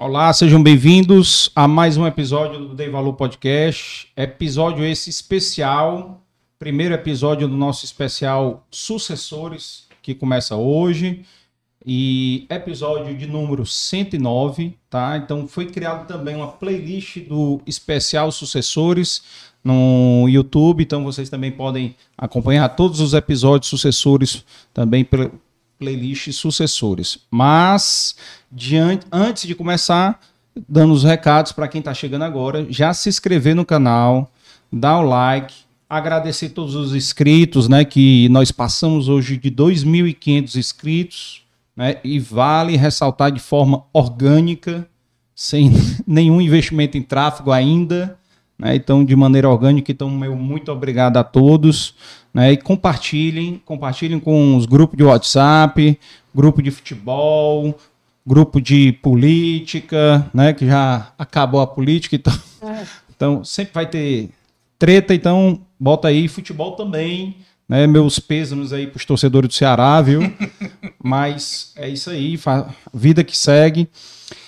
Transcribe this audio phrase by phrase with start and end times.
[0.00, 4.06] Olá, sejam bem-vindos a mais um episódio do Dei Valor Podcast.
[4.16, 6.22] Episódio esse especial,
[6.56, 11.24] primeiro episódio do nosso especial Sucessores, que começa hoje.
[11.84, 15.16] E episódio de número 109, tá?
[15.16, 19.24] Então foi criado também uma playlist do especial Sucessores
[19.64, 25.04] no YouTube, então vocês também podem acompanhar todos os episódios sucessores também
[25.78, 27.20] pela playlist sucessores.
[27.30, 28.16] Mas
[28.50, 30.20] diante, antes de começar,
[30.68, 34.30] dando os recados para quem está chegando agora, já se inscrever no canal,
[34.72, 35.54] dar o like,
[35.88, 41.42] agradecer todos os inscritos, né, que nós passamos hoje de 2.500 inscritos,
[41.74, 44.86] né, e vale ressaltar de forma orgânica,
[45.34, 45.70] sem
[46.06, 48.17] nenhum investimento em tráfego ainda,
[48.58, 51.94] né, então de maneira orgânica, então meu muito obrigado a todos,
[52.34, 55.98] né, e compartilhem, compartilhem com os grupos de WhatsApp,
[56.34, 57.78] grupo de futebol,
[58.26, 62.32] grupo de política, né, que já acabou a política, então,
[62.62, 62.86] é.
[63.14, 64.30] então sempre vai ter
[64.78, 67.36] treta, então bota aí futebol também,
[67.68, 70.20] né, meus pêsames aí para os torcedores do Ceará, viu?
[71.02, 72.38] Mas é isso aí,
[72.94, 73.88] vida que segue.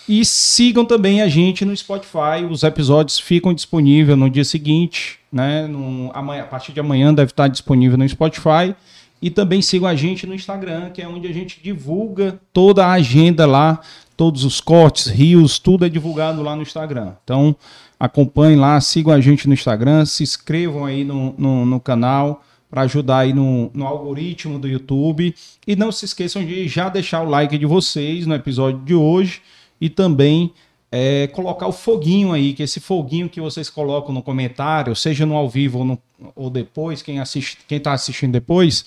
[0.08, 5.66] E sigam também a gente no Spotify, os episódios ficam disponíveis no dia seguinte, né?
[5.66, 8.74] No, amanhã, a partir de amanhã deve estar disponível no Spotify.
[9.22, 12.92] E também sigam a gente no Instagram, que é onde a gente divulga toda a
[12.92, 13.78] agenda lá,
[14.16, 17.12] todos os cortes, rios, tudo é divulgado lá no Instagram.
[17.22, 17.54] Então,
[17.98, 22.82] acompanhem lá, sigam a gente no Instagram, se inscrevam aí no, no, no canal para
[22.82, 25.34] ajudar aí no, no algoritmo do YouTube.
[25.66, 29.42] E não se esqueçam de já deixar o like de vocês no episódio de hoje
[29.80, 30.52] e também
[30.92, 35.34] é, colocar o foguinho aí, que esse foguinho que vocês colocam no comentário, seja no
[35.36, 35.98] ao vivo ou, no,
[36.34, 38.84] ou depois, quem assiste, quem está assistindo depois,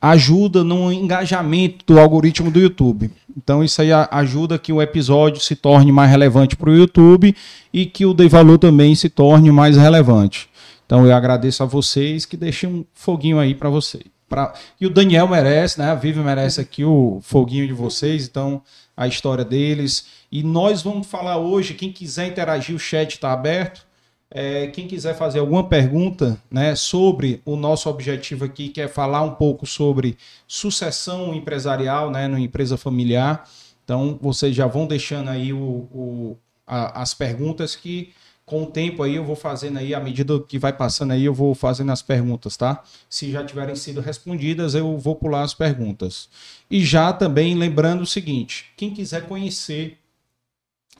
[0.00, 3.10] ajuda no engajamento do algoritmo do YouTube.
[3.36, 7.34] Então isso aí ajuda que o episódio se torne mais relevante para o YouTube
[7.72, 8.28] e que o Dei
[8.60, 10.48] também se torne mais relevante.
[10.92, 14.04] Então eu agradeço a vocês que deixem um foguinho aí para vocês.
[14.28, 14.52] Pra...
[14.78, 15.90] E o Daniel merece, né?
[15.90, 18.60] A Vivi merece aqui o foguinho de vocês, então
[18.94, 20.04] a história deles.
[20.30, 23.86] E nós vamos falar hoje, quem quiser interagir, o chat está aberto.
[24.30, 29.22] É, quem quiser fazer alguma pergunta né, sobre o nosso objetivo aqui, que é falar
[29.22, 33.48] um pouco sobre sucessão empresarial né, numa empresa familiar.
[33.82, 36.36] Então, vocês já vão deixando aí o, o
[36.66, 38.12] a, as perguntas que
[38.44, 41.32] com o tempo aí eu vou fazendo aí, à medida que vai passando aí, eu
[41.32, 42.82] vou fazendo as perguntas, tá?
[43.08, 46.28] Se já tiverem sido respondidas, eu vou pular as perguntas.
[46.70, 49.98] E já também lembrando o seguinte: quem quiser conhecer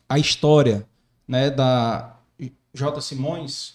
[0.09, 0.87] a história
[1.27, 2.17] né, da
[2.75, 3.01] J.
[3.01, 3.75] Simões,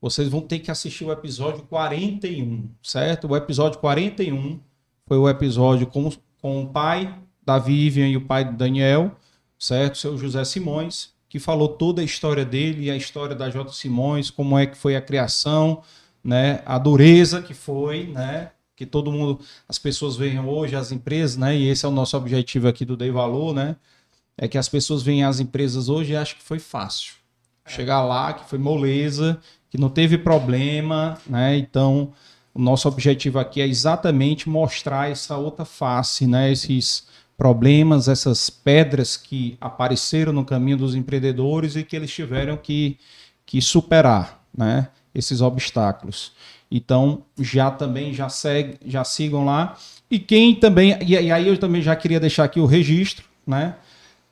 [0.00, 3.28] vocês vão ter que assistir o episódio 41, certo?
[3.28, 4.58] O episódio 41
[5.06, 6.10] foi o episódio com,
[6.40, 9.16] com o pai da Vivian e o pai do Daniel,
[9.58, 9.98] certo?
[9.98, 13.72] Seu José Simões, que falou toda a história dele e a história da J.
[13.72, 15.80] Simões, como é que foi a criação,
[16.22, 16.60] né?
[16.66, 18.50] A dureza que foi, né?
[18.76, 21.56] Que todo mundo, as pessoas veem hoje, as empresas, né?
[21.56, 23.76] E esse é o nosso objetivo aqui do Dei Valor, né?
[24.36, 27.14] É que as pessoas veem as empresas hoje e acham que foi fácil
[27.66, 29.40] chegar lá, que foi moleza,
[29.70, 31.56] que não teve problema, né?
[31.56, 32.12] Então,
[32.52, 36.52] o nosso objetivo aqui é exatamente mostrar essa outra face, né?
[36.52, 37.06] Esses
[37.36, 42.98] problemas, essas pedras que apareceram no caminho dos empreendedores e que eles tiveram que,
[43.44, 44.88] que superar, né?
[45.14, 46.32] Esses obstáculos.
[46.70, 49.76] Então, já também já segue, já sigam lá.
[50.10, 53.76] E quem também, e, aí eu também já queria deixar aqui o registro, né?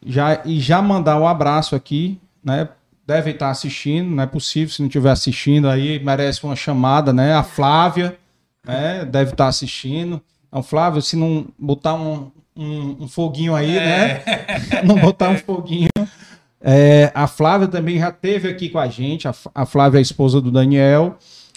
[0.04, 2.68] Já, e já mandar um abraço aqui, né?
[3.10, 7.34] devem estar assistindo, não é possível, se não estiver assistindo aí, merece uma chamada, né?
[7.34, 8.16] A Flávia,
[8.64, 9.04] né?
[9.04, 10.22] Deve estar assistindo.
[10.48, 12.30] Então, Flávio, se não botar um,
[12.62, 13.84] um, um foguinho aí, é.
[13.84, 14.82] né?
[14.84, 15.88] não botar um foguinho.
[16.60, 20.02] É, a Flávia também já teve aqui com a gente, a, a Flávia é a
[20.02, 21.16] esposa do Daniel,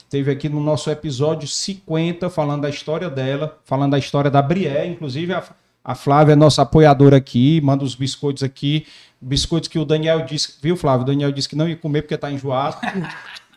[0.09, 4.87] teve aqui no nosso episódio 50, falando da história dela, falando da história da Brié,
[4.87, 5.43] inclusive a,
[5.83, 8.85] a Flávia é nossa apoiadora aqui, manda os biscoitos aqui
[9.23, 11.03] biscoitos que o Daniel disse, viu, Flávio?
[11.03, 12.77] O Daniel disse que não ia comer porque tá enjoado.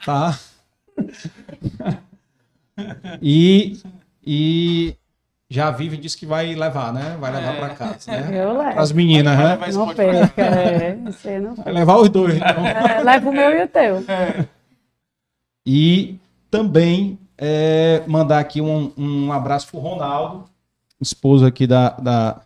[0.05, 0.39] tá?
[3.21, 3.79] e,
[4.25, 4.97] e
[5.49, 7.17] já vive disse que vai levar, né?
[7.21, 7.59] Vai levar é.
[7.59, 8.31] para casa, né?
[8.33, 8.81] Eu levo.
[8.81, 9.59] As meninas, né?
[9.73, 10.97] Não perca, é.
[11.07, 12.67] Você não Vai levar os dois, então.
[12.67, 14.05] É, leva o meu e o teu.
[14.09, 14.45] É.
[15.65, 16.17] E
[16.51, 20.45] também é, mandar aqui um, um abraço pro Ronaldo,
[21.01, 22.41] esposo aqui da, da,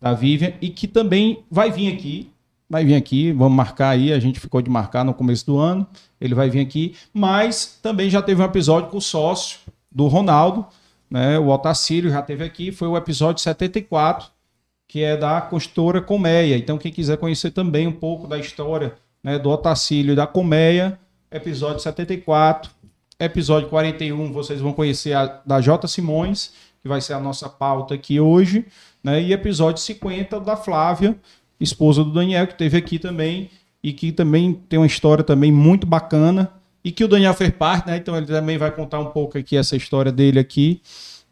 [0.00, 2.30] da Vivian, e que também vai vir aqui
[2.68, 5.86] vai vir aqui, vamos marcar aí, a gente ficou de marcar no começo do ano,
[6.20, 9.60] ele vai vir aqui, mas também já teve um episódio com o sócio
[9.90, 10.66] do Ronaldo,
[11.10, 14.28] né, o Otacílio já teve aqui, foi o episódio 74,
[14.88, 16.56] que é da construtora Colmeia.
[16.56, 20.98] Então, quem quiser conhecer também um pouco da história né, do Otacílio e da Colmeia,
[21.30, 22.70] episódio 74,
[23.18, 25.86] episódio 41, vocês vão conhecer a da J.
[25.88, 28.66] Simões, que vai ser a nossa pauta aqui hoje,
[29.02, 31.16] né, e episódio 50 da Flávia,
[31.58, 33.50] esposa do Daniel, que teve aqui também
[33.82, 36.52] e que também tem uma história também muito bacana
[36.86, 37.96] e que o Daniel fez parte, né?
[37.96, 40.80] Então ele também vai contar um pouco aqui essa história dele aqui,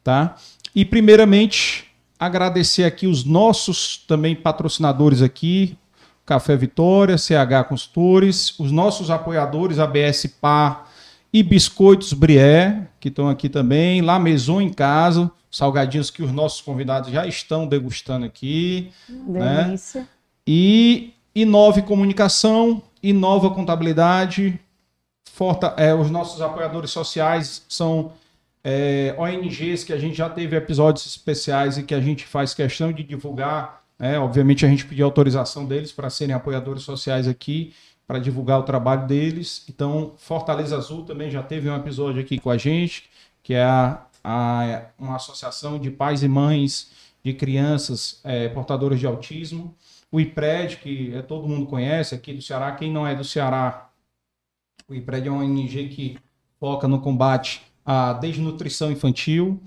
[0.02, 0.34] tá?
[0.74, 1.84] E primeiramente
[2.18, 5.78] agradecer aqui os nossos também patrocinadores aqui,
[6.26, 10.90] Café Vitória, CH Consultores, os nossos apoiadores ABS Par
[11.32, 16.62] e Biscoitos Brié, que estão aqui também, lá Maison em Casa, salgadinhos que os nossos
[16.62, 19.66] convidados já estão degustando aqui, né?
[19.66, 20.00] Delícia.
[20.00, 20.08] né?
[20.44, 24.58] E Inove Comunicação, Inova Contabilidade,
[25.34, 28.12] Forta, é, os nossos apoiadores sociais são
[28.62, 32.92] é, ONGs que a gente já teve episódios especiais e que a gente faz questão
[32.92, 33.82] de divulgar.
[33.98, 34.16] Né?
[34.16, 37.75] Obviamente a gente pediu autorização deles para serem apoiadores sociais aqui,
[38.06, 39.66] para divulgar o trabalho deles.
[39.68, 43.11] Então, Fortaleza Azul também já teve um episódio aqui com a gente,
[43.42, 46.92] que é a, a uma associação de pais e mães
[47.25, 49.75] de crianças é, portadoras de autismo
[50.14, 52.70] o IPRED, que é, todo mundo conhece aqui do Ceará.
[52.70, 53.90] Quem não é do Ceará,
[54.88, 56.19] o IPRED é uma ONG que
[56.61, 59.61] foca no combate à desnutrição infantil.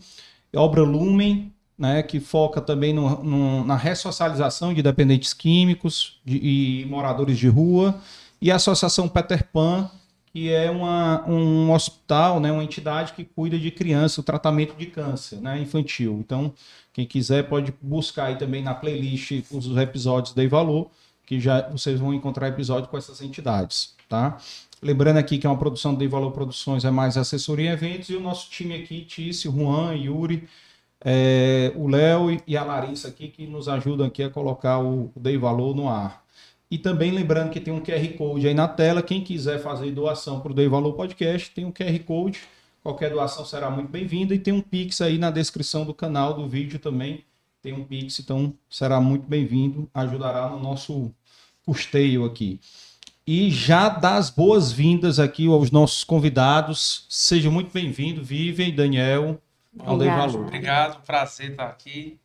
[0.56, 6.86] Obra Lumen, né, que foca também no, no, na ressocialização de dependentes químicos de, e
[6.86, 8.00] moradores de rua.
[8.42, 9.90] E a Associação Peter Pan,
[10.32, 14.88] que é uma, um hospital, né, uma entidade que cuida de criança, o tratamento de
[14.88, 16.18] câncer né, infantil.
[16.20, 16.54] Então,
[16.94, 20.90] quem quiser pode buscar aí também na playlist os episódios Dei Valor,
[21.26, 24.38] que já vocês vão encontrar episódio com essas entidades, tá?
[24.82, 28.16] Lembrando aqui que é uma produção Dei Valor Produções, é mais assessoria em eventos, e
[28.16, 30.48] o nosso time aqui, Tício, Juan, Yuri,
[31.02, 35.38] é, o Léo e a Larissa aqui, que nos ajudam aqui a colocar o Dei
[35.38, 36.24] Valor no ar.
[36.70, 40.40] E também lembrando que tem um QR Code aí na tela, quem quiser fazer doação
[40.40, 42.40] para o Dei Valor Podcast, tem um QR Code,
[42.88, 46.48] Qualquer doação será muito bem-vinda e tem um Pix aí na descrição do canal do
[46.48, 47.22] vídeo também.
[47.62, 51.14] Tem um Pix, então será muito bem-vindo, ajudará no nosso
[51.66, 52.62] custeio aqui.
[53.28, 57.06] E já dá as boas-vindas aqui aos nossos convidados.
[57.10, 59.38] Seja muito bem-vindo, Vivian e Daniel,
[59.84, 60.46] ao Dei Valor.
[60.46, 62.18] Obrigado, prazer estar aqui.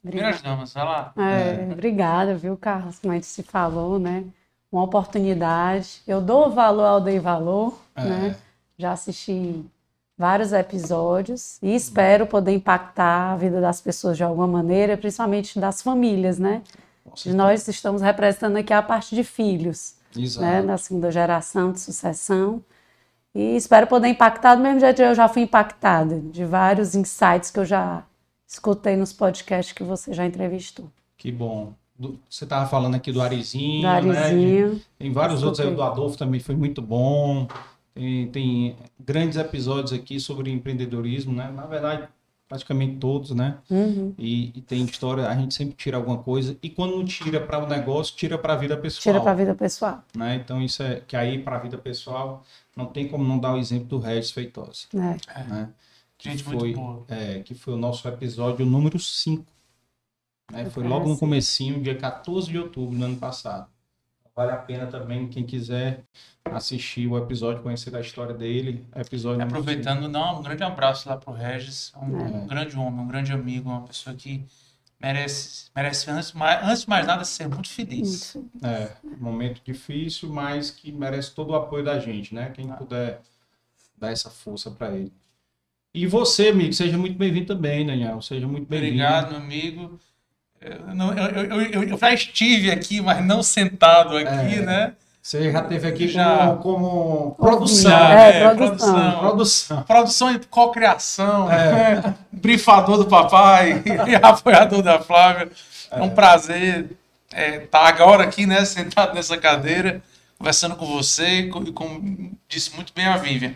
[0.00, 1.12] Primeiras damas, vai lá.
[1.16, 1.72] É, é.
[1.72, 3.00] Obrigada, viu, Carlos?
[3.00, 4.22] Como a gente se falou, né?
[4.70, 6.02] Uma oportunidade.
[6.06, 8.04] Eu dou valor ao Dei Valor, é.
[8.04, 8.36] né?
[8.78, 9.60] Já assisti
[10.16, 15.82] vários episódios e espero poder impactar a vida das pessoas de alguma maneira, principalmente das
[15.82, 16.62] famílias, né?
[17.26, 20.46] E nós estamos representando aqui a parte de filhos, Exato.
[20.46, 20.62] né?
[20.62, 22.62] Da segunda geração de sucessão.
[23.34, 27.50] E espero poder impactar do mesmo jeito que eu já fui impactada, de vários insights
[27.50, 28.04] que eu já
[28.46, 30.88] escutei nos podcasts que você já entrevistou.
[31.16, 31.72] Que bom.
[32.28, 34.80] Você estava falando aqui do Arizinho, do Arizinho né?
[34.98, 37.46] Tem vários outros aí, o do Adolfo também foi muito bom.
[37.94, 41.52] Tem, tem, grandes episódios aqui sobre empreendedorismo, né?
[41.54, 42.08] Na verdade,
[42.54, 43.58] praticamente todos, né?
[43.68, 44.14] Uhum.
[44.16, 46.56] E, e, tem história, a gente sempre tira alguma coisa.
[46.62, 49.02] E quando não tira para o negócio, tira para a vida pessoal.
[49.02, 50.04] Tira para a vida pessoal.
[50.16, 50.36] Né?
[50.36, 52.44] Então, isso é que aí para a vida pessoal
[52.76, 54.86] não tem como não dar o exemplo do Regis Feitosa.
[54.94, 55.42] É.
[55.44, 55.68] Né?
[56.16, 56.76] Que gente, foi,
[57.08, 59.44] é, que foi o nosso episódio número 5.
[60.52, 60.70] Né?
[60.70, 63.68] Foi logo no comecinho, dia 14 de outubro do ano passado.
[64.34, 66.02] Vale a pena também, quem quiser
[66.44, 68.84] assistir o episódio, conhecer a história dele.
[68.96, 72.22] Episódio Aproveitando, dar um grande abraço lá pro Regis, um, é.
[72.24, 74.44] um, grande homem, um grande amigo, uma pessoa que
[75.00, 78.36] merece, merece antes, antes de mais nada, ser muito feliz.
[78.60, 82.50] É, momento difícil, mas que merece todo o apoio da gente, né?
[82.50, 82.74] Quem ah.
[82.74, 83.22] puder
[83.96, 85.12] dar essa força para ele.
[85.94, 88.20] E você, amigo, seja muito bem-vindo também, Daniel.
[88.20, 88.94] Seja muito bem-vindo.
[88.94, 90.00] Obrigado, meu amigo.
[90.64, 94.62] Eu, eu, eu, eu, já estive aqui, mas não sentado aqui, é.
[94.62, 94.92] né?
[95.22, 96.56] Você já teve aqui já.
[96.56, 100.32] como, como produção, é, é, produção, produção, produção.
[100.32, 102.14] E cocriação, é.
[102.32, 105.50] brifador do papai e apoiador da Flávia.
[105.90, 106.90] É, um prazer
[107.30, 110.02] estar é, tá agora aqui, né, sentado nessa cadeira,
[110.38, 113.54] conversando com você e como disse muito bem a Vivian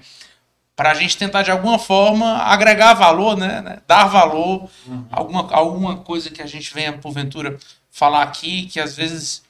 [0.79, 3.79] para a gente tentar de alguma forma agregar valor, né, né?
[3.85, 5.05] dar valor, uhum.
[5.11, 7.59] alguma, alguma coisa que a gente venha porventura
[7.91, 9.43] falar aqui, que às vezes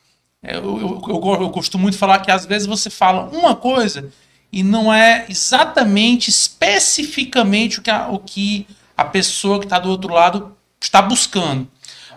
[0.43, 4.11] é, eu, eu, eu, eu, costumo muito falar que às vezes você fala uma coisa
[4.51, 8.67] e não é exatamente, especificamente o que a, o que
[8.97, 11.69] a pessoa que está do outro lado está buscando.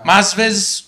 [0.06, 0.86] Mas às vezes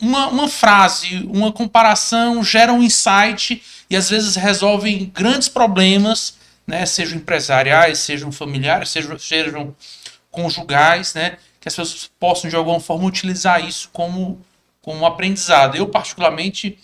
[0.00, 6.39] uma, uma frase, uma comparação gera um insight e às vezes resolvem grandes problemas
[6.70, 9.76] né, sejam empresariais, sejam familiares, sejam, sejam
[10.30, 14.40] conjugais, né, que as pessoas possam, de alguma forma, utilizar isso como,
[14.80, 15.76] como aprendizado.
[15.76, 16.78] Eu, particularmente,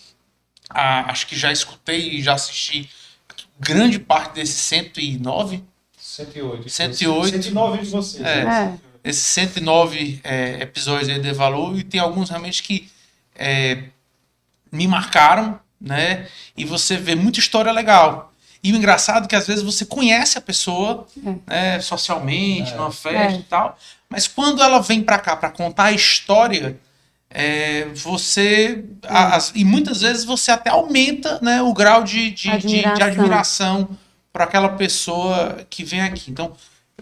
[0.69, 2.91] a, acho que já escutei e já assisti
[3.59, 5.65] grande parte desses 109.
[5.97, 6.69] 108.
[6.69, 7.43] 108.
[7.43, 8.25] 109 de vocês.
[8.25, 8.41] É.
[8.43, 12.91] É, Esses 109 é, episódios aí de Valor, e tem alguns realmente que
[13.35, 13.85] é,
[14.71, 16.29] me marcaram, né?
[16.57, 18.33] E você vê muita história legal.
[18.69, 21.07] E o engraçado é que às vezes você conhece a pessoa
[21.47, 23.39] né, socialmente, numa festa É.
[23.39, 26.77] e tal, mas quando ela vem pra cá pra contar a história,
[27.31, 28.85] é, você.
[29.07, 33.07] as- e muitas vezes você até aumenta né, o grau de, de, de- de Admiração.
[33.07, 33.89] admiração
[34.33, 36.31] para aquela pessoa que vem aqui.
[36.31, 36.53] Então,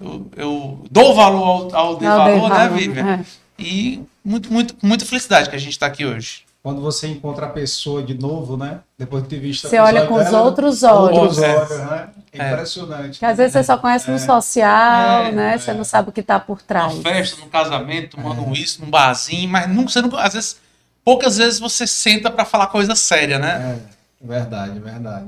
[0.01, 3.21] eu, eu dou valor ao, ao de valor, né, Vivian?
[3.21, 3.25] é.
[3.59, 6.43] E muito, muito, muita felicidade que a gente está aqui hoje.
[6.65, 8.81] Quando você encontra a pessoa de novo, né?
[8.97, 11.39] Depois de ter visto o Você olha com os dela, outros outros olhos.
[11.39, 11.57] É.
[11.57, 12.09] olhos, né?
[12.33, 13.11] É impressionante.
[13.11, 15.59] Porque às vezes você só conhece no social, É, né?
[15.59, 16.91] Você não sabe o que está por trás.
[16.95, 20.59] Numa festa, num casamento, tomando um isso, num barzinho, mas nunca, você nunca, às vezes,
[21.05, 23.79] poucas vezes você senta para falar coisa séria, né?
[24.23, 25.27] É, verdade, verdade.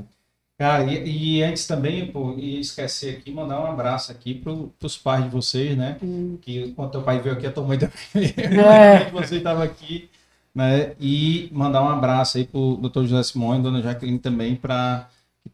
[0.59, 4.97] Cara, e, e antes também, pô, ia esquecer aqui, mandar um abraço aqui pro, pros
[4.97, 5.99] pais de vocês, né?
[6.41, 8.35] Que quando teu pai veio aqui, a tua mãe também.
[8.65, 9.05] É.
[9.13, 10.09] Você estava aqui,
[10.57, 10.93] né?
[10.99, 15.07] E mandar um abraço aí pro doutor José Simões, dona Jaqueline também, para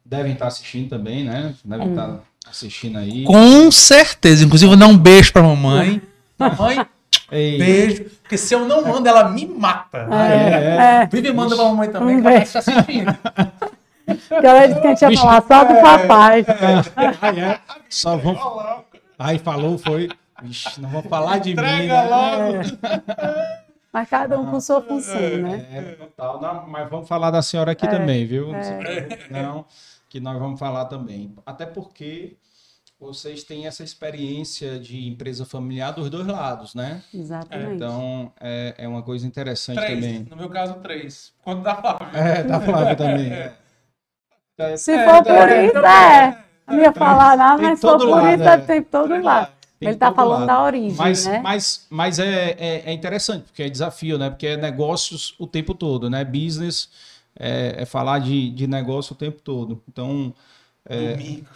[0.07, 1.53] devem estar assistindo também, né?
[1.65, 3.25] Devem estar assistindo aí.
[3.25, 4.45] Com certeza.
[4.45, 6.01] Inclusive, vou dar um beijo pra mamãe.
[6.39, 6.87] Mamãe,
[7.33, 8.05] Ei, beijo.
[8.23, 10.07] Porque se eu não mando, ela me mata.
[10.13, 11.07] é, é.
[11.07, 13.19] Vive manda pra mamãe também, Um que ela está assistindo.
[14.31, 16.45] Ela disse que a gente ia falar só do papai.
[17.21, 17.59] Ai, é.
[17.89, 18.41] Só vamos.
[19.19, 20.09] Aí falou, foi.
[20.43, 21.61] Vixe, não vou falar de mim.
[21.61, 22.09] Entrega Né?
[22.09, 22.59] logo.
[23.93, 25.69] Mas cada um com sua função, né?
[25.71, 26.41] É, total.
[26.41, 28.49] Não, mas vamos falar da senhora aqui É, também, viu?
[28.49, 29.67] Preocupe, não,
[30.09, 31.35] que nós vamos falar também.
[31.45, 32.39] Até porque
[32.99, 37.03] vocês têm essa experiência de empresa familiar dos dois lados, né?
[37.13, 37.75] Exatamente.
[37.75, 39.95] Então é, é uma coisa interessante Três.
[39.95, 40.27] também.
[40.31, 41.35] No meu caso, três.
[41.43, 42.19] Quanto da Flávia?
[42.19, 43.33] É, da Flávia também.
[43.33, 46.45] É, Se é, for é, por é, isso, é.
[46.67, 48.55] Não ia falar nada, Tem mas se for por isso, é.
[48.55, 48.59] é.
[48.59, 49.53] tem todo lado.
[49.83, 50.47] Tem Ele tá todo falando lado.
[50.47, 51.41] da origem, Mas, né?
[51.41, 54.31] mas, mas é, é, é interessante, porque é desafio, né?
[54.31, 56.25] Porque é negócios o tempo todo, né?
[56.25, 56.89] Business
[57.39, 59.83] é, é falar de, de negócio o tempo todo.
[59.89, 60.35] Então,
[60.89, 61.47] Domingo.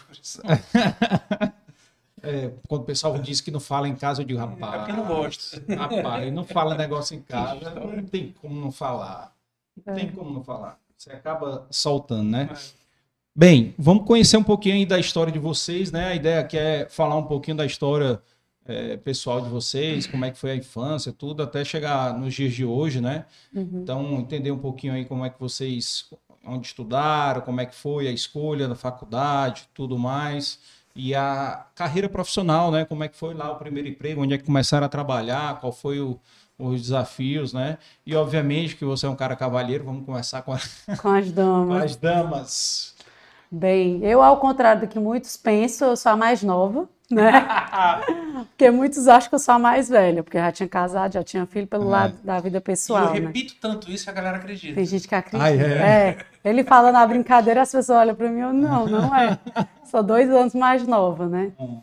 [2.22, 4.92] é, quando o pessoal diz que não fala em casa, eu digo, É rapaz, porque
[4.92, 5.62] eu não gosto.
[5.76, 9.32] rapaz, ele não fala negócio em casa, não tem como não falar.
[9.84, 10.78] Não tem como não falar.
[10.96, 12.48] Você acaba soltando, né?
[13.38, 16.08] Bem, vamos conhecer um pouquinho aí da história de vocês, né?
[16.08, 18.18] A ideia aqui é falar um pouquinho da história
[18.64, 22.54] é, pessoal de vocês, como é que foi a infância, tudo, até chegar nos dias
[22.54, 23.26] de hoje, né?
[23.82, 26.06] Então, entender um pouquinho aí como é que vocês,
[26.46, 30.58] onde estudaram, como é que foi a escolha da faculdade, tudo mais.
[30.94, 32.86] E a carreira profissional, né?
[32.86, 35.72] Como é que foi lá o primeiro emprego, onde é que começaram a trabalhar, qual
[35.72, 36.18] foi o-
[36.58, 37.76] os desafios, né?
[38.06, 40.60] E, obviamente, que você é um cara cavalheiro, vamos começar com, a-
[41.02, 41.82] Com as com damas.
[41.84, 42.95] as damas.
[43.50, 47.46] Bem, eu, ao contrário do que muitos pensam, eu sou a mais nova, né?
[48.50, 51.22] porque muitos acham que eu sou a mais velha, porque eu já tinha casado, já
[51.22, 53.20] tinha filho pelo lado da vida E eu pessoal, né?
[53.20, 54.74] repito tanto isso que a galera acredita.
[54.74, 55.44] Tem gente que acredita.
[55.44, 56.08] Ah, é?
[56.08, 56.18] É.
[56.44, 59.38] Ele fala na brincadeira, as pessoas olham para mim, eu não, não é.
[59.84, 61.52] Sou dois anos mais nova, né?
[61.58, 61.80] Hum.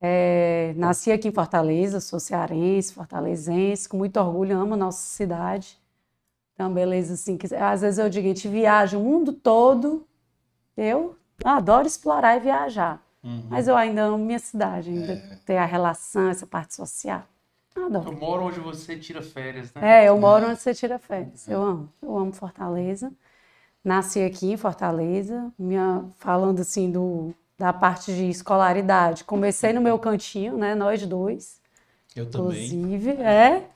[0.00, 5.78] É, nasci aqui em Fortaleza, sou cearense, fortalezense, com muito orgulho, amo a nossa cidade.
[6.54, 10.06] Então, beleza, assim, que, às vezes eu digo, a gente viaja o mundo todo,
[10.76, 13.02] eu adoro explorar e viajar.
[13.22, 13.44] Uhum.
[13.50, 15.38] Mas eu ainda amo minha cidade, ainda É.
[15.44, 17.24] ter a relação, essa parte social.
[17.74, 18.08] Adoro.
[18.08, 20.04] Eu moro onde você tira férias, né?
[20.04, 21.46] É, eu moro onde você tira férias.
[21.46, 21.92] Eu amo.
[22.00, 23.12] Eu amo Fortaleza.
[23.84, 25.52] Nasci aqui em Fortaleza.
[25.58, 29.24] Minha, falando assim do, da parte de escolaridade.
[29.24, 30.74] Comecei no meu cantinho, né?
[30.74, 31.60] Nós dois.
[32.14, 32.64] Eu também.
[32.66, 33.68] Inclusive, é.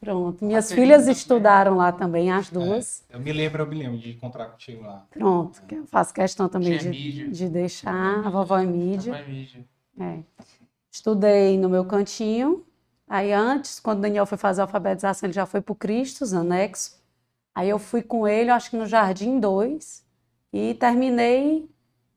[0.00, 0.44] Pronto.
[0.44, 1.12] Minhas filhas também.
[1.12, 3.04] estudaram lá também, as duas.
[3.10, 5.06] Eu me lembro, eu me lembro de encontrar contigo lá.
[5.10, 5.62] Pronto.
[5.62, 7.28] que Eu faço questão também de, mídia.
[7.28, 9.14] de deixar a vovó em mídia.
[9.98, 10.18] É.
[10.90, 12.64] Estudei no meu cantinho.
[13.08, 16.32] Aí antes, quando o Daniel foi fazer a alfabetização, ele já foi para o Cristos,
[16.32, 17.00] anexo.
[17.54, 20.04] Aí eu fui com ele, acho que no Jardim 2,
[20.52, 21.68] e terminei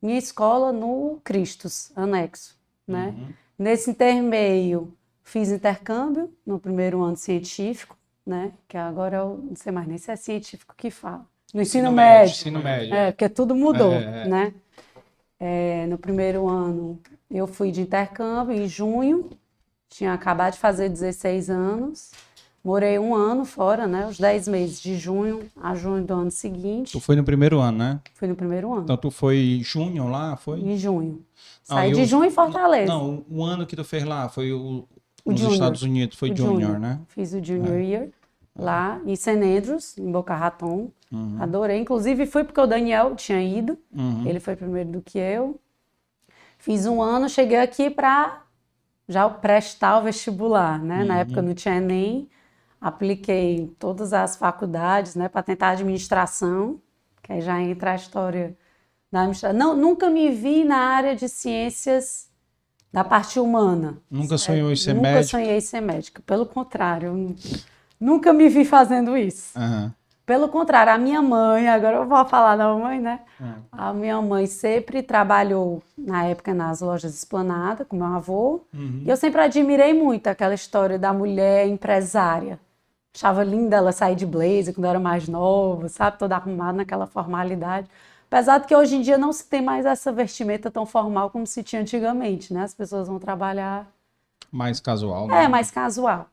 [0.02, 2.58] minha escola no Cristos, anexo,
[2.88, 3.16] né?
[3.18, 3.34] Uhum.
[3.58, 4.94] Nesse intermeio,
[5.30, 7.96] fiz intercâmbio no primeiro ano científico,
[8.26, 8.52] né?
[8.68, 11.24] Que agora eu não sei mais nem se é científico que fala.
[11.54, 12.32] No ensino, médio.
[12.32, 12.94] Ensino médio.
[12.96, 14.28] É, porque tudo mudou, É, é.
[14.28, 14.54] né?
[15.40, 19.30] É, no primeiro ano, eu fui de intercâmbio em junho,
[19.88, 22.12] tinha acabado de fazer 16 anos,
[22.64, 24.06] morei um ano fora, né?
[24.08, 27.78] Os 10 meses, de junho a junho do ano seguinte, Tu foi no primeiro ano,
[27.78, 28.00] né?
[28.16, 30.60] fui no primeiro ano, Então tu foi junho lá, foi?
[30.60, 31.24] em junho.
[31.70, 32.92] Não, Saí eu- de junho em Fortaleza.
[32.92, 34.86] Não, o ano que tu fez lá foi o
[35.26, 35.54] O Nos junior.
[35.54, 36.80] Estados Unidos foi Junior, junior.
[36.80, 37.00] né?
[37.08, 38.10] Fiz o Junior Year
[38.58, 39.32] lá em St.
[39.32, 40.90] Andrews, em Boca Raton.
[41.40, 41.80] Adorei.
[41.80, 43.78] Inclusive, fui porque o Daniel tinha ido.
[43.92, 44.28] Uhum.
[44.28, 45.60] Ele foi primeiro do que eu.
[46.58, 48.44] Fiz um ano, cheguei aqui para
[49.08, 51.04] já prestar o vestibular, né?
[51.04, 52.30] Na época não tinha Enem.
[52.80, 55.28] Apliquei em todas as faculdades, né?
[55.28, 56.80] Para tentar administração,
[57.24, 58.56] que aí já entra a história
[59.12, 59.58] da administração.
[59.58, 62.29] Não, nunca me vi na área de ciências
[62.92, 63.98] da parte humana.
[64.10, 65.30] Nunca sonhou em ser Nunca médico?
[65.32, 66.22] sonhei ser médica.
[66.26, 67.36] Pelo contrário, eu nu-
[68.00, 69.58] nunca me vi fazendo isso.
[69.58, 69.94] Aham.
[70.26, 73.22] Pelo contrário, a minha mãe, agora eu vou falar da mamãe, né?
[73.42, 73.52] Hum.
[73.72, 78.62] A minha mãe sempre trabalhou, na época, nas lojas Esplanada, com meu avô.
[78.72, 79.02] Uhum.
[79.06, 82.60] E eu sempre admirei muito aquela história da mulher empresária.
[83.16, 86.20] Achava linda ela sair de blazer quando era mais nova, sabe?
[86.20, 87.88] Toda arrumada naquela formalidade.
[88.32, 91.48] Apesar de que hoje em dia não se tem mais essa vestimenta tão formal como
[91.48, 92.62] se tinha antigamente, né?
[92.62, 93.88] As pessoas vão trabalhar
[94.52, 95.46] Mais casual, né?
[95.46, 96.30] é, mais casual.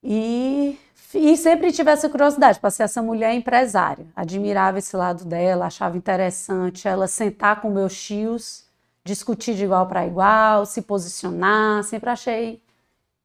[0.00, 0.78] E,
[1.12, 4.06] e sempre tive essa curiosidade para ser essa mulher empresária.
[4.14, 8.64] Admirava esse lado dela, achava interessante ela sentar com meus tios,
[9.04, 11.82] discutir de igual para igual, se posicionar.
[11.82, 12.62] Sempre achei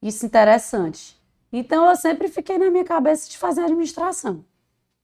[0.01, 1.15] isso interessante.
[1.53, 4.43] Então eu sempre fiquei na minha cabeça de fazer administração.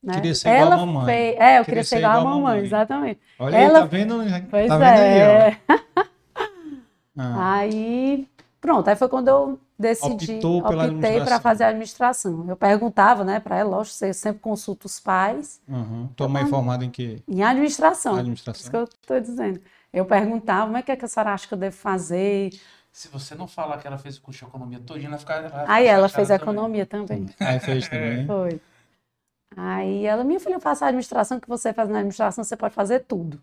[0.03, 0.13] Né?
[0.15, 1.05] Queria ser igual a ela mamãe.
[1.05, 2.59] fez- É, eu queria, ser igual a mamãe, mamãe.
[2.65, 3.19] exatamente.
[3.37, 4.15] Olha aí, Ela- tá vendo?
[4.49, 5.57] Pois tá vendo aí, é.
[5.69, 6.01] ó.
[7.17, 8.27] Ah, Aí,
[8.59, 11.41] pronto, aí foi quando eu decidi, Optou pela optei para administração.
[11.41, 12.45] fazer a administração.
[12.47, 16.07] Eu perguntava, né, para ela, lógico, eu sempre consulto os pais uhum.
[16.15, 17.21] Tua mãe formada em quê?
[17.27, 18.15] em administração.
[18.15, 18.61] Administração.
[18.61, 19.59] Isso que eu estou dizendo.
[19.91, 22.51] Eu perguntava, como é que, é que a senhora acha que eu devo fazer?
[22.93, 25.33] Se você não falar que ela fez o curso de economia todinha, ela fica.
[25.33, 26.41] ela Aí ela fez também.
[26.41, 27.25] economia também.
[27.41, 28.25] Aí fez também.
[28.27, 28.61] Foi.
[29.55, 32.73] Aí ela, minha filha, eu faço a administração, que você faz na administração, você pode
[32.73, 33.41] fazer tudo.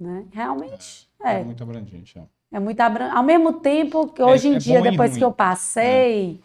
[0.00, 0.24] Né?
[0.32, 1.44] Realmente, É, é.
[1.44, 2.18] muito abrangente.
[2.18, 2.22] ó.
[2.50, 3.16] É muito abrangente.
[3.16, 5.18] Ao mesmo tempo que hoje em é dia, bom e depois ruim.
[5.18, 6.40] que eu passei,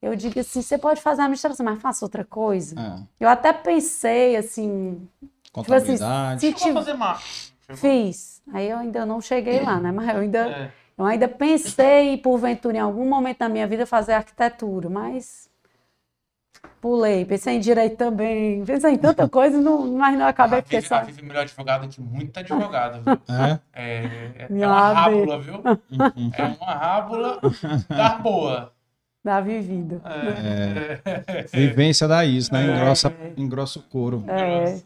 [0.00, 2.74] eu digo assim, você pode fazer a administração, mas faça outra coisa.
[2.78, 5.06] Ah, Eu até pensei assim,
[5.52, 6.40] contabilidade.
[6.40, 7.52] se Chegou a tive- fazer marketing.
[7.74, 8.40] Fiz.
[8.52, 9.92] Aí eu ainda não cheguei lá, né?
[9.92, 10.72] Mas eu ainda, É.
[10.96, 15.50] eu ainda pensei, porventura, em algum momento da minha vida, fazer arquitetura, mas
[16.80, 17.24] pulei.
[17.24, 20.94] Pensei em direito também, pensei em tanta coisa, não, mas não acabei a porque Vivi,
[20.94, 21.04] a só.
[21.04, 23.18] Vivi é melhor advogada que muita advogada, viu?
[23.28, 23.60] É?
[23.72, 25.62] É, é, é Minha uma rábula, viu?
[26.36, 27.40] É uma rábula
[27.88, 28.72] da boa.
[29.24, 30.00] Da vivida.
[30.04, 31.44] É.
[31.52, 32.64] Vivência da isso, né?
[32.64, 34.24] Engrossa, engrossa o couro.
[34.28, 34.80] É.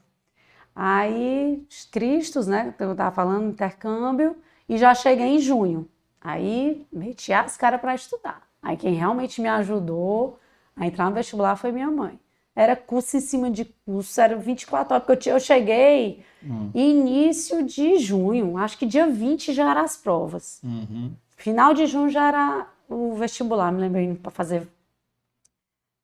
[0.74, 2.74] Aí, os Cristos, né?
[2.78, 4.36] Eu estava falando, intercâmbio,
[4.68, 5.88] e já cheguei em junho.
[6.20, 8.42] Aí, meti as caras para estudar.
[8.62, 10.38] Aí, quem realmente me ajudou
[10.76, 12.18] a entrar no vestibular foi minha mãe.
[12.54, 16.22] Era curso em cima de curso, era 24 horas, porque eu, eu cheguei
[16.74, 20.60] início de junho, acho que dia 20 já eram as provas.
[20.62, 21.12] Uhum.
[21.36, 24.68] Final de junho já era o vestibular, me lembrei para fazer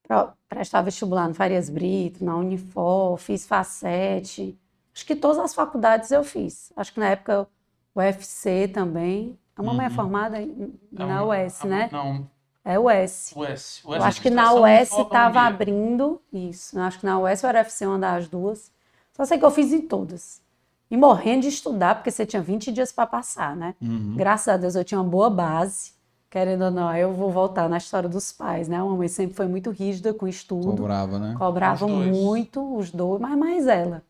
[0.07, 4.59] para prestar vestibular no Farias Brito, na Unifor, fiz Facete.
[4.95, 6.73] Acho que todas as faculdades eu fiz.
[6.75, 7.47] Acho que na época
[7.95, 9.39] o UFC também.
[9.55, 11.89] A mamãe é formada em- na UES, né?
[11.93, 12.27] Não,
[12.69, 13.33] É UES.
[13.35, 13.83] UES.
[13.83, 16.79] Eu acho que na UES estava abrindo isso.
[16.79, 18.71] Eu acho que na ou era UFC uma das duas.
[19.17, 20.43] Só sei que eu fiz em todas.
[20.91, 23.75] E morrendo de estudar, porque você tinha 20 dias para passar, né?
[23.81, 24.15] Uhum.
[24.17, 25.93] Graças a Deus eu tinha uma boa base.
[26.29, 28.77] Querendo ou não, eu vou voltar na história dos pais, né?
[28.77, 30.77] A mamãe sempre foi muito rígida com estudo.
[30.77, 31.35] Cobrava, né?
[31.39, 34.03] Cobrava Os muito os dois, mas mais ela.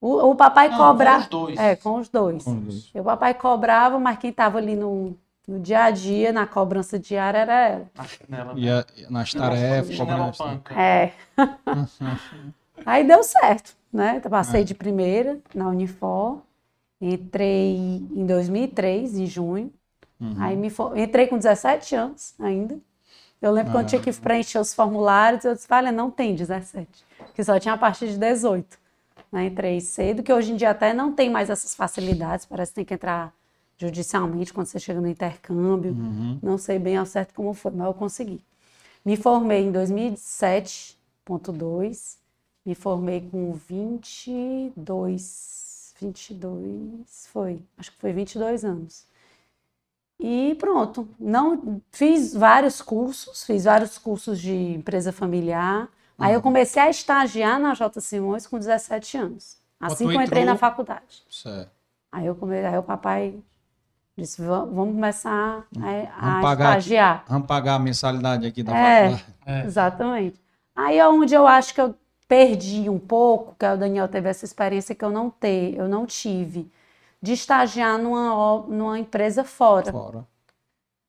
[0.00, 1.16] O, o papai cobrava.
[1.16, 1.58] com os dois.
[1.58, 2.44] É, com os dois.
[2.44, 2.90] Com os dois.
[2.94, 5.16] E o papai cobrava, mas quem estava ali no,
[5.48, 7.90] no dia a dia, na cobrança diária, era ela.
[7.96, 8.52] Na chinela.
[8.54, 10.60] Ia nas tarefas, Chinela cobrança.
[10.78, 11.12] É.
[12.84, 14.20] Aí deu certo, né?
[14.22, 16.42] Eu Passei de primeira na Unifor,
[17.00, 17.76] entrei
[18.14, 19.72] em 2003, em junho.
[20.38, 20.98] Aí me for...
[20.98, 22.76] entrei com 17 anos ainda.
[23.40, 26.88] Eu lembro quando tinha que preencher os formulários, eu disse, olha, não tem 17,
[27.34, 28.76] que só tinha a partir de 18.
[29.30, 29.46] Né?
[29.46, 32.84] Entrei cedo, que hoje em dia até não tem mais essas facilidades, parece que tem
[32.84, 33.32] que entrar
[33.78, 35.94] judicialmente quando você chega no intercâmbio.
[36.42, 38.40] Não sei bem ao certo como foi, mas eu consegui.
[39.04, 42.16] Me formei em 2007.2,
[42.66, 49.06] me formei com 22, 22, foi, acho que foi 22 anos.
[50.20, 55.88] E pronto, não fiz vários cursos, fiz vários cursos de empresa familiar.
[56.18, 58.00] Aí eu comecei a estagiar na J.
[58.00, 61.22] Simões com 17 anos, assim que eu entrei entrou- na faculdade.
[61.30, 61.70] Certo.
[62.10, 63.38] Aí eu comecei, aí o papai
[64.22, 66.80] disse, "Va- vamos começar a, a Vamos pagar aqui.
[66.80, 67.24] estagiar.
[67.28, 69.10] Vamos pagar a mensalidade aqui da É.
[69.10, 69.24] faculdade.
[69.66, 70.40] Exatamente.
[70.74, 71.94] Aí é onde eu acho que eu
[72.28, 76.06] perdi um pouco, que o Daniel teve essa experiência que eu não te, eu não
[76.06, 76.70] tive,
[77.22, 79.90] de estagiar numa, numa empresa fora.
[79.92, 80.26] Fora.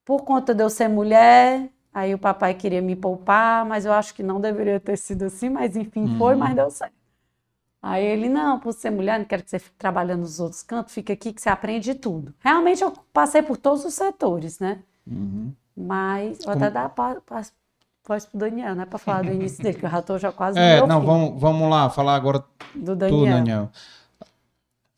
[0.06, 4.14] por conta de eu ser mulher, aí o papai queria me poupar, mas eu acho
[4.14, 6.40] que não deveria ter sido assim, mas enfim, foi, Uhum.
[6.40, 6.94] mas deu certo.
[7.82, 10.94] Aí ele, não, por ser mulher, não quero que você fique trabalhando nos outros cantos,
[10.94, 12.34] fica aqui que você aprende tudo.
[12.40, 14.84] Realmente eu passei por todos os setores, né?
[15.08, 15.54] Uhum.
[15.76, 16.94] Mas vou até dar
[18.06, 18.86] voz pro Daniel, né?
[18.86, 21.42] Pra falar do início dele, que eu já tô já quase É, não, fim, vamos,
[21.42, 22.44] vamos lá, falar agora
[22.76, 23.38] do tu, Daniel.
[23.38, 23.72] Daniel.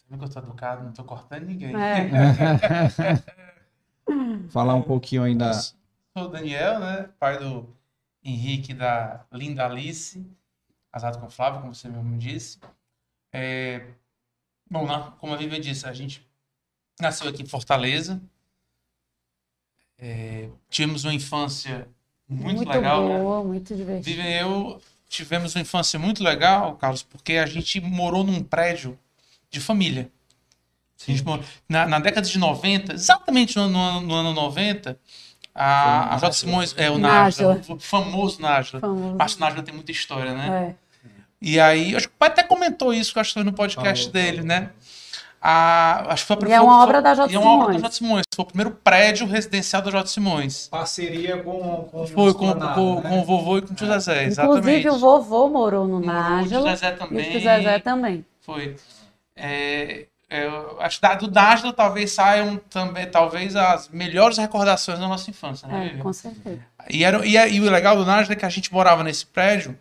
[0.04, 1.76] Também que eu tô educado, não tô cortando ninguém.
[1.76, 2.10] É.
[4.50, 5.54] Falar um pouquinho ainda.
[5.54, 5.76] Sou
[6.26, 7.10] o Daniel, né?
[7.20, 7.70] Pai do
[8.24, 10.26] Henrique da linda Alice,
[10.92, 12.60] casado com o Flávio, como você mesmo disse.
[13.34, 13.86] É,
[14.70, 16.26] Bom, na- como a Vivian disse, a gente
[17.00, 18.22] nasceu aqui em Fortaleza.
[19.98, 21.88] É, Tivemos uma infância
[22.28, 23.08] muito, Muito legal.
[23.08, 23.18] né?
[23.20, 24.04] boa, muito divertida.
[24.16, 28.98] Vivian e eu tivemos uma infância muito legal, Carlos, porque a gente morou num prédio
[29.50, 30.10] de família.
[31.06, 34.98] A gente morou- na, na década de 90, exatamente no, no ano- no ano 90,
[35.54, 36.32] a, a J.
[36.34, 37.62] Simões, é o Nájila.
[37.70, 38.80] O famoso Nájila.
[38.80, 39.16] Famoso.
[39.18, 40.76] Mas o Nájila tem muita história, né?
[40.78, 40.82] É.
[41.42, 43.52] E aí, acho que o pai até comentou isso, que eu acho que foi no
[43.54, 44.48] podcast Falou, dele, falou.
[44.48, 44.70] né?
[45.44, 47.32] A, acho que foi a E é foi- uma foi- obra da J.
[47.32, 47.82] E é uma obra Simões.
[47.82, 47.96] da J.
[47.98, 48.24] Simões.
[48.36, 50.08] Foi o primeiro prédio residencial da J.
[50.08, 50.68] Simões.
[50.68, 52.74] Parceria com, com Foi com, com, né?
[53.10, 54.60] com o vovô e com o tio Zezé, exatamente.
[54.60, 56.62] Inclusive, o vovô morou no O Nájila.
[56.62, 57.32] tio Zezé E o também.
[57.32, 58.26] tio Zezé também.
[58.42, 58.76] Foi.
[59.36, 64.98] É, é, eu acho que da- do Nájila talvez saiam também, talvez, as melhores recordações
[65.00, 65.94] da nossa infância, né?
[65.96, 66.62] É, com certeza.
[66.90, 69.78] E, era, e, e o legal do Nájila é que a gente morava nesse prédio,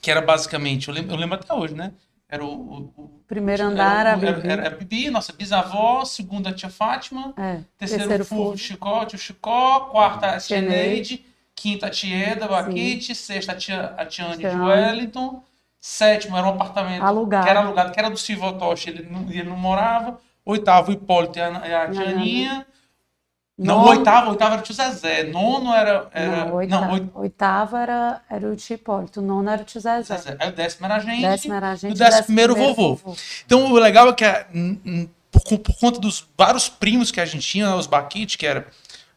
[0.00, 1.92] que era basicamente, eu lembro, eu lembro até hoje, né?
[2.28, 2.48] Era o.
[2.48, 4.48] o- o- Primeiro andar, a era, Bibi.
[4.48, 8.58] era, era a Bibi, nossa bisavó, segunda tia Fátima, É, terceiro, terceiro fofo.
[8.58, 11.24] Chicó, tio Chicó, quarta a tia Tia Neide.
[11.54, 15.42] Quinta a tieda, Baquite, sexta a tia, a tia Anne de Tia Wellington,
[15.82, 17.42] sétimo era um apartamento Alugado.
[17.44, 20.94] que era alugado, que era do Silvio Otoshi, ele não, ele não morava, oitavo o
[20.94, 22.66] Hipólito e a, a tia
[23.58, 26.08] Não, Nono- o oitavo, oitavo era o tio Zezé, nono era...
[26.12, 29.80] era Não, oitavo, não, oit- oitavo era, era o tio Hipólito, nono era o tio
[29.80, 30.16] Zezé.
[30.16, 30.36] Zezé.
[30.38, 32.98] Aí o décimo era a gente, Décimo era a gente, e o décimo primeiro vovô.
[33.44, 37.46] Então, o legal é que, n- por, por conta dos vários primos que a gente
[37.46, 38.66] tinha, os Baquite, que era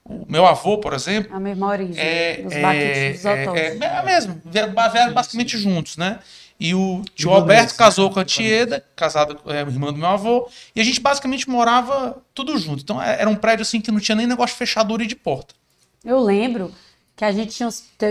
[0.03, 3.81] o meu avô, por exemplo, A mesma origem é, dos é, baquitos dos é, autódromos.
[3.81, 6.19] é, é mesmo, vieram, vieram basicamente juntos, né?
[6.59, 10.79] E o tio Alberto casou com a Tieda, casado é, irmã do meu avô, e
[10.79, 12.81] a gente basicamente morava tudo junto.
[12.81, 15.15] Então é- era um prédio assim que não tinha nem negócio de fechadura e de
[15.15, 15.53] porta.
[16.03, 16.71] Eu lembro
[17.15, 17.69] que a gente tinha,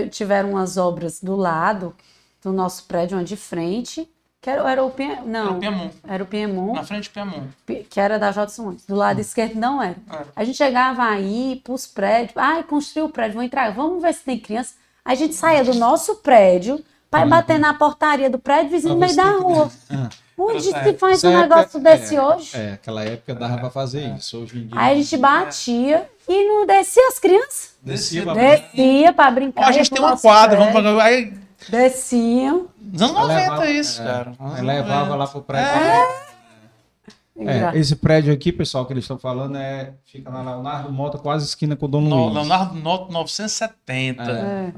[0.09, 1.95] tiveram umas obras do lado
[2.43, 4.07] do nosso prédio, uma de frente,
[4.39, 7.13] que era, era o Pie- não, Era o Piemont, era o Piemont, na frente do
[7.13, 7.47] Piemont.
[7.65, 8.47] Pi- que era da J.
[8.51, 8.85] Simões.
[8.85, 9.95] Do lado esquerdo não era.
[10.11, 10.21] É.
[10.35, 14.23] A gente chegava aí pros prédios, ai, construiu o prédio, vou entrar, vamos ver se
[14.23, 14.75] tem criança.
[15.03, 16.83] A gente saía do nosso prédio
[17.17, 19.71] para ir bater na portaria do prédio vizinho no Pra meio da rua.
[19.91, 20.09] Ah.
[20.37, 22.51] Onde se faz um época- negócio desse é, hoje?
[22.57, 24.41] É, aquela época dava pra fazer isso.
[24.43, 24.77] Hoje em dia.
[24.79, 27.75] Aí a gente batia e não descia as crianças.
[27.81, 29.67] descia pra Descia para Ó, brincar.
[29.67, 31.03] a gente tem uma quadra, vamos pra...
[31.05, 31.33] Aí,
[31.69, 32.67] Desciam.
[32.81, 34.33] nos anos 90 levava- isso, é, cara.
[34.39, 35.71] aí levava lá pro prédio.
[37.37, 37.71] Já.
[37.73, 41.45] É, esse prédio aqui, pessoal, que eles estão falando, é, fica na Leonardo Mota, quase
[41.45, 42.33] esquina com o Dono No, Luiz.
[42.35, 44.23] Leonardo Noto 970.
[44.23, 44.27] É.
[44.35, 44.73] É,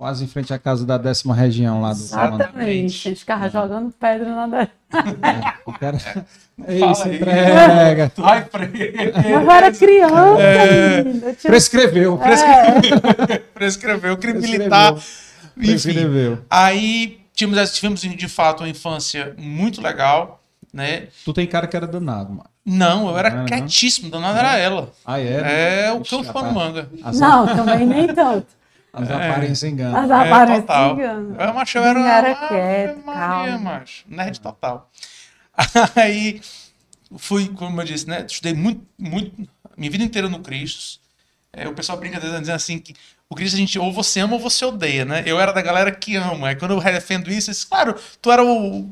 [0.00, 3.06] Quase em frente à casa da décima região lá do exatamente.
[3.06, 4.68] A gente ficava jogando pedra na da...
[5.66, 5.98] O cara...
[6.66, 7.16] É aí.
[7.16, 8.10] entrega.
[8.14, 8.94] Tu vai pre-
[9.30, 11.00] Eu era criança, É.
[11.00, 11.04] Eu
[11.36, 12.18] tinha- Prescreveu.
[13.52, 14.58] prescreveu, crime Prescreveu.
[14.58, 14.94] militar.
[14.94, 15.66] Enfim.
[15.66, 16.38] Prescreveu.
[16.48, 21.08] Aí tivemos, tivemos de fato uma infância muito legal, né?
[21.26, 22.48] Tu tem cara que era danado, mano.
[22.64, 24.90] Não, eu era Não quietíssimo, danado era ela.
[25.04, 25.46] Ah, era?
[25.46, 26.54] É o de pano rapaz.
[26.54, 26.88] manga.
[27.14, 28.46] Não, também nem tanto.
[28.92, 29.96] As aparências enganam.
[29.98, 30.94] As É, aparências total.
[30.94, 31.36] enganam.
[31.40, 33.22] Eu, macho, eu era, era Ave quieto, Maria,
[33.52, 33.64] calmo.
[33.64, 34.04] macho.
[34.08, 34.90] Nerd total.
[35.96, 36.40] Aí
[37.16, 38.24] fui, como eu disse, né?
[38.28, 39.32] Estudei muito, muito,
[39.76, 41.00] minha vida inteira no Cristo.
[41.52, 42.94] É, o pessoal brinca dizendo assim que
[43.28, 45.22] o Cristo a gente ou você ama ou você odeia, né?
[45.26, 46.48] Eu era da galera que ama.
[46.48, 48.46] Aí quando eu defendo isso, eu disse, claro, tu era o,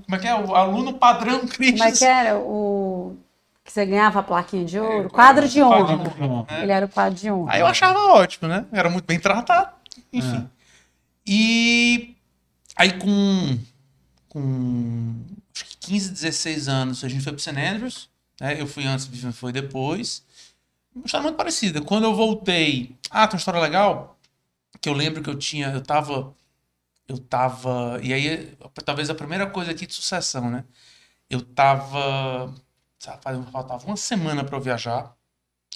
[0.05, 0.35] como é que é?
[0.35, 1.79] O aluno padrão Cristo.
[1.79, 2.37] Como é que era?
[2.37, 3.17] O
[3.65, 5.09] que você ganhava a plaquinha de ouro?
[5.11, 5.85] Quadro de honra.
[5.85, 6.63] Quadro de honra, né?
[6.63, 7.53] Ele era o quadro de honra.
[7.53, 8.65] Aí eu achava ótimo, né?
[8.73, 9.71] Era muito bem tratado.
[10.12, 10.49] Enfim.
[11.27, 12.16] E
[12.75, 13.59] aí com,
[14.29, 17.51] com acho que 15, 16 anos, a gente foi pro St.
[17.51, 18.09] Andrews.
[18.40, 18.61] Né?
[18.61, 20.25] Eu fui antes, o Vivian foi depois.
[20.94, 21.81] Uma história muito parecida.
[21.83, 22.97] Quando eu voltei...
[23.11, 24.18] Ah, tem uma história legal.
[24.81, 25.68] Que eu lembro que eu tinha...
[25.68, 26.35] Eu tava...
[27.07, 27.99] Eu tava...
[28.03, 30.64] E aí, talvez a primeira coisa aqui de sucessão, né?
[31.29, 32.55] Eu tava...
[32.99, 35.14] sabe, Faltava uma semana para eu viajar.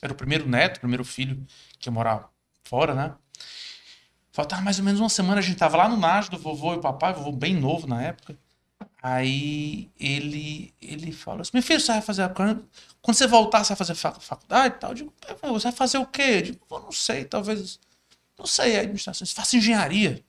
[0.03, 1.47] Era o primeiro neto, o primeiro filho
[1.79, 2.29] que ia morar
[2.65, 3.15] fora, né?
[4.33, 6.77] Faltava mais ou menos uma semana, a gente tava lá no Najo do vovô e
[6.79, 8.37] o papai, vovô bem novo na época.
[9.03, 12.29] Aí ele, ele falou assim: Meu filho, você vai fazer.
[12.33, 12.65] Quando
[13.17, 14.91] você voltar, você vai fazer faculdade e tal?
[14.91, 16.23] Eu digo: Você vai fazer o quê?
[16.23, 17.79] Eu digo: Eu não sei, talvez.
[18.39, 19.27] Não sei, administração.
[19.27, 20.25] Você faz engenharia.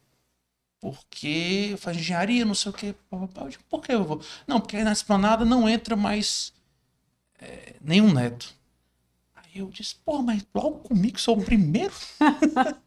[0.82, 2.96] Porque eu faço engenharia, não sei o quê.
[3.12, 4.22] Eu digo: Por que vou?
[4.46, 6.52] Não, porque na esplanada não entra mais
[7.40, 8.54] é, nenhum neto.
[9.36, 11.94] Aí eu disse: Pô, mas logo comigo sou o primeiro?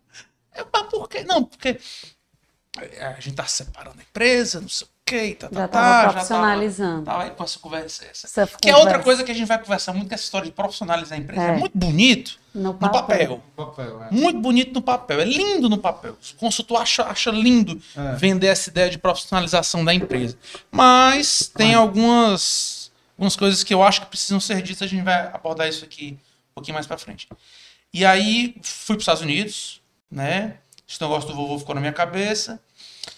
[0.58, 1.24] eu, mas por quê?
[1.24, 1.78] Não, porque
[3.00, 6.12] a gente tá separando a empresa, não sei o quê, tá, Já tá, tava tá,
[6.12, 6.98] profissionalizando.
[6.98, 8.04] Já tava, tava aí com essa conversa.
[8.04, 8.26] Essa.
[8.26, 9.04] Essa Que é outra conversa.
[9.04, 11.42] coisa que a gente vai conversar muito, que é essa história de profissionalizar a empresa.
[11.42, 11.56] É, É.
[11.56, 13.00] muito bonito No no papel.
[13.02, 13.42] papel.
[13.56, 14.10] Papel, é.
[14.10, 15.20] Muito bonito no papel.
[15.20, 16.18] É lindo no papel.
[16.34, 18.14] O consultor acha, acha lindo É.
[18.16, 20.36] vender essa ideia de profissionalização da empresa.
[20.70, 24.82] Mas tem algumas, algumas coisas que eu acho que precisam ser ditas.
[24.82, 26.18] A gente vai abordar isso aqui
[26.50, 27.26] um pouquinho mais pra frente.
[27.94, 30.58] E aí fui para os Estados Unidos, né?
[30.88, 32.62] Esse negócio do vovô ficou na minha cabeça.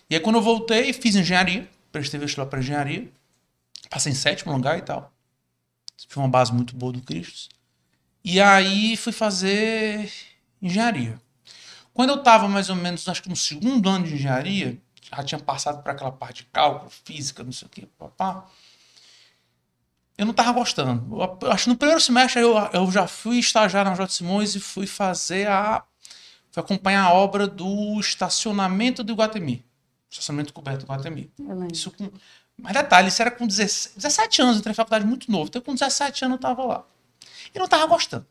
[0.09, 1.68] E aí quando eu voltei, fiz engenharia.
[1.92, 3.11] Prestei vestibular para engenharia.
[3.90, 5.12] Passei em sétimo lugar e tal.
[5.96, 7.48] Tive uma base muito boa do Cristo.
[8.24, 10.11] E aí fui fazer
[10.61, 11.20] engenharia.
[11.92, 14.79] Quando eu estava mais ou menos, acho que no segundo ano de engenharia,
[15.11, 18.46] já tinha passado para aquela parte de cálculo, física, não sei o que, papá.
[20.16, 21.16] Eu não estava gostando.
[21.42, 24.09] Eu acho que no primeiro semestre eu, eu já fui estagiar na J.
[24.09, 25.85] Simões e fui fazer a.
[26.59, 29.64] Fui acompanhar a obra do estacionamento do Iguatemi.
[30.11, 31.31] Estacionamento coberto do lembro.
[31.73, 32.11] Isso com.
[32.57, 35.47] Mas detalhe, isso era com 17, 17 anos, eu entrei na faculdade muito novo.
[35.47, 36.85] Então, com 17 anos eu tava lá.
[37.55, 38.27] E não tava gostando.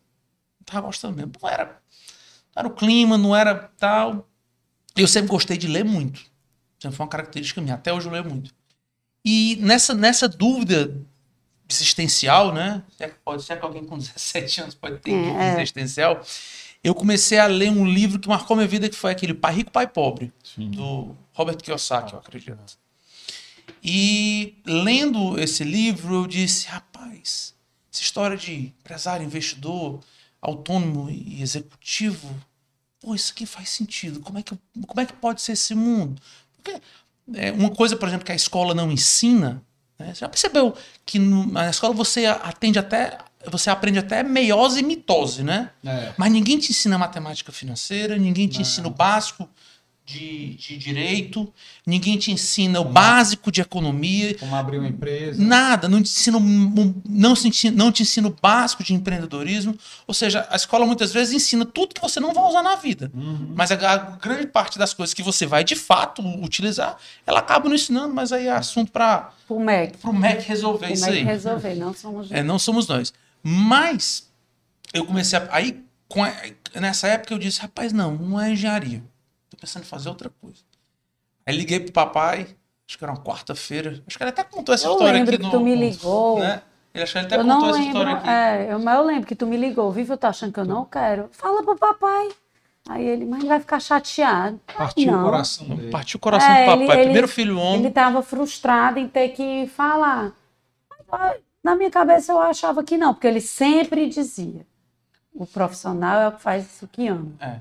[0.59, 1.31] Não tava gostando mesmo.
[1.41, 4.27] Não era, não era o clima, não era tal.
[4.93, 6.19] Eu sempre gostei de ler muito.
[6.77, 7.75] Sempre foi uma característica minha.
[7.75, 8.53] Até hoje eu leio muito.
[9.23, 10.93] E nessa, nessa dúvida
[11.69, 12.83] existencial, né?
[12.97, 15.43] Se é, que pode, se é que alguém com 17 anos pode ter É, dúvida
[15.43, 15.61] é.
[15.61, 16.21] existencial.
[16.87, 19.71] Eu comecei a ler um livro que marcou minha vida, que foi aquele Pai Rico,
[19.71, 20.71] Pai Pobre Sim.
[20.71, 22.57] do Robert Kiyosaki, eu acredito.
[23.83, 27.53] E lendo esse livro, eu disse, rapaz,
[27.91, 29.99] essa história de empresário, investidor,
[30.41, 32.33] autônomo e executivo,
[33.01, 34.21] pô, isso aqui faz sentido.
[34.21, 36.21] Como é que, como é que pode ser esse mundo?
[36.55, 36.81] Porque
[37.33, 39.61] é, uma coisa, por exemplo, que a escola não ensina,
[39.99, 40.13] né?
[40.13, 40.73] Você já percebeu
[41.05, 43.17] que no- na escola você atende até,
[43.49, 45.69] você aprende até meiose e mitose, né?
[45.85, 46.13] É.
[46.17, 49.49] Mas ninguém te ensina matemática financeira, ninguém te ensina o básico
[50.05, 51.53] de, de direito,
[51.85, 55.43] ninguém te ensina o básico de economia, Como abrir uma empresa.
[55.43, 57.33] nada, não te ensina, o- não,
[57.73, 59.77] não te ensina o básico de empreendedorismo.
[60.07, 63.11] Ou seja, a escola muitas vezes ensina tudo que você não vai usar na vida.
[63.13, 63.51] Uhum.
[63.53, 67.67] Mas a, a grande parte das coisas que você vai de fato utilizar, ela acaba
[67.67, 69.97] não ensinando, mas aí é assunto para Pro MEC.
[70.05, 71.23] o MEC resolver Pro isso MEC aí.
[71.25, 73.13] resolver, não somos É, não somos nós.
[73.43, 74.31] Mas
[74.93, 75.47] eu comecei a.
[75.51, 76.33] Aí, com a-
[76.75, 79.03] nessa época, eu disse: rapaz, não, não é engenharia.
[79.49, 80.61] Tô pensando em fazer outra coisa.
[81.45, 82.47] Aí liguei pro papai,
[82.87, 84.03] acho que era uma quarta-feira.
[84.05, 85.51] Acho que ele até contou essa Eu história lembro aqui que no.
[85.51, 86.39] tu me ligou.
[86.39, 86.61] Né?
[86.93, 88.29] Ele achou que ele até Eu contou não essa lembro, história aqui.
[88.29, 90.05] é, eu, mas eu lembro que tu me ligou, viu?
[90.07, 91.29] Eu tô achando que eu não quero.
[91.31, 92.29] Fala pro papai.
[92.89, 94.59] Aí ele, mas ele vai ficar chateado.
[94.77, 95.21] Partiu Não.
[95.21, 95.89] o coração dele.
[95.91, 96.83] Partiu o coração É, do papai.
[96.83, 97.79] ele- ele- Primeiro filho homem.
[97.81, 100.31] Ele tava frustrado em ter que falar.
[101.67, 104.65] Na minha cabeça eu achava que não, porque ele sempre dizia:
[105.33, 107.33] o profissional é o que faz o que ama.
[107.41, 107.59] É.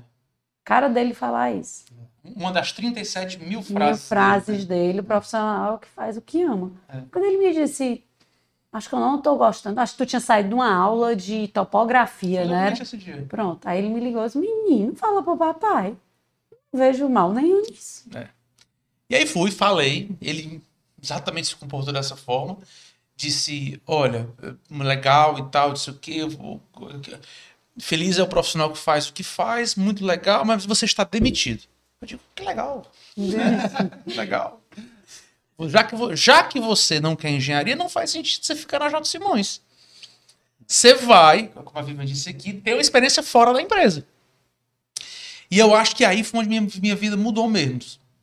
[0.63, 1.83] Cara dele falar isso.
[2.23, 4.07] Uma das 37 mil Mil frases.
[4.07, 4.87] frases dele.
[4.87, 6.71] dele, o profissional é o que faz o que ama.
[6.87, 7.01] É.
[7.11, 8.01] Quando ele me disse,
[8.71, 11.49] acho que eu não tô gostando, acho que tu tinha saído de uma aula de
[11.49, 12.67] topografia, né?
[12.71, 13.25] Exatamente esse dia.
[13.27, 13.67] Pronto.
[13.67, 15.97] Aí ele me ligou e disse, menino, fala pro papai.
[16.71, 18.09] Não vejo mal nenhum nisso.
[19.09, 20.61] E aí fui, falei, ele
[21.03, 22.57] exatamente se comportou dessa forma,
[23.17, 26.19] disse, olha, eh, legal e tal, disse o que,
[27.79, 31.63] feliz é o profissional que faz o que faz, muito legal, mas você está demitido.
[31.99, 32.89] Eu digo, que legal,
[34.05, 34.61] legal.
[35.67, 39.03] Já que, já que você não quer engenharia, não faz sentido você ficar na J.
[39.03, 39.59] Simões.
[40.67, 44.05] Você vai, como a Vivian disse aqui, ter uma experiência fora da empresa.
[45.49, 47.81] E eu acho que aí foi onde minha, minha vida mudou mesmo.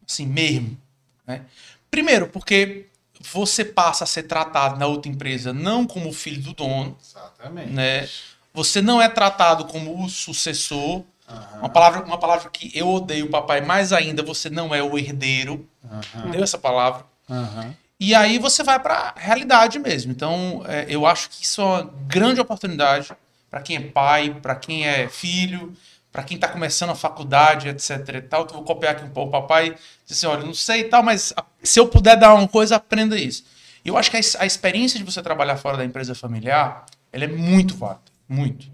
[0.09, 0.79] Assim, mesmo.
[1.27, 1.45] né?
[1.91, 2.87] Primeiro, porque
[3.33, 7.71] você passa a ser tratado na outra empresa não como o filho do dono, Exatamente.
[7.73, 8.09] né?
[8.53, 11.03] Você não é tratado como o sucessor.
[11.29, 14.99] Aham, Uma palavra, uma palavra que eu odeio, papai, mais ainda, você não é o
[14.99, 15.67] herdeiro.
[15.85, 17.05] aham, Deu essa palavra.
[17.31, 17.75] aham.
[17.99, 20.13] E aí você vai para a realidade mesmo.
[20.13, 23.13] Então, é, eu acho que isso é uma grande oportunidade
[23.51, 25.73] para quem é pai, para quem é filho,
[26.15, 27.91] para quem está começando a faculdade, etc.
[28.15, 28.45] e tal.
[28.45, 29.75] Então, vou copiar aqui um pouco o papai.
[30.07, 33.19] Diz assim, olha, não sei e tal, mas se eu puder dar uma coisa, aprenda
[33.19, 33.45] isso.
[33.85, 37.25] E eu acho que a, a experiência de você trabalhar fora da empresa familiar, ela
[37.25, 38.65] é muito válida, muito.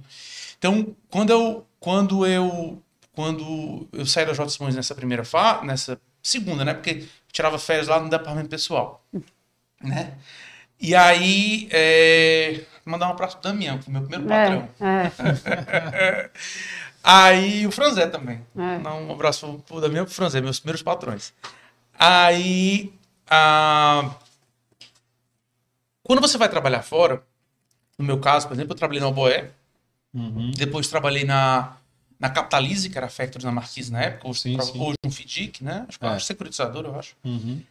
[0.59, 2.83] Então, quando eu, quando eu,
[3.14, 4.46] quando eu saí da J.
[4.50, 6.74] Simões nessa primeira fase, nessa segunda, né?
[6.74, 9.03] Porque eu tirava férias lá no departamento pessoal.
[9.83, 10.12] Né?
[10.79, 12.61] E aí, é...
[12.85, 14.68] mandar um abraço pro Damião, que foi meu primeiro patrão.
[14.79, 16.31] É,
[17.03, 18.45] Aí o Franzé também.
[18.57, 18.89] É.
[18.89, 21.33] Um abraço pro Damião e pro Franzé, meus primeiros patrões.
[21.99, 22.93] Aí,
[23.29, 24.15] ah,
[26.03, 27.23] quando você vai trabalhar fora,
[27.99, 29.51] no meu caso, por exemplo, eu trabalhei na Oboé,
[30.13, 30.51] Uhum.
[30.57, 31.77] depois trabalhei na,
[32.19, 34.81] na Capitalize, que era a Factory na Marquise na época, hoje, Sim, tra- sim.
[34.81, 35.87] hoje um FIDIC, né?
[35.89, 36.19] Acho que É.
[36.19, 37.15] securitizador, eu acho.
[37.25, 37.63] Uhum.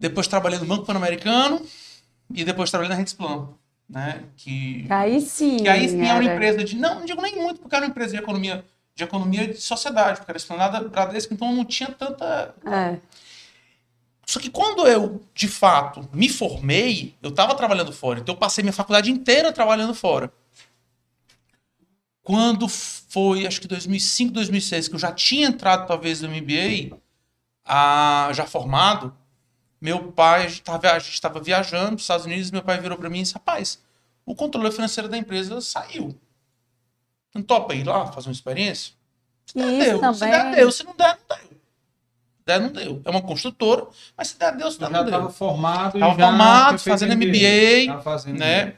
[0.00, 1.60] Depois trabalhei no Banco Pan-Americano
[2.32, 3.48] e depois trabalhei na Rentsplan,
[3.88, 4.24] né?
[4.36, 4.86] Que.
[4.90, 5.58] Aí sim.
[5.58, 6.76] que aí sim é uma era- empresa de.
[6.76, 10.18] Não, não digo nem muito, porque era uma empresa de economia, de economia de sociedade,
[10.18, 12.54] porque era esplanada Bradesco, então não tinha tanta.
[12.64, 12.98] É,
[14.26, 18.18] Só que quando eu, de fato, me formei, eu estava trabalhando fora.
[18.20, 20.32] Então eu passei minha faculdade inteira trabalhando fora.
[22.22, 26.98] Quando foi, acho que 2005, 2006, que eu já tinha entrado talvez no MBA,
[27.64, 29.14] ah, já formado,
[29.80, 33.18] meu pai, a gente estava viajando para os Estados Unidos, meu pai virou para mim
[33.18, 33.80] e disse, rapaz,
[34.24, 36.14] o controle financeiro da empresa saiu.
[37.34, 38.94] Não topa ir lá fazer uma experiência?
[39.46, 39.94] Se der, isso deu.
[40.14, 40.72] Se também- der, deu.
[40.72, 41.46] Se não der, não deu.
[41.48, 43.02] Se der, não deu.
[43.04, 43.86] É uma construtora,
[44.16, 44.70] mas se der, deu.
[44.70, 45.32] Se der, já não estava deu.
[45.32, 45.96] formado.
[45.96, 48.74] e Tava já formado, feito fazendo MBA, Tava fazendo né?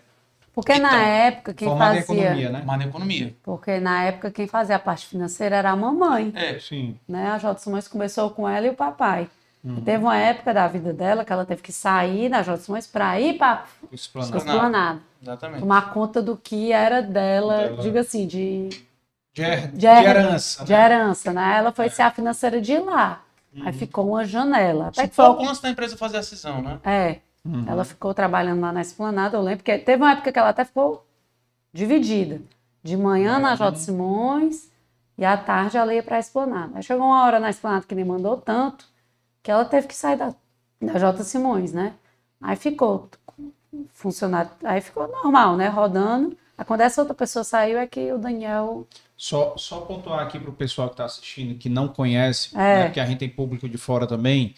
[0.53, 2.23] Porque na Então, época quem Formado em fazia.
[2.25, 2.63] economia, né?
[2.67, 3.37] Mas na economia.
[3.45, 6.33] Porque na época quem fazia a parte financeira era a mamãe.
[6.35, 6.59] É.
[6.59, 6.99] Sim.
[7.09, 7.31] né?
[7.31, 7.57] A J.
[7.61, 9.31] Simões começou com ela e o papai.
[9.69, 9.81] Uhum.
[9.83, 12.57] Teve uma época da vida dela que ela teve que sair da J.
[12.59, 14.37] Simões para ir para Explanado.
[14.39, 15.01] Esplanada.
[15.23, 15.61] Exatamente.
[15.61, 17.83] Tomar conta do que era dela, Dela.
[17.83, 18.69] diga assim, de,
[19.35, 20.65] De, her- de, de her- herança.
[20.65, 20.85] de né?
[20.85, 21.57] herança, né?
[21.59, 23.23] Ela foi ser a financeira de lá.
[23.55, 23.67] Uhum.
[23.67, 24.89] Aí ficou uma janela.
[24.89, 26.79] Até Acho que foi antes da empresa fazer a cisão, né?
[26.85, 27.19] É.
[27.45, 27.65] Uhum.
[27.67, 30.65] Ela ficou trabalhando lá na Esplanada, eu lembro, porque teve uma época que ela até
[30.65, 31.05] ficou
[31.73, 32.41] dividida.
[32.83, 33.77] De manhã na J.
[33.77, 34.69] Simões
[35.17, 36.73] e à tarde ela ia para a Esplanada.
[36.77, 38.87] Aí chegou uma hora na Esplanada que nem mandou tanto
[39.43, 40.35] que ela teve que sair da,
[40.81, 41.23] da J.
[41.25, 41.95] Simões, né?
[42.41, 43.09] Aí ficou
[43.93, 45.69] funcionário, aí ficou normal, né?
[45.69, 46.37] Rodando.
[46.57, 48.87] Aí quando essa outra pessoa saiu é que o Daniel
[49.17, 52.59] Só, só pontuar aqui para o pessoal que está assistindo, que não conhece, É.
[52.59, 54.55] né, porque a gente tem público de fora também,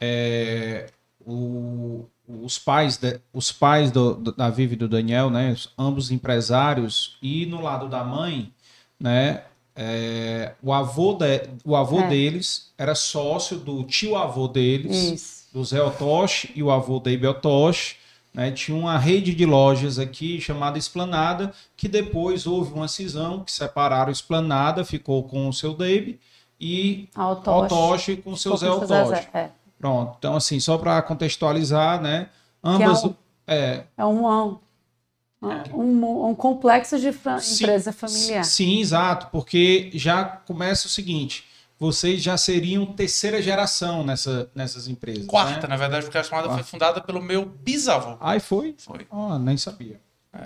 [0.00, 0.86] é,
[1.24, 6.10] o- os pais, de- os pais do- do- da Vivi e do Daniel, né, ambos
[6.10, 8.52] empresários, e no lado da mãe,
[8.98, 9.44] né,
[9.76, 12.08] é, o avô, de- o avô É.
[12.08, 15.44] deles era sócio do tio-avô deles, Isso.
[15.52, 17.96] do Zé Otoshi e o avô Deibe Otoshi,
[18.32, 23.52] né, tinha uma rede de lojas aqui chamada Esplanada, que depois houve uma cisão, que
[23.52, 26.18] separaram Esplanada, ficou com o seu Deibe,
[26.60, 27.64] e Otoshi.
[27.74, 29.28] Otoshi com o seu Zé Otoshi.
[29.34, 29.50] É.
[29.78, 32.28] Pronto, então assim, só para contextualizar, né,
[32.64, 33.04] ambas...
[33.04, 33.14] um-
[33.46, 34.56] é, É um,
[35.46, 38.44] um, um, um complexo de Sim, empresa familiar.
[38.44, 41.44] Sim, exato, porque já começa o seguinte,
[41.78, 45.68] vocês já seriam terceira geração nessa, nessas empresas, Quarta, né?
[45.68, 46.70] na verdade, porque a chamada foi Quarta.
[46.70, 48.16] fundada pelo meu bisavô.
[48.20, 48.74] Aí foi?
[48.78, 49.06] Foi.
[49.10, 50.00] Ah, nem sabia.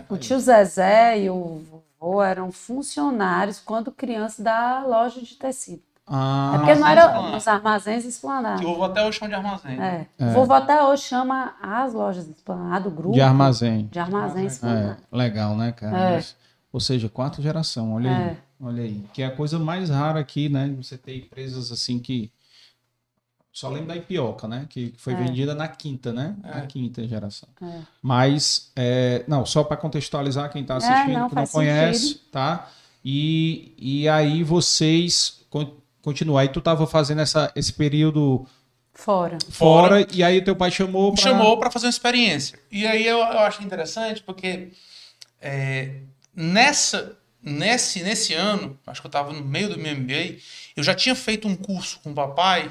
[0.08, 1.62] O tio Zezé e o
[1.98, 5.82] vovô eram funcionários quando crianças da loja de tecido.
[6.12, 8.60] Ah, é porque não Armazéns era nos armazéns esplanados.
[8.60, 9.80] Que o vovô até hoje chama de armazém.
[9.80, 10.06] É.
[10.18, 10.26] É.
[10.26, 13.86] O vovô até hoje chama as lojas esplanadas, o grupo de armazém.
[13.92, 14.96] de armazém É, esplanado.
[15.12, 16.16] legal, né, cara?
[16.16, 16.24] É.
[16.72, 18.22] Ou seja, quarta geração, olha aí.
[18.24, 18.36] É.
[18.60, 19.04] Olha aí.
[19.14, 20.74] Que é a coisa mais rara aqui, né?
[20.76, 22.30] Você ter empresas assim que.
[23.52, 24.66] Só lembro da Ipioca, né?
[24.68, 25.16] Que foi É.
[25.16, 26.36] vendida na quinta, né?
[26.44, 26.54] É.
[26.56, 27.48] Na quinta geração.
[27.62, 27.78] É.
[28.02, 32.68] Mas, é, não, só para contextualizar quem está assistindo, É, não, que não conhece, tá?
[33.04, 35.40] E, e aí vocês
[36.02, 36.38] con- continuam.
[36.38, 38.46] Aí tu tava fazendo essa, esse período
[38.92, 39.38] Fora.
[39.50, 41.22] fora, e aí teu pai chamou me pra...
[41.30, 42.58] chamou para fazer uma experiência.
[42.70, 44.68] E aí eu, eu acho interessante porque
[45.40, 46.00] é,
[46.34, 50.36] nessa, nesse, nesse ano, acho que eu estava no meio do meu MBA,
[50.76, 52.68] eu já tinha feito um curso com o papai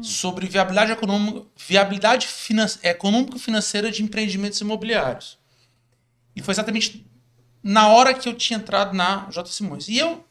[0.00, 5.38] sobre viabilidade econômica, viabilidade finan econômico-financeira de empreendimentos imobiliários.
[6.34, 7.04] E foi exatamente
[7.62, 9.44] na hora que eu tinha entrado na J.
[9.50, 9.88] Simões.
[9.88, 10.24] E eu,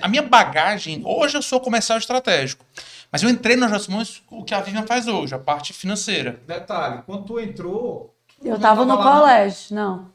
[0.00, 2.64] a minha bagagem, hoje eu sou comercial estratégico,
[3.10, 3.78] mas eu entrei na J.
[3.80, 6.40] Simões o que a Vivian faz hoje, a parte financeira.
[6.46, 8.14] Detalhe, quando tu entrou...
[8.42, 10.11] Eu tu tava não no lá, colégio, não.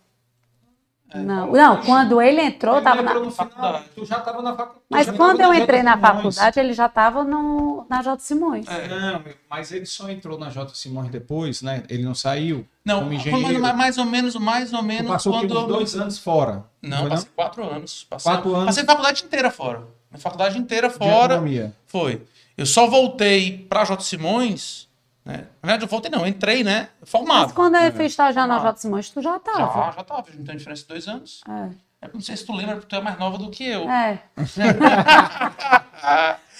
[1.09, 3.25] É, Não, não, quando ele entrou, Ele tava entrou na...
[3.27, 3.85] no faculdade.
[3.95, 4.81] tu já estava na faculdade.
[4.89, 5.95] Mas quando eu entrei na.
[5.95, 6.13] Simões.
[6.15, 8.19] faculdade, ele já estava na J.
[8.19, 8.67] Simões.
[8.67, 8.87] É.
[8.89, 10.73] Não, mas ele só entrou na J.
[10.75, 11.83] Simões depois, né?
[11.89, 12.67] Ele não saiu.
[12.83, 13.61] Não, como engenheiro.
[13.77, 16.65] mais, ou menos, mais ou Tu menos passou quando uns dois anos fora.
[16.81, 18.07] Não, foi, passei quatro anos.
[18.09, 18.65] Passei, Quatro anos.
[18.65, 19.83] Passei a faculdade inteira fora.
[20.13, 21.73] A faculdade inteira De fora economia.
[21.85, 22.21] foi.
[22.57, 24.01] Eu só voltei pra J.
[24.03, 24.86] Simões,
[25.27, 25.45] né?
[25.61, 26.87] Na verdade, eu voltei não, eu entrei, né?
[27.03, 27.43] Formado.
[27.43, 28.57] Mas quando eu fui estagiar na.
[28.59, 28.77] J.
[28.79, 29.91] Simões, tu já Já, estava.
[29.91, 31.41] já tava, não tem diferença de dois anos.
[31.47, 31.69] É.
[31.99, 33.89] É, não sei se tu lembra, porque tu é mais nova do que eu.
[33.89, 34.21] É.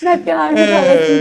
[0.02, 0.56] não é porque ela me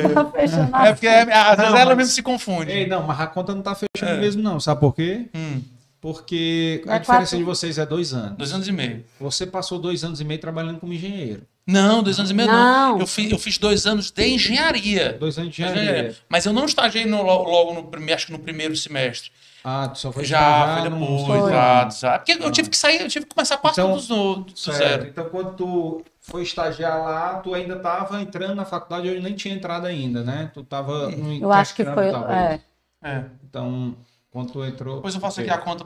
[0.09, 1.31] que tá fechando É porque assim.
[1.31, 2.71] é, às vezes Não, ela mas- mesmo se confunde.
[2.73, 4.21] Ei, não, mas a conta não tá fechando É.
[4.21, 4.59] mesmo, não.
[4.61, 5.29] Sabe por quê?
[5.35, 5.63] Hum,
[6.01, 8.37] Porque a É diferença quatro- de vocês é dois anos.
[8.37, 9.05] dois anos e meio.
[9.21, 11.43] Você passou dois anos e meio trabalhando como engenheiro.
[11.67, 12.93] Não, dois anos e meio não.
[12.93, 13.01] Não.
[13.01, 15.15] Eu, fiz, eu fiz dois anos de engenharia.
[15.15, 16.01] Dois anos de anos de engenharia.
[16.01, 16.17] engenharia.
[16.29, 19.31] Mas eu não estagiei no- logo no primeiro, acho que no primeiro semestre.
[19.65, 21.39] Ah, tu só foi Já, foi depois, Foi.
[21.51, 22.25] exato, exato.
[22.25, 25.07] Porque eu tive que sair, eu tive que começar quase Então, tudo do, do zero.
[25.09, 29.53] Então, quando tu foi estagiar lá, tu ainda tava entrando na faculdade, eu nem tinha
[29.53, 30.53] entrado ainda, né?
[30.55, 32.07] Tu tava no Eu acho que foi.
[32.07, 32.61] É,
[33.03, 33.25] É.
[33.43, 33.97] Então,
[34.31, 34.97] quando tu entrou...
[34.97, 35.85] Depois eu faço aqui a conta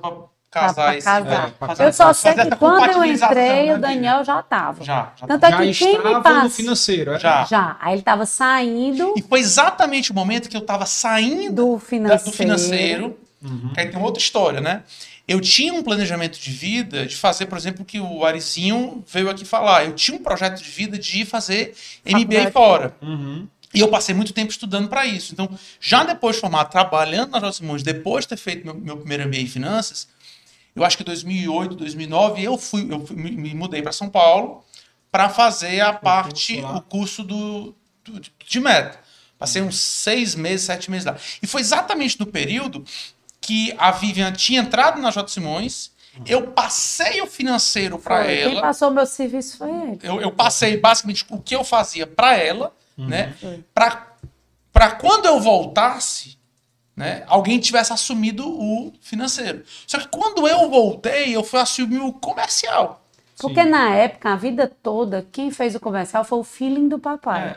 [0.51, 1.48] pra pra, casar pra casar.
[1.48, 4.82] é, pra fazer- Eu só sei que quando eu entrei, né, o Daniel já tava.
[4.84, 5.26] Já, já.
[5.26, 6.51] Tanto é Já que quem me estava no passa.
[6.51, 7.18] financeiro, é?
[7.20, 7.44] Já.
[7.44, 7.76] Já.
[7.80, 11.80] Aí ele tava saindo E foi exatamente o momento que eu tava saindo do da-
[11.80, 12.24] financeiro.
[12.24, 13.18] do financeiro.
[13.42, 13.70] Uhum.
[13.72, 14.82] Que aí tem outra história, né?
[15.26, 19.30] Eu tinha um planejamento de vida de fazer, por exemplo, o que o Arizinho veio
[19.30, 19.84] aqui falar.
[19.84, 21.72] Eu tinha um projeto de vida de fazer
[22.05, 22.94] MBA fora.
[23.01, 23.46] Uhum.
[23.72, 25.32] E eu passei muito tempo estudando para isso.
[25.32, 25.48] Então,
[25.80, 27.53] já depois de formar, trabalhando na J.
[27.53, 30.09] Simões, depois de ter feito meu, meu primeiro MBA em finanças,
[30.74, 34.08] eu acho que em 2008, 2009, eu fui, eu fui- me, me mudei para São
[34.08, 34.64] Paulo
[35.10, 38.98] para fazer a parte, o curso do, do- de meta.
[39.38, 41.16] Passei uns seis meses, sete meses lá.
[41.42, 42.84] E foi exatamente no período
[43.40, 45.26] que a Vivian tinha entrado na J.
[45.28, 45.90] Simões,
[46.26, 48.36] eu passei o financeiro para Foi.
[48.36, 48.60] Quem ela.
[48.60, 49.98] passou meu serviço foi ele.
[50.02, 53.06] Eu, eu passei basicamente o que eu fazia para ela, Uhum.
[53.08, 53.34] né?
[54.72, 56.36] Para quando eu voltasse,
[57.01, 59.62] né, alguém tivesse assumido o financeiro.
[59.86, 63.03] Só que quando eu voltei, eu fui assumir o comercial.
[63.38, 63.70] Porque Sim.
[63.70, 67.40] na época, a vida toda, quem fez o comercial foi o feeling do papai.
[67.48, 67.57] É.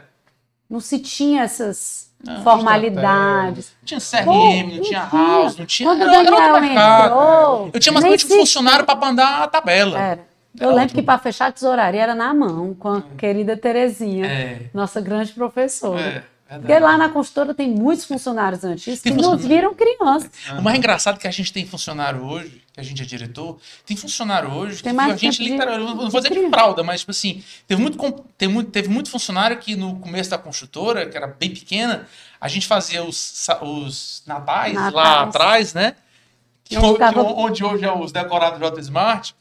[0.70, 3.74] Não se tinha essas Não, formalidades.
[3.82, 5.90] Não tinha CRM, Pô, não tinha house, não tinha.
[5.90, 7.06] Quando o era- era outro Daniel mercado.
[7.06, 10.00] entrou, Eu tinha mais um funcionário para mandar a tabela.
[10.00, 10.20] Era.
[10.58, 11.00] Eu Era lembro ótimo.
[11.02, 14.62] que para fechar a tesouraria era na mão, com a querida Terezinha, É.
[14.74, 16.00] nossa grande professora.
[16.00, 16.24] É,
[16.60, 19.48] Porque lá na consultora tem muitos funcionários antigos que Tem funcionário.
[19.48, 20.30] viram crianças.
[20.58, 23.58] O mais engraçado é que a gente tem funcionário hoje, que a gente é diretor,
[23.86, 27.12] tem funcionário hoje Tem que a gente literalmente, não vou dizer de fralda, mas tipo
[27.12, 27.98] assim, teve muito,
[28.38, 32.08] teve muito, teve muito funcionário que no começo da construtora, que era bem pequena,
[32.40, 35.96] a gente fazia os, os natais, lá atrás, né?
[36.64, 39.36] Que, ficava- que onde hoje é os decorados J Smart.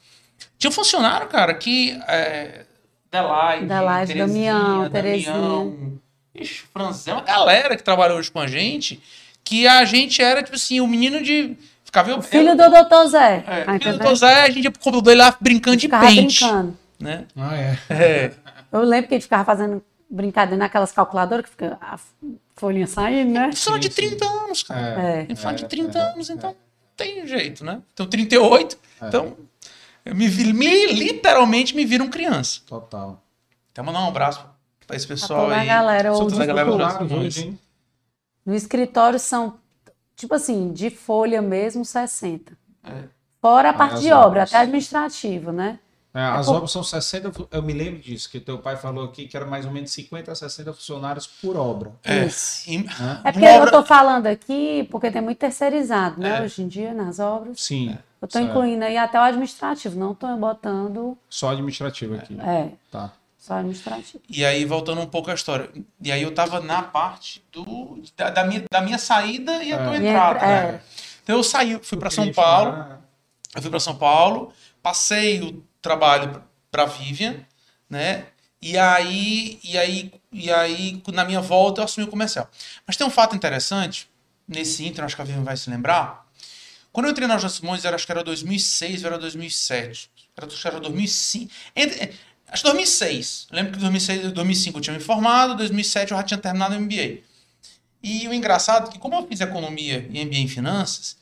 [0.58, 1.92] Tinha um funcionário, cara, que.
[2.08, 2.64] É,
[3.12, 6.00] Adelaide, Adelaide, Terezinha, Damião,
[6.34, 9.02] Ixi, Franzé, uma galera que trabalha hoje com a gente,
[9.44, 11.56] que a gente era, tipo assim, o menino de.
[11.84, 12.22] Ficava eu.
[12.22, 13.36] Filho eu- do doutor Zé.
[13.36, 14.16] é, Tá filho do entendendo?
[14.16, 16.40] Zé, a gente ia pro computador lá brincando de pente.
[16.40, 16.78] brincando.
[16.98, 17.26] Né?
[17.36, 17.78] Ah, é.
[17.90, 18.32] É.
[18.72, 21.98] Eu lembro que a gente ficava fazendo brincadeira naquelas calculadoras que fica a
[22.56, 23.46] folhinha saindo, né?
[23.50, 23.94] Funciona de sim.
[24.08, 25.02] 30 anos, cara.
[25.02, 25.24] É.
[25.24, 26.32] Tem fala de É, 30 é, anos, é.
[26.32, 26.56] então
[26.96, 27.80] tem jeito, né?
[27.92, 29.08] Então 38, É.
[29.08, 29.36] então
[30.04, 32.60] eu me, vi- me literalmente me viram criança.
[32.66, 33.20] Total.
[33.72, 34.44] Então mandar um abraço
[34.93, 35.66] pra esse Pra pessoal aí.
[35.66, 36.12] galera a galera?
[38.45, 39.55] No escritório são,
[40.16, 42.53] tipo assim, de folha mesmo, 60.
[42.84, 43.05] É.
[43.40, 45.78] Fora a parte de obra, até administrativo, né?
[46.14, 49.05] É, as por- obras são 60, fu- eu me lembro disso, que teu pai falou
[49.07, 51.93] aqui que era mais ou menos 50 a 60 funcionários por obra.
[52.05, 52.26] É.
[52.26, 52.68] Isso.
[52.70, 53.20] E- Né?
[53.24, 56.40] É porque Uma eu obra- tô falando aqui porque tem muito terceirizado, né?
[56.40, 56.43] É.
[56.43, 57.61] Hoje em dia, nas obras.
[57.62, 57.97] Sim.
[58.20, 58.51] Eu tô certo.
[58.51, 61.16] incluindo aí até o administrativo, não tô botando.
[61.30, 62.38] Só administrativo aqui.
[62.40, 63.11] É, Tá.
[63.43, 64.22] Só administrativo.
[64.28, 65.68] E aí, voltando um pouco à história.
[66.01, 69.78] E aí eu tava na parte do, da, da minha, da minha saída e a
[69.78, 70.36] tua entrada.
[70.36, 70.74] entra- né?
[70.76, 70.80] é.
[71.24, 72.70] Então eu saí, fui para São Paulo.
[72.72, 73.01] falar-
[73.55, 77.45] Eu fui para São Paulo, passei o trabalho para Vivian,
[77.90, 78.26] né?
[78.61, 82.49] E aí, e aí, e aí, na minha volta, eu assumi o comercial.
[82.86, 84.09] Mas tem um fato interessante
[84.47, 86.24] nesse inter, acho que a Vivian vai se lembrar.
[86.93, 87.49] Quando eu entrei na J.
[87.49, 90.11] Simões, era, acho que era 2006 ou era 2007.
[90.36, 91.51] Era, acho que era 2005.
[91.74, 92.12] Entre, é,
[92.53, 93.46] acho que 2006.
[93.50, 96.74] Eu lembro que em 2006, 2005 eu tinha me formado, 2007 eu já tinha terminado
[96.74, 97.20] o MBA.
[98.03, 101.16] E o engraçado é que, como eu fiz economia e MBA em finanças,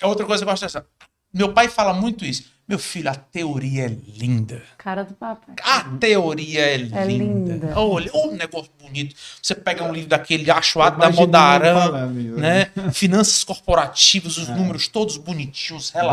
[0.00, 0.86] é outra coisa que eu gosto dessa.
[1.32, 2.44] Meu pai fala muito isso.
[2.70, 4.62] Meu filho, a teoria é linda.
[4.78, 5.56] Cara do papai.
[5.60, 7.04] A teoria é linda.
[7.04, 7.72] linda.
[7.76, 9.12] Olha, um negócio bonito.
[9.42, 12.70] Você pega um livro daquele achoado da Modarã, né?
[12.92, 16.06] Finanças corporativas, os números todos bonitinhos, Batendo,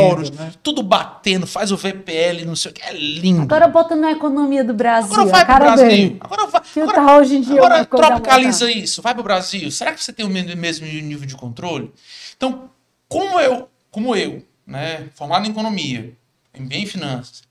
[0.00, 0.50] relatórios, né?
[0.62, 2.82] tudo batendo, faz o VPL, não sei o que.
[2.82, 3.42] É lindo.
[3.42, 5.12] Agora botando na economia do Brasil.
[5.12, 5.88] Agora vai a pro cara Brasil.
[5.88, 6.16] dele.
[6.20, 6.62] Agora vai.
[6.84, 9.02] Agora, tá hoje em dia agora tropicaliza isso.
[9.02, 9.70] Vai pro Brasil.
[9.70, 11.92] Será que você tem o me- mesmo nível de controle?
[12.34, 12.70] Então,
[13.06, 16.14] como eu, como eu, né, formado em economia,
[16.56, 17.42] MBA em finanças,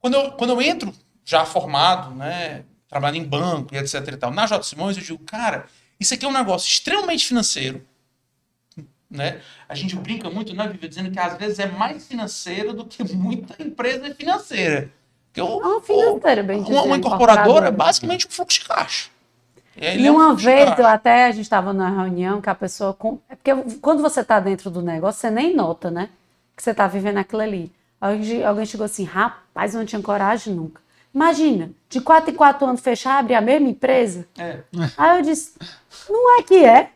[0.00, 4.30] quando eu, quando eu entro já formado, né, trabalhando em banco e etc e tal,
[4.30, 4.62] na J.
[4.62, 5.66] Simões, eu digo, cara,
[6.00, 7.86] isso aqui é um negócio extremamente financeiro,
[9.10, 9.40] né?
[9.68, 13.04] A gente brinca muito, né, Vivi, dizendo que às vezes é mais financeiro do que
[13.14, 14.90] muita empresa financeira.
[15.26, 19.10] Porque o, É uma financeira, bem uma, uma incorporadora é basicamente um fluxo de caixa.
[19.76, 22.48] Ele E é um uma de vez, eu até a gente estava numa reunião que
[22.50, 22.94] a pessoa.
[22.94, 23.18] Com...
[23.28, 26.08] É porque quando você está dentro do negócio, você nem nota, né?
[26.56, 27.72] Que você está vivendo aquilo ali.
[28.00, 30.80] Alguém alguém chegou assim, rapaz, eu não tinha coragem nunca.
[31.14, 34.26] Imagina, de quatro em quatro anos fechar, abrir a mesma empresa.
[34.36, 34.58] É,
[34.96, 35.54] Aí eu disse,
[36.08, 36.90] não é que é.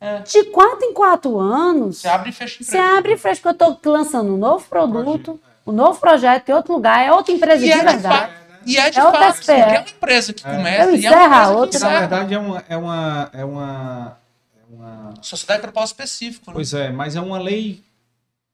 [0.00, 0.18] é.
[0.18, 2.98] De quatro em quatro anos, Você abre e fecha você empresa.
[2.98, 6.74] abre e fecha, porque eu estou lançando um novo produto, um novo projeto em outro
[6.74, 8.32] lugar, é outra empresa E de é de verdade.
[8.66, 9.36] E é de É fato.
[9.36, 9.46] SPE.
[9.46, 11.78] Porque é uma empresa que começa Eu e é uma empresa que.
[11.84, 12.64] Na verdade, é uma.
[12.68, 14.18] É uma, é uma,
[14.56, 16.50] é uma Sociedade de propósito específico.
[16.50, 16.54] Né?
[16.54, 17.82] pois é, mas é uma lei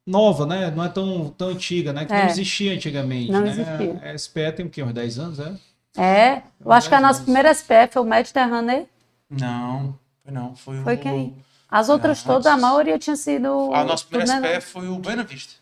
[0.07, 0.71] nova, né?
[0.71, 2.05] Não é tão, tão antiga, né?
[2.05, 2.23] Que É.
[2.25, 3.31] não existia antigamente.
[3.31, 3.51] Não né?
[3.51, 4.01] existia.
[4.03, 4.83] A SPE tem o quê?
[4.83, 5.55] Uns 10 anos, é?
[5.97, 7.25] É, eu acho que a nossa anos.
[7.25, 8.89] primeira SPF foi o Mediterrâneo.
[9.29, 10.57] Não, foi não.
[10.57, 10.99] Foi, Foi o...
[10.99, 11.37] quem?
[11.71, 13.73] As outras todas, a maioria tinha sido.
[13.73, 14.57] A nossa primeira né?
[14.59, 15.55] SPF foi o Buena Vista.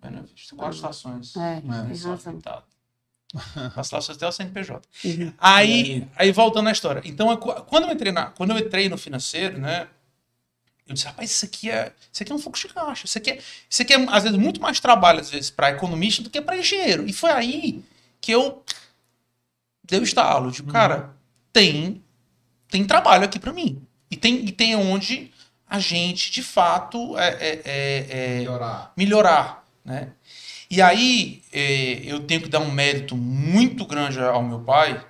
[0.00, 0.35] Buena Vista.
[0.54, 1.36] Quatro estações.
[1.36, 1.62] É,
[3.80, 3.82] É.
[3.82, 4.88] Só até o CNPJ.
[5.04, 5.32] Uhum.
[5.38, 7.02] Aí, aí voltando à história.
[7.04, 9.88] Então, quando eu entrei na, quando eu entrei no financeiro, né?
[10.86, 13.06] Eu disse, rapaz, isso aqui é, isso aqui é um fluxo de caixa.
[13.06, 13.38] Isso aqui é,
[13.68, 16.56] isso aqui é às vezes muito mais trabalho às vezes para economista do que para
[16.56, 17.06] engenheiro.
[17.08, 17.84] E foi aí
[18.20, 18.62] que eu
[19.82, 21.10] dei o estalo, tipo, cara,
[21.52, 22.02] tem
[22.68, 23.82] tem trabalho aqui para mim.
[24.10, 25.32] E tem e tem onde
[25.68, 28.92] a gente de fato é, é, é- é- Melhorar.
[28.96, 30.12] melhorar, né?
[30.70, 35.04] E aí eh, eu tenho que dar um mérito muito grande ao meu pai,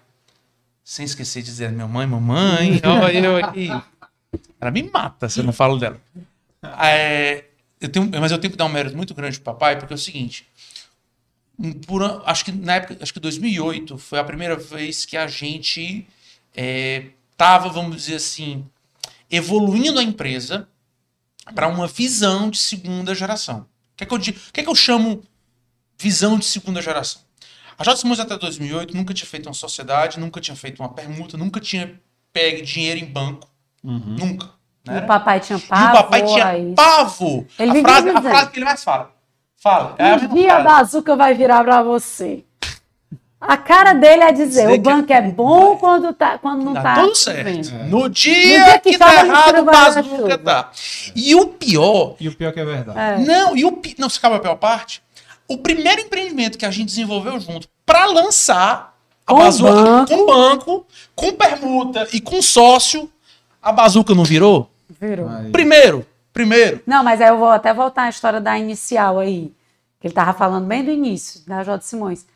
[0.85, 3.69] sem esquecer de dizer minha mãe, mamãe, olha eu aqui.
[4.61, 6.01] Ela me mata se eu não falo dela.
[6.79, 7.45] É,
[7.81, 9.97] eu tenho, mas eu tenho que dar um mérito muito grande pro papai, porque é
[9.97, 10.47] o seguinte,
[11.87, 16.07] por acho que na época, acho que 2008 foi a primeira vez que a gente
[16.55, 18.65] eh, tava, vamos dizer assim,
[19.31, 20.69] evoluindo a empresa
[21.55, 23.61] para uma visão de segunda geração.
[23.61, 25.23] O que é que eu, o que é que eu chamo
[25.99, 27.23] visão de segunda geração?
[27.79, 27.97] A J.
[27.97, 31.95] Simões até 2008 nunca tinha feito uma sociedade, nunca tinha feito uma permuta, nunca tinha
[32.33, 33.49] pegue dinheiro em banco.
[33.83, 34.51] Nunca.
[34.87, 35.01] E Né?
[35.01, 37.47] o papai tinha E pavor o papai tinha pavo.
[37.59, 39.11] Ele a, frase, a frase que ele mais fala.
[39.59, 39.95] Fala.
[39.99, 40.65] É a Um dia a frase.
[40.77, 42.45] bazuca vai virar pra você.
[43.39, 46.83] A cara dele é dizer, Dizer o banco é bom quando, tá, quando não Dá
[46.83, 47.45] tá tudo certo.
[47.45, 47.85] vendo.
[47.85, 50.71] No dia, dia que que, tá errado, no o bazuca tá.
[51.15, 52.99] E o pior E o pior que é verdade.
[52.99, 53.19] É.
[53.25, 55.03] Não, e o pi- não se acaba a pior parte.
[55.49, 60.09] O primeiro empreendimento que a gente desenvolveu junto para lançar a Com bazuca banco.
[60.17, 63.11] com banco, com permuta e com sócio,
[63.63, 64.71] a bazuca não virou?
[65.01, 65.29] Virou.
[65.29, 65.51] Aí.
[65.51, 66.81] Primeiro, primeiro.
[66.87, 69.53] Não, mas aí eu vou até voltar à história da inicial aí.
[70.01, 71.81] Que ele tava falando bem do início, da J.
[71.83, 72.27] Simões.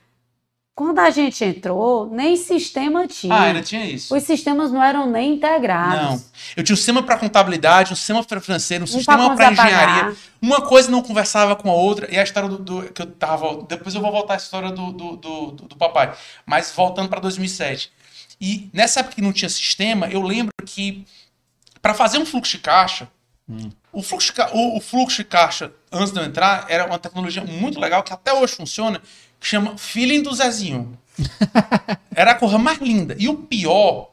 [0.75, 3.35] Quando a gente entrou, nem sistema tinha.
[3.35, 4.17] Ah, ainda tinha isso.
[4.17, 5.95] Os sistemas não eram nem integrados.
[6.23, 6.25] Não.
[6.57, 9.55] Eu tinha um sistema para contabilidade, um sistema para financeiro, um pra sistema para a
[9.55, 9.67] pagar.
[9.67, 10.17] engenharia.
[10.41, 12.09] Uma coisa não conversava com a outra.
[12.11, 13.63] E a história do, do- que eu tava.
[13.69, 16.15] Depois eu vou voltar à história do, do, do, do- papai.
[16.47, 17.93] Mas voltando para 2007.
[18.41, 21.05] E nessa época que não tinha sistema, eu lembro que
[21.83, 23.07] para fazer um fluxo de caixa,
[23.93, 26.99] o, fluxo de, ca- o, o fluxo de caixa, antes de eu entrar, era uma
[26.99, 29.03] tecnologia muito legal que até hoje funciona,
[29.41, 30.99] chama Feeling do Zezinho.
[32.15, 33.17] Era a coisa mais linda.
[33.19, 34.11] E o pior,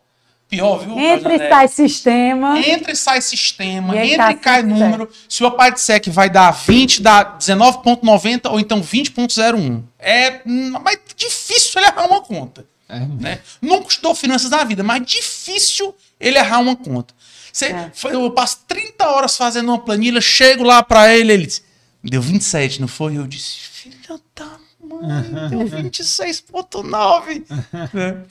[0.50, 0.98] pior, viu?
[0.98, 1.50] Entre Rosandé?
[1.50, 2.60] sai sistema.
[2.60, 5.10] Entra e sai sistema, E entra tá e cai tudo número.
[5.28, 9.84] Se o papai disser que vai dar 20, dá 19,90 ou então 20,01.
[10.00, 12.66] É hum, mas difícil ele errar uma conta.
[12.90, 13.00] É.
[13.00, 13.40] Né?
[13.62, 17.14] Nunca estudou finanças na vida, mas difícil ele errar uma conta.
[17.52, 17.92] Você, É.
[18.12, 21.64] Eu passo 30 horas fazendo uma planilha, chego lá pra ele, ele diz,
[22.04, 23.18] deu 27, não foi?
[23.18, 24.67] Eu disse, filha da
[25.02, 27.46] mãe, deu 26,9.
[27.94, 28.24] né?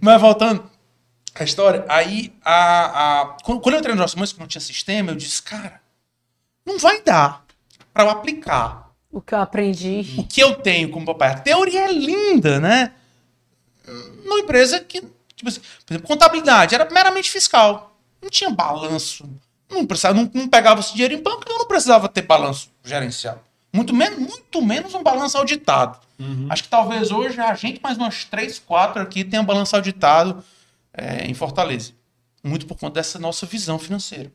[0.00, 0.70] Mas voltando,
[1.34, 1.84] a história.
[1.88, 5.16] Aí, a, a, quando, quando eu entrei no Nosso Mães, que não tinha sistema, eu
[5.16, 5.80] disse, cara,
[6.64, 7.44] não vai dar
[7.92, 10.14] para eu aplicar O que eu aprendi.
[10.18, 11.30] o que eu tenho como papai.
[11.30, 12.92] A teoria é linda, né?
[14.24, 15.00] Numa empresa que,
[15.36, 17.96] tipo assim, por exemplo, contabilidade era meramente fiscal.
[18.22, 19.28] Não tinha balanço.
[19.70, 22.70] Não, precisava, não, não pegava esse dinheiro em banco, então eu não precisava ter balanço
[22.82, 23.42] gerencial.
[23.74, 25.98] Muito menos, muito menos um balanço auditado.
[26.48, 30.44] Acho que talvez hoje a gente, mais umas três, quatro aqui, tenha balanço auditado
[30.92, 31.92] é, em Fortaleza.
[32.42, 34.30] Muito por conta dessa nossa visão financeira.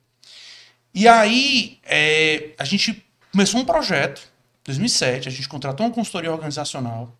[0.94, 6.32] E aí, é, a gente começou um projeto, em 2007, a gente contratou uma consultoria
[6.34, 7.16] organizacional,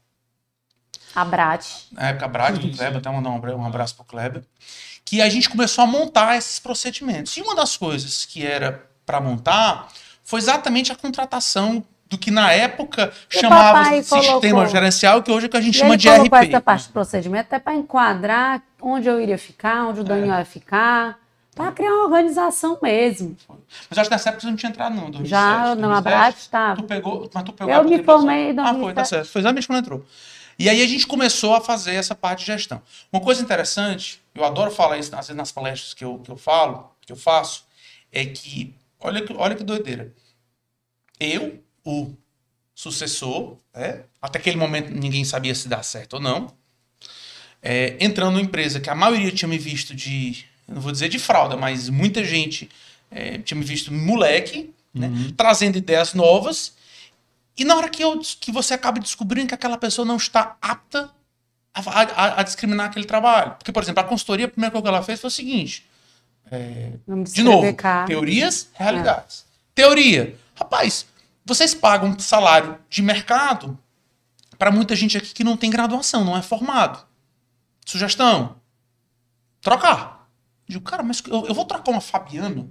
[1.16, 1.66] A Brat.
[1.92, 4.44] na época a Brad do Kleber, até mandar um abra- um abraço pro Kleber,
[5.06, 7.36] que a gente começou a montar esses procedimentos.
[7.38, 9.88] E uma das coisas que era para montar
[10.24, 15.46] foi exatamente a contratação do que na época o chamava sistema colocou- gerencial, que hoje
[15.46, 16.34] é o que a gente E chama ele de RP.
[16.50, 20.46] essa parte do procedimento até para enquadrar onde eu iria ficar, onde o Daniel ia
[20.46, 21.20] ficar.
[21.56, 23.36] Para criar uma organização mesmo.
[23.90, 25.12] Mas acho que nessa época você não tinha entrado, não.
[25.12, 26.76] 2007, Já no Abrate estava.
[26.82, 29.10] Tu pegou, mas tu pegou Eu me formei em Ah, foi, tá 2007.
[29.10, 29.28] certo.
[29.30, 30.06] Foi exatamente quando entrou.
[30.58, 32.82] E aí a gente começou a fazer essa parte de gestão.
[33.12, 36.38] Uma coisa interessante, eu adoro falar isso às vezes nas palestras que eu, que eu
[36.38, 37.66] falo, que eu faço,
[38.12, 40.14] é que, olha que, olha que doideira.
[41.20, 42.14] Eu, o
[42.76, 46.54] sucessor, né, até aquele momento ninguém sabia se dá certo ou não,
[47.62, 51.20] é, entrando numa empresa que a maioria tinha me visto de, não vou dizer de
[51.20, 52.70] fralda, mas muita gente
[53.12, 56.74] é, tinha me visto moleque, né, trazendo ideias novas,
[57.58, 61.12] e na hora que, eu, que você acaba descobrindo que aquela pessoa não está apta
[61.74, 63.52] a, a- a discriminar aquele trabalho.
[63.56, 65.86] Porque, por exemplo, a consultoria, a primeira coisa que ela fez foi o seguinte:
[67.06, 67.62] Vamos de novo,
[68.08, 69.46] teorias, realidades.
[69.76, 70.36] Teoria.
[70.56, 71.06] Rapaz,
[71.50, 73.78] vocês pagam salário de mercado
[74.58, 77.06] para muita gente aqui que não tem graduação, não é formado.
[77.86, 78.56] Sugestão:
[79.62, 80.28] trocar.
[80.68, 82.68] Eu digo, cara, mas eu, eu vou trocar uma Fabiana,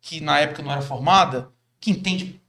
[0.00, 2.40] que na época não era formada, que entende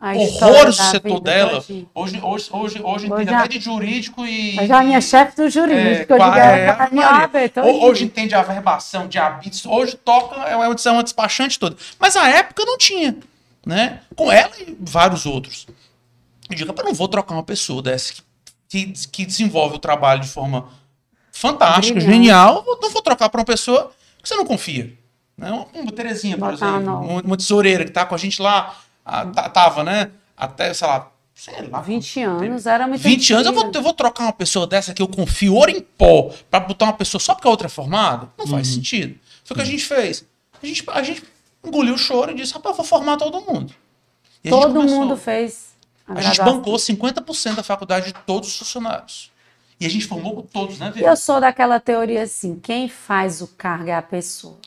[0.00, 1.58] A horrores do setor dela.
[1.58, 4.54] Hoje, hoje, hoje, hoje Hoje entende até de jurídico e.
[4.54, 7.28] Mas já a minha chefe do jurídico, eu qua- digo, é, tá minha Maria.
[7.82, 11.76] Hoje entende a verbação de habitos, hoje toca, é uma, é uma despachante toda.
[11.98, 13.14] Mas a época não tinha,
[13.66, 14.00] né?
[14.16, 15.66] Com ela e vários outros.
[16.50, 18.22] Eu digo, "Rapaz, eu não vou trocar uma pessoa dessa que,
[18.68, 20.68] que, que desenvolve o trabalho de forma
[21.32, 23.92] fantástica, genial, eu vou- não vou trocar para uma pessoa
[24.22, 24.92] que você não confia.
[25.36, 25.50] Né?
[25.52, 29.24] Uma, uma Terezinha, por exemplo, uma, uma tesoureira que tá com a gente lá, a,
[29.48, 30.10] tava, né?
[30.36, 31.80] Até, sei lá, sei lá.
[31.80, 35.00] 20 anos, era muito 20 anos, eu vou, eu vou trocar uma pessoa dessa que
[35.00, 38.28] eu confio ouro em pó pra botar uma pessoa só porque a outra é formada?
[38.36, 39.18] Não faz sentido.
[39.44, 40.24] Foi o que a gente fez.
[40.60, 41.22] A gente, a gente
[41.64, 43.74] engoliu o choro e disse, rapaz, vou formar todo mundo.
[44.42, 45.00] E a gente Todo começou.
[45.00, 45.68] mundo fez
[46.06, 49.30] a, A gente bancou 50% da faculdade de todos os funcionários.
[49.80, 53.46] E a gente formou com todos, né, eu sou daquela teoria assim, quem faz o
[53.46, 54.58] cargo é a pessoa.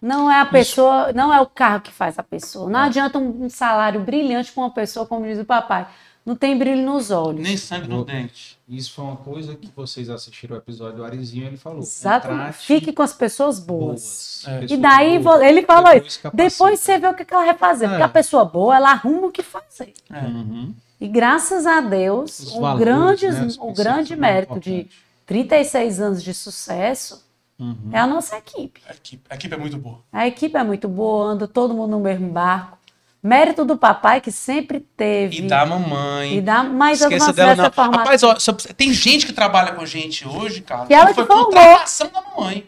[0.00, 2.68] Não é a pessoa, não é o cargo que faz a pessoa.
[2.68, 2.72] É.
[2.72, 5.86] Não adianta um, um salário brilhante com uma pessoa, como diz o papai.
[6.24, 7.40] Não tem brilho nos olhos.
[7.42, 8.56] Nem sangue no dente.
[8.68, 11.80] Isso foi uma coisa que vocês assistiram o episódio do Arizinho, ele falou.
[11.80, 12.58] Exatamente.
[12.58, 14.42] Fique com as pessoas boas.
[14.44, 14.62] boas.
[14.70, 14.72] É.
[14.72, 15.42] E daí boas.
[15.42, 16.30] ele falou Depois isso.
[16.32, 17.88] Depois você vê o que ela vai fazer.
[17.88, 18.04] Porque É.
[18.04, 19.92] a pessoa boa, ela arruma o que fazer.
[20.10, 20.72] Uhum.
[21.00, 24.98] E graças a Deus, Os o valores, grande, né, o grande mérito de importantes.
[25.26, 27.24] 36 anos de sucesso
[27.58, 27.90] Uhum.
[27.92, 28.80] é a nossa equipe.
[28.88, 29.98] A equipe, a equipe é muito boa.
[30.12, 32.78] A equipe é muito boa, anda todo mundo no mesmo barco.
[33.22, 35.38] Mérito do papai que sempre teve.
[35.38, 36.38] E da mamãe.
[36.38, 37.72] E da mais Esqueça avançada dela, não.
[37.72, 38.00] formação.
[38.00, 38.34] Rapaz, ó,
[38.76, 40.86] tem gente que trabalha com a gente hoje, cara.
[40.86, 41.44] Que ela foi que formou.
[41.46, 42.66] contratação da mamãe.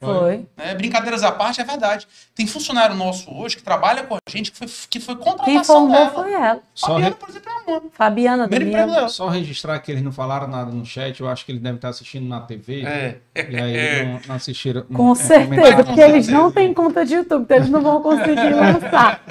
[0.00, 0.44] Foi.
[0.58, 0.74] né?
[0.74, 2.06] Brincadeiras à parte, é verdade.
[2.34, 5.64] Tem funcionário nosso hoje que trabalha com a gente que foi, que foi contratação Quem
[5.64, 6.10] formou dela.
[6.10, 6.60] foi ela.
[6.74, 7.90] Só, Fabiana, re- por exemplo, é uma.
[7.90, 9.08] Fabiana dela.
[9.08, 11.88] só registrar que eles não falaram nada no chat, eu acho que eles devem estar
[11.88, 12.82] assistindo na TV.
[12.82, 13.16] É.
[13.34, 14.82] E aí não, não assistiram.
[14.82, 18.50] Com não certeza, porque eles não têm conta de YouTube, então eles não vão conseguir
[18.52, 19.22] lançar.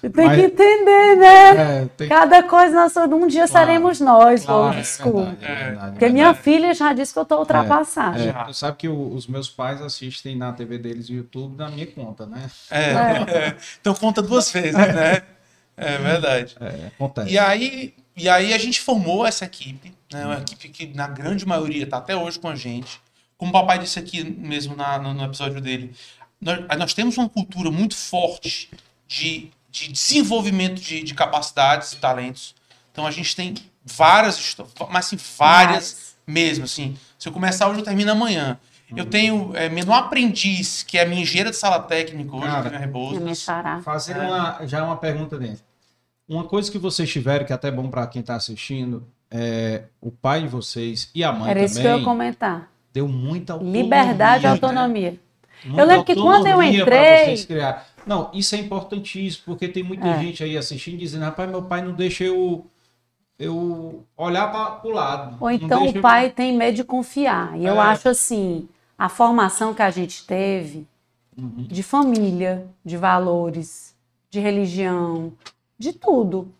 [0.00, 1.82] Tem Mas- que entender, né?
[1.82, 5.24] É, tem Cada coisa, nós, um dia seremos nós, Claro, é school.
[5.24, 8.18] verdade, é verdade, Porque é minha filha já disse que eu tô ultrapassada.
[8.22, 11.68] É, tu sabe que o- os meus pais assistem na TV deles o YouTube na
[11.70, 12.50] minha conta, né?
[12.70, 12.90] É.
[12.90, 13.56] é.
[13.80, 15.22] Então conta duas vezes, né?
[15.76, 16.56] É verdade.
[16.60, 17.30] É, acontece.
[17.30, 20.24] E aí, e aí a gente formou essa equipe, né?
[20.26, 23.00] Uma equipe que na grande maioria está até hoje com a gente.
[23.38, 25.94] Como o papai disse aqui mesmo na- no, no episódio dele,
[26.40, 28.70] nós, nós temos uma cultura muito forte
[29.06, 32.54] de, de desenvolvimento de, de capacidades e talentos.
[32.92, 36.64] Então a gente tem várias histórias, mas assim, várias mesmo.
[36.64, 38.58] Assim, se eu começar hoje, eu termino amanhã.
[38.96, 42.70] Eu tenho é, menor aprendiz, que é a minha engenheira de sala técnica hoje, Cara,
[42.70, 43.22] na Rebouças.
[43.22, 43.80] Minha xará.
[43.82, 44.18] Fazer É.
[44.20, 45.62] uma, já uma pergunta dentro.
[46.28, 50.10] Uma coisa que vocês tiveram, que é até bom para quem está assistindo, é o
[50.10, 52.68] pai de vocês e a mãe Era isso que eu ia também comentar.
[52.92, 53.82] deu muita autonomia.
[53.82, 54.52] Liberdade e né?
[54.52, 55.20] autonomia.
[55.64, 57.36] Muita Eu lembro que quando eu entrei-.
[58.06, 60.18] Não, isso é importantíssimo, porque tem muita É.
[60.20, 62.66] gente aí assistindo dizendo, rapaz, meu pai não deixa eu,
[63.38, 65.36] eu olhar para o lado.
[65.40, 67.58] Ou então o eu- pai tem medo de confiar.
[67.58, 67.78] E eu É.
[67.78, 70.86] acho assim, a formação que a gente teve
[71.36, 71.66] Uhum.
[71.68, 73.94] de família, de valores,
[74.30, 75.32] de religião,
[75.78, 76.52] de tudo.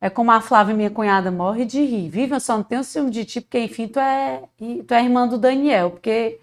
[0.00, 2.08] É como a Flávia, minha cunhada, morre de rir.
[2.08, 4.42] Vive, eu só não tenho ciúme de ti, porque enfim, tu é,
[4.86, 5.90] tu é irmã do Daniel.
[5.90, 6.38] Porque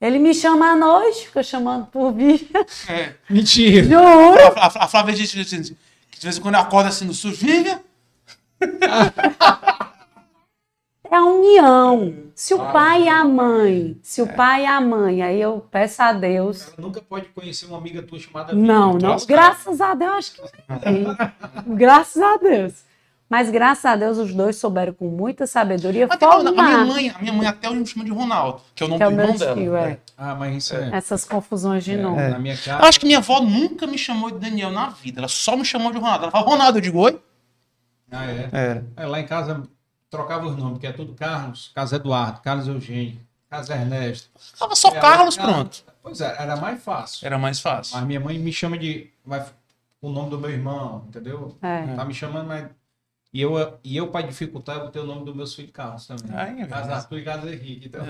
[0.00, 2.48] ele me chama à noite, fica chamando por vir.
[2.88, 3.14] É.
[3.28, 3.84] Mentira!
[3.84, 4.58] Juro!
[4.58, 5.76] A, a, a Flávia disse assim,
[6.10, 7.80] que de vez em quando acorda assim no sujo, Vivian,
[11.10, 12.30] É a união.
[12.36, 16.00] Se o pai e a mãe, se o pai e a mãe, aí eu peço
[16.00, 16.68] a Deus.
[16.68, 19.16] Ela nunca pode conhecer uma amiga tua chamada Não, não.
[19.26, 21.04] Graças a Deus, acho que não tem.
[21.76, 22.89] Graças a Deus.
[23.30, 27.10] Mas graças a Deus os dois souberam com muita sabedoria Até a formar minha mãe,
[27.10, 29.06] a minha mãe até hoje me chama de Ronaldo, que é o nome que é
[29.06, 29.54] o do meu irmão dela.
[29.54, 30.00] tio, é.
[30.18, 30.90] Ah, mas isso é.
[30.92, 32.16] Essas confusões de é, nome.
[32.28, 32.84] Na minha Eu casa.
[32.88, 35.20] acho que minha avó nunca me chamou de Daniel na vida.
[35.20, 36.24] Ela só me chamou de Ronaldo.
[36.24, 37.22] Ela fala, Ronaldo, eu digo oi?
[38.10, 38.48] Ah, é.
[38.52, 38.84] Era.
[38.96, 39.62] É, Lá em casa
[40.10, 44.28] trocava os nomes, que é tudo Carlos, Carlos Eduardo, Carlos Eugênio, Carlos Ernesto.
[44.58, 45.84] Tava só É, Carlos, Carlos- pronto.
[46.02, 47.24] Pois é, era mais fácil.
[47.26, 47.96] Era mais fácil.
[47.96, 49.08] Mas minha mãe me chama de.
[49.24, 49.44] Vai,
[50.02, 51.56] o nome do meu irmão, entendeu?
[51.62, 51.94] É.
[51.94, 52.66] Tá me chamando, mas.
[53.32, 56.34] E eu, e eu para dificultar, eu botei o nome dos meus filhos Carlos também.
[56.34, 56.90] Ai, é Carlos.
[56.90, 57.86] Arthur e Carlos Henrique.
[57.86, 58.00] Então,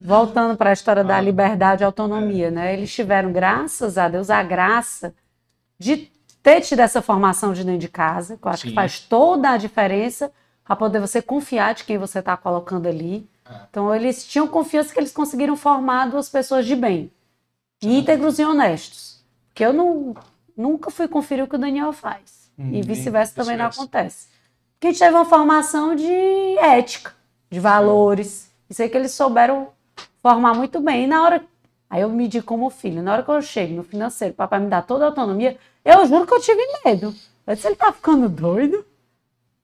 [0.00, 1.20] Voltando para a história da Ah.
[1.20, 2.74] liberdade e autonomia, né?
[2.74, 5.14] Eles tiveram, graças a Deus, a graça
[5.78, 6.10] de
[6.42, 8.68] ter tido essa formação de dentro de casa, que eu acho Sim.
[8.68, 10.30] que faz toda a diferença
[10.64, 13.26] para poder você confiar de quem você está colocando ali.
[13.48, 13.54] É.
[13.70, 17.10] Então, eles tinham confiança que eles conseguiram formar duas pessoas de bem,
[17.80, 19.24] íntegros e honestos.
[19.48, 20.14] Porque eu não,
[20.56, 22.35] nunca fui conferir o que o Daniel faz.
[22.58, 24.28] Hum, e vice-versa também não acontece.
[24.74, 27.12] Porque a gente teve uma formação de ética,
[27.50, 28.52] de valores.
[28.68, 29.68] Isso aí que eles souberam
[30.22, 31.04] formar muito bem.
[31.04, 31.44] E na hora.
[31.88, 34.58] Aí eu me digo como filho, na hora que eu chego no financeiro, o papai
[34.58, 37.14] me dá toda a autonomia, eu juro que eu tive medo.
[37.46, 38.84] Eu disse, ele tá ficando doido?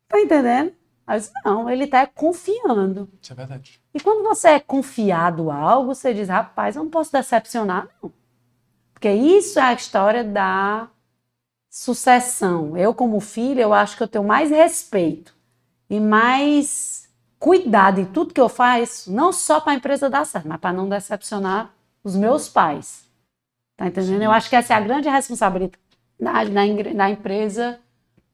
[0.08, 0.72] Tá entendendo?
[1.04, 3.08] Aí eu disse, não, ele tá confiando.
[3.20, 3.80] Isso é verdade.
[3.92, 8.12] E quando você é confiado a algo, você diz, rapaz, eu não posso decepcionar, não.
[8.94, 10.88] Porque isso é a história da
[11.72, 12.76] sucessão.
[12.76, 15.34] Eu, como filha, eu acho que eu tenho mais respeito
[15.88, 17.08] e mais
[17.38, 20.72] cuidado em tudo que eu faço, não só para a empresa dar certo, mas para
[20.72, 21.72] não decepcionar
[22.04, 23.04] os meus pais.
[23.76, 24.22] Tá entendendo?
[24.22, 27.80] Eu acho que essa é a grande responsabilidade da, ingre- da empresa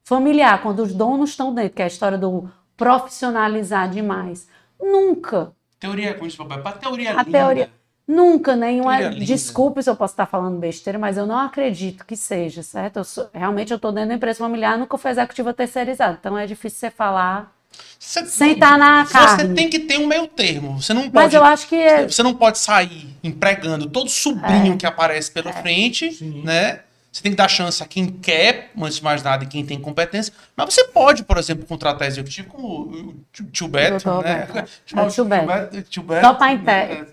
[0.05, 4.49] familiar, quando os donos estão dentro, que é a história do profissionalizar demais.
[4.81, 6.61] Nunca Teoria com isso, papai.
[6.61, 7.39] Pra teoria A linda.
[7.39, 7.71] teoria-
[8.09, 8.93] Nunca nenhuma.
[8.97, 9.25] Teoria linda.
[9.27, 12.97] Desculpe se eu posso estar falando besteira, mas eu não acredito que seja, certo?
[13.01, 16.17] Eu sou- realmente eu estou dentro da empresa familiar, nunca fui executiva terceirizada.
[16.19, 17.53] Então é difícil você falar
[17.99, 19.55] Você, sem estar na Você carne.
[19.55, 20.81] tem que ter um meio termo.
[20.81, 21.37] Você não Mas pode.
[21.37, 26.11] eu acho que é- Você não pode sair empregando todo sobrinho que aparece pela frente,
[26.13, 26.43] Sim.
[26.43, 26.81] né?
[27.13, 29.79] Você tem que dar chance a quem quer, antes de mais nada, e quem tem
[29.79, 30.33] competência.
[30.57, 33.15] Mas você pode, por exemplo, contratar executivo como o
[33.53, 34.47] tio- Beto, né?
[34.53, 34.71] Beto.
[34.87, 35.83] Chamar É o tio Beto.
[35.83, 36.27] Tio Beto.
[36.27, 37.07] Só pra inte- né?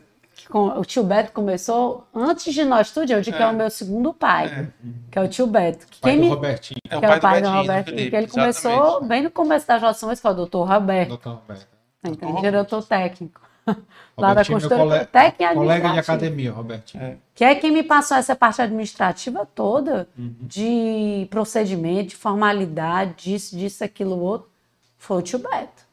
[0.51, 4.13] O tio Beto começou antes de nós tudo, eu digo que é o meu segundo
[4.13, 4.69] pai,
[5.11, 5.87] que é o tio Beto.
[5.87, 7.61] Que pai quem do me- Robertinho, É o que é pai o pai do Betinho,
[7.61, 9.07] Roberto, Felipe, que ele começou exatamente.
[9.07, 11.67] bem no começo da Jota São falou, doutor Roberto, doutor Roberto.
[12.05, 12.41] Roberto.
[12.41, 13.41] diretor técnico.
[13.67, 17.19] Lá da Robertinho, meu consultoria cole- técnica Colega de academia, Robertinho.
[17.33, 20.35] Que é quem me passou essa parte administrativa toda, Uhum.
[20.39, 24.47] de procedimento, de formalidade, disso, disso, aquilo, outro,
[24.99, 25.83] foi o tio Beto.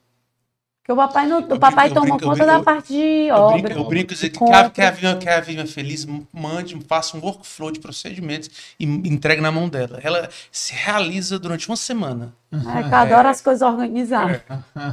[0.82, 3.36] Porque o papai, não, o papai tomou brinco- eu conta brinco- da parte de Eu
[3.36, 3.62] obra.
[3.62, 7.16] brinco, eu brinco dizer que quer, quer, a Vivian, quer a Vivian feliz, mande, faça
[7.16, 10.00] um workflow de procedimentos e entregue na mão dela.
[10.02, 12.34] Ela se realiza durante uma semana.
[12.52, 14.42] É, que eu adoro as coisas organizadas.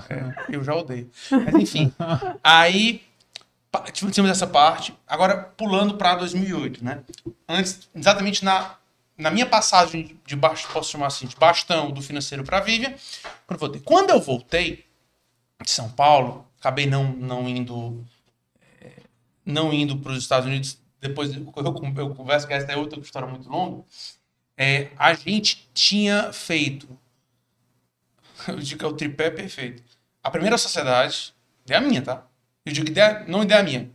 [0.10, 1.10] É, eu já odeio.
[1.32, 1.92] Mas enfim.
[2.44, 3.02] aí
[3.92, 4.96] tivemos essa parte.
[5.08, 7.00] Agora, pulando para 2008, né?
[7.48, 8.76] Antes, exatamente na,
[9.18, 12.94] na minha passagem de baixo, posso chamar assim, de bastão do financeiro para a Vivian,
[13.84, 14.88] quando eu voltei.
[15.64, 18.06] De São Paulo, acabei não, não indo
[18.82, 18.92] é,
[19.46, 20.78] não indo para os Estados Unidos.
[21.02, 23.84] Depois eu, eu, eu converso que essa é outra história muito longa.
[24.58, 26.88] É, a gente tinha feito
[28.48, 29.84] eu digo que é o tripé perfeito.
[30.24, 31.34] A primeira sociedade,
[31.66, 32.24] ideia minha, tá?
[32.66, 33.90] Eu digo ideia, não ideia minha.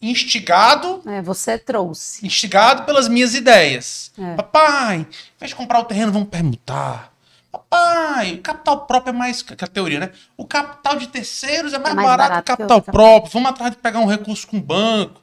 [0.00, 2.26] Instigado, É, você trouxe.
[2.26, 4.12] instigado pelas minhas ideias.
[4.18, 4.34] É.
[4.34, 7.11] Papai, em vez de comprar o terreno, vamos permutar.
[7.52, 9.42] Papai, o capital próprio é mais.
[9.42, 10.10] Que a teoria, né?
[10.38, 13.32] O capital de terceiros é mais, mais barato, barato que o que capital cap- próprio.
[13.32, 15.20] Vamos atrás de pegar um recurso com o banco.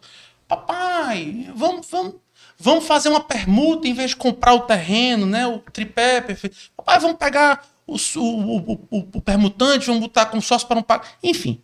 [0.48, 2.16] Papai, vamos, vamos,
[2.58, 5.48] vamos fazer uma permuta em vez de comprar o terreno, né?
[5.48, 6.56] O tripé é perfeito.
[6.78, 10.84] Papai, vamos pegar o, o, o, o- o permutante, vamos botar como sócio para não
[10.84, 11.08] pagar.
[11.24, 11.60] Enfim.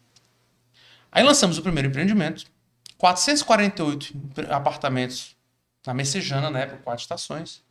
[1.11, 2.45] Aí lançamos o primeiro empreendimento.
[2.97, 4.13] 448
[4.49, 5.35] apartamentos
[5.85, 7.61] na Messejana, na época, quatro estações.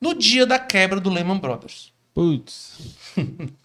[0.00, 1.92] No dia da quebra do Lehman Brothers.
[2.14, 2.78] Putz.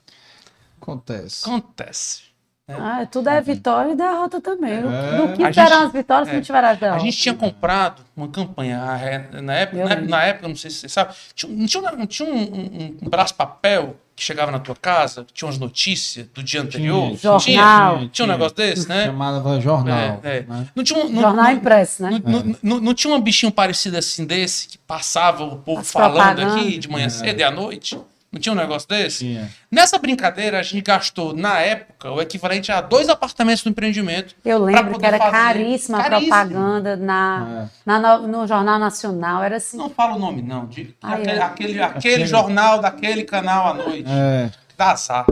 [0.82, 1.46] Acontece.
[1.50, 2.22] Acontece.
[2.68, 4.72] Ah, tudo é vitória e derrota também.
[4.74, 4.82] É.
[4.82, 6.38] Do que A gente- as vitórias se é.
[6.38, 7.04] não tiver as A derrotas?
[7.04, 10.90] gente tinha comprado uma campanha a na época, na, na época, não sei se você
[10.90, 14.76] sabe, tinha, não tinha, um- tinha um, um, um braço papel que chegava na tua
[14.76, 17.16] casa, tinha umas notícias do dia anterior.
[17.16, 17.40] Jornal.
[17.40, 19.06] Tinha, tinha um negócio desse, né?
[19.06, 20.20] Chamava jornal.
[20.24, 20.42] É, é.
[20.48, 20.68] né?
[20.74, 22.10] Não tinha um, não, Jornal não- impresso, né?
[22.12, 25.92] Não, não- não- não tinha um bichinho parecido assim desse que passava o povo As
[25.92, 28.00] falando aqui de manhã cedo e à noite?
[28.36, 29.20] Não tinha um negócio desse?
[29.20, 29.50] Tinha.
[29.72, 34.36] Nessa brincadeira, a gente gastou, na época, o equivalente a dois apartamentos do empreendimento.
[34.44, 35.32] Eu lembro que era fazer.
[35.32, 37.70] caríssima a propaganda na, É.
[37.86, 39.42] na no, no Jornal Nacional.
[39.42, 39.78] Era assim.
[39.78, 40.66] Não fala o nome, não.
[40.66, 41.42] De, aquele, é.
[41.42, 44.04] aquele, aquele Aquele- jornal daquele canal à noite.
[44.06, 44.50] É.
[44.78, 45.26] Dá azar.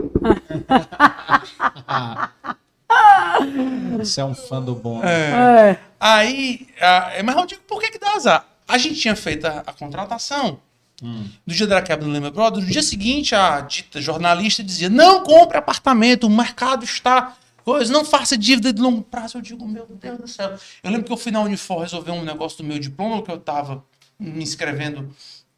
[3.98, 5.02] Você é um fã do bom.
[5.04, 5.76] É.
[6.00, 8.46] Aí, ah, mas eu digo, por que, que dá azar?
[8.66, 10.58] A gente tinha feito a, a contratação.
[11.04, 15.22] No dia da quebra do Lehman Brothers, no dia seguinte, a dita jornalista dizia: não
[15.22, 17.36] compre apartamento, o mercado está.
[17.62, 19.38] Coisa, não faça dívida de longo prazo.
[19.38, 20.58] Eu digo, meu Deus do céu.
[20.82, 23.36] Eu lembro que eu fui na Unifor resolver um negócio do meu diploma, que eu
[23.36, 23.84] estava
[24.18, 25.14] me inscrevendo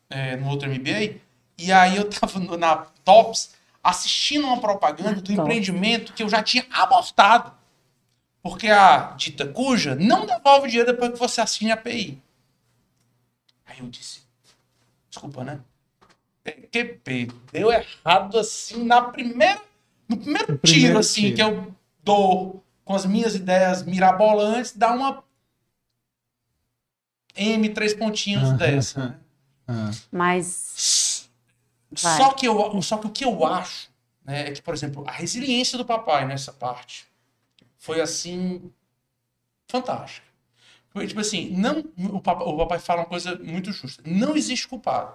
[0.09, 1.16] é, no outro MBA,
[1.59, 6.66] e aí eu estava na TOPS assistindo uma propaganda do empreendimento que eu já tinha
[6.72, 7.53] abortado.
[8.42, 12.22] Porque a dita cuja não devolve dinheiro depois que você assine a API.
[13.64, 14.26] Aí eu disse,
[15.17, 15.61] desculpa, né?
[16.45, 19.61] PQP, deu errado assim na primeira,
[20.09, 21.35] no primeiro No tiro primeiro assim tiro.
[21.37, 25.25] que eu dou com as minhas ideias mirabolantes, dá uma
[27.35, 28.57] M três pontinhos Aham.
[28.57, 29.21] dessa.
[29.67, 29.91] Ah.
[30.12, 31.29] Mas
[31.91, 32.17] Vai.
[32.19, 33.89] Só que, eu, só que o que eu acho
[34.25, 37.07] né, é que, por exemplo, a resiliência do papai nessa parte
[37.79, 38.71] foi assim
[39.69, 40.26] fantástica.
[40.97, 44.03] Foi tipo assim, não, o, papai, o papai fala uma coisa muito justa.
[44.07, 45.12] Não existe culpado.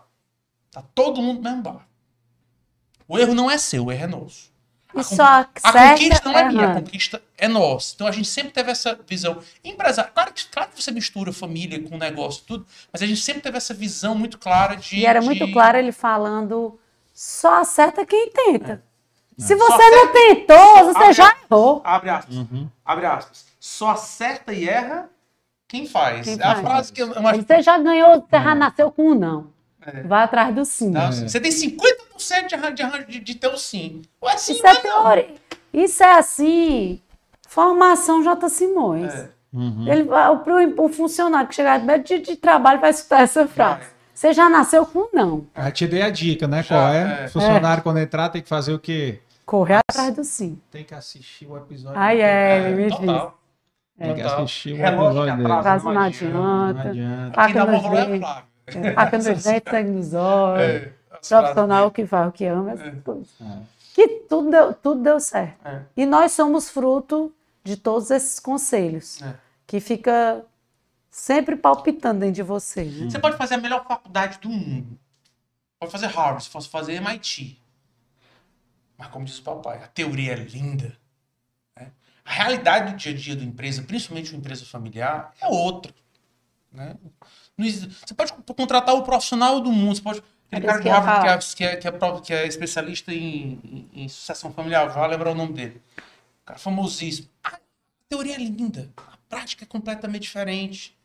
[0.69, 1.87] Tá todo mundo no mesmo bar.
[3.07, 4.51] O erro não é seu, o erro é nosso.
[4.95, 7.93] A só A conquista não é minha, a conquista é nossa.
[7.95, 9.41] Então a gente sempre teve essa visão.
[9.63, 12.63] Empresário, claro que, claro que você mistura família com negócio, tudo,
[12.93, 14.97] mas a gente sempre teve essa visão muito clara de.
[14.99, 16.79] E era de- muito claro ele falando:
[17.11, 18.83] só acerta quem tenta.
[19.35, 19.57] Se É.
[19.57, 21.81] Só você não tentou, você Abre já errou.
[21.83, 22.35] Abre aspas.
[22.35, 22.69] Uhum.
[22.85, 23.47] Abre aspas.
[23.59, 25.09] Só acerta e erra
[25.71, 26.25] quem faz.
[26.25, 26.59] Quem é a faz.
[26.59, 27.41] frase que eu eu acho.
[27.43, 29.47] Você já ganhou, você já nasceu com um não.
[29.85, 30.03] É.
[30.03, 30.89] Vai atrás do sim.
[30.91, 31.11] Não, É.
[31.11, 34.01] Você tem 50% de, arran- de, de, de ter o sim.
[34.21, 34.81] Ué, sim, Isso é não.
[34.81, 35.29] teoria.
[35.73, 37.01] Isso é assim.
[37.47, 38.49] Formação J.
[38.49, 39.13] Simões.
[39.13, 39.29] É.
[39.53, 39.85] Uhum.
[39.87, 40.03] Ele,
[40.77, 43.79] o, o funcionário que chegar de, de, de trabalho vai escutar essa frase.
[43.79, 43.89] Vai.
[44.13, 45.45] Você já nasceu com um não.
[45.55, 46.61] Já te dei a dica, né?
[46.61, 47.23] Já, Qual é?
[47.23, 47.27] é.
[47.27, 49.19] Funcionário, quando entrar, tem que fazer o quê?
[49.45, 50.61] Correr atrás do sim.
[50.69, 51.97] Tem que assistir o episódio.
[51.99, 53.21] Ai, é, ele me diz.
[54.01, 54.43] Total.
[54.43, 56.89] Assistir o Relógio que atrasa, não não adianta.
[56.89, 57.45] Adianta.
[57.45, 58.93] Quem dá bom rolê é a.
[58.93, 60.61] Faca nos dentes, sangue nos olhos.
[60.63, 60.93] É,
[61.27, 62.91] Profissional que faz o que ama, essas É.
[63.01, 63.29] coisas.
[63.41, 63.57] É.
[63.93, 65.59] Que tudo deu, tudo deu certo.
[65.61, 65.81] frases.
[65.95, 67.31] E nós somos fruto
[67.63, 69.21] de todos esses conselhos.
[69.21, 69.35] É.
[69.67, 70.43] Que fica
[71.09, 72.83] sempre palpitando dentro de você.
[72.85, 73.09] né?
[73.09, 74.97] Você pode fazer a melhor faculdade do mundo.
[75.79, 77.59] Pode fazer Harvard, se fosse fazer MIT.
[78.97, 80.95] Mas como diz o papai, a teoria é linda.
[82.23, 85.93] A realidade do dia a dia da empresa, principalmente uma empresa familiar, é outra.
[86.71, 86.95] né?
[87.57, 90.23] Você pode contratar o profissional do mundo, você pode.
[90.51, 94.09] Aquele cara de que é, que, é, que, é, que é especialista em, em, em
[94.09, 95.81] sucessão familiar, já lembrar o nome dele.
[96.43, 97.29] O cara famosíssimo.
[97.43, 97.57] A
[98.09, 100.97] teoria é linda, a prática é completamente diferente.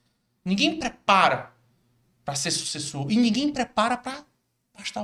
[0.44, 1.52] Ninguém prepara
[2.24, 4.24] para ser sucessor e ninguém prepara para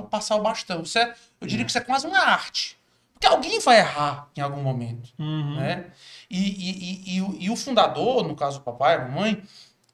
[0.09, 0.83] passar o bastão.
[0.83, 2.77] Isso é, eu diria que isso é quase uma arte.
[3.23, 5.09] Porque alguém vai errar em algum momento.
[5.17, 5.55] Uhum.
[5.55, 5.85] Né?
[6.29, 9.41] E, e, e, e o, e o fundador, no caso o papai, a mamãe,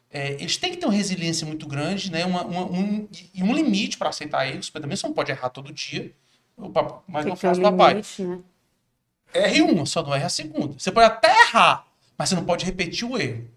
[0.09, 2.25] é, eles têm que ter uma resiliência muito grande né?
[2.25, 5.49] uma, uma- um, e um limite para aceitar erros, porque também você não pode errar
[5.49, 6.11] todo dia.
[6.57, 8.39] O papai, mas que um caso do papai, limite, né?
[9.33, 10.73] erre uma, só não erre a segunda.
[10.79, 11.85] Você pode até errar,
[12.17, 13.47] mas você não pode repetir o erro.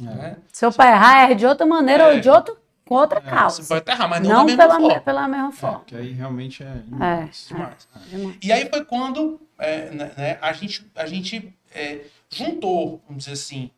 [0.00, 0.36] Né?
[0.52, 2.14] Se eu pai errar, erra de outra maneira É.
[2.14, 2.58] ou de outro,
[2.92, 3.62] com outra Você causa.
[3.64, 5.00] pode até errar, mas não, não da mesma pela, me- forma.
[5.02, 5.84] pela mesma forma.
[5.86, 6.66] Que aí realmente é.
[6.66, 7.88] É, Demais.
[8.12, 8.36] é.
[8.42, 13.32] E aí foi quando é, né, né, a gente, a gente é, juntou, vamos dizer
[13.34, 13.70] assim,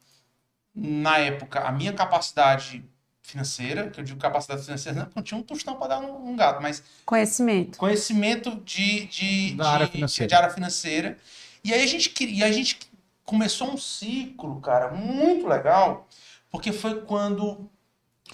[0.75, 2.85] na época, a minha capacidade
[3.23, 6.19] financeira, que eu digo capacidade financeira, não, porque não tinha um tostão para dar num,
[6.19, 7.79] num gato, mas Conhecimento.
[7.79, 10.29] conhecimento de, de, Da de- área financeira.
[10.29, 11.17] de área financeira.
[11.63, 12.79] E aí a gente queria, a gente
[13.25, 16.07] começou um ciclo, cara, muito legal,
[16.51, 17.71] porque foi quando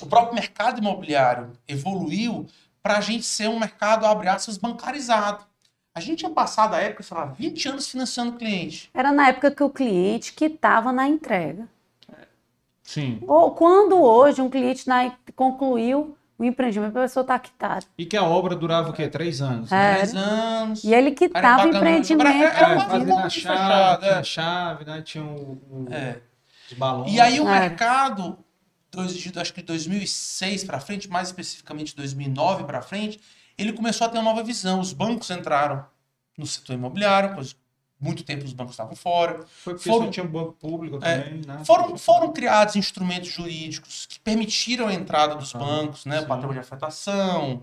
[0.01, 2.47] o próprio mercado imobiliário evoluiu
[2.82, 5.45] para a gente ser um mercado, abre aspas, bancarizado.
[5.95, 8.88] A gente tinha passado a época, sei lá, 20 anos financiando cliente.
[8.95, 11.68] Era na época que o cliente que estava na entrega.
[12.82, 13.20] Sim.
[13.26, 17.84] Ou quando hoje um cliente na- concluiu o empreendimento, a pessoa está quitada.
[17.99, 19.07] E que a obra durava o quê?
[19.09, 19.70] Três anos.
[19.70, 19.97] É.
[19.97, 20.84] 10 anos.
[20.84, 22.26] E ele quitava o empreendimento.
[22.26, 24.09] Era- era É, fazendo um a fechado, chave, é.
[24.09, 25.03] tinha a chave, né?
[25.03, 26.18] Tinha o, o- É.
[26.70, 27.12] os balões.
[27.12, 27.61] E aí o É.
[27.61, 28.38] mercado,
[28.91, 33.20] dois, de, acho que de 2006 para frente, mais especificamente 2009 para frente,
[33.57, 34.80] ele começou a ter uma nova visão.
[34.80, 35.84] Os bancos entraram
[36.36, 37.55] no setor imobiliário, pois
[38.01, 39.45] muito tempo os bancos estavam fora.
[39.62, 41.62] Foi porque foram- tinha um banco público É, também, né?
[41.64, 46.18] Foram, foram criados instrumentos jurídicos que permitiram a entrada dos Ah, bancos, né?
[46.18, 46.24] sim.
[46.24, 47.62] O patrão de afetação,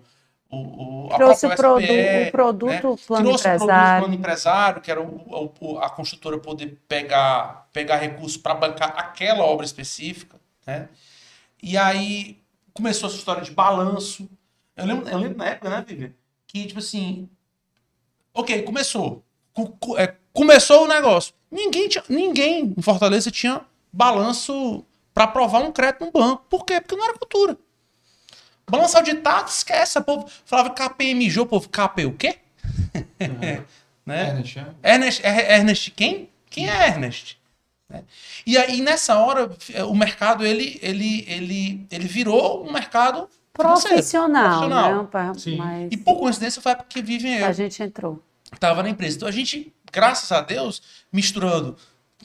[0.50, 2.98] o, o, trouxe o, produ SPE, o produto né?
[3.08, 3.98] plano trouxe empresário.
[3.98, 8.94] o plano empresário, que era o, o, a construtora poder pegar, pegar recursos para bancar
[8.98, 10.40] aquela obra específica.
[10.66, 10.88] Né?
[11.62, 12.40] E aí
[12.74, 14.30] começou essa história de balanço.
[14.76, 16.12] Eu lembro, eu lembro na época, né, Vivian?
[16.46, 17.30] Que, tipo assim,
[18.34, 19.24] ok, começou.
[19.98, 21.34] É, começou o negócio.
[21.52, 26.46] Ninguém, tinha, ninguém em Fortaleza tinha balanço para aprovar um crédito no banco.
[26.50, 26.80] Por quê?
[26.80, 27.58] Porque não era cultura.
[28.70, 29.98] Balanço auditado, esquece.
[29.98, 32.38] O povo falava KPMG, o povo KP o quê?
[32.96, 33.64] Uhum.
[34.06, 34.30] né?
[34.30, 34.94] Ernest, é?
[34.94, 36.30] Ernest, Ernest quem?
[36.50, 37.40] Quem é Ernest?
[37.90, 38.04] Né?
[38.46, 39.50] E aí, nessa hora,
[39.88, 44.60] o mercado ele, ele, ele, ele virou um mercado profissional.
[44.60, 45.10] profissional.
[45.14, 45.58] Né?
[45.58, 45.92] Mas...
[45.92, 47.46] E por coincidência foi porque vivem eu.
[47.46, 48.22] A gente entrou.
[48.54, 49.18] Estava na empresa.
[49.18, 50.82] Então a gente, graças a Deus,
[51.12, 51.76] misturando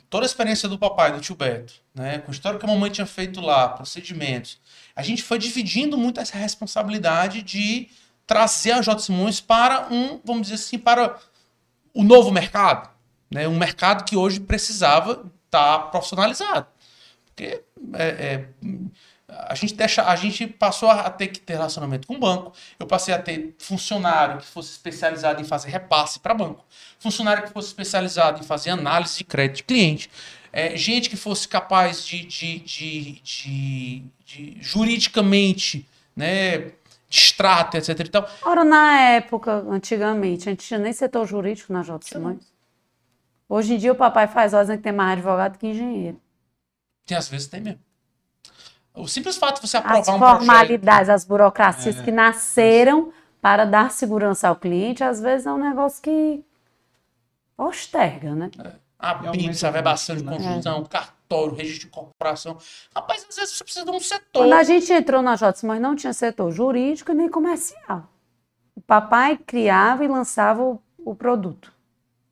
[0.09, 2.91] toda a experiência do papai, do tio Beto, né, com a história que a mamãe
[2.91, 4.59] tinha feito lá, procedimentos,
[4.95, 7.89] a gente foi dividindo muito essa responsabilidade de
[8.27, 8.99] trazer a J.
[8.99, 11.19] Simões para um, vamos dizer assim, para
[11.95, 12.91] o novo mercado.
[13.31, 13.49] Né?
[13.49, 16.67] Um mercado que hoje precisava estar profissionalizado.
[17.27, 17.63] Porque
[17.95, 18.45] é, é,
[19.29, 22.53] a, gente deixa, a gente passou a ter que ter relacionamento com o banco.
[22.79, 26.65] Eu passei a ter funcionário que fosse especializado em fazer repasse para banco.
[26.99, 30.11] Funcionário que fosse especializado em fazer análise de crédito de cliente
[30.53, 36.75] é, gente que fosse capaz de, de, de, de, de juridicamente, né, de
[37.19, 38.29] extrato, etc e tal.
[38.43, 42.07] Ora, na época, antigamente, a gente tinha nem setor jurídico na J.
[42.07, 42.52] Simões.
[43.53, 46.19] Hoje em dia o papai faz ordem que tem mais advogado que engenheiro.
[47.05, 47.81] Tem, às vezes tem mesmo.
[48.95, 50.25] O simples fato de você aprovar as um projeto...
[50.25, 53.13] As formalidades, as burocracias é, que nasceram é.
[53.43, 56.43] para dar segurança ao cliente, às vezes é um negócio que
[57.55, 58.51] posterga, né?
[58.59, 62.57] É a BIPS, a verbação de construção, cartório, registro de corporação.
[62.97, 64.45] Rapaz, às vezes você precisa de um setor.
[64.45, 68.09] Quando a gente entrou na JOTS, mas não tinha setor jurídico nem comercial.
[68.75, 71.71] O papai criava e lançava o, o produto.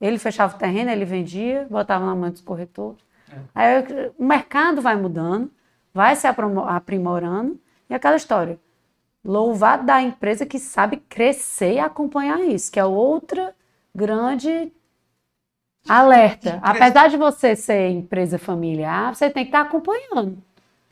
[0.00, 3.04] Ele fechava o terreno, ele vendia, botava na mão dos corretores.
[3.30, 3.38] É.
[3.54, 5.50] Aí o mercado vai mudando,
[5.92, 8.58] vai se aprimorando, e aquela história.
[9.22, 13.54] Louvado da empresa que sabe crescer e acompanhar isso, que é outra
[13.94, 14.72] grande
[15.88, 16.60] Alerta.
[16.62, 20.42] Apesar de você ser empresa familiar, você tem que estar acompanhando.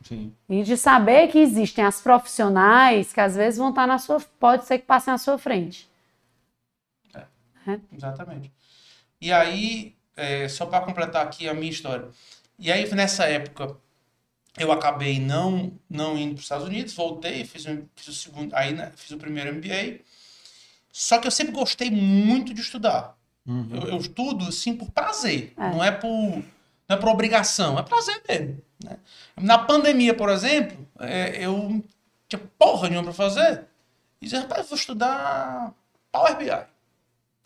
[0.02, 0.32] Sim.
[0.48, 4.20] E de saber que existem as profissionais que às vezes vão estar na sua.
[4.40, 5.90] Pode ser que passem na sua frente.
[7.14, 7.80] É, é.
[7.92, 8.52] Exatamente.
[9.20, 12.08] E aí, é, só para completar aqui a minha história.
[12.58, 13.76] E aí, nessa época,
[14.58, 18.54] eu acabei não, não indo para os Estados Unidos, voltei, fiz, um, fiz o segundo,
[18.54, 20.00] aí né, fiz o primeiro MBA.
[20.92, 23.16] Só que eu sempre gostei muito de estudar.
[23.46, 23.68] Uhum.
[23.72, 25.52] Eu, eu, estudo, assim, por prazer.
[25.56, 25.70] É.
[25.70, 26.44] Não é por, não
[26.88, 28.60] é por obrigação, é prazer mesmo.
[28.82, 28.96] Né?
[29.36, 31.82] Na pandemia, por exemplo, é, eu
[32.28, 33.64] tinha porra nenhuma para fazer.
[34.20, 35.72] E disse, rapaz, vou estudar
[36.10, 36.50] Power BI.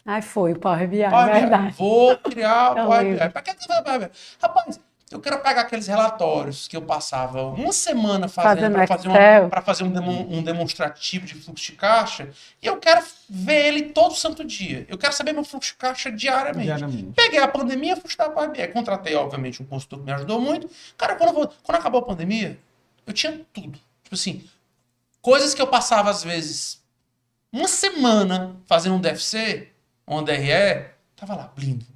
[0.05, 1.67] Aí foi o Power BI, Power verdade.
[1.69, 1.73] BI.
[1.79, 3.29] Vou criar o Power BI.
[3.31, 4.11] Para que você vai Power BI?
[4.41, 4.81] Rapaz,
[5.13, 9.85] eu quero pegar aqueles relatórios que eu passava uma semana fazendo, para fazer, uma, fazer
[9.85, 12.31] um, um, demonstrativo de fluxo de caixa
[12.63, 14.87] e eu quero ver ele todo santo dia.
[14.89, 16.65] Eu quero saber meu fluxo de caixa diariamente.
[16.65, 17.13] diariamente.
[17.15, 20.71] Peguei a pandemia, fui estudar para a Contratei, obviamente, um consultor que me ajudou muito.
[20.97, 22.59] Cara, quando, vou, quando acabou a pandemia,
[23.07, 23.79] eu tinha tudo.
[24.03, 24.45] Tipo assim,
[25.21, 26.83] coisas que eu passava, às vezes,
[27.53, 29.72] uma semana fazendo um DFC,
[30.07, 30.87] um DRE,
[31.17, 31.87] tava lá, blindo.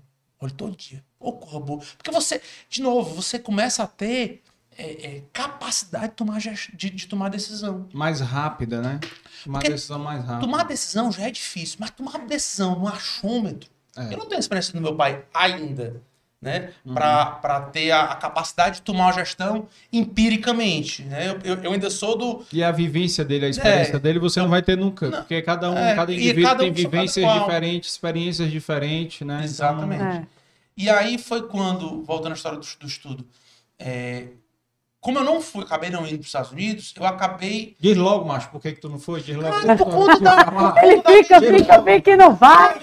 [0.40, 1.82] Olha todo dia ocorra boa.
[1.96, 4.42] Porque você, de novo, você começa a ter
[4.76, 7.88] é, é, capacidade de tomar, de, de, tomar decisão.
[7.92, 9.00] Mais rápida, né?
[9.44, 10.40] Tomar Porque decisão mais rápida.
[10.40, 13.70] Tomar decisão já é difícil, mas tomar decisão no achômetro.
[13.96, 14.12] É.
[14.12, 16.02] Eu não tenho experiência do meu pai ainda,
[16.46, 16.70] né?
[16.84, 16.94] Uhum.
[16.94, 21.02] Para ter a, a, capacidade de tomar uma gestão empiricamente.
[21.02, 21.28] Né?
[21.28, 22.46] Eu, eu, eu, ainda sou do.
[22.52, 25.10] E a vivência dele, a experiência é, dele, você não vai ter nunca.
[25.10, 29.40] Não, porque cada um, é, cada indivíduo cada um tem vivências diferentes, experiências diferentes, né?
[29.42, 30.02] Exatamente.
[30.02, 30.26] Então, é.
[30.76, 33.26] E aí foi quando, voltando à história do, do estudo,
[33.76, 34.28] é,
[35.00, 37.74] como eu não fui, acabei não indo para os Estados Unidos, eu acabei.
[37.80, 39.20] Diz logo, macho, por que, que tu não foi?
[39.20, 39.50] Diz logo.
[39.78, 40.74] por conta da.
[40.84, 42.78] Ele fica, fica, fica que não vai.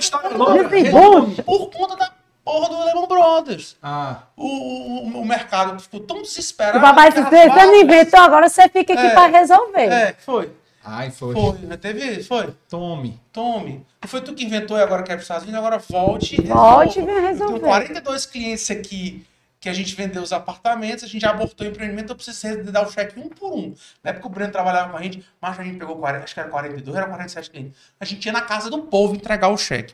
[1.46, 3.78] Por conta da porra do Lehman Brothers.
[3.82, 4.24] Ah.
[4.36, 6.78] O, o, o mercado ficou tão desesperado.
[6.78, 9.92] O papai, você não inventou, agora você fica aqui é, para resolver.
[9.92, 10.52] É, foi.
[10.86, 11.34] Ai, foi.
[11.34, 12.54] Foi, teve Foi.
[12.68, 13.20] Tome.
[13.32, 13.86] Tome.
[14.04, 16.46] E foi tu que inventou e agora quer para os Estados Unidos, agora volte e
[16.46, 17.60] Volte e venha resolver.
[17.60, 19.26] Tem 42 clientes aqui
[19.62, 22.86] que a gente vendeu os apartamentos, a gente já abortou o empreendimento, eu preciso dar
[22.86, 23.74] o cheque um por um.
[24.04, 26.40] Na época o Breno trabalhava com a gente, mas a gente pegou 40, acho que
[26.42, 27.78] era 42, era 47 clientes.
[27.98, 29.94] A gente ia na casa do povo entregar o cheque.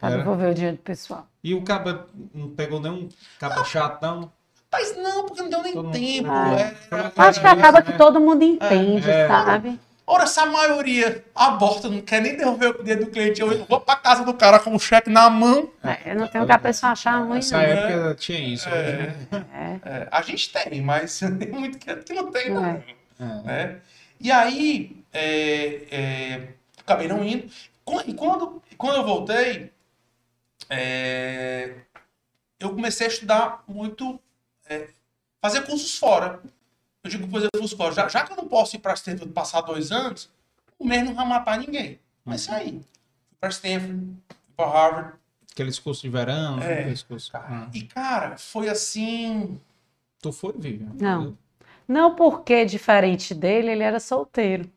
[0.00, 1.27] Para devolver o dinheiro do pessoal.
[1.48, 4.30] E o caba não pegou nenhum caba chato, não?
[4.70, 6.30] Mas não, porque não deu nem todo tempo.
[6.30, 6.74] É.
[6.90, 9.80] É, Acho que acaba que todo mundo entende, é, sabe?
[10.06, 13.80] Ora, se a maioria aborta, não quer nem devolver o dinheiro do cliente, eu vou
[13.80, 15.70] pra casa do cara com o cheque na mão.
[15.82, 17.64] É, eu não tenho que a pessoa achar ruim, Nessa não.
[17.64, 18.68] época tinha isso.
[18.68, 18.72] É.
[18.72, 19.44] hoje, né?
[19.54, 19.88] É.
[19.90, 22.62] É, a gente tem, mas tem muito que que não tem, não.
[22.66, 22.84] É.
[23.18, 23.42] É.
[23.42, 23.76] né?
[24.20, 27.50] E aí, é, é, acabei não indo.
[28.06, 29.72] E quando, quando eu voltei,
[30.70, 31.74] é,
[32.58, 34.20] eu comecei a estudar muito,
[34.68, 34.88] é,
[35.40, 36.40] fazer cursos fora.
[37.04, 37.92] Eu digo fazer cursos fora.
[37.92, 40.30] Já, já que eu não posso ir para Stanford passar dois anos,
[40.78, 41.98] o mês não vai matar ninguém.
[42.24, 42.72] Mas isso aí.
[42.72, 45.12] Fui para Stanford, fui para Harvard.
[45.52, 47.30] Aqueles cursos de verão, É, aqueles cursos.
[47.30, 47.46] cara.
[47.48, 47.70] Ah.
[47.74, 49.60] E, cara, foi assim...
[50.20, 50.92] Tu foi, Vivian?
[50.94, 51.36] Não.
[51.86, 54.70] Não porque, diferente dele, ele era solteiro,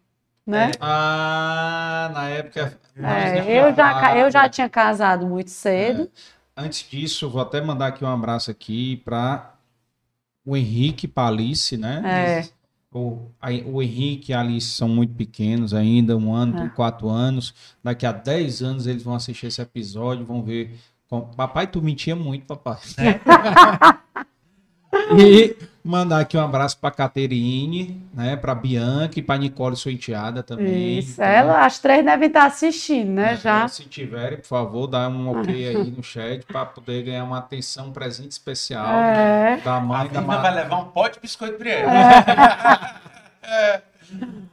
[0.46, 0.72] né?
[0.80, 2.80] Ah, na época.
[2.96, 4.18] É, eu, já, falado.
[4.18, 6.10] eu já tinha casado muito cedo.
[6.56, 9.54] Antes disso, vou até mandar aqui um abraço aqui para
[10.46, 12.02] o Henrique Palice, né?
[12.06, 12.62] É.
[12.94, 13.32] O,
[13.68, 16.70] o Henrique e a Alice são muito pequenos ainda, um ano, É.
[16.70, 17.54] quatro anos.
[17.82, 20.78] Daqui a dez anos eles vão assistir esse episódio, vão ver.
[21.38, 22.80] Papai, tu mentia muito, papai.
[25.18, 28.36] e mandar aqui um abraço para Caterine, né?
[28.36, 31.00] Para Bianca e para Nicole, sua enteada também.
[31.00, 31.26] Isso, tá?
[31.26, 33.34] ela, as três devem estar assistindo, né?
[33.34, 33.68] É, Já.
[33.68, 37.88] Se tiverem, por favor, dá um ok aí no chat para poder ganhar uma atenção,
[37.88, 39.58] um presente especial É.
[39.64, 40.54] da A mãe da Vivian vai Mar...
[40.56, 41.86] levar um pote de biscoito Brielle.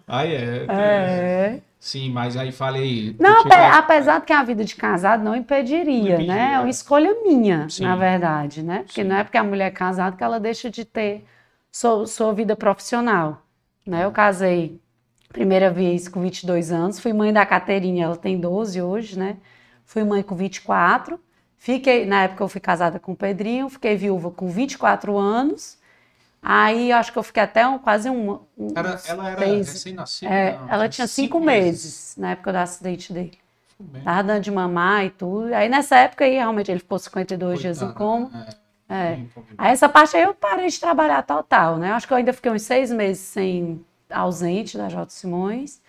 [0.07, 1.61] Aí é, É.
[1.81, 3.17] Sim, mas aí falei.
[3.19, 6.53] Não, ape- apesar de que a vida de casado não impediria, Não impedia, né?
[6.55, 6.61] É é.
[6.61, 7.85] uma escolha minha, Sim.
[7.85, 8.85] na verdade, né?
[8.85, 9.09] Porque Sim.
[9.09, 11.25] não é porque a mulher é casada que ela deixa de ter
[11.71, 13.43] sua, sua vida profissional,
[13.87, 14.05] né?
[14.05, 14.81] Eu casei
[15.33, 19.37] primeira vez com 22 anos, fui mãe da Caterine, ela tem 12 hoje, né?
[19.85, 21.19] Fui mãe com 24,
[21.57, 25.78] fiquei, na época eu fui casada com o Pedrinho, fiquei viúva com 24 anos,
[26.43, 30.33] aí acho que eu fiquei até um, quase um, um Era- ela era recém-nascida?
[30.33, 33.39] é, ela tinha cinco, meses, na época do acidente dele.
[33.81, 35.55] Bem, Tava dando de mamar e tudo.
[35.55, 38.31] Aí nessa época aí, realmente, ele ficou 52 dias em coma.
[38.89, 39.19] É, É.
[39.57, 41.93] Aí essa parte aí eu parei de trabalhar total, né?
[41.93, 45.09] Acho que eu ainda fiquei uns seis meses sem ausente da J.
[45.11, 45.81] Simões.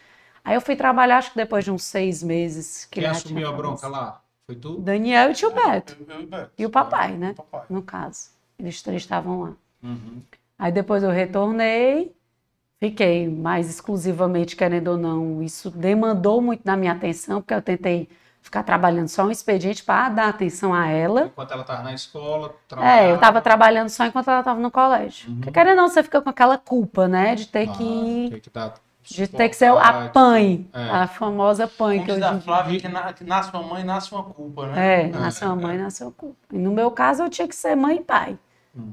[0.43, 2.85] Aí eu fui trabalhar, acho que depois de uns seis meses.
[2.85, 4.21] Que Quem assumiu a bronca lá?
[4.45, 4.77] Foi tu?
[4.79, 6.51] Daniel e o tio Beto, Eu- eu- Beto.
[6.57, 7.31] E o papai, né?
[7.31, 7.65] O papai.
[7.69, 8.29] no caso.
[8.59, 9.53] Eles três estavam lá.
[9.81, 10.21] Uhum.
[10.59, 12.13] Aí depois eu retornei,
[12.79, 18.09] fiquei mais exclusivamente, querendo ou não, isso demandou muito da minha atenção, porque eu tentei
[18.41, 21.27] ficar trabalhando só um expediente para dar atenção a ela.
[21.27, 23.15] Enquanto ela estava na escola, É, eu trabalhava.
[23.15, 25.29] estava trabalhando só enquanto ela estava no colégio.
[25.29, 25.35] Uhum.
[25.37, 28.39] Porque querendo ou não, você fica com aquela culpa, né, de ter Ah, que tem
[28.41, 28.73] que dar
[29.11, 30.89] de ter que ser a pãe, É.
[30.91, 33.63] a famosa pãe Como que diz hoje a em Flávia, que, na- que nasce uma
[33.63, 35.03] mãe, nasce uma culpa, né?
[35.05, 36.37] É, nasceu a mãe, nasceu a culpa.
[36.53, 38.37] E no meu caso, eu tinha que ser mãe e pai,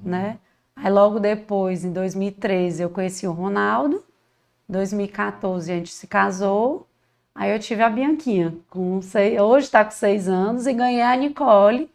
[0.03, 0.39] né?
[0.77, 4.05] Aí logo depois, em 2013, eu conheci o Ronaldo.
[4.69, 6.87] 2014, a gente se casou.
[7.35, 11.15] Aí eu tive a Bianquinha, com seis, hoje está com seis anos, e ganhei a
[11.17, 11.91] Nicole,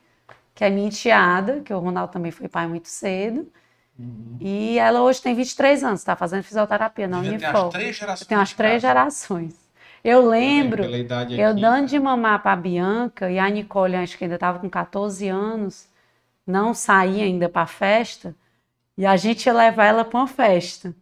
[0.53, 3.48] que é minha enteada, que o Ronaldo também foi pai muito cedo.
[4.40, 7.70] E ela hoje tem 23 anos, está fazendo fisioterapia na Unifor.
[7.70, 8.22] três gerações.
[8.22, 9.56] Eu tenho as de três gerações.
[10.03, 14.24] Eu lembro eu aqui, dando de mamar para a Bianca e a Nicole, acho que
[14.24, 15.88] ainda estava com 14 anos,
[16.45, 18.36] não saía ainda para festa,
[18.98, 20.94] e a gente ia levar ela para uma festa.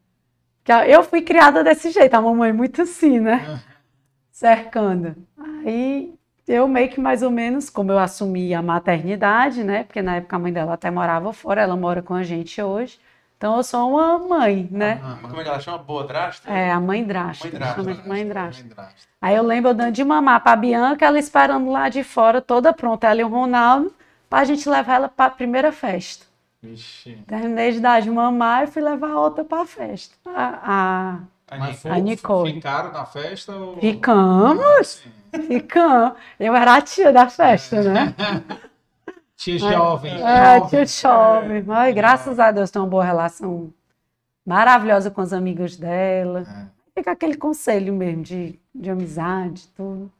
[0.87, 3.59] Eu fui criada desse jeito, a mamãe muito assim, né?
[4.31, 5.15] Cercando.
[5.65, 6.13] Aí
[6.47, 9.83] eu meio que mais ou menos, como eu assumi a maternidade, né?
[9.83, 12.99] Porque na época a mãe dela até morava fora, ela mora com a gente hoje.
[13.37, 14.99] Então eu sou uma mãe, né?
[15.01, 15.77] Ah, Como é que ela chama?
[15.77, 16.51] Boa drástica?
[16.51, 17.47] É, a mãe drástica.
[17.49, 17.83] Mãe drástica.
[17.83, 18.89] chama de mãe drástica.
[19.21, 22.73] Aí eu lembro eu dando de mamar pra Bianca, ela esperando lá de fora, toda
[22.73, 23.93] pronta, ela e o Ronaldo,
[24.29, 26.25] pra gente levar ela pra primeira festa.
[26.61, 27.17] Vixe.
[27.25, 30.15] Terminei de dar de mamar e fui levar a outra pra festa.
[30.25, 31.19] A,
[31.49, 32.53] A Mas A Nicole.
[32.53, 33.55] ficaram na festa?
[33.55, 33.77] Ou...
[33.77, 35.09] Ficamos, Sim.
[35.33, 36.13] a, ficamos.
[36.39, 38.13] Eu era a tia da festa, né?
[39.37, 40.21] Tia jovem.
[40.21, 40.69] É, jovem.
[40.69, 41.63] tia chove.
[41.69, 43.73] Ai, graças a Deus tem uma boa relação
[44.45, 46.41] maravilhosa com as amigas dela.
[46.41, 46.65] É.
[46.99, 50.11] Fica aquele conselho mesmo de, de amizade, tudo.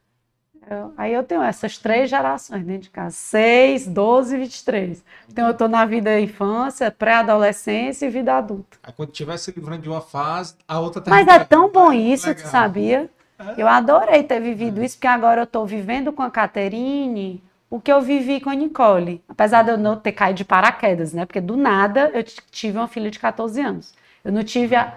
[0.70, 5.04] Eu- aí eu tenho essas três gerações dentro de casa: 6, 12 e 23.
[5.28, 8.78] Então eu estou na vida da infância, pré-adolescência e vida adulta.
[8.84, 11.92] Aí quando tiver se livrando de uma fase, a outra tá Mas é tão bom
[11.92, 13.10] isso, tu sabia?
[13.58, 17.92] Eu adorei ter vivido isso, porque agora eu estou vivendo com a Caterine o que
[17.92, 19.24] eu vivi com a Nicole.
[19.30, 21.26] Apesar de eu não ter caído de paraquedas, né?
[21.26, 23.94] Porque do nada eu tive uma filha de 14 anos.
[24.26, 24.94] Eu não tive a,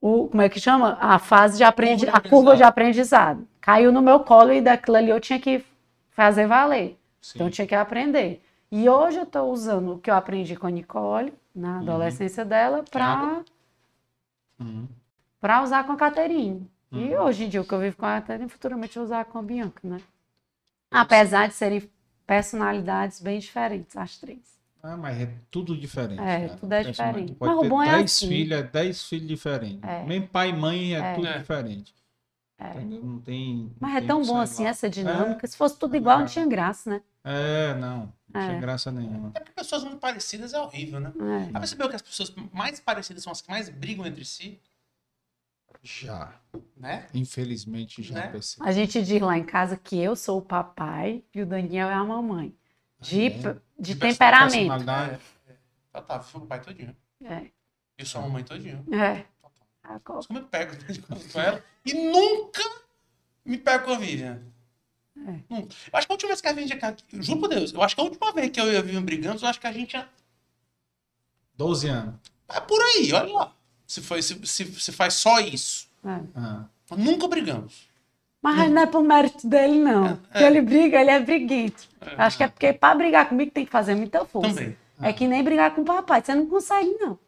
[0.00, 0.96] o, como é que chama?
[1.00, 3.46] A fase de aprendi, Curva de a curva de aprendizado.
[3.60, 5.64] Caiu no meu colo e daquilo ali eu tinha que
[6.10, 6.98] fazer valer.
[7.20, 7.32] Sim.
[7.34, 8.42] Então eu tinha que aprender.
[8.70, 12.84] E hoje eu estou usando o que eu aprendi com a Nicole, na adolescência dela,
[12.90, 13.42] para
[14.60, 14.88] Uhum.
[15.40, 16.68] para usar com a Caterine.
[16.90, 19.24] E hoje em dia, o que eu vivo com a Tânia, futuramente eu vou usar
[19.26, 20.00] com a Bianca, né?
[20.90, 21.88] Apesar de serem
[22.26, 24.57] personalidades bem diferentes, as três.
[24.82, 26.20] Ah, mas é tudo diferente.
[26.20, 26.58] É, cara.
[26.60, 27.34] tudo é diferente.
[27.34, 28.28] Pode Mas o ter bom é 10 assim.
[28.28, 29.82] filhos, é 10 filhos diferentes.
[29.82, 30.04] É.
[30.04, 31.14] Mesmo pai e mãe é, É.
[31.14, 31.38] tudo É.
[31.38, 31.94] diferente.
[32.60, 33.04] Entendeu?
[33.04, 33.56] Não tem.
[33.56, 34.70] não Mas é tem tão que bom assim igual.
[34.70, 35.46] essa dinâmica.
[35.46, 37.02] Se fosse tudo igual, não tinha graça, né?
[37.22, 38.12] É, não.
[38.32, 38.46] Não É.
[38.48, 39.30] tinha graça nenhuma.
[39.34, 41.12] É porque pessoas muito parecidas é horrível, né?
[41.48, 41.52] É.
[41.52, 44.60] Já percebeu que as pessoas mais parecidas são as que mais brigam entre si,
[45.82, 46.32] Já.
[46.76, 47.06] né?
[47.14, 48.26] Infelizmente já Né?
[48.28, 48.68] percebi.
[48.68, 51.94] A gente diz lá em casa que eu sou o papai e o Daniel é
[51.94, 52.54] a mamãe.
[53.00, 53.30] De, é?
[53.30, 54.52] de De temperamento.
[54.68, 55.18] Personalidade.
[55.92, 56.96] Tá, tá, foi o pai todinho.
[57.24, 57.46] É.
[57.98, 58.84] E sua mamãe todinho.
[58.92, 59.24] É.
[59.82, 60.72] Agora- como eu pego
[61.32, 62.62] com ela e nunca
[63.44, 64.42] me pego com a Vivian.
[65.16, 65.40] É.
[65.48, 65.74] Nunca.
[65.92, 66.78] Eu acho que a última vez que a Vivian.
[67.22, 69.42] Juro por Deus, eu acho que a última vez que eu e a Vivian brigamos,
[69.42, 69.92] eu acho que a gente.
[69.92, 70.08] já-
[71.56, 72.14] 12 anos.
[72.48, 73.52] É por aí, olha lá.
[73.86, 75.88] Se, foi, se, se, se faz só isso.
[76.04, 76.20] é.
[76.36, 76.66] Ah.
[76.96, 77.87] Nunca brigamos.
[78.40, 80.16] Mas não é por mérito dele, não.
[80.16, 81.88] Porque ele briga, ele é briguento.
[82.16, 84.54] Acho que é porque pra brigar comigo tem que fazer muita força.
[84.54, 84.76] Também.
[85.00, 86.22] É que nem brigar com o papai.
[86.22, 87.18] Você não consegue, não.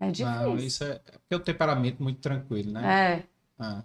[0.00, 0.40] É difícil.
[0.40, 3.16] Não, isso é, é porque é um temperamento muito tranquilo, né?
[3.16, 3.22] É.
[3.58, 3.84] Ah.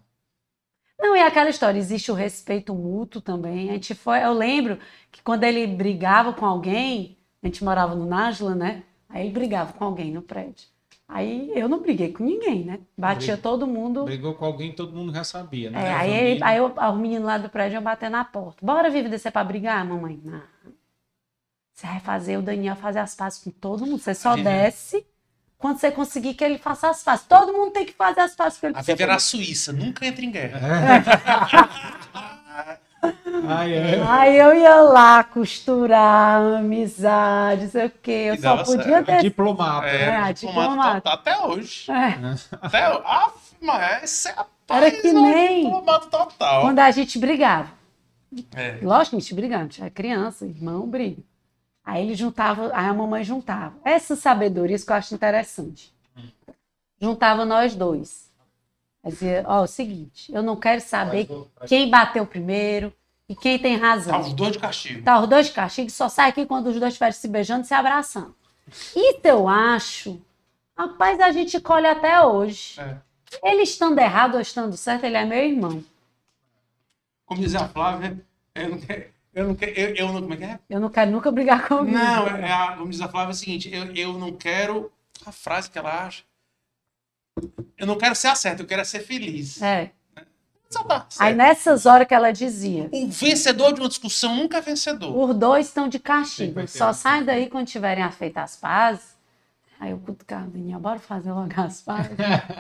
[1.00, 3.70] Não, e aquela história, existe o respeito mútuo também.
[3.70, 4.78] A gente foi, eu lembro
[5.12, 8.84] que quando ele brigava com alguém, a gente morava no Nájula, né?
[9.08, 10.68] Aí ele brigava com alguém no prédio.
[11.12, 12.80] Aí eu não briguei com ninguém, né?
[12.96, 14.06] Batia Briga- todo mundo.
[14.06, 15.84] Brigou com alguém, todo mundo já sabia, né?
[15.88, 16.46] É, aí, família.
[16.46, 18.64] aí eu, os meninos lá do prédio iam bater na porta.
[18.64, 20.20] Bora, Vivi, descer pra brigar, mamãe?
[20.24, 20.44] Não.
[21.74, 23.98] Você vai fazer o Daniel fazer as pazes com todo mundo.
[24.00, 24.44] Você só Vivi.
[24.44, 25.04] desce
[25.58, 27.26] quando você conseguir que ele faça as pazes.
[27.26, 28.78] Todo mundo tem que fazer as pazes com ele.
[28.78, 30.60] A você era a Suíça, nunca entra em guerra.
[33.48, 34.04] Ai, é.
[34.08, 38.26] Aí eu ia lá costurar, amizade, sei o quê.
[38.30, 39.06] Eu E só podia certo.
[39.06, 39.22] ter.
[39.22, 39.88] Diplomata.
[39.88, 41.02] É, É, a diplomata diplomata.
[41.02, 41.92] total, até hoje.
[41.92, 42.20] É,
[42.62, 43.02] Até hoje.
[43.06, 43.32] Ah,
[43.62, 46.62] mas essa é a Era que é o nem- diplomata total.
[46.62, 47.70] quando a gente brigava.
[48.56, 48.78] É.
[48.84, 51.22] Lógico que a gente brigava, a gente era criança, irmão briga.
[51.84, 53.74] Aí ele juntava, aí a mamãe juntava.
[53.84, 55.92] Essas sabedorias que eu acho interessante.
[57.02, 58.29] Juntava nós dois.
[59.04, 61.28] Aí Dizia, ó, é o seguinte, eu não quero saber
[61.68, 62.94] quem bateu primeiro
[63.30, 64.14] e quem tem razão.
[64.14, 65.04] Tá os dois de castigo.
[65.04, 67.68] Tá, os dois de castigo só sai aqui quando os dois estiverem se beijando e
[67.68, 68.36] se abraçando.
[68.68, 70.22] Isso eu acho,
[70.78, 72.80] rapaz, a gente colhe até hoje.
[72.80, 72.98] É.
[73.44, 75.84] Ele estando errado ou estando certo, ele é meu irmão.
[77.26, 78.20] Como dizia a Flávia,
[78.56, 79.06] eu não quero.
[79.34, 79.72] Eu não quero.
[79.80, 80.60] Eu, eu não, como é que é?
[80.70, 81.94] Eu não quero nunca brigar com alguém.
[81.94, 84.92] Não, é a, como diz a Flávia, é o seguinte: eu, eu não quero.
[85.26, 86.24] A frase que ela acha.
[87.78, 89.62] Eu não quero ser a certa, eu quero é ser feliz.
[89.62, 89.92] É.
[90.72, 95.18] Tá Aí nessas horas que ela dizia, O vencedor de uma discussão nunca é vencedor.
[95.18, 96.68] os dois estão de castigo.
[96.68, 99.18] Só saem daí quando tiverem feito as pazes.
[99.80, 102.12] Aí eu cutucava, Daniel, bora fazer logo as pazes.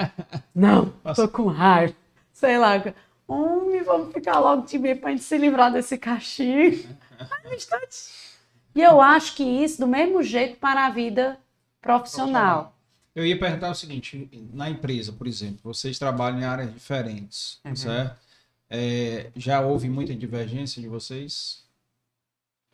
[0.55, 1.93] não, tô com raiva.
[2.33, 2.81] Sei lá.
[3.27, 6.87] Homem, vamos ficar logo de bem pra gente se livrar desse castigo.
[7.53, 8.29] Instante.
[8.73, 11.37] E eu acho que isso, do mesmo jeito, para a vida
[11.81, 12.73] profissional.
[13.15, 17.75] Eu ia perguntar o seguinte: na empresa, por exemplo, vocês trabalham em áreas diferentes, Uhum.
[17.75, 18.19] certo?
[18.69, 21.63] É, já houve muita divergência de vocês?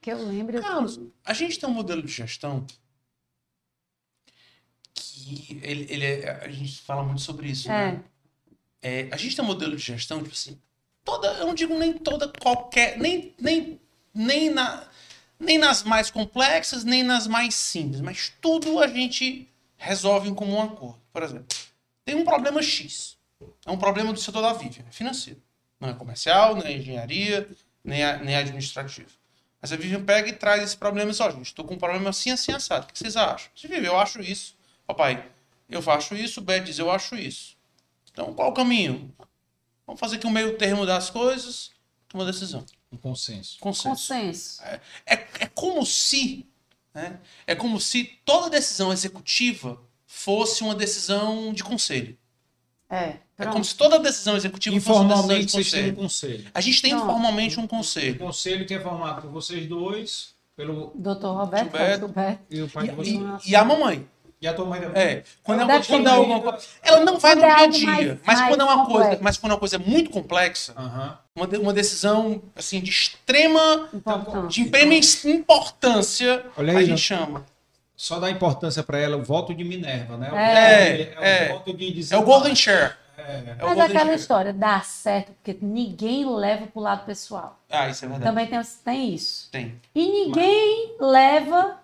[0.02, 0.62] Que eu lembro.
[0.62, 2.66] Carlos, a gente tem um modelo de gestão
[4.94, 7.91] que ele, ele é- a gente fala muito sobre isso, É.
[7.94, 8.03] né?
[8.82, 10.60] É, a gente tem um modelo de gestão, tipo assim,
[11.03, 13.80] toda, eu não digo nem toda, qualquer, nem, nem,
[14.14, 14.88] nem, na,
[15.40, 20.61] nem nas mais complexas, nem nas mais simples, mas tudo a gente resolve em comum
[20.61, 21.02] acordo.
[21.11, 21.47] Por exemplo,
[22.03, 23.18] tem um problema X,
[23.65, 25.41] é um problema do setor da Vivian, é financeiro.
[25.80, 27.47] Não é comercial, não é engenharia,
[27.84, 29.10] nem, é- nem é administrativo.
[29.61, 31.77] Mas a Vivian pega e traz esse problema e diz, ó, gente, tô com um
[31.77, 32.85] problema assim, assim, assado.
[32.85, 33.49] O que vocês acham?
[33.56, 34.56] Se Vivian, eu acho isso.
[34.85, 35.26] Papai,
[35.69, 36.39] eu acho isso.
[36.41, 37.57] Beth diz, eu acho isso.
[38.11, 39.14] Então, qual o caminho?
[39.85, 41.72] Vamos fazer aqui um meio termo das coisas,
[42.07, 42.65] toma uma decisão.
[42.91, 43.57] Um consenso.
[43.60, 43.89] Consenso.
[43.89, 44.64] Consenso.
[44.64, 44.80] É,
[45.39, 46.47] é como se,
[46.95, 47.19] né?
[47.45, 52.17] É como se toda decisão executiva fosse uma decisão de conselho.
[52.89, 53.17] É.
[53.38, 56.34] É como se toda decisão executiva fosse uma decisão Informalmente de têm um conselho.
[56.38, 56.51] conselho.
[56.53, 56.99] A gente tem Não.
[57.03, 58.17] informalmente um O conselho.
[58.17, 62.05] conselho que é formado por vocês dois, pelo Doutor Roberto, Gilberto.
[62.05, 62.43] Gilberto.
[62.49, 63.45] e o pai de E, vocês.
[63.45, 64.07] e- e a mamãe.
[64.45, 65.01] E a tua mãe também.
[65.01, 66.65] É, quando é, Deve quando é alguma coisa.
[66.84, 68.19] Ela não vai no é dia a dia.
[68.23, 69.17] mais- mas quando é uma mais coisa.
[69.22, 71.17] Mas quando é uma coisa muito complexa, Aham.
[71.35, 73.89] uma, de- uma decisão assim, de extrema.
[73.91, 74.53] Importante.
[74.53, 74.93] De extrema
[75.35, 77.45] importância, Olha a aí, gente não- chama.
[77.95, 80.30] Só dá importância para ela o voto de Minerva, né?
[80.31, 81.45] O É, voto de- é.
[81.49, 82.22] o voto de É o.
[82.23, 82.93] Golden Share.
[83.17, 83.22] É.
[83.23, 84.15] É o Mas Golden aquela Share.
[84.19, 87.57] história dá certo porque ninguém leva pro lado pessoal.
[87.69, 88.30] Ah, isso é verdade.
[88.30, 89.49] Também tem, tem isso.
[89.51, 89.81] Tem.
[89.95, 91.77] E ninguém leva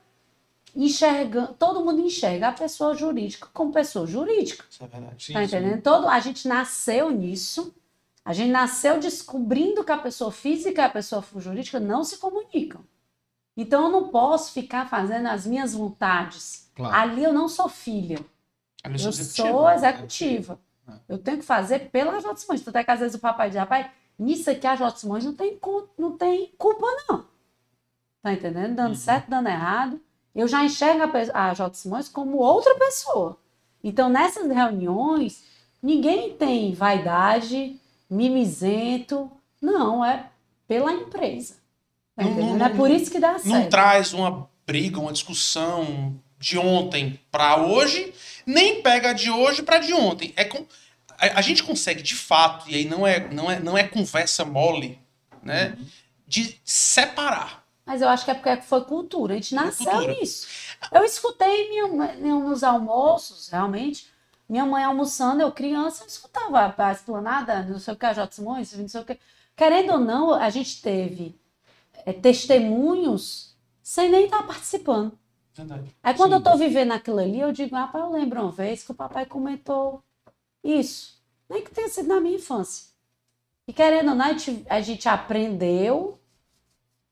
[0.75, 4.63] enxergando, todo mundo enxerga a pessoa jurídica como pessoa jurídica.
[4.69, 5.23] Isso é verdade.
[5.25, 5.45] Sim, Tá sim.
[5.45, 5.81] entendendo?
[5.81, 7.73] Todo, a gente nasceu nisso.
[8.23, 12.81] A gente nasceu descobrindo que a pessoa física e a pessoa jurídica não se comunicam.
[13.57, 16.69] Então eu não posso ficar fazendo as minhas vontades.
[16.75, 16.95] Claro.
[16.95, 18.19] Ali eu não sou filha.
[18.83, 19.47] Ali Eu executivo.
[19.47, 20.59] sou executiva.
[20.87, 20.93] É.
[21.09, 22.35] Eu tenho que fazer pela J.
[22.37, 22.61] Simões.
[22.61, 23.87] Tanto é que às vezes o papai diz, rapaz,
[24.17, 24.97] nisso aqui a J.
[24.97, 25.59] Simões não tem,
[25.97, 27.25] não tem culpa, não.
[28.21, 28.69] Tá entendendo?
[28.69, 28.75] Uhum.
[28.75, 29.99] Dando certo, dando errado.
[30.33, 31.03] Eu já enxergo
[31.33, 31.73] a, a J.
[31.75, 33.37] Simões como outra pessoa.
[33.83, 35.43] Então, nessas reuniões,
[35.81, 37.77] ninguém tem vaidade,
[38.09, 39.29] mimizento.
[39.61, 40.25] Não, é
[40.67, 41.55] pela empresa.
[42.15, 43.69] Tá Não- não- é por isso que dá Não certo.
[43.69, 48.13] traz uma briga, uma discussão de ontem para hoje,
[48.45, 50.33] nem pega de hoje para de ontem.
[50.35, 50.65] É com,
[51.17, 54.43] a, a gente consegue, de fato, e aí não é, não é, não é conversa
[54.45, 54.97] mole,
[55.43, 55.77] né?
[56.27, 57.60] De separar.
[57.91, 59.33] Mas eu acho que é porque foi cultura.
[59.33, 60.13] A gente nasceu cultura.
[60.13, 60.47] nisso.
[60.93, 64.09] Eu escutei minha mãe nos almoços, realmente.
[64.47, 68.33] Minha mãe almoçando, eu criança, eu escutava a esplanada, não sei o que, a J.
[68.33, 69.19] Simões, não sei o que.
[69.57, 71.37] Querendo ou não, a gente teve
[72.05, 75.11] é, testemunhos sem nem estar participando.
[75.53, 75.93] Verdade.
[76.01, 76.37] Aí quando Sim.
[76.37, 79.25] eu tô vivendo aquilo ali, eu digo, rapaz, eu lembro uma vez que o papai
[79.25, 80.01] comentou
[80.63, 81.21] isso.
[81.49, 82.85] Nem que tenha sido na minha infância.
[83.67, 86.20] E querendo ou não, a gente, a gente aprendeu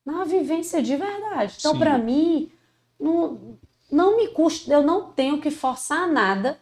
[0.05, 1.55] na vivência de verdade.
[1.59, 2.51] Então, para mim,
[2.99, 3.57] não,
[3.91, 6.59] não me custa, eu não tenho que forçar nada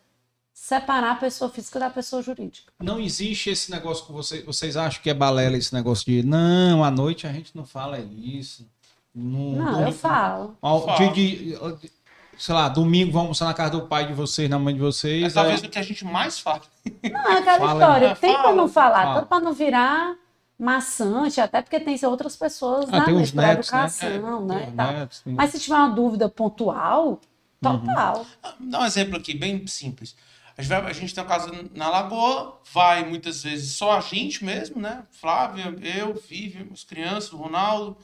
[0.54, 2.74] separar a pessoa física da pessoa jurídica.
[2.82, 6.84] Não existe esse negócio que vocês, vocês acham que é balela esse negócio de não,
[6.84, 8.68] à noite a gente não fala isso.
[9.14, 10.58] Não, Não, eu falo.
[10.62, 11.92] Ao- de- de-
[12.38, 14.84] sei lá, domingo vamos almoçar na casa do pai de vocês, na mãe de É
[14.84, 15.34] vocês.
[15.34, 16.62] talvez é- o que a gente mais fala.
[17.04, 18.16] Não, é aquela Fala, história.
[18.16, 19.16] Tem para Fala, não falar, fala.
[19.16, 20.16] tanto para não virar
[20.60, 23.82] maçante, até porque tem outras pessoas Ah, na tem os netos, né?
[23.84, 24.66] educação, né?
[24.66, 24.88] Tem tal.
[24.94, 27.20] netos, Mas se tiver uma dúvida pontual,
[27.62, 28.26] total.
[28.60, 30.16] Dá um exemplo aqui, bem simples.
[30.58, 34.02] A gente, vai- a gente tem uma casa na Lagoa, vai muitas vezes só a
[34.02, 35.06] gente mesmo, né?
[35.12, 37.98] Flávia, eu, Vivi, as crianças, o Ronaldo,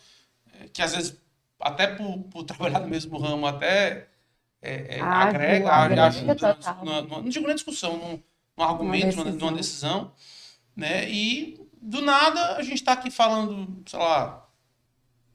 [0.53, 1.17] eh, que às vezes,
[1.59, 4.07] até por, por trabalhar no mesmo ramo, até
[4.61, 6.35] é, é, Ah, agrega, agrega ajuda,
[6.83, 8.23] na- não digo na discussão, num,
[8.57, 9.49] num argumento, numa decisão.
[9.49, 10.13] numa decisão,
[10.75, 11.09] né?
[11.09, 14.47] E do nada a gente está aqui falando, sei lá,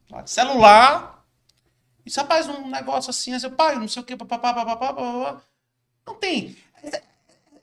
[0.09, 1.23] lá de celular,
[2.05, 5.41] e você faz um negócio assim, assim, pai, não sei o que, papapá, papapá, papapá.
[6.05, 6.57] Não tem.
[6.81, 7.01] Essa,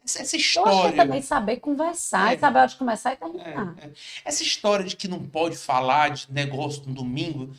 [0.04, 0.96] essa Eu acho que é história.
[0.96, 2.36] também saber conversar É.
[2.36, 3.74] e saber onde começar e É, terminar.
[3.78, 3.90] é.
[4.24, 7.52] Essa história de que não pode falar de negócio no domingo,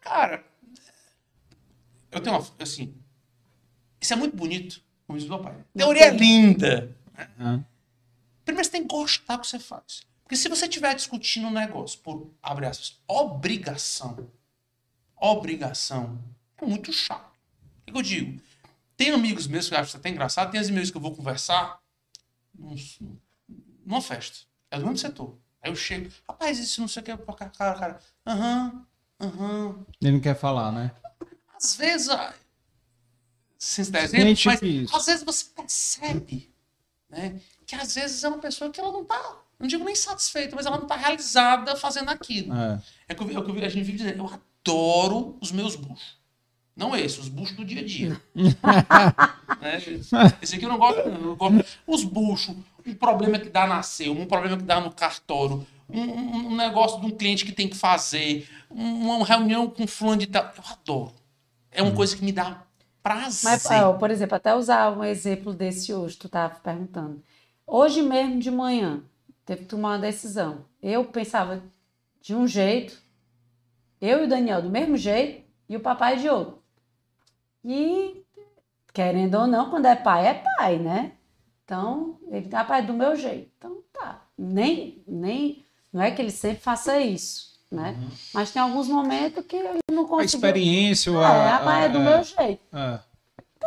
[0.00, 0.44] cara,
[2.10, 2.44] eu tenho uma.
[2.60, 2.92] Assim,
[4.00, 5.54] isso é muito bonito, como diz o meu pai.
[5.76, 6.96] Teoria é linda.
[7.38, 7.64] Hã?
[8.44, 10.04] Primeiro você tem que gostar do que você faz.
[10.26, 14.28] Porque se você estiver discutindo um negócio por, abre aspas, obrigação,
[15.16, 16.18] obrigação,
[16.58, 17.30] é muito chato.
[17.86, 18.42] O que eu digo?
[18.96, 21.78] Tem amigos meus que eu acho até engraçado, tem amigos que eu vou conversar
[22.52, 22.74] num-
[23.84, 24.38] numa festa.
[24.68, 25.38] É do mesmo setor.
[25.62, 27.16] Aí eu chego, rapaz, isso não sei o que,
[27.56, 28.00] cara, cara.
[28.26, 28.84] Aham,
[29.20, 29.86] aham.
[30.02, 30.90] Ele não quer falar, né?
[31.56, 32.34] Às vezes, ah,
[33.56, 34.60] sem exemplo, Gente, mas
[34.92, 36.52] às vezes você percebe,
[37.08, 40.54] né, que às vezes é uma pessoa que ela não tá, não digo nem satisfeita,
[40.54, 42.54] mas ela não tá realizada fazendo aquilo.
[42.54, 42.80] É.
[43.08, 44.30] É o que, eu- é o que a gente vive dizendo, eu
[44.66, 46.16] adoro os meus buchos.
[46.76, 48.20] Não esses, os buchos do dia a dia.
[48.34, 49.78] né?
[50.42, 51.20] Esse aqui eu não gosto, não.
[51.30, 51.64] Eu gosto.
[51.86, 52.54] Os buchos,
[52.84, 53.80] um problema que dá na
[54.10, 57.76] um problema que dá no cartório, um, um- negócio de um cliente que tem que
[57.76, 60.52] fazer, um- uma reunião com fulano de tal.
[60.56, 61.14] Eu adoro.
[61.70, 62.62] É uma coisa que me dá
[63.02, 63.50] prazer.
[63.50, 67.22] Mas, ó, por exemplo, até usar um exemplo desse hoje, tu estava perguntando.
[67.66, 69.02] Hoje mesmo de manhã,
[69.46, 70.66] teve que tomar uma decisão.
[70.82, 71.62] Eu pensava
[72.20, 73.00] de um jeito,
[74.00, 76.62] eu e o Daniel do mesmo jeito, e o papai de outro.
[77.64, 78.22] E,
[78.92, 81.12] querendo ou não, quando é pai, é pai, né?
[81.64, 83.50] Então, ele tá pai do meu jeito.
[83.58, 84.22] Então, tá.
[84.38, 87.96] Nem, nem, não é que ele sempre faça isso, né?
[88.32, 90.36] Mas tem alguns momentos que ele não A conseguiu.
[90.36, 92.60] experiência, ou É, a, a pai é do a- meu jeito.
[92.72, 93.00] é.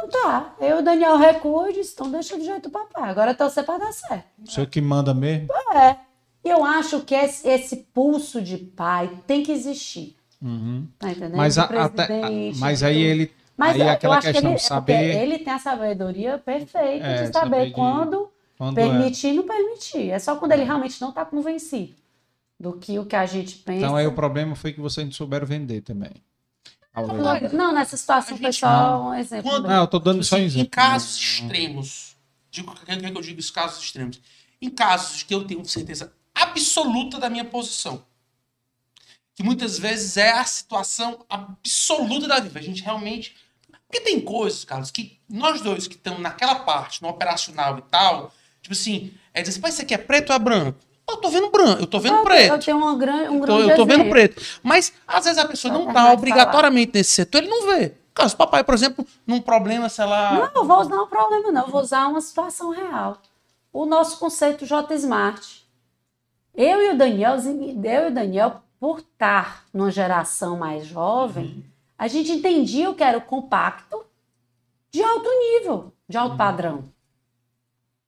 [0.03, 3.09] Então tá, eu e o Daniel recua e disse, então deixa do jeito do papai.
[3.09, 4.26] Agora torcer pra dar certo.
[4.45, 5.47] O senhor que manda mesmo?
[5.76, 5.97] É.
[6.43, 10.15] Eu acho que esse, esse pulso de pai tem que existir.
[10.41, 10.88] Uhum.
[10.97, 11.35] Tá entendendo?
[11.35, 12.21] Mas, De a- até-
[12.57, 13.31] mas de aí ele.
[13.57, 15.15] Mas aí aquela eu questão que ele, de saber.
[15.21, 18.88] ele tem a sabedoria perfeita É, de saber saber de- quando quando é.
[18.88, 20.11] permitir e não permitir.
[20.11, 21.93] É só quando ele realmente não está convencido
[22.57, 23.80] do que o que a gente pensa.
[23.85, 26.11] Então aí o problema foi que vocês não souberam vender também.
[27.53, 29.49] Não, nessa situação foi só um exemplo.
[29.49, 29.67] Quando-.
[29.67, 30.71] Não, eu tô dando só um Assim, em exemplo.
[30.71, 32.15] casos extremos,
[32.51, 34.19] digo, o que é que eu digo os casos extremos?
[34.61, 38.03] Em casos que eu tenho certeza absoluta da minha posição,
[39.35, 42.59] que muitas vezes é a situação absoluta da vida.
[42.59, 43.35] A gente realmente,
[43.88, 48.34] Porque tem coisas, Carlos, que nós dois que estamos naquela parte, no operacional e tal,
[48.61, 50.80] tipo assim, é dizer assim, pai, isso aqui é preto ou é branco?
[51.11, 52.53] Eu tô vendo branco, eu tô vendo eu, preto.
[52.53, 54.41] Eu tenho um grande, um grande Eu tô vendo preto.
[54.64, 57.94] Mas, às vezes, a pessoa não tá obrigatoriamente nesse setor, ele não vê.
[58.14, 60.34] Caso papai, por exemplo, num problema, sei lá.
[60.34, 61.61] Não, eu vou usar um problema, não.
[61.61, 63.18] Eu vou usar uma situação real.
[63.72, 65.65] O nosso conceito J Smart.
[66.53, 71.64] Eu e o Daniel, eu e o Daniel, por estar numa geração mais jovem, uhum.
[71.98, 74.06] a gente entendia o que era o compacto
[74.91, 76.38] de alto nível, de alto uhum.
[76.38, 76.84] padrão.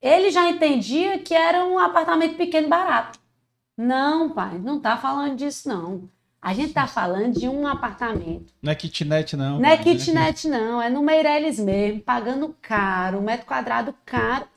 [0.02, 3.20] Ele já entendia que era um apartamento pequeno e barato.
[3.78, 6.10] Não, pai, não está falando disso, não.
[6.42, 8.52] A gente está falando de um apartamento.
[8.62, 9.60] Não é kitnet, não.
[9.60, 10.82] Não é kitnet, não.
[10.82, 14.48] É no Meirelles mesmo, pagando caro, um metro quadrado caro,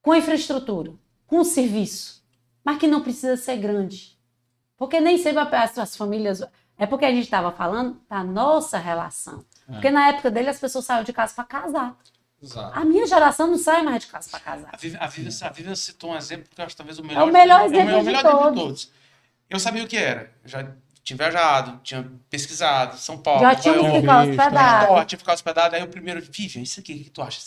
[0.00, 0.92] com infraestrutura,
[1.26, 2.22] com serviço,
[2.64, 4.16] mas que não precisa ser grande.
[4.76, 6.42] Porque nem sempre as famílias.
[6.76, 9.44] É porque a gente estava falando da nossa relação.
[9.68, 9.72] É.
[9.72, 11.96] Porque na época dele as pessoas saíam de casa para casar.
[12.44, 12.78] Exato.
[12.78, 14.68] A minha geração não sai mais de casa para casar.
[14.72, 17.20] A Vivian, a, Vivian, a Vivian citou um exemplo que eu acho talvez o melhor,
[17.20, 18.54] é o melhor exemplo, é o melhor de, exemplo todos.
[18.54, 18.90] de todos.
[19.48, 20.30] Eu sabia o que era.
[20.42, 20.72] Eu já
[21.02, 23.40] tinha viajado, tinha pesquisado, São Paulo.
[23.40, 24.94] Já tinha que ficar hospedado.
[24.94, 25.76] tinha que ficar hospedado.
[25.76, 27.40] Aí o primeiro, Vivian, isso aqui, o que tu acha?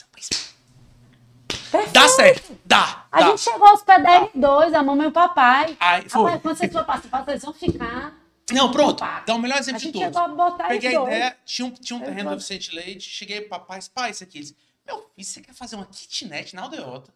[1.47, 1.91] Perfeito.
[1.91, 3.05] Dá certo, dá.
[3.11, 3.27] A dá.
[3.27, 5.77] gente chegou a hospedar em dois, a mamãe e o papai.
[5.79, 6.23] Aí, foi.
[6.23, 8.13] Papai, quando vocês for passar, eles vão ficar.
[8.51, 9.03] Não, pronto.
[9.25, 10.07] Dá o melhor exemplo de todos.
[10.07, 13.41] Chegou a botar Peguei a ideia, tinha um, tinha um terreno no Vicente Leite, cheguei
[13.41, 14.37] pro papai, pai, isso aqui.
[14.37, 14.55] Eles,
[14.88, 17.14] meu filho, você quer fazer uma kitnet na aldeota?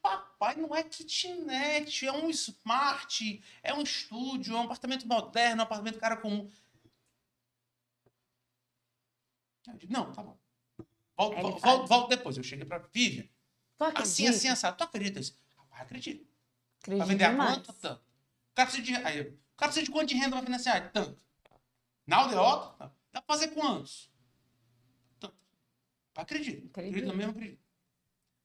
[0.00, 5.64] Papai, não é kitnet, é um smart, é um estúdio, é um apartamento moderno, é
[5.64, 6.50] um apartamento cara comum.
[9.76, 10.36] Digo, não, tá bom.
[11.16, 12.36] Volto, volto, volto, volto, depois.
[12.36, 13.28] Eu cheguei pra Vivian.
[13.94, 14.76] Assim, assim, assado.
[14.76, 15.38] Tu acredita isso?
[15.56, 16.26] Rapaz, acredito.
[16.80, 17.50] Acredito pra vender demais.
[17.50, 17.72] a quanto?
[17.74, 18.02] Tanto.
[18.02, 20.92] O cara precisa de, aí, o cara precisa de quanto de renda pra financiar?
[20.92, 21.20] Tanto.
[22.06, 24.10] Na aldeota, dá pra fazer quantos?
[26.14, 26.66] Acredito.
[26.66, 26.70] Acredito.
[26.70, 27.62] Acredito mesmo, acredito.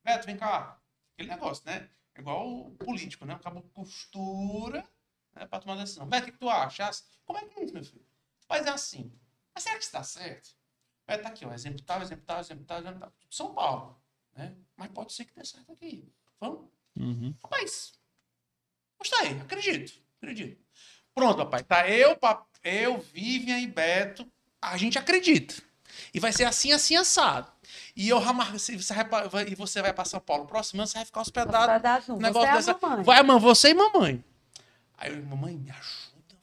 [0.03, 0.81] Beto, vem cá.
[1.13, 1.89] Aquele negócio, né?
[2.15, 3.35] É igual o político, né?
[3.35, 4.87] O cabo costura
[5.33, 6.07] né, pra tomar decisão.
[6.07, 6.89] Beto, o que, tu acha?
[7.25, 8.05] Como é que é isso, meu filho?
[8.49, 9.11] Mas é assim.
[9.53, 10.55] Mas será que está certo?
[11.05, 11.53] Beto, tá aqui, ó.
[11.53, 13.13] Exemplo tal, exemplo tal, exemplo tal, exemplo tal.
[13.29, 14.01] São Paulo.
[14.33, 14.55] Né?
[14.75, 16.11] Mas pode ser que dê certo aqui.
[16.39, 16.69] Vamos?
[16.95, 17.35] Uhum.
[17.43, 17.93] Rapaz,
[18.97, 19.39] gostei.
[19.39, 20.01] Acredito.
[20.17, 20.63] Acredito.
[21.13, 21.63] Pronto, papai.
[21.63, 22.47] Tá eu, pap...
[22.63, 24.31] eu, Vivian e Beto.
[24.61, 25.55] A gente acredita.
[26.13, 27.51] E vai ser assim, assim, assado.
[27.97, 31.21] E eu você vai, e você vai para São Paulo próximo ano, você vai ficar
[31.21, 31.57] hospedado.
[31.57, 32.17] hospedado não.
[32.17, 32.87] Negócio você dessa...
[32.87, 33.03] mamãe.
[33.03, 34.23] Vai, mãe, você e mamãe.
[34.95, 36.35] Aí eu, mamãe, me ajuda.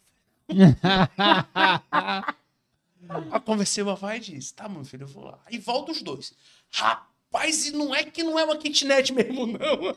[3.33, 5.39] eu conversei com o papai e disse: tá, meu filho, eu vou lá.
[5.47, 6.35] Aí volta os dois.
[6.73, 9.97] Rapaz, e não é que não é uma kitnet mesmo, não.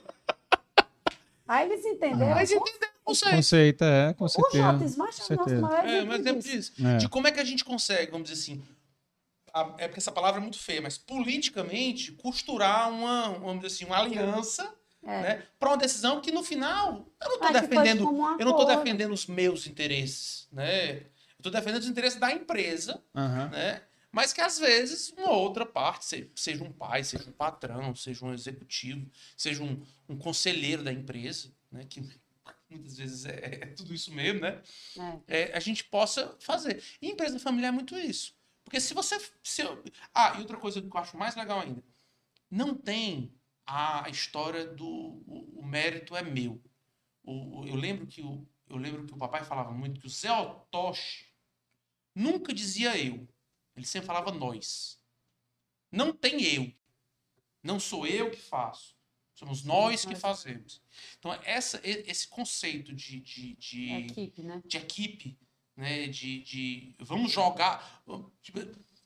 [1.48, 2.36] Aí eles entenderam.
[2.36, 3.36] Mas entenderam o conceito.
[3.36, 4.70] Conceito, é, com certeza.
[4.70, 6.74] O Jota Smart é o nosso maior É, mas exemplo disso.
[6.86, 6.98] É.
[6.98, 8.64] De como é que a gente consegue, vamos dizer assim,
[9.78, 13.98] é porque essa palavra é muito feia, mas politicamente costurar uma, vamos dizer assim, uma
[13.98, 15.22] aliança é.
[15.22, 18.04] né, para uma decisão que no final eu não estou defendendo,
[18.40, 20.98] eu não estou defendendo os meus interesses, né?
[20.98, 23.50] Eu estou defendendo os interesses da empresa, uhum.
[23.50, 23.82] né?
[24.12, 28.34] Mas que às vezes uma outra parte, seja um pai, seja um patrão, seja um
[28.34, 31.86] executivo, seja um, um conselheiro da empresa, né?
[31.88, 32.02] Que
[32.70, 34.62] muitas vezes é, é tudo isso mesmo, né?
[35.28, 35.42] É.
[35.42, 36.82] É, a gente possa fazer.
[37.02, 38.37] E empresa familiar é muito isso.
[38.68, 39.18] Porque se você.
[39.42, 39.82] Se eu...
[40.14, 41.82] Ah, e outra coisa que eu acho mais legal ainda.
[42.52, 43.34] Não tem
[43.66, 44.86] a história do.
[44.86, 46.62] O, o mérito é meu.
[47.24, 50.10] O, o, eu, lembro que o, eu lembro que o papai falava muito que o
[50.10, 51.28] Zé Otoshi
[52.14, 53.26] nunca dizia eu.
[53.74, 55.02] Ele sempre falava nós.
[55.90, 56.70] Não tem eu.
[57.64, 58.98] Não sou eu que faço.
[59.34, 60.82] Somos nós que fazemos.
[61.18, 64.62] Então, essa, esse conceito de, de, de, equipe, né?
[64.66, 65.40] de equipe
[65.78, 66.08] né?
[66.08, 68.02] De, de vamos jogar.
[68.42, 68.60] Tipo,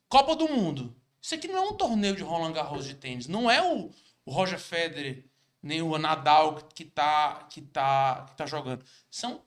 [0.08, 0.96] Copa do Mundo.
[1.22, 3.28] Isso aqui não é um torneio de Roland Garros de tênis.
[3.28, 3.92] Não é o,
[4.26, 5.26] o Roger Federer
[5.62, 8.84] nem o Nadal que está que tá, que tá jogando.
[9.10, 9.44] São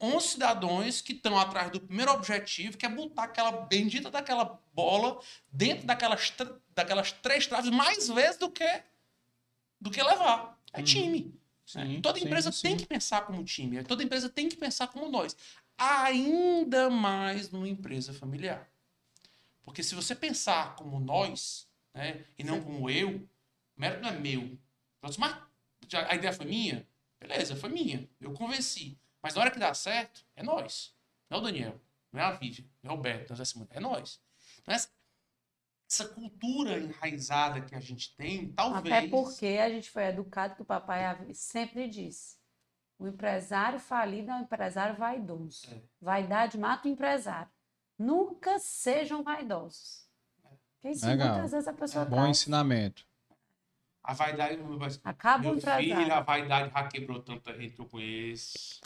[0.00, 5.18] 11 cidadãos que estão atrás do primeiro objetivo, que é botar aquela bendita daquela bola
[5.50, 6.32] dentro daquelas,
[6.74, 8.82] daquelas três traves mais vezes do que
[9.80, 10.58] do que levar.
[10.72, 10.84] É uhum.
[10.84, 11.40] time.
[11.64, 13.82] Sim, Toda empresa sim, tem que pensar como time.
[13.84, 15.34] Toda empresa tem que pensar como nós
[15.76, 18.68] ainda mais numa empresa familiar.
[19.62, 24.18] Porque se você pensar como nós, né, e não como eu, o mérito não é
[24.18, 24.58] meu.
[25.00, 25.16] Mas
[25.94, 26.86] a ideia foi minha?
[27.18, 28.08] Beleza, foi minha.
[28.20, 28.98] Eu convenci.
[29.22, 30.94] Mas na hora que dá certo, é nós.
[31.30, 31.80] Não é o Daniel,
[32.12, 34.20] não é a Vivian, não é o Beto, não é a Simone, é nós.
[34.60, 34.90] Então, essa,
[35.90, 38.94] essa cultura enraizada que a gente tem, talvez.
[38.94, 41.00] Até porque a gente foi educado que o papai
[41.32, 42.36] sempre disse
[42.98, 45.66] o empresário falido é um empresário vaidoso.
[45.70, 45.80] É.
[46.00, 47.48] Vaidade mata o empresário.
[47.98, 50.06] Nunca sejam vaidosos.
[50.44, 50.48] É.
[50.82, 51.28] Porque isso Legal.
[51.34, 52.30] muitas vezes a pessoa Bom traz.
[52.30, 53.04] ensinamento.
[54.02, 54.58] A vaidade.
[55.02, 55.96] Acaba meu um trazendo.
[55.96, 58.80] filho, a vaidade já quebrou tanta gente que eu conheço.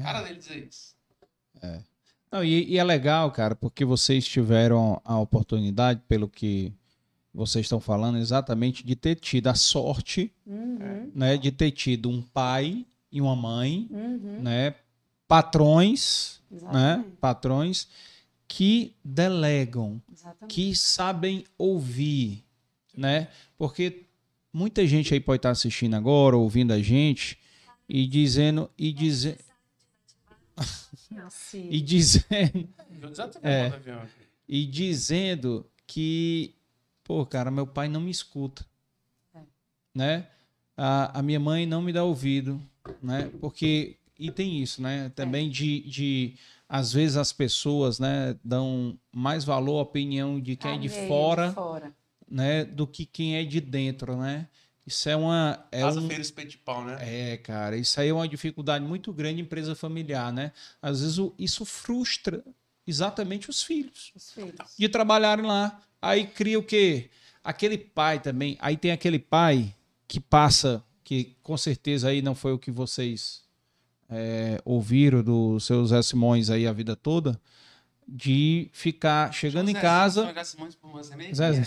[0.00, 0.96] Cara dele dizer isso.
[2.30, 6.72] Não, e, e é legal, cara, porque vocês tiveram a oportunidade, pelo que
[7.34, 12.22] vocês estão falando, exatamente de ter tido a sorte, Uhum, né, de ter tido um
[12.22, 14.74] pai e uma mãe, uhum, né,
[15.28, 17.10] patrões, né, exatamente.
[17.20, 17.88] patrões
[18.48, 20.54] que delegam, exatamente.
[20.54, 22.44] que sabem ouvir,
[22.96, 23.28] né?
[23.56, 24.04] Porque
[24.52, 27.38] muita gente aí pode estar assistindo agora, ouvindo a gente
[27.88, 29.38] e dizendo e dizer
[31.26, 32.68] Assim, e dizendo
[33.42, 33.70] É.
[34.48, 36.54] e dizendo que,
[37.04, 38.64] pô, cara, meu pai não me escuta,
[39.34, 39.40] É.
[39.94, 40.26] né?
[40.76, 42.60] A, a minha mãe não me dá ouvido,
[43.02, 43.30] né?
[43.40, 45.10] Porque e tem isso, né?
[45.14, 46.34] Também de, de
[46.68, 51.08] às vezes as pessoas, né, dão mais valor à opinião de quem é de alheio,
[51.08, 51.92] fora, fora.
[52.30, 54.48] né, do que quem é de dentro, né?
[54.86, 56.98] Isso é uma é Casa um, feira de pau, né?
[57.00, 60.52] é, cara, isso aí é uma dificuldade muito grande em empresa familiar, né?
[60.80, 62.44] Às vezes o- isso frustra
[62.86, 64.74] exatamente os filhos Os filhos.
[64.76, 65.80] de trabalharem lá.
[66.00, 67.10] Aí cria o quê?
[67.44, 68.56] Aquele pai também.
[68.60, 69.74] Aí tem aquele pai
[70.08, 73.42] que passa, que com certeza aí não foi o que vocês
[74.10, 77.40] é, ouviram dos seus Zé Simões aí a vida toda,
[78.06, 80.32] de ficar chegando em casa.
[80.32, 81.64] Zé Simões, pô, Zé nem- Zé, Zé.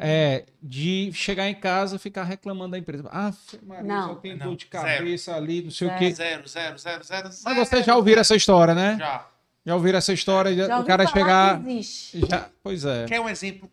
[0.00, 3.08] É, de chegar em casa e ficar reclamando da empresa.
[3.10, 3.32] Ah,
[3.66, 4.08] Maria, Não.
[4.08, 5.98] só tem Não, dor de cabeça ali, não sei o Zero.
[5.98, 6.14] quê.
[6.14, 7.56] Zero, zero, zero, zero, Mas zero.
[7.66, 8.96] vocês já ouviram essa história, né?
[8.98, 9.26] Já.
[9.66, 10.54] Já ouviram essa história?
[10.54, 11.62] Já o cara falar chegar.
[11.64, 12.20] que existe.
[12.28, 13.06] Já, pois é.
[13.06, 13.70] Quer um exemplo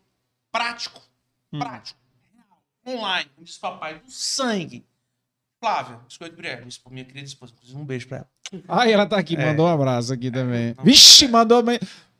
[0.50, 1.00] prático?
[1.52, 1.58] Hum.
[1.60, 1.98] Prático.
[2.00, 2.05] Real.
[2.86, 3.28] Online.
[3.34, 4.84] Como diz o papai, do sangue.
[5.60, 7.52] Flávia, biscoito Brière, minha esposa- minha querida esposa.
[7.56, 8.28] Inclusive, um beijo pra ela.
[8.68, 9.44] Ai, ela tá aqui, É.
[9.46, 10.74] mandou um abraço aqui também.
[10.76, 10.84] não.
[10.84, 11.62] Vixe, mandou.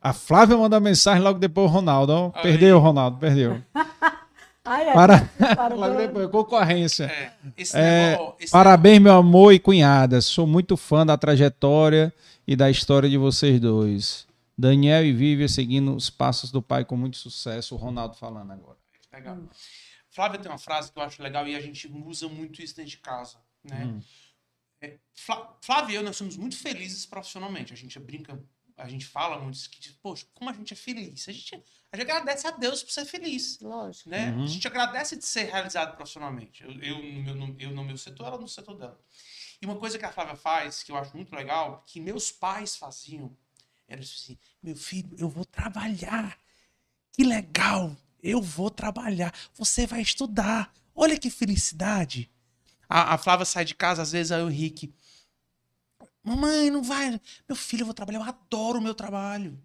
[0.00, 2.12] A Flávia mandou mensagem logo depois o Ronaldo.
[2.12, 2.32] ó.
[2.34, 2.42] Aí.
[2.42, 3.62] Perdeu, Ronaldo, perdeu.
[4.68, 7.04] Ai, ai, Para, para logo do- depois, concorrência.
[7.04, 8.34] É, esse É, negócio.
[8.40, 10.20] Esse Parabéns, meu amor e cunhada.
[10.20, 12.12] Sou muito fã da trajetória
[12.44, 14.26] e da história de vocês dois.
[14.58, 17.76] Daniel e Vivian seguindo os passos do pai com muito sucesso.
[17.76, 18.76] O Ronaldo falando agora.
[19.12, 19.38] Legal.
[20.16, 22.90] Flávia tem uma frase que eu acho legal e a gente usa muito isso dentro
[22.90, 23.84] de casa, né?
[23.84, 24.00] Hum.
[24.80, 27.72] É, Flá- Flávia e eu, nós somos muito felizes profissionalmente.
[27.72, 28.42] A gente brinca,
[28.78, 31.28] a gente fala muito isso, que diz, poxa, como a gente é feliz.
[31.28, 31.54] A gente,
[31.92, 34.08] a gente agradece a Deus por ser feliz, Lógico.
[34.08, 34.30] né?
[34.32, 34.44] Uhum.
[34.44, 36.64] A gente agradece de ser realizado profissionalmente.
[36.64, 38.98] Eu, eu, no meu, no- eu no meu setor, ela no setor dela.
[39.60, 42.74] E uma coisa que a Flávia faz, que eu acho muito legal, que meus pais
[42.76, 43.36] faziam,
[43.86, 46.38] era assim, meu filho, eu vou trabalhar.
[47.12, 47.94] Que legal!
[48.22, 49.32] Eu vou trabalhar.
[49.54, 50.72] Você vai estudar.
[50.94, 52.30] Olha que felicidade.
[52.88, 54.92] A, a Flávia sai de casa, às vezes, aí o Henrique.
[56.22, 57.20] Mamãe, não vai.
[57.48, 58.18] Meu filho, eu vou trabalhar.
[58.18, 59.58] Eu adoro o meu trabalho.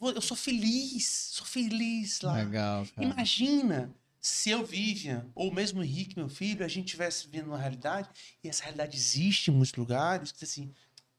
[0.00, 1.06] Eu, sou feliz.
[1.32, 2.34] Sou feliz lá.
[2.34, 3.06] Legal, cara.
[3.06, 7.58] Imagina se eu, Vivian, ou mesmo o Henrique, meu filho, a gente tivesse vivendo uma
[7.58, 8.08] realidade,
[8.42, 10.72] e essa realidade existe em muitos lugares, que assim,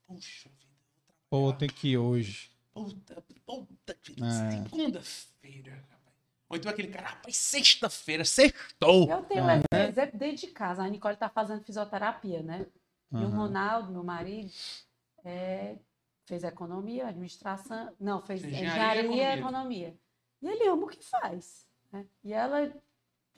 [0.07, 0.71] puxa vida,
[1.29, 2.49] Pô, tem que ir hoje.
[2.73, 4.51] puta, puta, É.
[4.63, 5.83] segunda-feira.
[6.49, 9.09] Ou então aquele cara, rapaz, sexta-feira, sextou.
[9.09, 9.63] Eu tenho É.
[9.73, 10.83] um exemplo dentro de casa.
[10.83, 12.65] A Nicole tá fazendo fisioterapia, né?
[13.11, 13.37] E o Aham.
[13.37, 14.51] Ronaldo, meu marido,
[15.23, 15.77] é,
[16.25, 17.93] fez economia, administração.
[17.99, 19.39] Não, fez Engenharia e engenharia e economia.
[19.39, 19.97] economia.
[20.41, 21.65] E ele ama o que faz.
[21.91, 22.05] Né?
[22.23, 22.71] E ela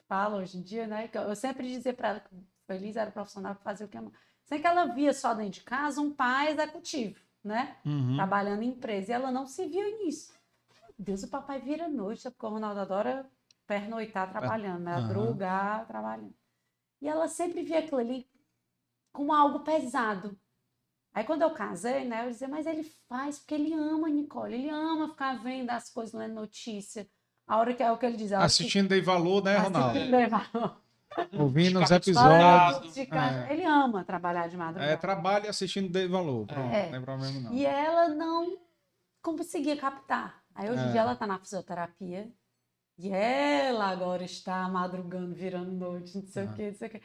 [0.08, 1.08] fala hoje em dia, né?
[1.08, 2.34] que Eu eu sempre dizia para ela que
[2.66, 4.12] feliz era profissional que fazia o que ama.
[4.44, 7.76] Sem que ela via só dentro de casa um pai executivo, né?
[7.84, 8.14] Uhum.
[8.16, 9.10] Trabalhando em empresa.
[9.10, 10.32] E ela não se via nisso.
[10.98, 12.34] Deus, o papai vira noite, sabe?
[12.36, 13.28] porque o Ronaldo adora
[13.66, 14.96] pernoitar trabalhando, né?
[15.00, 16.34] Madrugar trabalhando.
[17.02, 18.26] E ela sempre via aquilo ali
[19.12, 20.38] como algo pesado.
[21.12, 24.68] Aí quando eu casei, né, eu dizia, mas ele faz porque ele ama, Nicole, ele
[24.68, 27.08] ama ficar vendo as coisas, lendo notícia.
[27.46, 29.90] A hora que é o que ele diz, que- Assistindo Dei Valor, né, Ronaldo?
[29.98, 30.26] assistindo Dei
[31.38, 32.92] Ouvindo os episódios.
[32.94, 33.00] de.
[33.02, 33.52] É.
[33.52, 34.92] Ele ama trabalhar de madrugada.
[34.92, 36.46] É, trabalho e assistindo Dei Valor.
[36.46, 36.90] Pronto, É.
[36.90, 37.52] não problema não.
[37.54, 38.58] E ela não
[39.22, 40.42] conseguia captar.
[40.56, 40.92] Aí hoje em É.
[40.92, 42.32] dia ela está na fisioterapia
[42.98, 46.50] e ela agora está madrugando, virando noite, não sei Ah.
[46.50, 47.02] o que, não sei o que,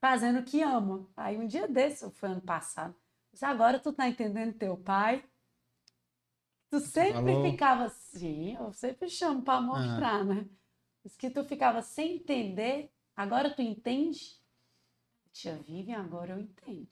[0.00, 1.08] fazendo o que ama.
[1.16, 2.94] Aí um dia desse, foi ano passado,
[3.42, 5.24] agora tu tá entendendo teu pai?
[6.70, 7.50] Tu sempre falou?
[7.50, 10.48] ficava assim, eu sempre chamo para mostrar, né?
[11.04, 14.40] Diz que tu ficava sem entender, agora tu entende?
[15.32, 16.88] Tia Vivian, agora eu entendo.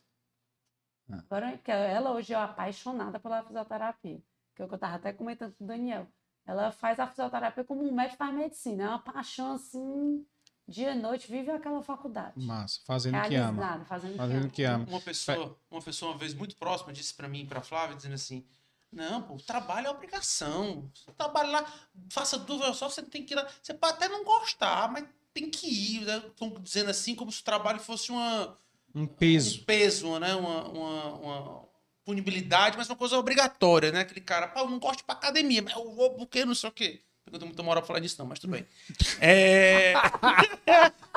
[1.08, 1.18] Ah.
[1.18, 4.22] Agora, que ela hoje é apaixonada pela fisioterapia.
[4.60, 6.06] Que é o que eu estava até comentando com o Daniel.
[6.46, 8.84] Ela faz a fisioterapia como um médico faz medicina.
[8.84, 10.22] É uma paixão assim,
[10.68, 12.34] dia e noite, vive aquela faculdade.
[12.44, 13.84] Massa, fazendo o que ama.
[13.86, 14.46] Fazendo o que Fazendo ama.
[14.46, 14.86] o que ama.
[14.86, 18.14] Uma pessoa, uma pessoa uma vez muito próxima disse pra mim e pra Flávia, dizendo
[18.16, 18.44] assim:
[18.92, 20.90] Não, pô, o trabalho é obrigação.
[20.94, 21.72] Você trabalha lá,
[22.10, 23.48] faça dúvida só, você tem que ir lá.
[23.62, 26.04] Você pode até não gostar, mas tem que ir.
[26.04, 26.18] Né?
[26.18, 28.58] Estão dizendo assim como se o trabalho fosse uma,
[28.94, 29.60] Um peso.
[29.60, 30.34] um peso, né?
[30.34, 31.69] Uma, uma, uma
[32.10, 34.00] punibilidade, mas uma coisa obrigatória, né?
[34.00, 36.54] Aquele cara, pá, eu não gosto de ir pra academia, mas eu vou porque não
[36.54, 37.00] sei o quê.
[37.26, 38.66] Eu tenho muita moral pra falar disso, não, mas tudo bem.
[39.20, 39.94] É.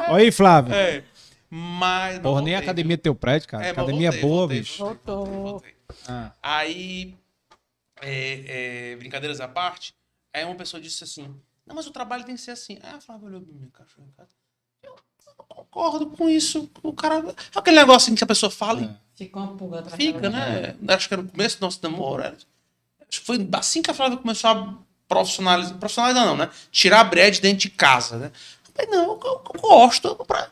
[0.09, 0.73] Olha aí, Flávio.
[0.73, 1.03] é
[1.55, 2.19] mas.
[2.19, 3.63] Porra, nem a academia é teu prédio, cara.
[3.63, 4.77] É, academia voltei, é boa, voltei, bicho.
[4.79, 5.25] Voltou.
[5.25, 5.75] Voltei.
[6.07, 7.15] Ah, Aí,
[8.01, 9.93] é, é, brincadeiras à parte,
[10.33, 11.27] aí uma pessoa disse assim:
[11.63, 12.79] Não, mas o trabalho tem que ser assim.
[12.81, 14.31] Aí a Flávia olhou pra mim, cachorro em casa.
[14.81, 14.95] Eu
[15.37, 16.71] não concordo com isso.
[16.81, 17.17] O cara.
[17.19, 20.75] É aquele negócio assim que a pessoa fala Fica uma pulga atrás fica, da né?
[20.89, 22.23] Acho que era no começo do nosso namoro.
[22.23, 22.35] era-
[23.09, 24.73] Acho que foi assim que a Flávia começou a
[25.07, 25.77] profissionalizar.
[25.77, 26.49] Profissionalizar não, né?
[26.71, 28.31] Tirar a bread dentro de casa, né?
[28.67, 30.15] Eu falei, não, eu, eu- eu gosto.
[30.25, 30.49] Pra...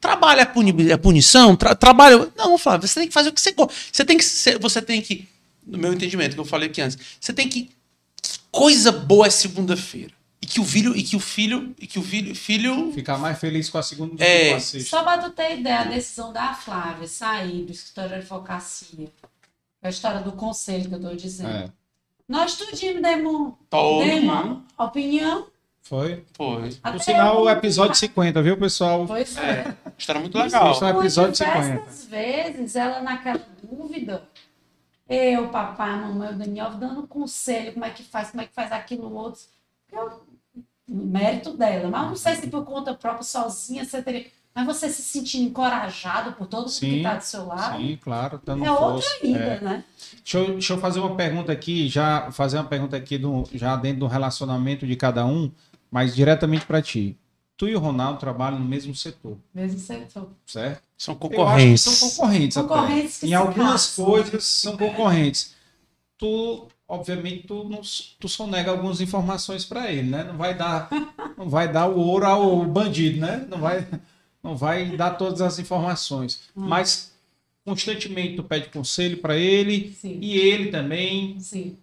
[0.00, 0.90] Trabalho é, puni...
[0.90, 1.54] é punição?
[1.56, 2.32] Tra- Trabalho.
[2.36, 3.72] Não, Flávia, você tem que fazer o que você gosta.
[3.92, 4.24] Você tem que.
[4.24, 5.28] Você tem que.
[5.66, 7.70] No meu entendimento, que eu falei aqui antes, você tem que
[8.50, 10.12] Coisa boa é segunda-feira.
[10.44, 10.94] E que o filho.
[10.94, 11.74] E que o filho.
[11.80, 12.34] E que o filho.
[12.34, 14.44] filho Ficar mais feliz com a segunda do É.
[14.44, 14.90] que com a sexta.
[14.90, 19.08] Só para tu ter ideia, a decisão da Flávia sair do escritório de advocacia,
[19.82, 21.48] a história do conselho que eu estou dizendo.
[21.48, 21.70] É,
[22.28, 24.64] Nós tudinho demos, todo demos mundo.
[24.78, 25.46] opinião.
[25.80, 26.24] foi.
[26.34, 26.70] Foi.
[26.74, 29.06] Por até sinal, o eu- episódio 50, viu, pessoal?
[29.06, 29.50] Pois é.
[29.50, 29.74] É.
[29.96, 30.72] História muito legal.
[30.72, 31.68] isso é- episódio Por 50.
[31.70, 34.28] diversas vezes, ela naquela dúvida,
[35.08, 38.70] eu, papai, mamãe, o Daniel, dando conselho, como é que faz, como é que faz
[38.72, 39.40] aquilo, o outro.
[39.92, 40.22] Eu,
[40.88, 44.26] mérito dela, mas não sei se por conta própria, sozinha, você teria...
[44.54, 48.40] Mas você se sentindo encorajado por todo mundo que está do seu lado, Sim, claro,
[48.44, 49.60] dando é outra ainda, É.
[49.60, 49.84] né?
[50.22, 53.74] Deixa eu, deixa eu fazer uma pergunta aqui, já fazer uma pergunta aqui do, já
[53.74, 55.50] dentro do relacionamento de cada um,
[55.90, 57.18] mas diretamente para ti.
[57.56, 60.28] Tu e o Ronaldo trabalham no mesmo setor, Mesmo setor.
[60.46, 60.82] certo?
[60.96, 61.82] São concorrentes.
[61.82, 62.56] são concorrentes.
[62.56, 62.68] até.
[62.68, 64.04] Concorrentes que Em algumas caçam.
[64.04, 65.52] coisas são concorrentes.
[66.16, 67.80] Tu, obviamente, tu, não,
[68.18, 70.24] tu só nega algumas informações para ele, né?
[70.24, 70.88] Não vai dar,
[71.36, 73.46] não vai dar o ouro ao bandido, né?
[73.48, 73.86] Não vai,
[74.42, 76.42] não vai dar todas as informações.
[76.56, 76.66] Hum.
[76.66, 77.12] Mas
[77.64, 81.78] constantemente tu pede conselho para ele Sim, e ele também sim.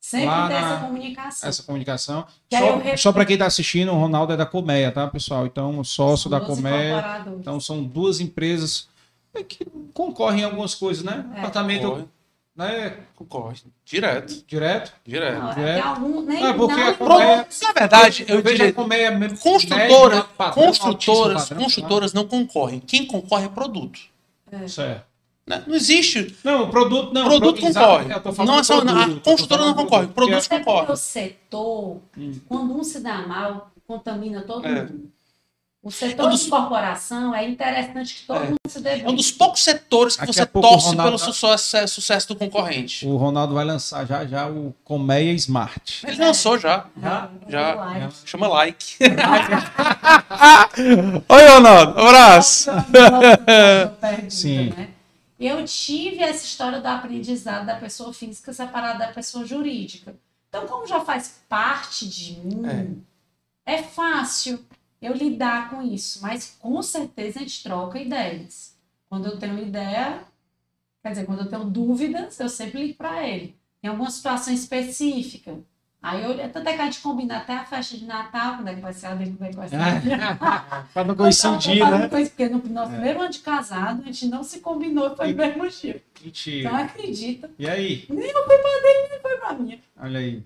[0.00, 1.48] Sempre Lá tem na- essa comunicação.
[1.48, 2.26] essa comunicação.
[2.50, 5.44] Só, só para quem está assistindo, o Ronaldo é da Colmeia, tá, pessoal?
[5.44, 7.24] Então, sócio da Colmeia.
[7.38, 8.88] Então, são duas empresas
[9.48, 11.28] que concorrem em algumas coisas, né?
[11.34, 11.38] É.
[11.40, 12.08] Apartamento,
[12.58, 12.96] né?
[13.14, 13.56] concorre.
[13.84, 14.44] Direto.
[14.46, 14.92] Direto.
[15.06, 15.38] Direto.
[15.40, 15.74] Não, É.
[15.74, 19.10] tem algum, nem, É, porque não, a Colmeia- Na verdade, eu, vejo diria, a Colmeia
[19.12, 19.38] mesmo.
[19.38, 22.80] construtora, médio, padrão, construtoras, padrão, construtoras não concorrem.
[22.80, 24.00] Quem concorre é produto.
[24.66, 25.06] Certo.
[25.46, 25.62] né?
[25.66, 26.36] Não existe.
[26.44, 27.24] Não, o produto não.
[27.24, 28.12] produto pro- concorre.
[28.12, 30.06] eu Não é só, produto, a eu construtora não concorre.
[30.08, 30.92] produto, Produtos Até porque concorrem.
[30.92, 32.40] o setor, Hum.
[32.46, 34.82] quando um se dá mal, contamina todo É.
[34.82, 35.10] mundo.
[35.80, 38.46] O setor É um dos- de corporação é interessante que todo É.
[38.46, 41.88] mundo se dê É um dos poucos setores que Daqui você torce Ronaldo pelo sucesso,
[41.88, 43.06] sucesso do concorrente.
[43.06, 46.04] O Ronaldo vai lançar já já o Colmeia Smart.
[46.06, 46.86] Ele lançou já.
[47.00, 47.30] Já?
[47.48, 47.74] Já.
[47.76, 48.14] Like.
[48.24, 48.96] Chama like.
[51.28, 52.00] Oi, Ronaldo.
[52.00, 52.70] Abraço.
[54.00, 54.70] Pergunta, Sim.
[54.70, 54.88] né?
[55.38, 60.16] Eu tive essa história do aprendizado da pessoa física separada da pessoa jurídica.
[60.48, 63.00] Então, como já faz parte de mim,
[63.64, 64.58] é, fácil
[65.00, 66.20] eu lidar com isso.
[66.22, 68.76] Mas com certeza a gente troca ideias.
[69.08, 70.22] Quando eu tenho ideia,
[71.02, 73.56] quer dizer, quando eu tenho dúvidas, eu sempre ligo para ele.
[73.82, 75.56] Em alguma situação específica.
[76.00, 78.74] Aí eu, tanto é que a gente combina até a festa de Natal, quando é
[78.76, 80.36] que vai ser a dele, como é que vai ser a minha.
[80.94, 82.08] Para não Então, coincidir, fazendo né?
[82.08, 82.94] coisa, porque no nosso É.
[82.94, 86.00] primeiro ano de casado, a gente não se combinou, foi no mesmo dia.
[86.14, 86.76] Então Mentira.
[86.78, 88.06] acredita, E aí?
[88.08, 89.78] nem eu fui pra dele, nem foi pra minha.
[90.00, 90.42] Olha aí.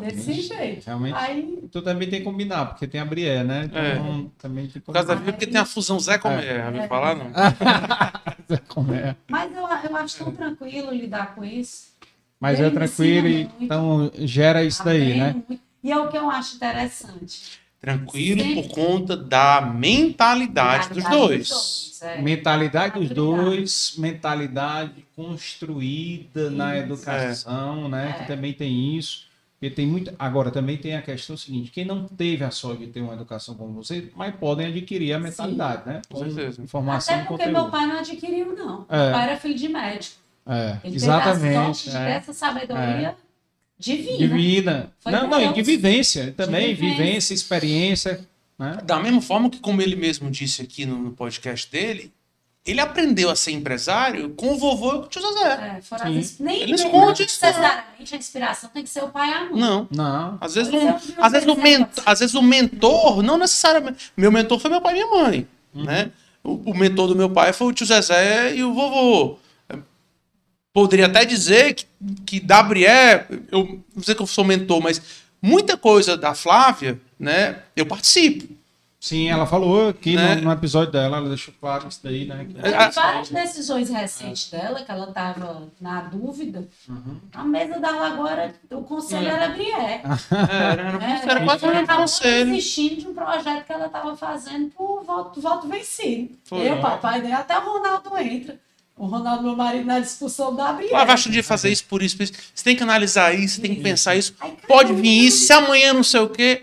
[0.00, 0.86] Desse jeito.
[0.86, 1.14] Realmente.
[1.14, 3.64] Aí, Tu também tem que combinar, porque tem a Brié, né?
[3.66, 5.32] Então, também tem que Por causa da combinar.
[5.32, 6.56] porque tem a fusão Zé Comé.
[6.58, 7.26] Já ouviu falar, não?
[8.68, 9.14] Como é.
[9.28, 11.88] mas eu, eu acho tão tranquilo lidar com isso.
[12.40, 15.32] Mas Ele é tranquilo, e, então gera isso daí, né?
[15.46, 15.62] muito.
[15.82, 17.58] E é o que eu acho interessante.
[17.80, 18.54] Tranquilo Sim.
[18.54, 21.98] por conta da mentalidade dos Mentalidade dois.
[22.02, 22.22] é.
[22.22, 26.84] Mentalidade dos dois, mentalidade construída na Isso.
[26.84, 28.10] educação, né?
[28.16, 28.22] É.
[28.22, 29.26] Que também tem isso.
[29.64, 30.12] Porque tem muito.
[30.18, 33.54] Agora, também tem a questão seguinte: quem não teve a sorte de ter uma educação
[33.54, 36.02] como você, mas podem adquirir a mentalidade, né?
[36.10, 36.62] Com certeza.
[36.62, 38.84] Informação Até porque meu pai não adquiriu, não.
[38.90, 39.04] É.
[39.04, 40.16] Meu pai era filho de médico.
[40.46, 41.40] É, Ele exatamente.
[41.40, 42.10] teve a sorte de é.
[42.10, 43.16] essa sabedoria
[43.78, 44.18] divina.
[44.18, 44.92] De vida.
[45.00, 46.96] Foi Não, não, e de vivência também, vivência.
[46.96, 48.20] vivência, experiência.
[48.58, 48.78] Né?
[48.84, 52.12] Da mesma forma que, como ele mesmo disse aqui no, no podcast dele,
[52.66, 55.76] ele aprendeu a ser empresário com o vovô e com o tio Zezé.
[55.76, 59.32] É, fora nem, Ele esconde isso, necessariamente a inspiração tem que ser o pai e
[59.34, 59.60] a mãe.
[59.60, 59.88] Não.
[59.90, 60.38] Não.
[60.40, 60.88] Às vezes, um,
[61.18, 64.12] às, vezes o mentor, às vezes o mentor, não necessariamente.
[64.16, 65.48] Meu mentor foi meu pai e minha mãe.
[65.74, 65.84] Uhum.
[65.84, 66.10] Né?
[66.42, 69.38] O, o mentor do meu pai foi o tio Zezé e o vovô.
[70.72, 71.86] poderia até dizer que,
[72.24, 75.02] que da Brié, eu não dizer que eu sou mentor, mas
[75.40, 78.63] muita coisa da Flávia, né, eu participo.
[79.04, 80.36] Sim, ela falou aqui Né?
[80.36, 82.46] no, no episódio dela, ela deixou claro isso daí, né?
[82.50, 86.66] que- É, várias decisões recentes dela, que ela estava na dúvida.
[87.34, 90.00] A mesa da Lagoa, era- o conselho era Brié.
[90.32, 91.20] Era, era, né?
[91.22, 92.50] era quase ela um conselho.
[92.50, 96.30] desistindo de um projeto que ela estava fazendo por voto, voto vencido.
[96.44, 96.66] Foi.
[96.66, 97.32] Eu, papai, né?
[97.32, 98.58] até o Ronaldo entra.
[98.96, 100.88] O Ronaldo, meu marido, na discussão da Brié.
[100.88, 102.32] Flávia, acho que de fazer isso por isso, por isso.
[102.54, 104.32] Você tem que analisar isso, você tem que pensar isso.
[104.32, 106.62] Cara, Pode vir isso, se amanhã não sei o quê.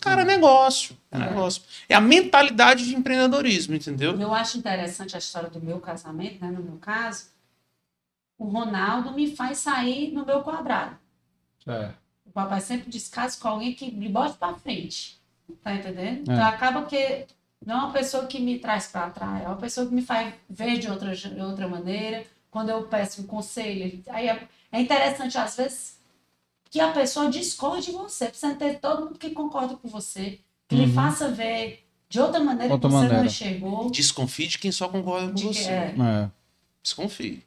[0.00, 0.97] Cara, é negócio.
[1.10, 1.62] É negócio.
[1.88, 4.18] É a mentalidade de empreendedorismo, entendeu?
[4.20, 6.50] Eu acho interessante a história do meu casamento, né?
[6.50, 7.26] No meu caso,
[8.38, 10.96] o Ronaldo me faz sair no meu quadrado.
[11.66, 11.90] É.
[12.26, 15.18] O papai sempre diz, case com alguém que me bote pra frente.
[15.62, 16.30] Tá entendendo?
[16.30, 16.34] É.
[16.34, 17.26] Então acaba que
[17.64, 20.34] não é uma pessoa que me traz para trás, é uma pessoa que me faz
[20.48, 22.24] ver de outra, de outra maneira.
[22.50, 25.98] Quando eu peço um conselho, ele- aí é, é interessante, às vezes,
[26.70, 28.26] que a pessoa discorde de você.
[28.28, 30.38] Precisa ter todo mundo que concorda com você,
[30.68, 30.92] que lhe Uhum.
[30.92, 33.18] faça ver de outra maneira Outra que você maneira.
[33.18, 33.90] não enxergou.
[33.90, 35.68] Desconfie de quem só concorda com De você.
[35.70, 35.94] é.
[35.98, 36.30] É.
[36.82, 37.42] Desconfie.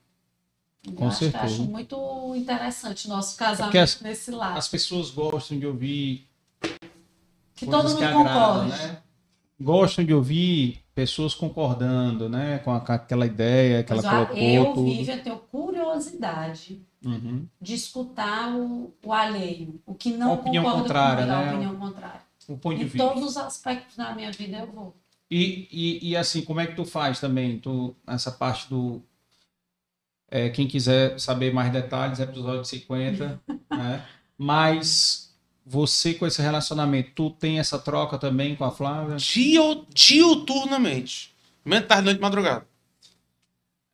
[0.95, 1.43] Com acho, certeza.
[1.45, 4.57] acho muito interessante o nosso Porque casamento as- nesse lado.
[4.57, 6.27] As pessoas gostam de ouvir
[7.55, 8.23] que todo que mundo agradam,
[8.63, 8.69] concorde.
[8.83, 8.97] né?
[9.59, 12.57] Gostam de ouvir pessoas concordando, né?
[12.59, 14.43] Com, aquela ideia que Mas ela eu, colocou.
[14.47, 14.85] eu, tudo.
[14.85, 17.45] Vivian, tenho curiosidade Uhum.
[17.61, 21.45] de escutar o, o alheio, o que não A opinião concorda contrária, comigo, né?
[21.47, 22.21] a opinião contrária.
[22.53, 23.07] O ponto de Em vista.
[23.07, 24.95] todos os aspectos da minha vida eu vou.
[25.29, 27.57] E, e, e assim, como é que tu faz também?
[27.59, 29.01] Tu, essa parte do.
[30.29, 33.41] é, quem quiser saber mais detalhes, episódio 50.
[33.71, 34.05] né?
[34.37, 35.33] Mas
[35.65, 39.15] você com esse relacionamento, tu tem essa troca também com a Flávia?
[39.15, 41.33] Dio- diuturnamente.
[41.63, 42.65] Manhã, tarde, noite, madrugada.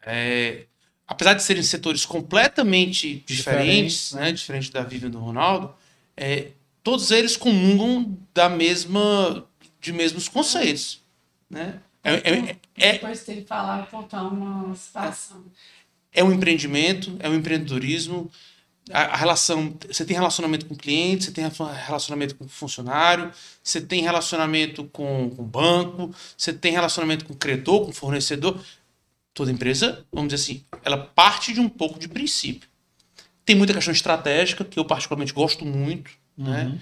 [0.01, 0.65] É,
[1.05, 4.31] apesar de serem setores completamente diferentes, Diferentes, né?
[4.31, 5.73] Diferente da Vivian e do Ronaldo,
[6.15, 6.51] é,
[6.87, 9.45] todos eles comungam da mesma,
[9.81, 11.03] de mesmos conceitos,
[11.49, 11.81] né?
[12.01, 15.43] É, é- é- Depois de ele falar, contar uma situação.
[16.13, 18.31] é um empreendimento, é um empreendedorismo.
[18.89, 21.43] A, relação, você tem relacionamento com o cliente, você tem
[21.85, 27.35] relacionamento com funcionário, você tem relacionamento com com o banco, você tem relacionamento com o
[27.35, 28.57] credor, com fornecedor.
[29.33, 32.69] Toda empresa, vamos dizer assim, ela parte de um pouco de princípio.
[33.43, 36.77] Tem muita questão estratégica, que eu particularmente gosto muito, né?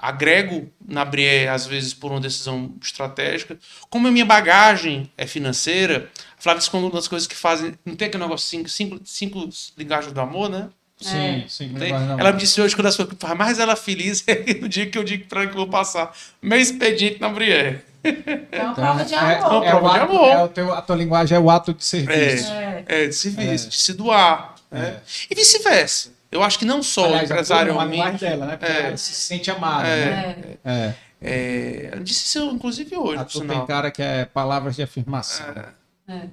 [0.00, 3.58] Agrego na Brié, às vezes, por uma decisão estratégica.
[3.90, 6.08] Como a minha bagagem é financeira,
[6.38, 7.74] a Flávia disse que uma das coisas que fazem.
[7.84, 10.68] Não tem aquele negócio cinco, cinco, cinco linguagens do amor, né?
[11.00, 11.44] Sim, É.
[11.48, 11.72] sim.
[12.18, 14.68] Ela me disse hoje que uma das coisas que faz mais ela feliz é no
[14.68, 16.12] dia que eu digo pra ela que eu vou passar
[16.42, 17.82] meu expediente na Brié.
[18.02, 19.64] É uma Então, prova de é, amor.
[19.64, 20.28] é, o prova de ato- amor.
[20.28, 22.50] é o teu, a tua linguagem é o ato de serviço.
[22.52, 22.84] É.
[22.86, 24.54] É, de serviço, de se doar.
[24.70, 25.00] né?
[25.30, 26.10] E vice-versa.
[26.30, 28.20] Eu acho que não só Aliás, a tua- a linguagem empresarialmente.
[28.24, 28.56] dela, né?
[28.56, 28.82] Porque É.
[28.88, 30.04] ela se sente amada, É.
[30.06, 30.44] né?
[30.64, 30.70] É.
[30.72, 30.94] É.
[31.20, 35.46] É, ela disse isso, inclusive, hoje, A por tem cara que é palavras de afirmação.
[36.06, 36.28] É.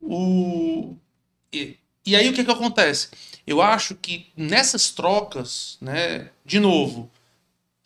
[0.00, 0.96] O...
[1.52, 3.08] E, e aí o que, que acontece?
[3.46, 7.10] Eu acho que nessas trocas, né, de novo,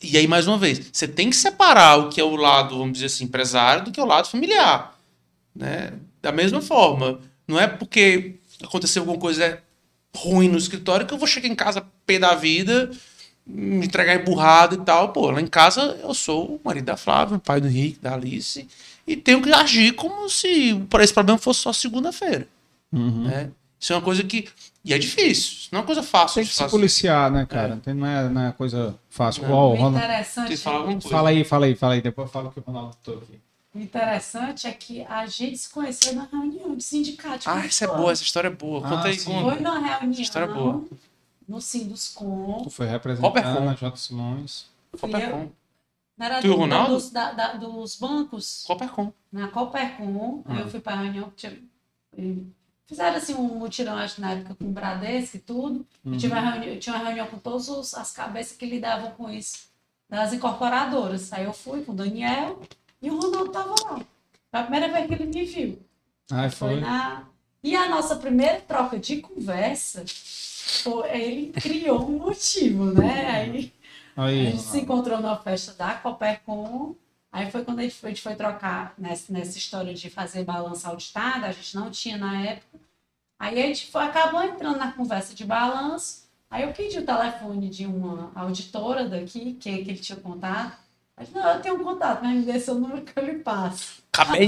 [0.03, 2.95] e aí mais uma vez, você tem que separar o que é o lado, vamos
[2.95, 4.99] dizer assim, empresário do que é o lado familiar.
[5.55, 5.93] Né?
[6.23, 9.62] Da mesma forma, não é porque aconteceu alguma coisa
[10.16, 12.90] ruim no escritório que eu vou chegar em casa pé da vida,
[13.47, 15.10] me entregar emburrado e tal.
[15.10, 18.14] Pô, lá em casa eu sou o marido da Flávia, o pai do Henrique, da
[18.14, 18.66] Alice,
[19.06, 22.47] e tenho que agir como se para esse problema fosse só segunda-feira.
[22.93, 23.24] Uhum.
[23.24, 23.51] Né?
[23.80, 24.48] Isso é uma coisa que.
[24.85, 26.36] E é difícil, isso não é uma coisa fácil.
[26.36, 27.76] Tem que se policiar, né, cara?
[27.85, 29.43] Tem- Não, é, não é coisa fácil.
[29.43, 29.51] Não.
[29.74, 31.09] Ronaldo- interessante, Tem que falar alguma coisa.
[31.16, 32.01] Fala aí, fala aí, fala aí.
[32.02, 33.39] Depois fala que o Ronaldo tô aqui.
[33.79, 37.49] O interessante é que a gente se conheceu na reunião de sindicato.
[37.49, 38.87] Ah, essa é boa, essa história é boa.
[38.87, 39.41] Ah, Conta aí, sim.
[39.43, 40.85] Foi numa reunião História boa.
[41.49, 42.63] no Sinduscom.
[42.65, 43.69] Tu foi representando Coopercom.
[43.69, 43.97] a J.
[43.97, 44.67] Simões.
[45.01, 45.51] Coopercom.
[46.17, 46.95] Não era Tu e o do- Ronaldo?
[46.95, 48.65] Dos, da- da- dos bancos.
[48.67, 49.13] Coopercom.
[49.33, 50.61] na Coopercom, aí Ah.
[50.61, 51.57] eu fui para a reunião, tinha-
[52.17, 52.45] e
[52.87, 56.15] fizeram assim um mutirão, acho que na época com o Bradesco e tudo, Uhum.
[56.15, 59.69] e tive uma reunião, tinha uma reunião com todas as cabeças que lidavam com isso,
[60.09, 61.33] das incorporadoras.
[61.33, 62.61] Aí eu fui com o Daniel
[63.01, 63.97] e o Ronaldo estava lá.
[64.51, 65.79] Foi a primeira vez que ele me viu.
[66.31, 66.81] Ah, Foi foi.
[66.81, 67.25] na...
[67.62, 70.05] E a nossa primeira troca de conversa,
[70.83, 73.27] foi, ele criou um motivo, né?
[73.31, 73.73] Aí
[74.16, 76.95] a Aí, gente se encontrou na festa da Coopercom.
[77.31, 80.45] Aí foi quando a gente foi, a gente foi trocar nessa, nessa história de fazer
[80.45, 82.81] balança auditada, a gente não tinha na época.
[83.39, 86.27] Aí a gente foi, acabou entrando na conversa de balanço.
[86.51, 90.77] Aí eu pedi o telefone de uma auditora daqui, que, que ele tinha contato.
[91.35, 93.99] Não, eu tenho um contato, mas me dê seu número que eu lhe passo.
[94.12, 94.47] Cabé,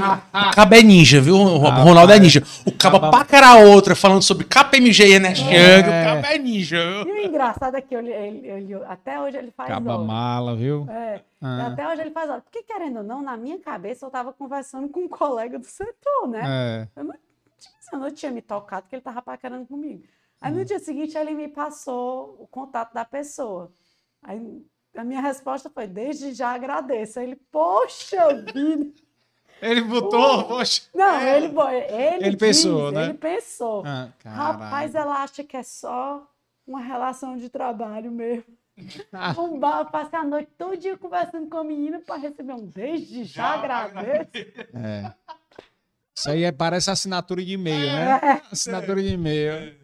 [0.54, 1.36] Cabé é ninja, viu?
[1.36, 2.42] O Ronaldo é ninja.
[2.66, 5.80] O Caba paquera outra falando sobre KPMG e Ernest Young.
[5.88, 9.80] O Cabé é ninja, E o engraçado é que ele- até hoje ele faz hora.
[9.98, 10.86] mala, viu?
[10.90, 11.68] É, Ah.
[11.68, 12.40] até hoje ele faz hora.
[12.40, 16.26] Porque, querendo ou não, na minha cabeça eu tava conversando com um colega do setor,
[16.28, 16.40] né?
[16.44, 16.88] É.
[17.00, 20.02] Eu não, assim, eu não tinha me tocado que ele tava paquerando comigo.
[20.40, 20.56] Aí Hum.
[20.56, 23.70] no dia seguinte ele me passou o contato da pessoa.
[24.22, 24.40] Aí
[24.96, 27.20] a minha resposta foi, desde já agradeço.
[27.20, 28.90] Ele, poxa vida.
[29.62, 30.82] Ele botou, poxa.
[30.94, 32.16] Não, ele, bo- ele, É.
[32.16, 33.04] Ele quis, pensou, né?
[33.04, 33.82] Ele pensou.
[33.86, 36.26] Ah, Rapaz, ela acha que é só
[36.66, 38.44] uma relação de trabalho mesmo.
[39.12, 39.34] Ah.
[39.38, 43.24] Um bar, passei a noite todo dia conversando com a menina para receber um desde
[43.24, 44.30] já, Já agradeço.
[44.74, 45.12] É.
[46.16, 47.92] Isso aí é, parece assinatura de e-mail, É.
[48.22, 48.42] né?
[48.50, 49.74] Assinatura de e-mail.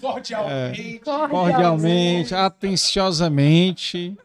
[0.00, 1.00] Cordialmente.
[1.28, 4.16] Cordialmente, atenciosamente.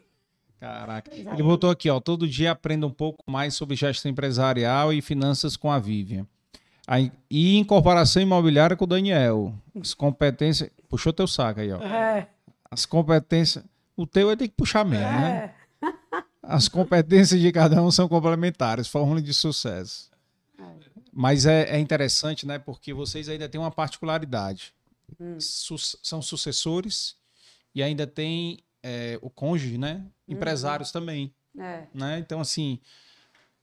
[0.64, 1.10] Caraca.
[1.14, 2.00] Ele botou aqui, ó.
[2.00, 6.26] Todo dia aprenda um pouco mais sobre gestão empresarial e finanças com a Vivian.
[7.30, 9.54] E incorporação imobiliária com o Daniel.
[9.78, 10.70] As competências.
[10.88, 11.82] Puxou teu saco aí, ó.
[11.82, 12.28] É,
[12.70, 13.62] As competências.
[13.96, 15.52] O teu vai ter que puxar mesmo, né?
[15.82, 15.88] é.
[16.42, 20.10] As competências de cada um são complementares, fórmula de sucesso.
[21.12, 22.58] Mas é, é interessante, né?
[22.58, 24.72] Porque vocês ainda têm uma particularidade.
[25.38, 27.16] Su- são sucessores
[27.74, 30.04] e ainda tem é, o cônjuge, né?
[30.28, 32.18] Empresários também, É, né?
[32.18, 32.78] Então, assim,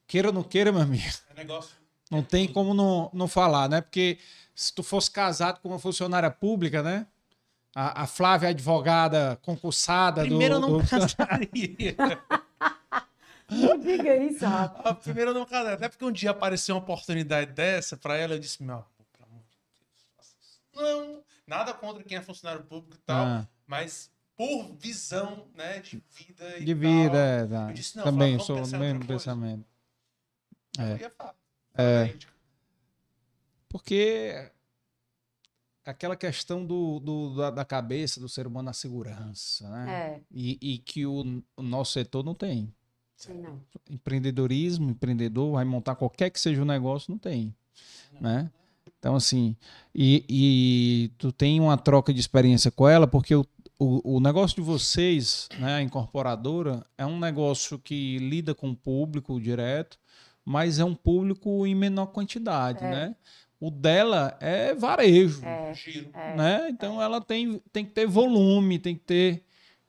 [0.08, 1.76] queira ou não queira, meu amigo, É negócio.
[2.10, 3.82] não tem como não, não falar, né?
[3.82, 4.18] Porque
[4.56, 7.06] se tu fosse casado com uma funcionária pública, né?
[7.76, 11.96] A, a Flávia, advogada concursada Primeiro eu do, não do- casaria.
[13.50, 14.86] não diga isso, rapaz.
[14.86, 15.76] Ah, Primeiro eu não casaria.
[15.76, 18.84] Até porque um dia apareceu uma oportunidade dessa pra ela, eu disse, meu
[19.14, 20.60] pelo amor de Deus, faça isso.
[20.76, 23.48] Não, nada contra quem é funcionário público e tal, Ah.
[23.68, 24.12] mas
[24.42, 27.70] por visão, né, de vida e de tal, vida, é, tá.
[27.70, 29.66] Eu disse, não, também Flávia, sou em mesmo pensamento.
[30.80, 31.36] Eu ia falar.
[31.76, 32.18] É.
[33.70, 34.52] Porque
[35.86, 39.92] aquela questão do, do- da, da cabeça do ser humano na segurança, né?
[40.16, 42.74] É, E, e que o, o nosso setor não tem.
[43.16, 43.62] sim, não.
[43.88, 47.56] Empreendedorismo, empreendedor, vai montar qualquer que seja o negócio, não tem.
[48.20, 48.52] Né?
[48.98, 49.56] Então, assim,
[49.94, 53.46] e, e tu tem uma troca de experiência com ela, porque o,
[53.84, 58.76] o, o negócio de vocês, né, a incorporadora, é um negócio que lida com o
[58.76, 59.98] público direto,
[60.46, 62.90] mas é um público em menor quantidade, É.
[62.90, 63.16] né?
[63.60, 66.10] O dela é varejo, É, Giro.
[66.14, 66.36] é.
[66.36, 66.68] né?
[66.70, 69.44] Então ela tem, tem que ter volume, tem que ter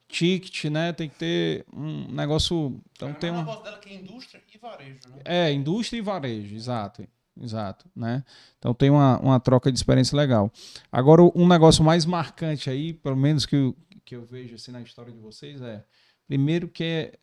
[0.07, 0.93] ticket, né?
[0.93, 2.79] Tem que ter um negócio.
[2.91, 3.37] Então É tem um um.
[3.39, 5.21] negócio dela que é indústria e varejo, né?
[5.25, 7.07] É, indústria e varejo, exato.
[7.39, 8.23] Exato, né?
[8.59, 10.51] Então tem uma, uma troca de experiência legal.
[10.91, 14.81] Agora, um negócio mais marcante aí, pelo menos que eu, que eu vejo assim na
[14.81, 15.83] história de vocês, é
[16.27, 17.19] primeiro que é,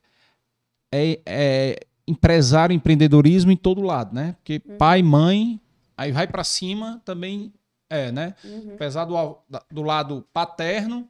[0.92, 4.32] é, é empresário, empreendedorismo em todo lado, né?
[4.32, 5.60] Porque pai, mãe,
[5.96, 7.52] aí vai para cima também
[7.90, 8.34] é, né?
[8.44, 8.74] Uhum.
[8.74, 9.38] Apesar do,
[9.70, 11.08] do lado paterno,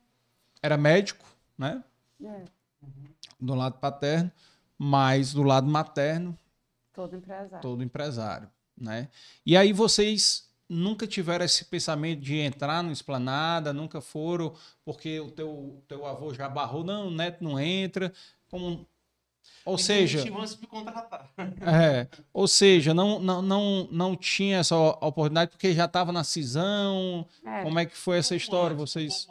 [0.63, 1.85] era médico, né?
[2.23, 2.45] É,
[3.39, 4.31] Do lado paterno,
[4.79, 6.37] mas do lado materno,
[6.93, 7.61] todo empresário.
[7.61, 8.49] todo empresário,
[8.81, 9.09] né?
[9.45, 14.55] E aí vocês nunca tiveram esse pensamento de entrar no esplanada, nunca foram
[14.85, 18.13] porque o teu, teu avô já barrou, não, o neto não entra,
[18.49, 18.87] como
[19.65, 21.31] ou seja, Antes de me contratar.
[21.61, 27.27] é, ou seja, não, não, não, não tinha essa oportunidade porque já estava na cisão.
[27.45, 28.77] É, Como é que foi essa história?
[28.77, 29.29] Um antes, Vocês,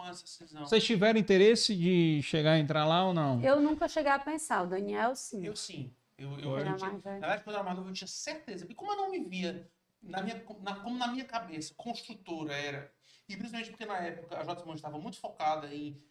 [0.59, 3.41] vocês tiveram interesse de chegar a entrar lá ou não?
[3.41, 5.45] Eu nunca cheguei a pensar, o Daniel sim.
[5.45, 5.91] Eu sim.
[6.19, 8.65] Eu, eu, eu tinha- na verdade, quando eu era mais novo, eu tinha certeza.
[8.69, 9.71] E como eu não me via,
[10.01, 12.93] na minha, na- como na minha cabeça, construtora era,
[13.27, 14.59] e principalmente porque na época a J.
[14.59, 16.01] Simões estava muito focada em,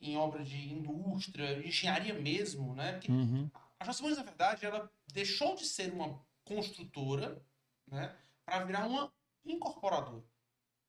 [0.00, 2.92] em obras de indústria, de engenharia mesmo, né?
[2.94, 3.48] Porque Uhum.
[3.78, 3.92] a J.
[3.94, 7.40] Simões, na verdade, ela deixou de ser uma construtora,
[7.86, 8.16] né?
[8.44, 9.12] Para virar uma
[9.44, 10.24] incorporadora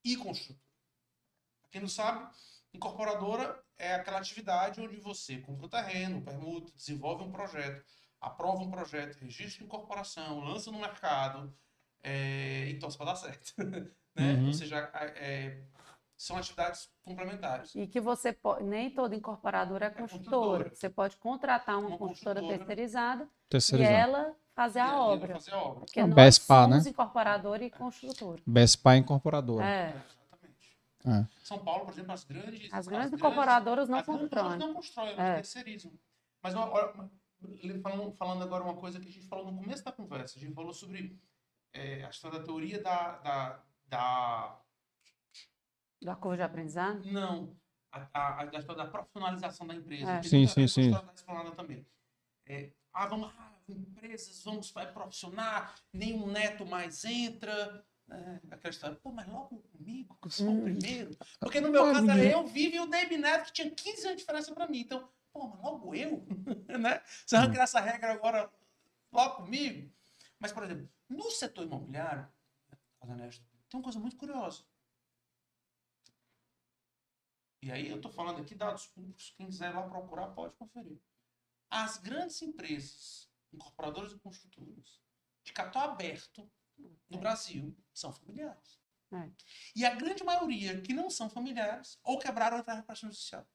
[0.03, 0.63] e construtora.
[1.61, 2.33] Pra quem não sabe,
[2.73, 7.83] incorporadora é aquela atividade onde você compra o terreno, permuta, desenvolve um projeto,
[8.23, 11.53] aprova um projeto, registra incorporação, lança no mercado
[12.01, 13.53] é, e torce para dar certo.
[14.15, 14.33] né?
[14.35, 14.47] Uhum.
[14.47, 14.77] Ou seja,
[15.15, 15.61] é,
[16.15, 17.75] são atividades complementares.
[17.75, 20.29] E que você pode, nem toda incorporadora é construtora.
[20.29, 20.75] construtora.
[20.75, 22.57] Você pode contratar uma, Uma construtora construtora.
[22.65, 23.95] terceirizada e Terceirizado.
[23.95, 25.33] ela fazer E a ela obra.
[25.33, 25.79] Fazer a obra.
[25.81, 26.91] Porque nós BESPA, somos né?
[26.91, 28.41] incorporadora e construtora.
[28.45, 29.65] Best Buy Incorporadora.
[29.65, 30.77] É, Exatamente.
[31.05, 31.27] É.
[31.43, 32.71] São Paulo, por exemplo, as grandes.
[32.73, 34.59] as grandes incorporadoras não as grandes constroem.
[34.59, 35.13] não constroem, É.
[35.13, 35.91] elas terceirizam.
[36.41, 36.67] Mas ó,
[37.81, 40.53] falando, falando agora uma coisa que a gente falou no começo da conversa, a gente
[40.53, 41.19] falou sobre
[41.73, 44.61] é, a história da teoria da, da, da
[46.01, 47.03] Da curva de aprendizado?
[47.05, 47.55] não,
[47.91, 50.11] a, a, a- da história da profissionalização da empresa.
[50.11, 50.23] É.
[50.23, 50.91] Sim, sim, sim.
[50.91, 51.85] da também.
[52.45, 57.85] É, ah, vamos, ah, empresas, vamos, vai profissionar, nenhum neto mais entra.
[58.11, 60.63] É, aquela história, pô, mas logo comigo, que eu sou o Hum.
[60.63, 61.15] primeiro.
[61.39, 64.17] Porque no meu caso era eu, Vivi e o David Neto, que tinha 15 anos
[64.17, 64.79] de diferença pra mim.
[64.79, 66.25] Então, pô, mas logo eu?
[66.79, 67.03] né?
[67.25, 68.53] Você vai criar essa regra agora
[69.11, 69.91] logo comigo?
[70.39, 72.31] Mas, por exemplo, no setor imobiliário,
[73.01, 74.63] honesto, tem uma coisa muito curiosa.
[77.61, 81.01] E aí eu estou falando aqui dados públicos, quem quiser ir lá procurar pode conferir.
[81.69, 85.01] As grandes empresas, incorporadoras e construtoras,
[85.43, 86.49] de capital aberto
[87.09, 88.79] no Brasil, são familiares.
[89.11, 89.31] É.
[89.75, 93.47] E a grande maioria que não são familiares, ou quebraram a recuperação judicial.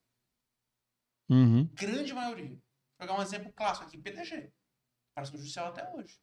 [1.29, 1.65] Uhum.
[1.75, 2.49] Grande maioria.
[2.49, 2.61] Vou
[2.99, 4.35] pegar um exemplo clássico aqui, PDG.
[5.17, 6.19] Recuperação judicial até hoje.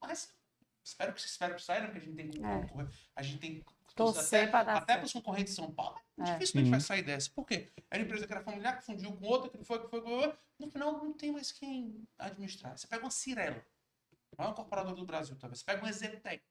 [0.00, 0.34] Mas
[0.82, 1.86] espero que, espero que saia, né?
[1.86, 2.88] Porque a gente tem, É.
[3.16, 3.64] a gente tem
[3.94, 6.22] Torcer até, para até para os concorrentes de São Paulo, É.
[6.34, 6.70] dificilmente Sim.
[6.70, 7.28] vai sair dessa.
[7.30, 7.70] Por quê?
[7.90, 10.00] Era uma empresa que era familiar, que fundiu com outra, que não foi, que foi,
[10.00, 10.38] que.
[10.58, 12.76] No final, não tem mais quem administrar.
[12.78, 13.64] Você pega uma Cirela,
[14.38, 15.58] maior incorporador do Brasil, talvez.
[15.58, 16.44] Você pega uma Zetec.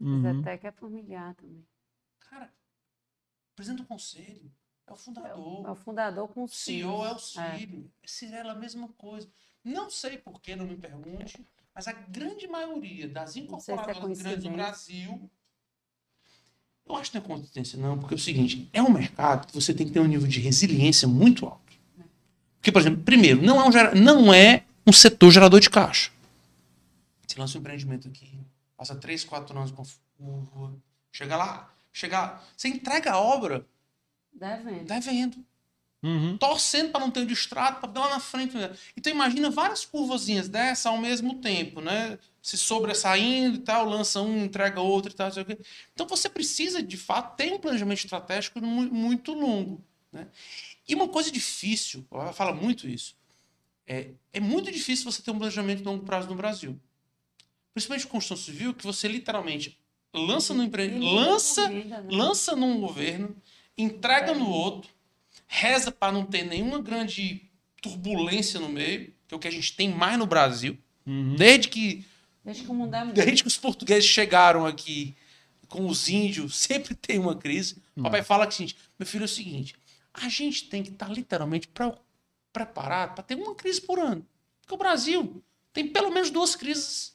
[0.00, 0.22] Uhum.
[0.22, 1.66] Zetec é familiar também.
[2.20, 2.52] Cara,
[3.56, 4.50] presidente do conselho
[4.86, 5.62] é o É fundador.
[5.62, 7.36] o, é o fundador com O os CEO é o filhos.
[7.38, 7.58] É.
[7.58, 7.90] Círio.
[8.02, 8.06] É.
[8.06, 9.28] Cirela a mesma coisa.
[9.64, 11.44] Não sei por que, não me pergunte,
[11.74, 14.50] mas a grande maioria das sei se é incorporadoras grandes do.
[14.50, 15.30] Brasil.
[16.86, 19.54] Eu acho que não é coincidência, não, porque é o seguinte: é um mercado que
[19.54, 21.64] você tem que ter um nível de resiliência muito alto.
[22.56, 26.10] Porque, por exemplo, primeiro, não é um, gera- não é um setor gerador de caixa.
[27.26, 28.38] Você lança um empreendimento aqui,
[28.76, 29.82] passa 3, 4 anos com
[31.10, 33.66] chega lá, chega lá, você entrega a obra
[34.34, 34.84] Devendo.
[34.84, 35.44] devendo
[36.02, 36.36] Uhum.
[36.36, 38.54] torcendo para não ter o distrato, para lá na frente.
[38.94, 42.18] Então imagina várias curvazinhas dessa ao mesmo tempo, né?
[42.42, 45.58] Se sobressaindo e tal, lança um, entrega outro e tal, não sei o quê.
[45.94, 49.82] Então você precisa, de fato, ter um planejamento estratégico mu- muito longo.
[50.12, 50.26] Né?
[50.86, 53.16] E uma coisa difícil, ela fala muito isso,
[53.86, 56.78] é, é muito difícil você ter um planejamento de longo prazo no Brasil.
[57.72, 59.78] Principalmente construção civil, que você literalmente
[60.12, 62.04] lança no empreendimento, lança né?
[62.10, 63.34] lança num governo,
[63.76, 64.90] entrega no outro,
[65.46, 67.42] reza para não ter nenhuma grande
[67.80, 70.78] turbulência no meio, que é o que a gente tem mais no Brasil.
[71.06, 71.36] Uhum.
[71.36, 72.04] Desde que,
[72.44, 75.14] Desde que é desde que os portugueses chegaram aqui
[75.68, 77.82] com os índios, sempre tem uma crise.
[77.96, 79.74] O papai fala que seguinte, meu filho, é o seguinte,
[80.12, 81.94] a gente tem que estar literalmente pre-
[82.52, 84.24] preparado para ter uma crise por ano.
[84.60, 85.42] Porque o Brasil
[85.72, 87.14] tem pelo menos duas crises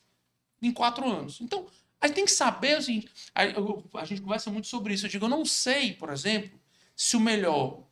[0.61, 1.40] em quatro anos.
[1.41, 1.65] Então,
[2.02, 3.42] a gente tem que saber o seguinte: a,
[4.02, 5.06] a gente conversa muito sobre isso.
[5.06, 6.60] Eu digo, eu não sei, por exemplo,
[6.96, 7.84] se o melhor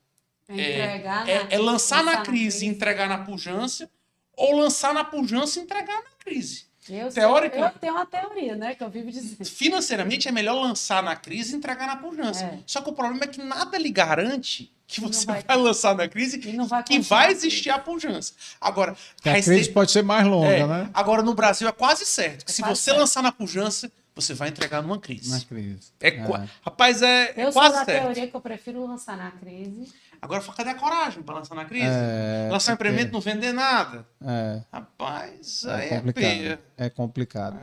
[0.50, 2.66] Entregar na é, é lançar na crise e crise.
[2.68, 3.90] entregar na pujança,
[4.34, 6.68] ou lançar na pujança e entregar na crise.
[6.90, 8.74] Eu, Teórica- eu tenho uma teoria, né?
[8.74, 9.44] Que eu vivo dizendo.
[9.44, 12.46] Financeiramente é melhor lançar na crise e entregar na pujança.
[12.46, 12.60] É.
[12.66, 16.08] Só que o problema é que nada lhe garante que você vai- vai, lançar na
[16.08, 18.34] crise E não vai que vai existir a pujança.
[18.60, 20.90] Agora, Que a crise pode ser mais longa, é, né?
[20.94, 22.98] Agora, no Brasil é quase certo que É se você certo.
[23.00, 25.30] lançar na pujança, você vai entregar numa crise.
[25.30, 25.92] Na crise.
[26.00, 28.04] É, qua- Rapaz, é, é Eu sou quase da certo.
[28.06, 29.92] teoria que eu prefiro lançar na crise.
[30.22, 31.86] Agora, cadê a coragem para lançar na crise?
[31.88, 34.08] É, lançar um porque- empreendimento e não vender nada.
[34.26, 36.60] É, Rapaz, é aí é complicado.
[36.78, 37.60] É complicado.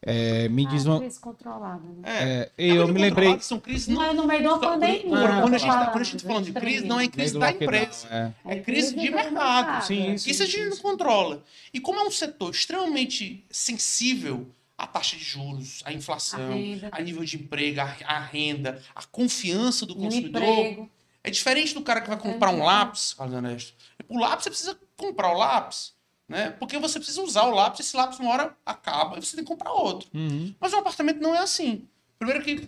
[0.00, 1.00] É, me diz uma.
[1.00, 2.02] crise controlada, né?
[2.04, 2.50] É.
[2.56, 3.38] É, eu me lembrei.
[3.40, 4.14] São crises não...
[4.14, 5.02] No meio de uma pandemia.
[5.02, 8.06] quando, quando a gente tá, falando, tá falando de crise, não é crise da empresa.
[8.10, 8.32] é.
[8.44, 9.84] É crise de do mercado.
[9.84, 10.18] Sim, é.
[10.18, 10.30] sim.
[10.30, 11.42] Isso a gente não controla.
[11.74, 16.52] E como é um setor extremamente sensível à taxa de juros, à inflação,
[16.92, 20.88] A a nível de emprego, à, renda, à confiança do consumidor.
[21.28, 22.64] É diferente do cara que vai comprar um É.
[22.64, 23.72] lápis, Carlos Ernesto.
[24.08, 25.92] O lápis você precisa comprar o lápis,
[26.28, 26.50] né?
[26.50, 29.50] Porque você precisa usar o lápis, esse lápis uma hora acaba e você tem que
[29.50, 30.08] comprar outro.
[30.14, 30.54] Uhum.
[30.58, 31.86] Mas um apartamento não é assim.
[32.18, 32.66] Primeiro que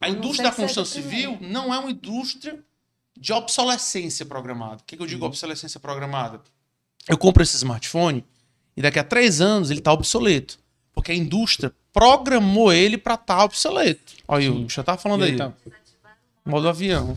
[0.00, 2.62] a indústria da é construção civil não é uma indústria
[3.16, 4.76] de obsolescência programada.
[4.82, 6.40] O que, que eu digo obsolescência programada?
[7.08, 8.24] Eu compro esse smartphone
[8.76, 10.58] e daqui a três anos ele está obsoleto.
[10.92, 14.14] Porque a indústria programou ele para estar obsoleto.
[14.26, 14.64] Olha, Sim.
[14.64, 15.30] o já estava falando E aí.
[15.32, 15.52] aí, tá-
[16.48, 17.16] Modo avião.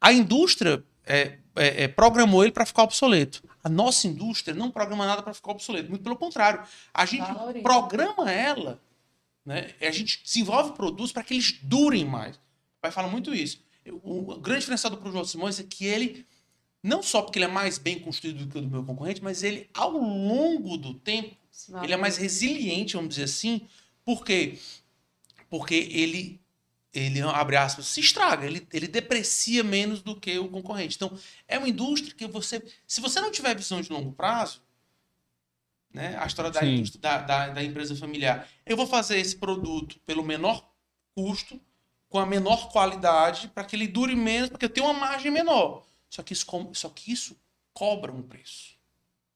[0.00, 3.42] a indústria é, é, é, programou ele para ficar obsoleto.
[3.62, 5.88] A nossa indústria não programa nada para ficar obsoleto.
[5.88, 6.62] Muito pelo contrário.
[6.92, 7.62] A gente Valoriza.
[7.62, 8.80] programa ela,
[9.44, 9.70] né?
[9.80, 12.36] a gente desenvolve produtos para que eles durem mais.
[12.36, 13.60] O pai fala muito isso.
[14.02, 16.26] O, grande diferencial do João Simões é que ele,
[16.82, 19.42] não só porque ele é mais bem construído do que o do meu concorrente, mas
[19.42, 21.34] ele, ao longo do tempo,
[21.82, 23.62] ele é mais resiliente, vamos dizer assim,
[24.04, 24.58] porque
[25.50, 26.40] porque ele
[26.92, 30.96] ele abre aspas se estraga, ele, ele deprecia menos do que o concorrente.
[30.96, 31.16] Então
[31.46, 34.62] é uma indústria que você, se você não tiver visão de longo prazo,
[35.92, 36.60] né, a história da,
[37.00, 40.68] da, da, da empresa familiar, eu vou fazer esse produto pelo menor
[41.14, 41.60] custo,
[42.08, 45.84] com a menor qualidade, para que ele dure menos, porque eu tenho uma margem menor.
[46.08, 47.36] Só que isso, só que isso
[47.72, 48.76] cobra um preço.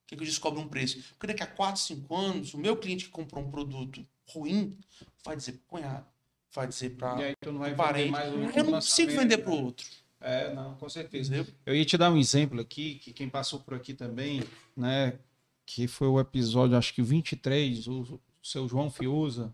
[0.06, 1.02] que, que eu descobro um preço?
[1.10, 4.78] Porque daqui a 4, 5 anos, o meu cliente que comprou um produto ruim
[5.22, 6.06] vai dizer cunhado,
[6.54, 8.10] vai dizer para E o parente.
[8.10, 9.42] mais o Eu não consigo vender né?
[9.42, 9.86] pro outro.
[10.20, 11.34] É, não, com certeza.
[11.34, 11.52] Entendeu?
[11.66, 14.42] Eu ia te dar um exemplo aqui, que quem passou por aqui também,
[14.76, 15.18] né,
[15.66, 19.52] que foi o episódio, acho que 23, o, o seu João Fiuza, não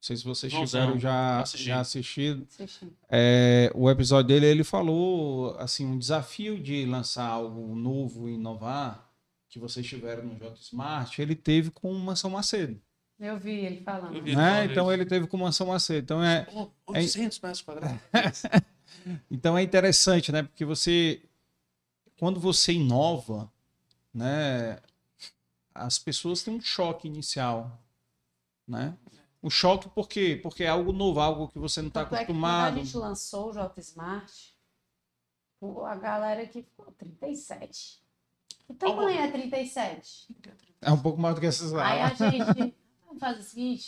[0.00, 1.66] sei se vocês tiveram já, assisti.
[1.66, 2.88] já assistido, Assisti.
[3.08, 9.08] É, o episódio dele, ele falou, assim, um desafio de lançar algo novo e inovar,
[9.48, 12.80] que vocês tiveram no J Smart, ele teve com o Mansão Macedo,
[13.18, 14.12] Eu vi ele falando.
[14.12, 14.64] Vi ele né?
[14.66, 16.02] Então ele teve com Mansão Macedo.
[16.02, 18.00] Então é, Pô, 800 metros quadrados.
[19.30, 20.42] Então é interessante, né?
[20.42, 21.22] Porque você,
[22.18, 23.52] quando você inova,
[24.12, 24.78] né?
[25.74, 27.78] As pessoas têm um choque inicial,
[28.66, 28.96] né?
[29.42, 30.40] Um choque por quê?
[30.42, 32.74] Porque é algo novo, algo que você não está é acostumado.
[32.74, 34.54] Quando a gente lançou o J Smart,
[35.86, 38.02] a galera que ficou 37.
[38.66, 40.34] Que tamanho é 37?
[40.80, 42.14] É um pouco mais do que essas Aí a lá.
[42.14, 42.74] gente,
[43.14, 43.86] vamos fazer o seguinte,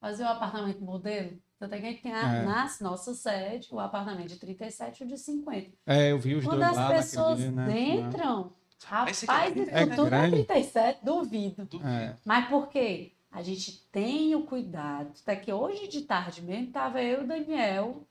[0.00, 1.38] fazer o apartamento modelo.
[1.58, 2.44] Tanto é que a gente tem a, É.
[2.44, 5.72] na nossa sede o apartamento de 37 e o de 50.
[5.86, 7.80] É, eu vi os Quando dois as lá naquele pessoas dia, né?
[7.96, 8.52] entram,
[8.84, 10.44] rapaz, aqui isso é tudo é grande.
[10.44, 11.68] 37, duvido.
[11.84, 13.12] É, Mas por quê?
[13.30, 15.12] A gente tem o cuidado.
[15.20, 18.04] Até que hoje de tarde mesmo, tava eu e o Daniel.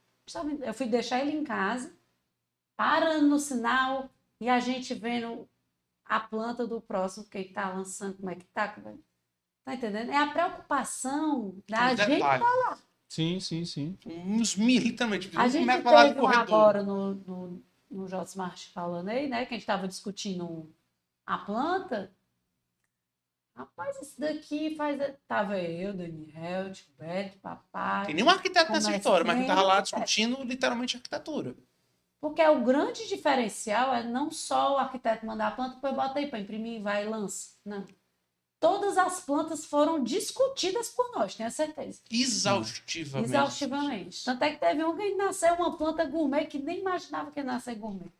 [0.61, 1.91] Eu fui deixar ele em casa,
[2.75, 4.09] parando no sinal,
[4.41, 5.47] e a gente vendo
[6.05, 8.67] a planta do próximo que ele tá lançando, como é que tá.
[8.67, 9.06] como é-
[9.67, 10.09] Tá entendendo?
[10.09, 12.07] É a preocupação da Um gente.
[12.07, 12.43] detalhe.
[13.09, 13.97] sim, sim, sim.
[14.05, 15.29] Uns mil, literalmente.
[15.35, 16.37] A um gente teve um corredor.
[16.37, 19.45] agora no, no, no J Smart falando aí, né?
[19.45, 20.73] Que a gente estava discutindo
[21.25, 22.13] a planta.
[23.57, 25.01] Rapaz, isso daqui faz.
[25.27, 28.05] Tava eu, Daniel, Gilberto, papai.
[28.05, 31.53] Tem nenhum arquiteto nessa história, mas a gente tava lá bem, discutindo literalmente arquitetura.
[32.21, 36.27] Porque o grande diferencial é não só o arquiteto mandar a planta, depois bota aí
[36.27, 37.57] para imprimir, vai e lança.
[37.65, 37.85] Não.
[38.59, 41.99] Todas as plantas foram discutidas por nós, tenho certeza.
[42.09, 43.29] Exaustivamente.
[43.29, 44.25] Exaustivamente.
[44.25, 47.43] Tanto é que teve um que nasceu uma planta gourmet que nem imaginava que ia
[47.43, 48.11] nascer gourmet.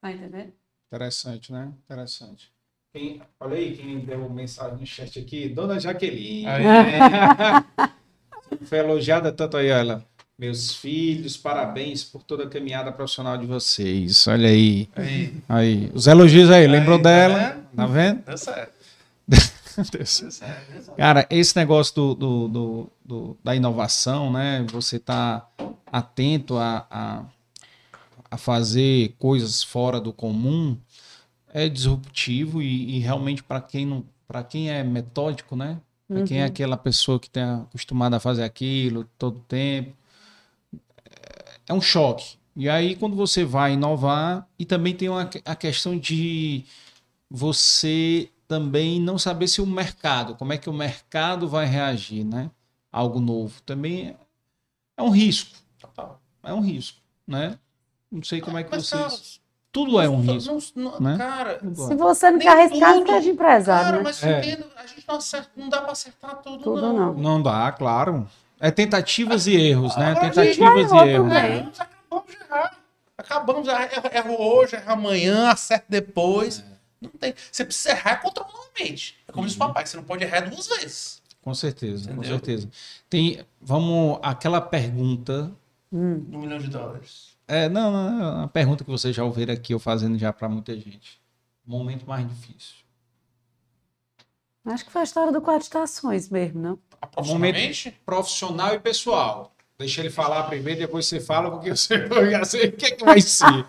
[0.00, 0.52] Tá entendendo?
[0.88, 1.72] Interessante, né?
[1.84, 2.52] Interessante.
[2.92, 6.46] Quem, olha aí quem deu mensagem no chat aqui, Dona Jaqueline.
[6.46, 6.64] Aí.
[8.66, 10.04] Foi elogiada tanto aí, ela.
[10.36, 14.26] Meus filhos, parabéns por toda a caminhada profissional de vocês.
[14.26, 14.88] Olha aí.
[14.96, 15.34] Aí.
[15.48, 15.90] Aí.
[15.94, 17.38] Os elogios aí, lembrou tá dela?
[17.38, 17.76] vendo?
[17.76, 18.24] Tá vendo?
[18.24, 18.79] Deu certo.
[20.96, 24.64] Cara, esse negócio do, do, do- do- da inovação, né?
[24.72, 25.46] Você tá
[25.92, 27.24] atento a, a,
[28.30, 30.76] a fazer coisas fora do comum
[31.52, 35.80] é disruptivo e, e realmente para quem não, para quem é metódico, né?
[36.06, 39.94] Para quem é aquela pessoa que está acostumada a fazer aquilo todo tempo,
[41.68, 42.36] é um choque.
[42.56, 46.64] E aí quando você vai inovar e também tem uma, a questão de
[47.30, 52.50] você também não saber se o mercado, como é que o mercado vai reagir, né?
[52.90, 53.62] Algo novo.
[53.62, 54.16] Também é-
[54.96, 55.56] é um risco.
[56.42, 57.56] É um risco, né?
[58.10, 59.40] Não sei como é que Mas, vocês.
[59.70, 60.60] Tudo é um risco.
[60.74, 61.16] não- não- né?
[61.16, 61.96] Cara, Tudo Se é.
[61.96, 63.06] você não quer arriscar, tudo.
[63.06, 64.02] seja empresário, cara, né?
[64.02, 64.38] mas É.
[64.40, 66.92] entendo, a gente não acerta, não dá pra acertar tudo, Tudo não.
[66.96, 67.14] não.
[67.14, 68.28] Não dá, claro.
[68.58, 70.10] É tentativas e erros, né?
[70.16, 71.32] Ah, Tentativas e erros.
[71.32, 72.76] É, nós acabamos de errar.
[73.16, 76.64] Acabamos, erra hoje, erra amanhã, acerta depois.
[77.00, 77.34] Não tem.
[77.50, 79.16] Você precisa errar controladamente.
[79.26, 81.22] É como diz o papai, você não pode errar duas vezes.
[81.42, 82.30] Com certeza, com Entendeu?
[82.30, 82.68] certeza.
[83.08, 85.50] Tem, vamos, aquela pergunta.
[85.90, 86.24] Hum.
[86.32, 87.36] Um milhão de dólares.
[87.48, 90.48] É, não, não, é uma pergunta que vocês já ouviram aqui eu fazendo já para
[90.48, 91.20] muita gente.
[91.66, 92.76] Momento mais difícil.
[94.64, 96.78] Acho que foi a história do Quatro Estações mesmo, não?
[97.10, 99.54] Profissionalmente, Profissional e pessoal.
[99.78, 102.90] Deixa ele falar primeiro, depois você fala, porque você eu já sei o que, é
[102.90, 103.64] que vai ser.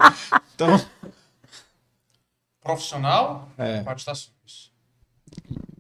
[0.53, 0.77] Então,
[2.75, 3.83] profissional, É.
[3.83, 4.71] quatro estações.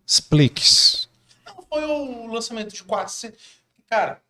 [0.05, 1.07] explique-se.
[1.45, 3.39] Não, foi o lançamento de 400.
[3.89, 4.21] Cara,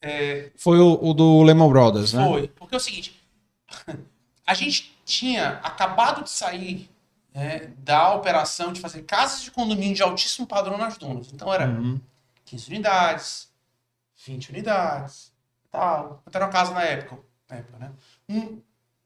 [0.00, 2.24] é, Foi o, o do Lehman Brothers, né?
[2.26, 2.48] Foi.
[2.48, 3.20] Porque é o seguinte,
[4.46, 6.90] a gente tinha acabado de sair
[7.34, 11.32] né, da operação de fazer casas de condomínio de altíssimo padrão nas dunas.
[11.32, 12.00] Então era Uhum.
[12.44, 13.48] 15 unidades,
[14.26, 15.32] 20 unidades,
[15.70, 16.20] tal.
[16.24, 17.18] Quanto era uma casa na época?
[17.48, 17.92] Na época, né?
[18.28, 18.60] Um,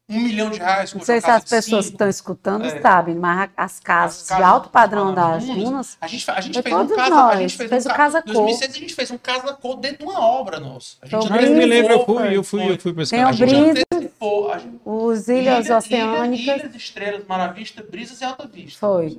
[0.09, 0.93] um milhão de reais.
[0.93, 1.95] Não sei uma se as pessoas que cinco.
[1.95, 2.81] estão escutando É.
[2.81, 6.39] sabem, mas as casas, As casas de alto padrão das dunas, dunas, A gente, a
[6.41, 8.33] gente fez um casa, a nós, gente fez, fez um o ca- Casa Em Cor.
[8.33, 10.95] 2006 a gente fez um casa cor dentro de uma obra nossa.
[11.01, 13.31] A gente o Eu me lembro, eu fui, eu fui, eu fui tem o a
[13.33, 18.47] gente Brisa, a gente os Ilhas Ilha- Oceânicas, Ilha- Ilhas, Estrelas, Maravista, Brisas e Alta
[18.47, 18.79] Vista.
[18.79, 19.17] Foi.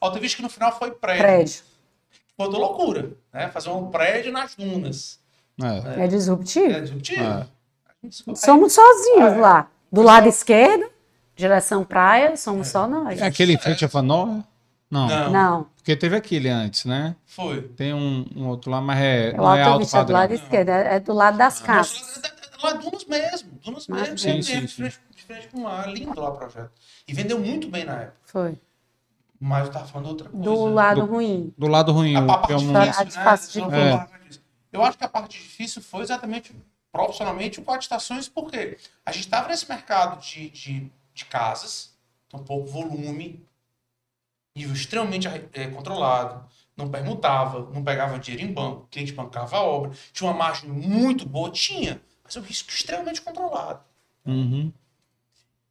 [0.00, 1.22] Alta Vista que no final foi prédio.
[1.22, 1.60] prédio.
[2.36, 3.48] Foi toda loucura, né?
[3.48, 5.18] Fazer um prédio nas dunas.
[5.62, 6.04] É.
[6.04, 6.70] É disruptivo?
[6.72, 7.22] É disruptivo.
[7.22, 7.46] É.
[8.28, 9.36] A Somos sozinhos É.
[9.40, 9.68] lá.
[9.92, 10.90] Do lado esquerdo,
[11.34, 13.20] direção praia, somos só nós.
[13.20, 14.42] É aquele em frente a Fanó?
[14.90, 15.08] Não.
[15.08, 15.30] Não.
[15.30, 17.16] Não, Porque teve aquele antes, né?
[17.26, 17.62] Foi.
[17.62, 20.44] Tem um, um outro lá, mas é, é não é alto autovista do lado padrão.
[20.44, 21.98] esquerdo, é é do lado das casas.
[22.00, 24.84] Nossa, Lá Dunas mesmo, Dunas Mas- mesmo, Sim, sim, mesmo, sim.
[24.84, 26.70] de frente, de frente com o mar, lindo lá o projeto.
[27.06, 28.58] E vendeu muito bem na época, Foi.
[29.38, 30.42] mas eu tava falando outra coisa.
[30.44, 31.52] Do lado Do- ruim.
[31.58, 33.88] Do lado ruim, A, a o parte que é um- difícil, A né?
[33.90, 33.90] É.
[33.96, 34.40] nada disso.
[34.72, 36.54] Eu acho que a parte difícil foi exatamente
[36.96, 41.94] profissionalmente com as estações, porque a gente estava nesse mercado de, de, de casas,
[42.26, 43.44] então pouco volume,
[44.54, 49.62] nível extremamente eh, controlado, não permutava, não pegava dinheiro em banco, o cliente bancava a
[49.62, 53.80] obra, tinha uma margem muito boa, tinha, mas é um risco extremamente controlado.
[54.24, 54.72] Uhum.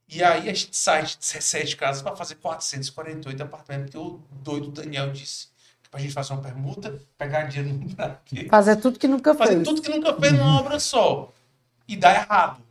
[0.08, 4.70] E aí a gente sai de 17 casas para fazer 448 apartamentos, porque o doido
[4.70, 5.48] Daniel disse
[5.96, 9.64] pra gente fazer uma permuta, pegar dinheiro no braquê, Fazer tudo que nunca fazer fez.
[9.66, 11.32] tudo que nunca fez numa obra só
[11.88, 12.62] e dar errado.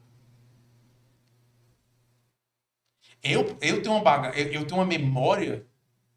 [3.24, 5.66] Eu, eu tenho uma baga, eu, eu tenho uma memória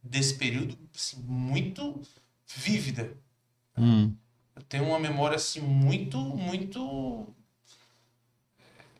[0.02, 1.98] desse período assim, muito
[2.46, 3.16] vívida.
[3.76, 4.14] Hum.
[4.54, 7.26] Eu tenho uma memória assim muito, muito.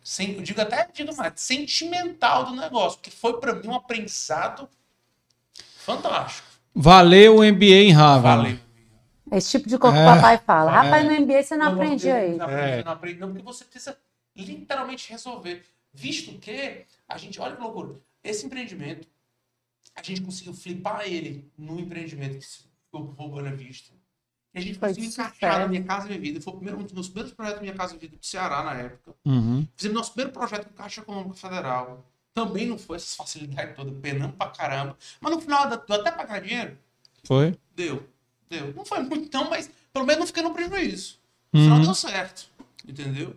[0.02, 4.66] Sem, eu digo até digo mais, sentimental do negócio, porque foi para mim um aprendizado
[5.76, 6.47] fantástico.
[6.80, 8.42] Valeu o MBA em Harvard.
[8.44, 8.58] Valeu.
[9.32, 10.06] Esse tipo de coisa que É.
[10.10, 10.70] o papai fala.
[10.70, 10.74] É.
[10.74, 12.36] Rapaz, no MBA você não Não, aprende aí.
[12.36, 12.84] Não aprende, É.
[12.84, 13.98] não aprende, não, porque você precisa
[14.36, 15.64] literalmente resolver.
[15.92, 19.08] Visto que a gente, olha que loucura, esse empreendimento,
[19.96, 23.92] a gente conseguiu flipar ele no empreendimento que ficou por Boa Vista.
[24.54, 26.40] E a gente Foi conseguiu encaixar na Minha Casa Minha Vida.
[26.40, 28.62] Foi o primeiro, um dos meus primeiros projetos da Minha Casa Minha Vida do Ceará
[28.62, 29.14] na época.
[29.24, 29.66] Uhum.
[29.76, 32.06] Fizemos nosso primeiro projeto com Caixa Econômica Federal.
[32.46, 34.96] Também não foi essas facilidades todas, penando pra caramba.
[35.20, 36.78] Mas no final, deu até pagar dinheiro.
[37.24, 37.56] Foi?
[37.74, 38.08] Deu.
[38.48, 38.72] Deu.
[38.74, 41.18] Não foi muito, não, mas pelo menos não fiquei no prejuízo.
[41.52, 41.84] No final Uhum.
[41.84, 42.48] deu certo.
[42.86, 43.36] Entendeu?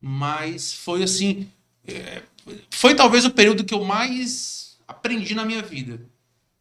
[0.00, 1.50] Mas foi assim.
[1.86, 2.22] é,
[2.70, 6.00] foi talvez o período que eu mais aprendi na minha vida.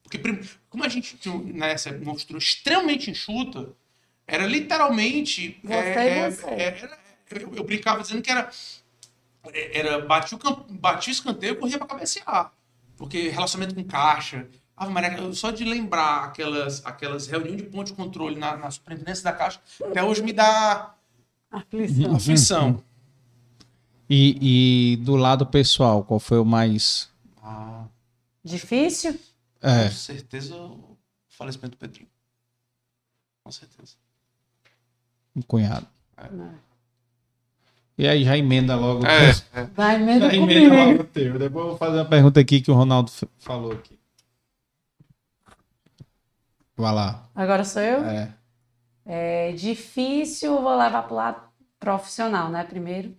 [0.03, 0.19] Porque,
[0.69, 3.69] como a gente tinha nessa uma estrutura extremamente enxuta,
[4.27, 5.59] era literalmente.
[5.63, 6.45] Você é, e é, você.
[6.47, 6.99] é, era-
[7.31, 8.49] eu, eu brincava dizendo que era.
[9.53, 12.51] Era batia o, batia o escanteio e corria para cabecear.
[12.97, 14.47] Porque relacionamento com caixa.
[14.77, 19.23] Ah, Maria, só de lembrar aquelas, aquelas reuniões de ponto de controle na, na superintendência
[19.23, 20.95] da caixa, até hoje me dá
[21.51, 22.15] Aflição.
[22.15, 22.84] aflição.
[24.09, 27.09] E, e do lado pessoal, qual foi o mais.
[27.41, 27.85] Ah,
[28.43, 29.19] Difícil?
[29.61, 29.85] É.
[29.85, 30.97] Com certeza o
[31.30, 32.09] falecimento do Pedrinho.
[33.43, 33.93] Com certeza.
[35.35, 35.88] Um cunhado.
[36.31, 36.53] Não.
[38.02, 39.06] E aí já emenda logo.
[39.06, 39.32] É,
[39.76, 40.76] Vai mesmo Já emenda comigo.
[40.76, 41.38] logo o teu.
[41.38, 43.99] Depois eu vou fazer uma pergunta aqui que o Ronaldo falou aqui.
[46.76, 47.30] Vai lá.
[47.36, 48.03] Agora sou eu?
[48.03, 48.34] É.
[49.06, 51.41] É difícil, vou levar para o lado
[51.80, 52.64] profissional, né?
[52.64, 53.15] Primeiro.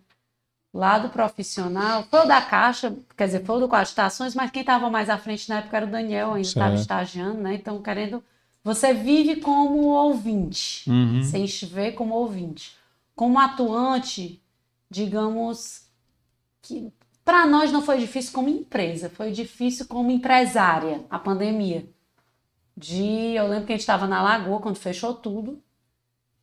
[0.75, 4.63] Lado profissional, foi o da Caixa, quer dizer, foi o do Quatro Estações, mas quem
[4.63, 7.55] estava mais à frente na época era o Daniel, ainda estava estagiando, né?
[7.55, 8.21] Então, querendo.
[8.65, 11.23] Você vive como ouvinte, Uhum.
[11.23, 12.75] sem te ver como ouvinte.
[13.15, 14.42] Como atuante,
[14.93, 15.87] digamos
[16.61, 16.93] que
[17.25, 21.89] para nós não foi difícil como empresa, foi difícil como empresária, a pandemia.
[22.77, 25.63] De, eu lembro que a gente estava na Lagoa quando fechou tudo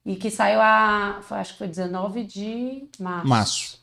[0.05, 3.27] e que saiu a, foi, acho que foi 19 de março.
[3.27, 3.79] Março.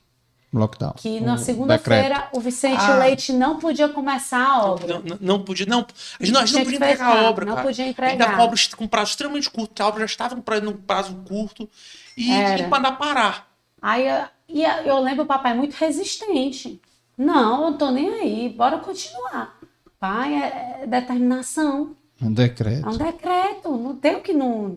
[0.53, 0.95] Lockdown.
[0.97, 2.97] Que na segunda-feira o Vicente Ah.
[2.99, 4.95] Leite não podia começar a obra.
[4.95, 5.81] não, não, não podia, não.
[6.19, 7.67] A gente não, a gente não podia entregar fechar, a obra, não cara.
[7.67, 8.31] podia A gente entregar.
[8.31, 11.69] dava obra com prazo extremamente curto, a obra já estava num prazo, num prazo curto
[12.17, 12.63] e, Era.
[12.63, 13.51] e mandar parar.
[13.83, 14.07] Aí
[14.49, 16.81] e eu lembro o papai muito resistente.
[17.17, 19.59] Não, eu não tô nem aí, bora continuar.
[19.99, 21.97] Pai, é, é determinação.
[22.21, 22.31] Um
[22.83, 22.91] É decreto.
[22.91, 24.77] um decreto, não tem o que não.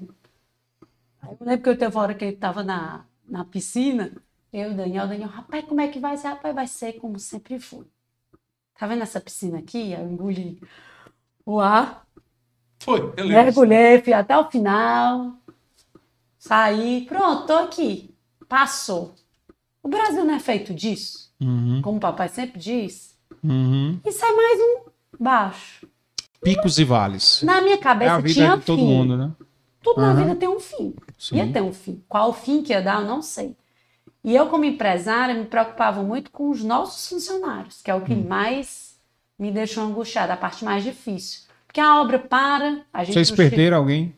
[1.22, 4.12] Aí eu lembro que eu teve uma hora que ele estava na, na piscina,
[4.54, 6.30] eu e o Daniel, o Daniel, rapaz, como é que vai ser?
[6.30, 7.86] Rapaz, vai ser como sempre foi.
[8.78, 9.94] Tá vendo essa piscina aqui?
[9.94, 10.62] Eu engoli
[11.46, 12.08] o ar,
[12.80, 13.64] Foi, beleza.
[13.64, 15.38] mergulhei, fui até o final,
[16.38, 18.16] saí, pronto, tô aqui.
[18.48, 19.16] Passou.
[19.84, 21.82] O Brasil não é feito disso, Uhum.
[21.82, 23.18] como o papai sempre diz.
[23.44, 24.00] Uhum.
[24.06, 24.90] E sai mais um
[25.20, 25.88] baixo.
[26.42, 27.42] Picos e vales.
[27.44, 28.86] Na minha É cabeça a vida tinha de todo fim.
[28.86, 29.32] mundo, né?
[29.82, 30.22] Tudo na Aham.
[30.24, 30.94] vida tem um fim.
[31.18, 31.38] Sim.
[31.38, 32.04] Ia ter um fim.
[32.08, 33.56] Qual o fim que ia dar, eu não sei.
[34.24, 38.04] E eu, como empresária, me preocupava muito com os nossos funcionários, que é o Hum.
[38.06, 38.98] que mais
[39.38, 41.44] me deixou angustiada, a parte mais difícil.
[41.66, 44.14] Porque a obra para, a gente Vocês perderam alguém?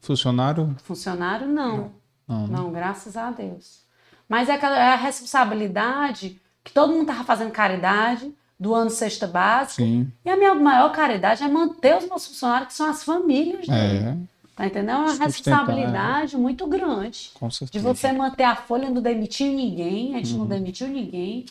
[0.00, 0.76] Funcionário?
[0.82, 1.92] Funcionário, não.
[2.28, 2.46] Não.
[2.46, 3.85] Não, graças a Deus.
[4.28, 9.82] Mas é aquela é a responsabilidade que todo mundo estava fazendo caridade, doando cesta básica.
[9.82, 10.10] Sim.
[10.24, 14.04] E a minha maior caridade é manter os meus funcionários, que são as famílias dele.
[14.04, 14.16] É,
[14.56, 14.88] Tá entendendo?
[14.90, 17.30] É uma Sustentar, responsabilidade muito grande.
[17.34, 17.84] com De certeza.
[17.94, 20.38] você manter a folha, não demitir ninguém, a gente Uhum.
[20.38, 21.44] não demitiu ninguém.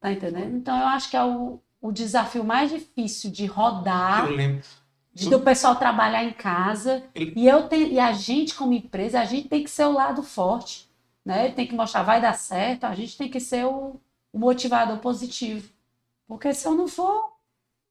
[0.00, 0.56] Tá entendendo?
[0.56, 4.62] Então eu acho que é o, o desafio mais difícil de rodar, Eu lembro.
[5.14, 7.04] de do pessoal trabalhar em casa.
[7.14, 9.92] Ele- E, eu tenho, e a gente, como empresa, a gente tem que ser o
[9.92, 10.88] lado forte.
[11.24, 11.50] Né?
[11.50, 14.00] Tem que mostrar, vai dar certo, a gente tem que ser o,
[14.32, 15.72] o motivador positivo.
[16.26, 17.32] Porque se eu não for,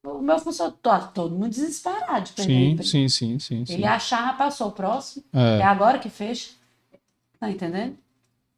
[0.05, 0.77] o meu funcionário,
[1.13, 3.65] todo mundo desesperado de perder Sim, sim, sim, sim.
[3.65, 3.73] sim.
[3.73, 5.63] Ele achar, rapaz, sou o próximo, é É.
[5.63, 6.51] agora que fecha.
[7.39, 7.97] Tá entendendo?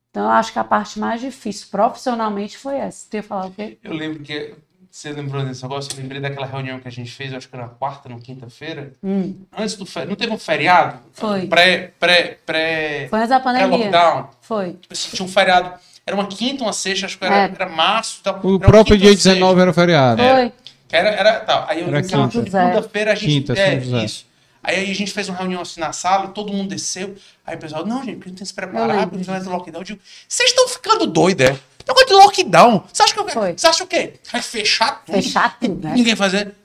[0.09, 3.09] Então, eu acho que a parte mais difícil profissionalmente foi essa.
[3.09, 3.77] Tu ia falar o quê?
[3.83, 4.55] Eu lembro que
[4.97, 7.55] você lembrou desse negócio, eu lembrei daquela reunião que a gente fez, eu acho que
[7.55, 10.09] era na quarta, na quinta-feira, Hum, antes do feriado.
[10.09, 10.99] Não teve um feriado?
[11.11, 11.47] Foi.
[11.47, 13.67] Pré, pré, pré, foi antes da pandemia.
[13.67, 14.29] pré-lockdown.
[14.39, 14.71] Foi.
[14.73, 15.73] Tipo assim, tinha um feriado.
[16.05, 17.51] Era uma quinta, uma sexta, acho que era, É.
[17.53, 18.21] era março.
[18.23, 18.39] Tal.
[18.41, 19.29] O Era próprio dia ou sexta.
[19.33, 20.21] 19 era feriado.
[20.23, 20.53] Foi.
[20.91, 21.65] Era, era, tá.
[21.67, 22.31] Aí eu Era na quinta.
[22.31, 23.31] segunda-feira a gente.
[23.47, 24.25] Quinta, é, isso.
[24.65, 27.15] Aí a gente fez uma reunião assim na sala, todo mundo desceu.
[27.45, 29.39] Aí o pessoal, não, gente, porque gente tem que se preparar, porque a gente vai
[29.39, 29.81] ter lockdown.
[29.81, 31.59] Eu digo, vocês estão ficando doidos, é?
[31.87, 32.83] Negócio de lockdown.
[32.91, 33.53] Você acha que eu, Foi.
[33.53, 34.13] você acha o quê?
[34.31, 35.15] Vai fechar tudo?
[35.15, 35.93] Fechar tudo, né?
[35.93, 36.55] Ninguém fazer.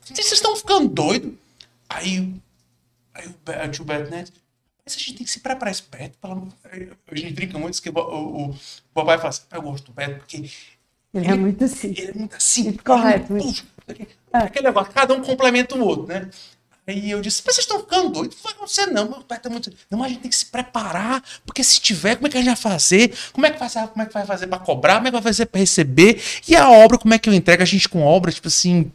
[0.00, 1.34] Vocês estão ficando doidos?
[1.90, 2.34] Aí,
[3.14, 4.24] aí o, tio Beto, né?
[4.82, 7.82] Mas a gente tem que se preparar esse Beto, pelo amor A gente brinca muito
[7.82, 8.56] que o, o, o
[8.94, 10.50] papai fala assim, eu gosto do Beto, porque
[11.12, 11.88] Ele é muito assim.
[11.88, 12.72] ele é muito assim.
[12.72, 13.66] Correto, ele muito.
[14.32, 16.30] Aquele negócio, cada um complementa o outro, né?
[16.86, 18.36] Aí eu disse, mas vocês estão ficando doidos?
[18.36, 19.70] Não vai acontecer não, meu pai tá muito...
[19.88, 22.40] Não, mas a gente tem que se preparar, porque se tiver, como é que a
[22.40, 23.14] gente vai fazer?
[23.32, 24.94] Como é que vai, como é que vai fazer pra cobrar?
[24.96, 26.20] Como é que vai fazer pra receber?
[26.48, 27.62] E a obra, como é que eu entrego?
[27.62, 28.90] A gente com obra, tipo assim,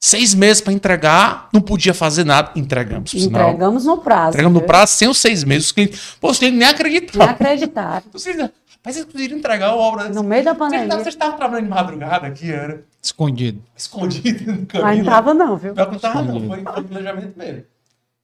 [0.00, 2.52] seis meses pra entregar, não podia fazer nada.
[2.56, 3.48] Entregamos, sinal.
[3.50, 4.28] Entregamos no prazo.
[4.30, 4.66] Entregamos no viu?
[4.66, 5.66] prazo sem os seis meses.
[5.66, 7.30] Os clientes, pô, os clientes nem Nem acreditaram.
[7.32, 8.02] acreditaram.
[8.14, 10.08] Os clientes, Rapaz, vocês conseguiram entregar a obra.
[10.10, 10.96] No meio da Vocês pandemia.
[10.96, 13.62] vocês estavam trabalhando de madrugada aqui, era Escondido.
[13.76, 15.04] escondido no Mas caminho.
[15.04, 15.74] não tava não, viu?
[15.74, 16.46] Que não tava, não.
[16.48, 17.64] Foi, foi planejamento mesmo.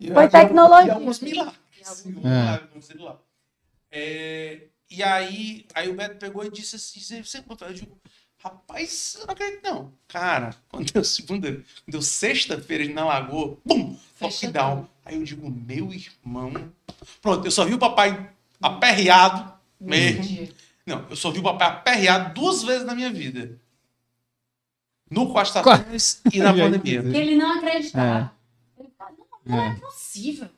[0.00, 0.86] E Foi eu- tecnologia.
[0.88, 1.58] E alguns milagres.
[1.86, 3.18] Alguns milagres, sei lá.
[3.92, 7.98] É, e aí, aí o Beto pegou e disse assim: você, você eu digo,
[8.42, 9.92] rapaz, eu não acredito, não.
[10.08, 14.88] Cara, quando deu segunda, quando deu sexta-feira na Lagoa, bum, lockdown.
[15.04, 16.72] Aí eu digo, meu irmão.
[17.20, 18.30] Pronto, eu só vi o papai
[18.62, 20.48] aperreado mesmo.
[20.86, 23.58] Não, eu só vi o papai aperreado duas vezes na minha vida.
[25.10, 25.62] No Costa?
[25.62, 27.02] Tênis e na pandemia.
[27.02, 28.32] Porque ele não acreditava.
[28.78, 30.48] Ele falava, não, não é, possível.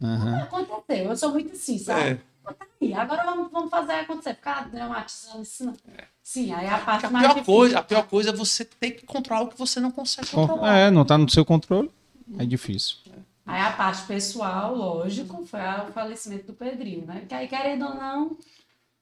[0.00, 0.38] Não Aham.
[0.42, 1.04] aconteceu.
[1.04, 2.00] Eu sou muito assim, sabe?
[2.00, 2.14] É.
[2.42, 4.34] Pô, tá aí, agora vamos, vamos fazer acontecer.
[4.34, 5.64] Ficar dramatizando isso.
[5.64, 5.74] não.
[6.22, 7.54] Sim, aí a parte A mais pior, difícil.
[7.54, 10.76] coisa, a pior coisa é você ter que controlar o que você não consegue controlar.
[10.78, 11.90] É, não tá no seu controle.
[12.38, 12.96] É difícil.
[13.44, 17.24] Aí a parte pessoal, lógico, foi o falecimento do Pedrinho, né?
[17.28, 18.36] Que aí, querendo ou não,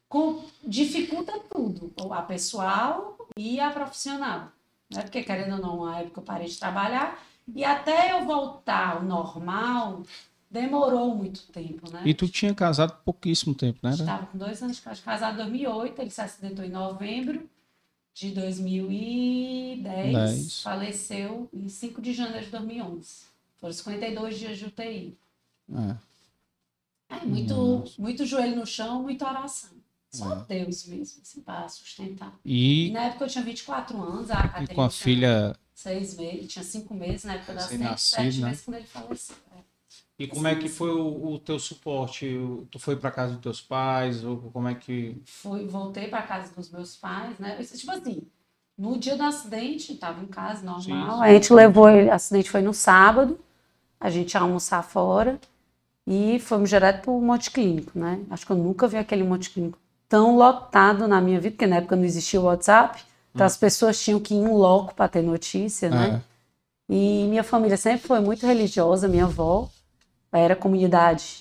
[0.08, 1.92] com- dificulta tudo.
[2.10, 4.50] A pessoal e a profissional.
[4.90, 5.02] Né?
[5.02, 7.22] Porque, querendo ou não, na época eu parei de trabalhar.
[7.54, 10.02] E até eu voltar ao normal,
[10.50, 12.02] demorou muito tempo, né?
[12.04, 13.90] E tu tinha casado pouquíssimo tempo, né?
[13.90, 17.48] Estava com dois anos de casa- casado em 2008, ele se acidentou em novembro
[18.14, 20.62] de 2010, Dez.
[20.62, 23.26] faleceu em 5 de janeiro de 2011.
[23.60, 25.16] Foram 52 dias de UTI.
[25.74, 25.96] É.
[27.10, 29.70] É, muito, muito joelho no chão, muita oração.
[30.10, 30.44] Só É.
[30.44, 32.32] Deus mesmo, assim, para sustentar.
[32.44, 35.56] E E, na época eu tinha 24 anos, a e Caterina com a tinha filha.
[35.74, 38.48] seis meses, tinha cinco meses na época da acidente, Recém-nascido, sete né?
[38.48, 39.36] meses quando ele faleceu.
[39.54, 39.58] é.
[40.18, 42.26] E como é que foi o, o teu suporte?
[42.72, 44.24] Tu foi pra casa dos teus pais?
[44.24, 45.16] Ou como é que.
[45.24, 47.56] fui, voltei para casa dos meus pais, né?
[47.62, 48.22] Tipo assim,
[48.76, 50.82] no dia do acidente, estava em casa normal.
[50.82, 51.22] Sim, sim.
[51.22, 53.38] A gente levou ele, o acidente foi no sábado,
[54.00, 55.40] a gente ia almoçar fora
[56.06, 58.24] e fomos direto para o Monte Clínico, né?
[58.30, 59.78] Acho que eu nunca vi aquele Monte Clínico
[60.08, 63.02] tão lotado na minha vida, porque na época não existia o WhatsApp,
[63.34, 66.22] então as pessoas tinham que ir em loco para ter notícia, né?
[66.24, 66.28] É.
[66.94, 69.68] E minha família sempre foi muito religiosa, minha avó
[70.32, 71.40] era comunidade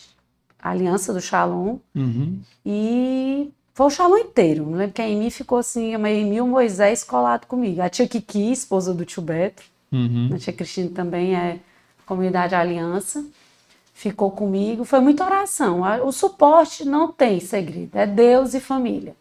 [0.59, 2.39] Aliança do Shalom, Uhum.
[2.65, 4.65] e foi o Shalom inteiro.
[4.65, 7.81] Não lembro que a Emi ficou assim, a Emi e o Moisés colado comigo.
[7.81, 10.29] A tia Kiki, esposa do tio Beto, Uhum.
[10.33, 11.59] a tia Cristina também é
[12.05, 13.23] comunidade Aliança,
[13.97, 14.85] ficou comigo.
[14.85, 15.81] Foi muita oração.
[16.05, 19.15] O suporte não tem segredo, é Deus e família.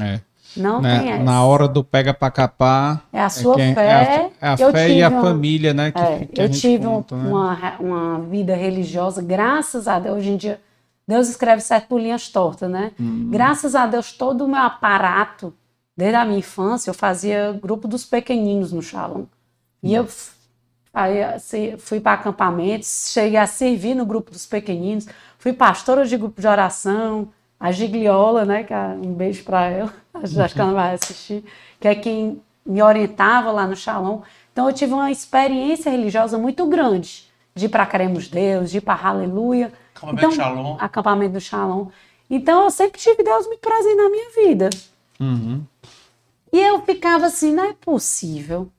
[0.00, 0.20] É.
[0.56, 0.98] Não Né?
[1.00, 1.22] tem essa.
[1.24, 3.04] Na hora do pega pra capar.
[3.12, 3.84] É a sua quem- fé.
[3.86, 4.02] É a,
[4.40, 5.90] é a Eu fé e a tive um- família, né?
[5.92, 7.28] Que, É, que eu tive conta, né?
[7.28, 10.16] uma, re- uma vida religiosa, graças a Deus.
[10.18, 10.60] Hoje em dia,
[11.08, 12.92] Deus escreve certo por linhas tortas, né?
[12.98, 13.28] Uhum.
[13.30, 15.52] Graças a Deus, todo o meu aparato,
[15.96, 19.24] desde a minha infância, eu fazia grupo dos pequeninos no Shalom.
[19.82, 20.33] E eu f-
[20.94, 25.08] aí, assim, fui para acampamentos, cheguei a servir no grupo dos pequeninos,
[25.38, 28.62] fui pastora de grupo de oração, a Gigliola, né?
[28.62, 31.44] Que é, um beijo para ela, acho que ela vai assistir,
[31.80, 34.20] que é quem me orientava lá no Shalom.
[34.52, 38.80] Então eu tive uma experiência religiosa muito grande de ir para Queremos Deus, de ir
[38.80, 39.72] para Aleluia.
[39.94, 40.76] Acampamento Então, Shalom.
[40.78, 41.88] Acampamento do Shalom.
[42.30, 44.70] Então eu sempre tive Deus muito presente na minha vida.
[45.20, 45.62] Uhum.
[46.52, 48.70] E eu ficava assim, não é possível.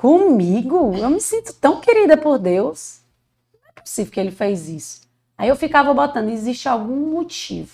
[0.00, 0.96] Comigo?
[0.96, 3.02] Eu me sinto tão querida por Deus.
[3.52, 5.02] Não é possível que ele fez isso.
[5.36, 7.70] Aí eu ficava botando, existe algum motivo.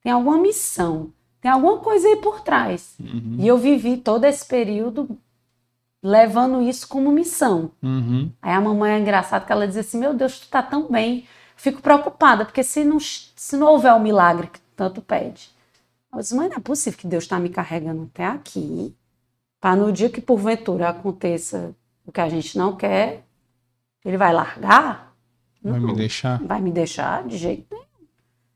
[0.00, 1.12] Tem alguma missão.
[1.40, 2.94] Tem alguma coisa aí por trás.
[3.00, 3.34] Uhum.
[3.40, 5.18] E eu vivi todo esse período
[6.00, 7.72] levando isso como missão.
[7.82, 8.30] Uhum.
[8.40, 11.26] Aí a mamãe é engraçada que ela diz assim: Meu Deus, tu tá tão bem.
[11.56, 15.50] Fico preocupada, porque se não, se não houver o milagre que tanto pede.
[16.12, 18.94] Eu disse, mãe, não é possível que Deus está me carregando até aqui,
[19.60, 21.74] para no dia que porventura aconteça
[22.06, 23.24] o que a gente não quer,
[24.04, 25.14] ele vai largar?
[25.62, 25.88] Vai Não.
[25.88, 26.42] me deixar?
[26.42, 27.84] Vai me deixar de jeito nenhum.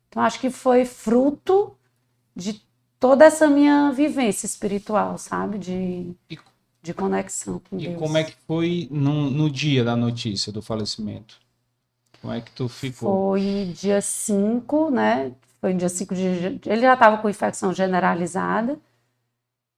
[0.08, 1.76] Então, acho que foi fruto
[2.34, 2.62] de
[2.98, 5.58] toda essa minha vivência espiritual, sabe?
[5.58, 6.38] De, E-
[6.82, 7.98] de conexão com E Deus.
[7.98, 11.38] como é que foi no, no dia da notícia do falecimento?
[12.22, 13.32] Como é que tu ficou?
[13.32, 15.32] Foi dia 5, né?
[15.60, 16.22] Foi dia 5 de.
[16.64, 18.78] Ele já estava com infecção generalizada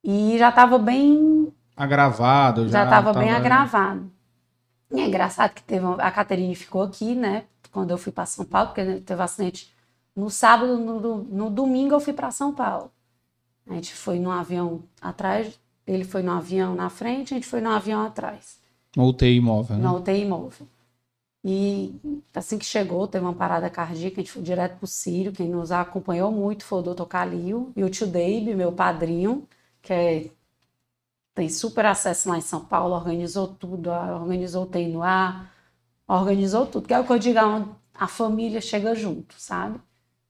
[0.06, 1.52] e já estava bem.
[1.76, 2.68] Agravado?
[2.68, 4.10] Já Já estava bem agravado.
[4.92, 5.84] E é engraçado que teve.
[5.84, 7.44] uma- A Caterine ficou aqui, né?
[7.72, 9.74] Quando eu fui para São Paulo, porque teve um acidente
[10.14, 12.90] no sábado, no, no domingo eu fui para São Paulo.
[13.68, 17.60] A gente foi num avião atrás, ele foi no avião na frente, a gente foi
[17.60, 18.58] no avião atrás.
[18.96, 19.82] No UTI móvel, né?
[19.82, 20.66] na UTI móvel.
[21.44, 21.94] E
[22.34, 25.32] assim que chegou, teve uma parada cardíaca, a gente foi direto pro Sírio.
[25.32, 29.46] Quem nos acompanhou muito foi o doutor Calil e o tio Dave, meu padrinho,
[29.86, 30.30] que é-
[31.34, 35.52] tem super acesso lá em São Paulo, organizou tudo, organizou o TI no ar,
[36.08, 36.88] organizou tudo.
[36.88, 39.80] Que é o que eu digo, a- família chega junto, sabe?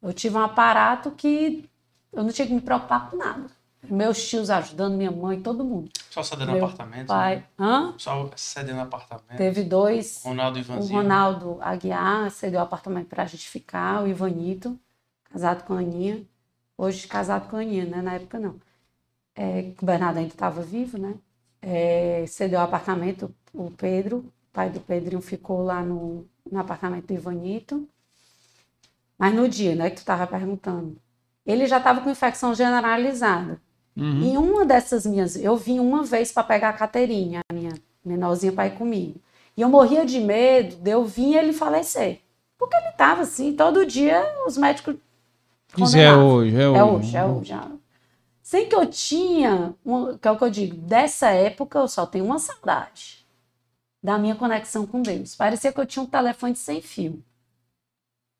[0.03, 1.69] Eu tive um aparato que
[2.13, 3.47] eu não tinha que me preocupar com nada.
[3.89, 5.89] Meus tios ajudando, minha mãe, todo mundo.
[6.11, 7.07] Só cedendo Meu apartamento.
[7.07, 7.45] Pai, Né?
[7.59, 7.95] hã?
[7.99, 9.37] Só cedendo apartamento.
[9.37, 10.99] Teve dois Ronaldo e o Ivanzinho.
[11.01, 14.77] Ronaldo Aguiar cedeu o apartamento para a gente ficar, o Ivanito,
[15.31, 16.23] casado com a Aninha.
[16.77, 18.03] Hoje casado com a Aninha, né?
[18.03, 18.57] Na época não.
[19.37, 21.15] É, o Bernardo ainda estava vivo, né?
[21.61, 27.07] É, cedeu o apartamento, o Pedro, o pai do Pedrinho ficou lá no, no apartamento
[27.07, 27.87] do Ivanito.
[29.19, 30.97] Mas no dia, né, que tu estava perguntando,
[31.45, 33.61] ele já estava com infecção generalizada.
[33.97, 34.23] Uhum.
[34.23, 37.73] Em uma dessas minhas, eu vim uma vez para pegar a Caterinha, a minha
[38.05, 39.21] menorzinha para ir comigo.
[39.57, 42.21] E eu morria de medo de eu vir e ele falecer.
[42.59, 44.97] Porque ele estava assim, todo dia os médicos.
[45.75, 46.27] Diz é condenavam.
[46.27, 46.79] hoje, é hoje.
[46.79, 47.53] É hoje, é hoje.
[47.53, 47.86] é.
[48.47, 52.07] Sem que eu tinha, uma- que é o que eu digo, dessa época eu só
[52.07, 53.27] tenho uma saudade
[54.01, 55.35] da minha conexão com Deus.
[55.35, 57.21] Parecia que eu tinha um telefone sem fio.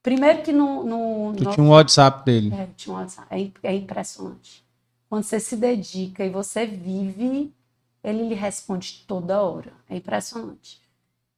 [0.05, 0.85] Primeiro que no.
[0.85, 2.55] no, Tu no- tinha um WhatsApp dele.
[2.55, 3.27] é, tinha um WhatsApp.
[3.65, 4.65] É, é impressionante.
[5.11, 7.53] Quando você se dedica e você vive,
[8.05, 9.73] ele lhe responde toda hora.
[9.91, 10.81] É impressionante.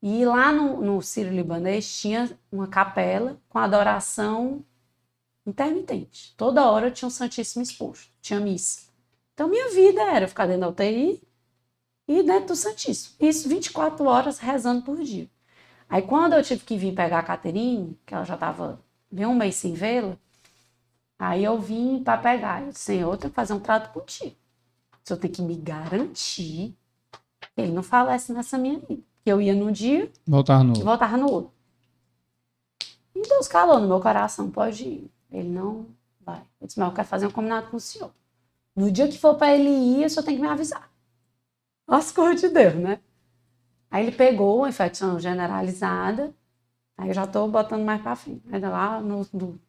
[0.02, 4.62] E lá no, no Sírio Libanês tinha uma capela com adoração
[5.50, 6.34] intermitente.
[6.36, 8.88] Toda hora tinha um Santíssimo exposto, tinha missa.
[9.34, 11.22] Então minha vida era ficar dentro da UTI
[12.06, 13.16] e dentro do Santíssimo.
[13.20, 15.28] Isso 24 horas rezando por dia.
[15.88, 18.80] Aí quando eu tive que vir pegar a Caterine, que ela já estava
[19.10, 20.18] bem um mês sem vê-la,
[21.18, 22.62] Aí eu vim para pegar.
[22.62, 24.36] Eu disse, Senhor, eu tenho que fazer um trato contigo.
[24.92, 26.76] O Senhor tem que me garantir
[27.54, 29.02] que ele não falece nessa minha vida.
[29.24, 31.52] Que eu ia num dia Voltar no e voltava no outro.
[33.14, 35.10] E Deus calou no meu coração, pode ir.
[35.30, 35.86] Ele não
[36.20, 36.42] vai.
[36.60, 38.12] Eu disse, mas eu quero fazer um combinado com o senhor.
[38.74, 40.90] No dia que for para ele ir, o senhor tem que me avisar.
[41.86, 43.00] As coisas de Deus, né?
[43.90, 46.34] Aí ele pegou a infecção generalizada.
[46.96, 48.42] Aí eu já tô botando mais para frente.
[48.52, 49.60] Ainda lá no, no,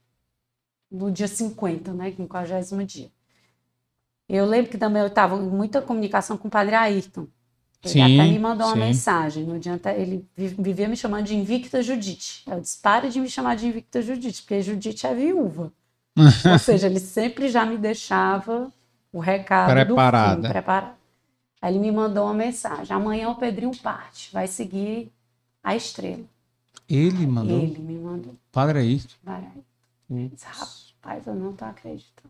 [0.92, 2.14] no dia 50, né?
[2.18, 3.12] No 40 dia.
[4.28, 7.28] Eu lembro que também eu estava em muita comunicação com o padre Ayrton.
[7.84, 8.80] Ele Sim, até me mandou uma sim.
[8.82, 9.44] mensagem.
[9.46, 12.44] No dia ante- ele vi- vivia me chamando de Invicta Judite.
[12.50, 15.72] Eu disse: pare de me chamar de Invicta Judite, porque Judite é viúva.
[16.52, 18.72] Ou seja, ele sempre já me deixava
[19.14, 20.36] o recado Preparada.
[20.36, 20.96] do fim, preparado.
[21.62, 25.12] Aí ele me mandou uma mensagem: amanhã o Pedrinho parte, vai seguir
[25.64, 26.24] a estrela.
[26.90, 27.60] Ele mandou.
[27.60, 28.36] Ele me mandou.
[29.24, 29.64] Vai aí.
[30.10, 32.29] Eu disse, Rapaz, eu não tô acreditando.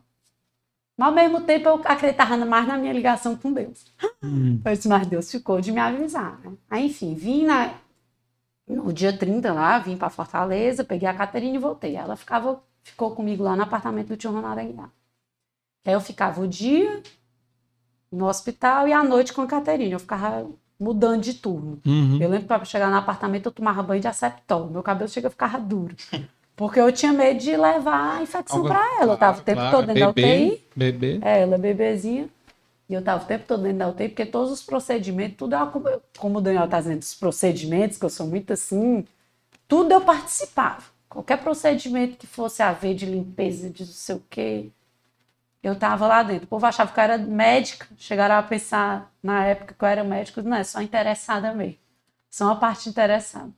[1.00, 3.86] Mas ao mesmo tempo eu acreditava mais na minha ligação com Deus.
[4.22, 4.60] Hum.
[4.66, 6.52] Eu disse, mas Deus ficou de me avisar, né?
[6.70, 7.74] Aí, enfim, vim na,
[8.68, 11.96] no dia 30 lá, vim para Fortaleza, peguei a Caterina e voltei.
[11.96, 14.92] Ela ficava, ficou comigo lá no apartamento do tio Ronaldo Aguiar.
[15.86, 17.02] Aí eu ficava o dia
[18.12, 19.96] no hospital e à noite com a Caterina.
[19.96, 21.80] Eu ficava mudando de turno.
[21.86, 22.22] Uhum.
[22.22, 24.70] Eu lembro que para chegar no apartamento eu tomava banho de aceptol.
[24.70, 25.96] Meu cabelo chega a ficar duro.
[26.60, 29.14] Porque eu tinha medo de levar a infecção para ela.
[29.14, 30.64] Eu tava o tempo Claro, todo dentro da bebê, UTI.
[30.76, 31.20] Bebê.
[31.24, 32.30] É, ela é bebezinha.
[32.90, 35.60] E eu tava o tempo todo dentro da UTI, porque todos os procedimentos, tudo eu,
[35.60, 39.06] acom- como o Daniel tá dizendo, os procedimentos, que eu sou muito assim,
[39.68, 40.84] tudo eu participava.
[41.10, 44.70] Qualquer procedimento que fosse haver de limpeza, de não sei o quê,
[45.64, 46.46] eu estava lá dentro.
[46.46, 50.04] O povo achava que eu era médica, chegaram a pensar na época que eu era
[50.04, 51.78] médica, não é só interessada mesmo.
[52.32, 53.52] Só uma parte interessada.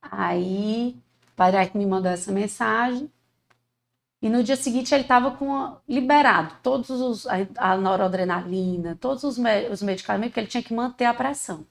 [0.00, 0.96] Aí,
[1.32, 3.10] o Padre me mandou essa mensagem.
[4.20, 9.36] E no dia seguinte ele estava com liberado todos os a, a noradrenalina, todos os,
[9.36, 11.66] me, os medicamentos que ele tinha que manter a pressão,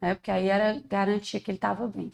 [0.00, 0.14] né?
[0.14, 2.12] Porque aí era garantia que ele estava bem.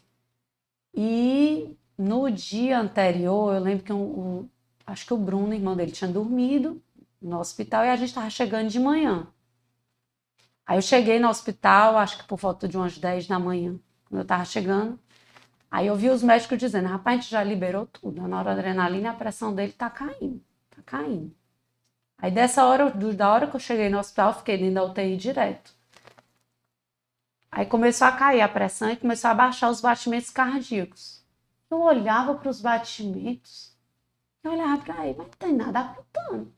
[0.94, 4.48] E no dia anterior, eu lembro que um, um,
[4.86, 6.82] acho que o Bruno, irmão dele, tinha dormido
[7.22, 9.26] no hospital e a gente estava chegando de manhã.
[10.66, 13.78] Aí eu cheguei no hospital, acho que por volta de umas 10 da manhã,
[14.08, 14.98] quando eu estava chegando.
[15.70, 19.14] Aí eu vi os médicos dizendo, rapaz, a gente já liberou tudo, a noradrenalina a
[19.14, 21.32] pressão dele tá caindo, tá caindo.
[22.18, 25.72] Aí dessa hora, da hora que eu cheguei no hospital, fiquei dentro da UTI direto.
[27.50, 31.24] Aí começou a cair a pressão e começou a baixar os batimentos cardíacos.
[31.70, 33.76] Eu olhava para os batimentos,
[34.42, 36.52] eu olhava para ele, mas não tem nada apitando.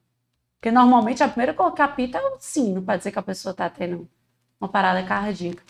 [0.55, 3.53] Porque normalmente a primeira coisa que apita é o sino, para dizer que a pessoa
[3.53, 4.09] está tendo
[4.61, 5.63] uma parada cardíaca.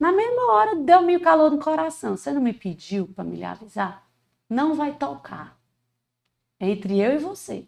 [0.00, 2.16] Na mesma hora deu meio calor no coração.
[2.16, 4.08] Você não me pediu para me avisar?
[4.48, 5.60] Não vai tocar.
[6.58, 7.66] Entre eu e você.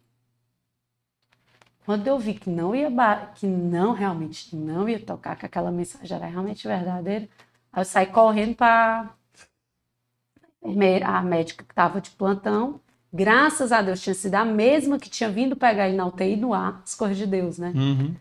[1.84, 2.90] Quando eu vi que não ia
[3.34, 7.28] que não realmente não ia tocar, que aquela mensagem era realmente verdadeira,
[7.72, 9.10] aí eu saí correndo para
[11.04, 12.80] a médica que estava de plantão.
[13.12, 16.54] Graças a Deus tinha sido a mesma que tinha vindo pegar ele na UTI no
[16.54, 17.72] ar, as coisas de Deus, né?
[17.74, 18.14] Uhum.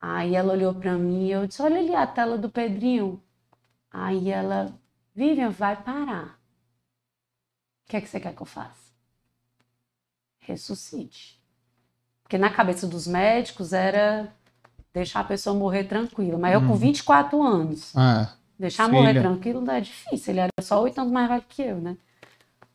[0.00, 3.20] Aí ela olhou para mim e eu disse: Olha ali a tela do Pedrinho.
[3.92, 4.72] Aí ela,
[5.14, 6.38] Vivian, vai parar.
[7.84, 8.92] O que é que você quer que eu faça?
[10.40, 11.40] Ressuscite.
[12.22, 14.32] Porque na cabeça dos médicos era
[14.92, 16.38] deixar a pessoa morrer tranquila.
[16.38, 17.44] Mas eu com 24 uhum.
[17.44, 18.98] anos, ah, deixar filha.
[18.98, 20.32] morrer tranquilo não é difícil.
[20.32, 21.96] Ele era só oito anos mais velho que eu, né?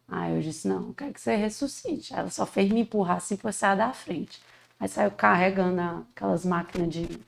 [0.07, 2.13] Aí eu disse, não, eu quero que você ressuscite.
[2.13, 4.41] Ela só fez me empurrar assim para sair da frente.
[4.79, 5.81] Aí saiu carregando
[6.15, 7.19] aquelas máquinas de,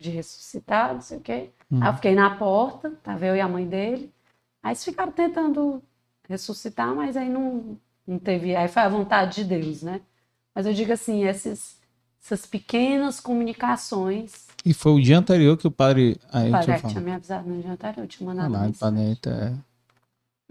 [0.00, 1.50] de ressuscitar, não sei o quê.
[1.70, 1.82] Uhum.
[1.82, 4.10] Aí eu fiquei na porta, tava eu e a mãe dele.
[4.62, 5.82] Aí eles ficaram tentando
[6.28, 8.56] ressuscitar, mas aí não, não teve.
[8.56, 10.00] Aí foi a vontade de Deus, né?
[10.54, 11.78] Mas eu digo assim, esses,
[12.22, 14.48] essas pequenas comunicações.
[14.64, 16.18] E foi o dia anterior que o padre.
[16.32, 18.56] Aí o padre tinha me avisado no dia anterior, tinha mandado.
[18.56, 19.70] Ah, planeta é.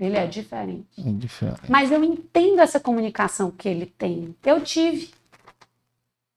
[0.06, 0.88] Ele é diferente.
[0.98, 1.70] É diferente.
[1.70, 4.34] Mas eu entendo essa comunicação que ele tem.
[4.46, 5.12] Eu tive.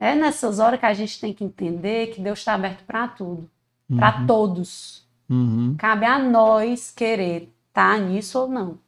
[0.03, 3.49] É nessas horas que a gente tem que entender que Deus está aberto para tudo
[3.93, 3.97] uhum.
[3.97, 5.07] para todos.
[5.29, 5.75] Uhum.
[5.79, 8.79] Cabe a nós querer estar tá nisso ou não.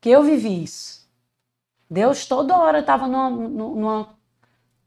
[0.00, 1.04] Que eu vivi isso.
[1.88, 4.08] Deus toda hora estava numa, numa,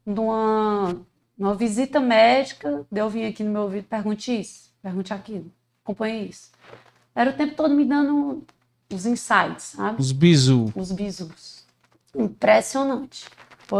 [0.04, 0.96] numa,
[1.36, 5.50] numa, visita médica, Deus vinha aqui no meu ouvido, pergunte isso, pergunte aquilo,
[5.82, 6.50] acompanhe isso.
[7.14, 8.44] Era o tempo todo me dando
[8.92, 10.00] os insights, sabe?
[10.00, 10.70] Os bisus.
[10.74, 11.64] Os bisus.
[12.14, 13.26] Impressionante.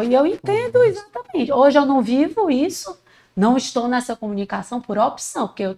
[0.02, 1.52] E eu entendo exatamente.
[1.52, 2.98] Hoje eu não vivo isso,
[3.36, 5.76] não estou nessa comunicação por opção, porque eu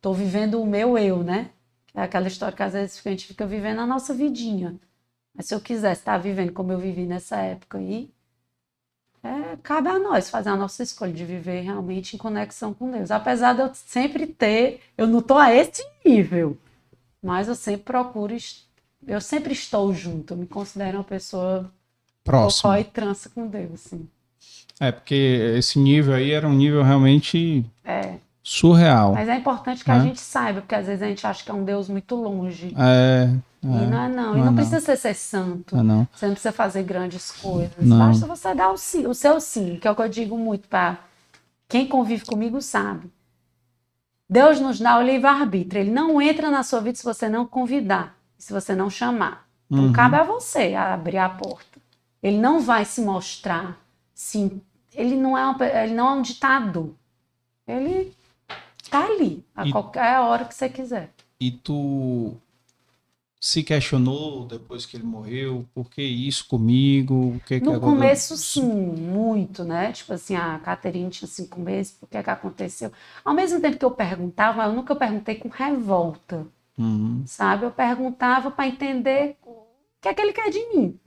[0.00, 1.50] Estou vivendo o meu eu, né?
[1.94, 4.80] É aquela história que às vezes a gente fica vivendo a nossa vidinha.
[5.34, 8.10] Mas se eu quisesse estar vivendo como eu vivi nessa época aí,
[9.22, 13.10] é, cabe a nós fazer a nossa escolha de viver realmente em conexão com Deus.
[13.10, 16.56] Apesar de eu sempre ter, eu não estou a esse nível,
[17.22, 18.34] mas eu sempre procuro,
[19.06, 20.32] eu sempre estou junto.
[20.32, 21.70] Eu me considero uma pessoa
[22.24, 24.08] próxima e trança com Deus, sim.
[24.78, 27.64] É, porque esse nível aí era um nível realmente.
[27.84, 29.12] É surreal.
[29.12, 31.54] Mas é importante que a gente saiba, porque às vezes a gente acha que é
[31.54, 32.74] um Deus muito longe.
[32.76, 33.28] É.
[33.28, 34.08] é e não é não.
[34.08, 35.76] não e não, é precisa ser, ser santo.
[35.76, 36.08] É não.
[36.12, 37.76] Você não precisa fazer grandes coisas.
[37.78, 37.98] Não.
[37.98, 40.68] Basta você dar o, sim, o seu sim, que é o que eu digo muito
[40.68, 40.98] para
[41.68, 43.08] quem convive comigo sabe.
[44.28, 45.82] Deus nos dá o livre-arbítrio.
[45.82, 49.46] Ele não entra na sua vida se você não convidar, se você não chamar.
[49.70, 49.92] Então uhum.
[49.92, 51.69] cabe a você abrir a porta.
[52.22, 53.80] Ele não vai se mostrar,
[54.14, 54.60] sim.
[54.94, 56.90] Ele não é, uma, ele não é um ditador.
[57.66, 58.12] Ele
[58.90, 61.10] Tá ali, a e, qualquer hora que você quiser.
[61.38, 62.34] E tu
[63.40, 67.36] se questionou depois que ele morreu, por que isso comigo?
[67.36, 69.92] O que no que começo, sim, muito, né?
[69.92, 72.92] Tipo assim, a Caterine tinha cinco meses, por que que aconteceu?
[73.24, 76.44] Ao mesmo tempo que eu perguntava, eu nunca perguntei com revolta,
[76.76, 77.22] uhum.
[77.24, 77.64] sabe?
[77.64, 79.62] Eu perguntava para entender o
[80.00, 80.98] que é que ele quer de mim.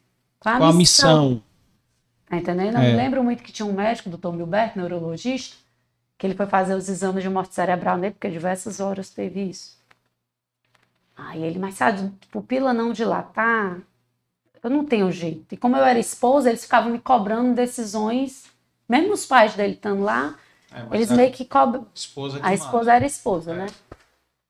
[0.43, 1.09] Qual a, Qual missão.
[1.09, 1.43] a missão?
[2.25, 2.75] Tá entendendo?
[2.75, 2.91] Eu é.
[2.91, 5.55] me lembro muito que tinha um médico, doutor Milberto, neurologista,
[6.17, 9.77] que ele foi fazer os exames de morte cerebral nele, porque diversas horas teve isso.
[11.15, 13.79] Aí ele, mas sabe, pupila não dilatar,
[14.61, 15.53] eu não tenho jeito.
[15.53, 18.45] E como eu era esposa, eles ficavam me cobrando decisões,
[18.89, 20.37] mesmo os pais dele estando lá,
[20.71, 21.87] é, eles meio que cobram.
[21.93, 23.55] Esposa a esposa era esposa, é.
[23.55, 23.65] né?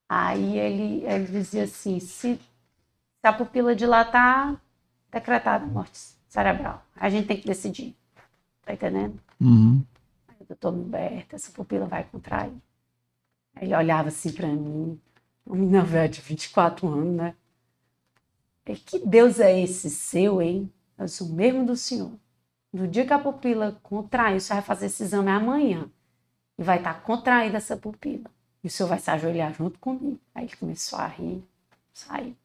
[0.10, 2.40] Aí ele, ele dizia assim: se, se
[3.24, 4.56] a pupila dilatar,
[5.14, 6.84] decretada morte cerebral.
[6.96, 7.96] A gente tem que decidir.
[8.66, 9.20] Tá entendendo?
[9.40, 9.84] Uhum.
[10.28, 12.54] Aí o doutor Humberto, essa pupila vai contrair.
[13.56, 15.00] Aí ele olhava assim pra mim,
[15.46, 17.36] uma menina velha de 24 anos, né?
[18.66, 20.72] E que Deus é esse seu, hein?
[20.98, 22.14] Eu sou o mesmo do senhor.
[22.72, 25.90] No dia que a pupila contrair, você vai fazer esse exame amanhã.
[26.58, 28.32] E vai estar contraída essa pupila.
[28.64, 30.20] E o senhor vai se ajoelhar junto comigo.
[30.34, 31.44] Aí ele começou a rir,
[31.94, 32.36] saiu.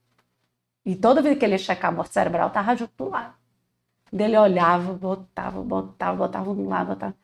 [0.85, 3.35] E toda vez que ele ia checar a morte cerebral, tava junto do lado.
[4.13, 7.15] Ele olhava, botava, botava, botava um lado, botava.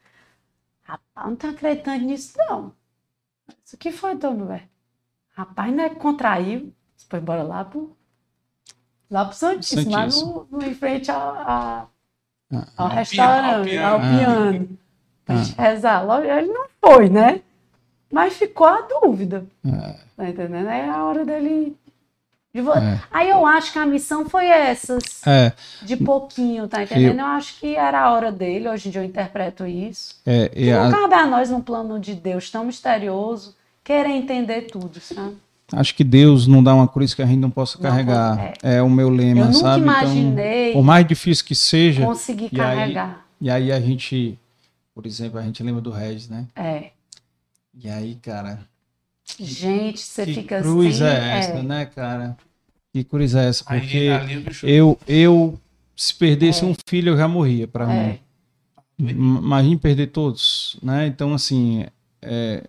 [0.83, 2.73] Rapaz, não tô acreditando nisso, não.
[3.65, 4.69] Isso que foi, Dona Bé?
[5.37, 6.73] Rapaz, não é que contraiu.
[6.97, 7.97] Você foi embora lá pro,
[9.11, 11.89] lá pro Santíssimo, lá no, no, em frente ao, a-
[12.53, 14.79] Ah, ao Ao restaurante, piano, ao piano.
[15.25, 16.03] Pra gente rezar.
[16.05, 17.43] Logo, Ele não foi, né?
[18.13, 19.47] Mas ficou a dúvida.
[19.65, 19.99] É.
[20.17, 20.69] Tá entendendo?
[20.69, 21.77] Aí é a hora dele.
[22.55, 22.73] De vo...
[22.73, 23.01] É.
[23.11, 25.27] Aí eu acho que a missão foi essas.
[25.27, 25.53] É,
[25.83, 27.19] De pouquinho, tá entendendo?
[27.19, 28.69] Eu acho que era a hora dele.
[28.69, 30.15] Hoje em dia eu interpreto isso.
[30.25, 34.11] é, E e não a- cabe a nós, num plano de Deus tão misterioso, querer
[34.11, 35.37] entender tudo, sabe?
[35.73, 38.39] acho que Deus não dá uma cruz que a gente não possa Não, carregar.
[38.63, 38.77] é.
[38.77, 39.83] É, o meu lema, eu nunca sabe?
[39.83, 43.27] imaginei Então, por mais difícil que seja, conseguir e aí- carregar.
[43.41, 44.39] e aí a gente,
[44.95, 46.47] por exemplo, a gente lembra do Regis, né?
[46.55, 46.91] É.
[47.77, 48.61] E aí, cara,
[49.39, 51.17] Gente, você que fica cruz assim.
[51.17, 52.37] é essa, né, cara?
[52.93, 53.65] Que cruz é essa?
[53.65, 55.59] Porque ali eu, eu,
[55.97, 58.07] se perdesse um filho, eu já morria para É.
[58.13, 58.21] mim.
[59.11, 61.07] Imagine perder todos, né?
[61.07, 61.85] Então, assim,
[62.23, 62.63] é,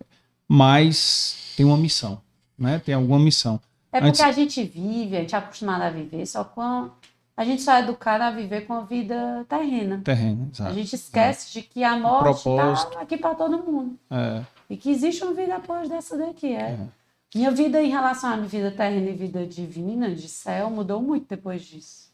[0.48, 2.20] mas tem uma missão,
[2.58, 2.80] né?
[2.84, 3.60] Tem alguma missão.
[3.92, 6.90] É porque Antes- a gente vive, a gente é acostumado a viver, só com a...
[7.38, 10.02] a gente só é educado a viver com a vida terrena.
[10.04, 10.74] Terreno, A exato.
[10.74, 12.90] gente esquece de que a morte propósito.
[12.90, 13.96] está aqui para todo mundo.
[14.10, 16.54] É, E que existe uma vida após dessa daqui.
[16.54, 16.72] É.
[16.72, 16.88] É.
[17.34, 21.28] Minha vida em relação à minha vida terrena e vida divina, de céu, mudou muito
[21.28, 22.12] depois disso.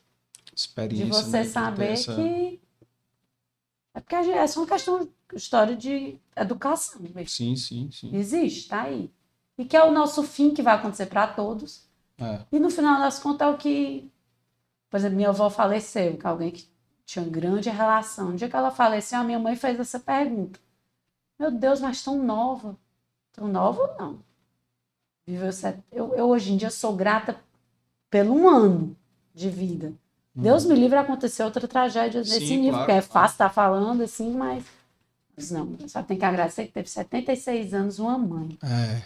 [0.55, 1.05] experiência.
[1.05, 1.43] De você né?
[1.45, 2.59] saber essa- que.
[3.93, 7.01] É porque é só uma questão, história de educação.
[7.01, 7.27] mesmo.
[7.27, 8.15] Sim, sim, sim.
[8.15, 9.11] Existe, tá aí.
[9.57, 11.83] E que é o nosso fim que vai acontecer para todos.
[12.17, 14.09] É, E no final das contas é o que.
[14.89, 16.65] Por exemplo, minha avó faleceu, que é alguém que
[17.05, 18.29] tinha grande relação.
[18.31, 20.59] No dia que ela faleceu, a minha mãe fez essa pergunta.
[21.41, 22.77] Meu Deus, mas tão nova.
[23.33, 24.19] Tão nova ou não?
[25.91, 27.35] Eu, eu hoje em dia sou grata
[28.11, 28.95] pelo um ano
[29.33, 29.91] de vida.
[30.35, 32.47] Deus me livre acontecer outra tragédia desse Uhum.
[32.47, 34.63] Sim, nível, claro, porque é fácil estar falando assim, mas.
[35.35, 38.55] Mas não, só tem que agradecer que teve 76 anos uma mãe.
[38.63, 39.01] é,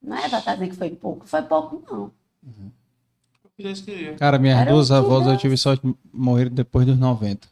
[0.00, 1.26] Não é pra estar dizendo que foi pouco.
[1.26, 2.12] Foi pouco, não.
[3.56, 4.14] Queria.
[4.14, 7.48] Cara, minhas Era duas avós eu tive sorte de morrer depois dos 90.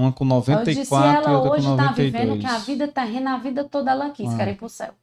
[0.00, 0.02] É.
[0.02, 2.12] Uma com Eu disse, 94 e ela outra com hoje está 92.
[2.12, 4.36] vivendo que a vida terrena, a vida toda ela quis, Ah.
[4.36, 4.94] quer ir pro céu.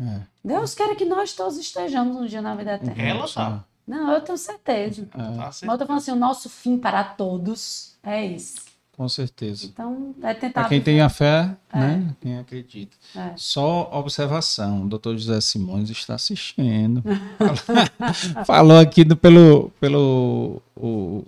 [0.00, 0.20] É.
[0.44, 3.02] Deus quer que nós todos estejamos um dia na vida eterna.
[3.02, 3.64] Ela tá.
[3.86, 5.08] Não, eu tenho certeza.
[5.14, 8.68] É, Tá Mas eu tô falando assim, o nosso fim para todos é isso.
[8.96, 9.66] com certeza.
[9.66, 10.60] Então, é tentar...
[10.60, 11.06] Para quem tem viver.
[11.06, 12.14] a fé, né?
[12.20, 12.96] Quem acredita.
[13.16, 13.32] É.
[13.36, 17.02] Só observação, o doutor José Simões está assistindo.
[18.44, 21.24] Falou aqui do- pelo, pelo o,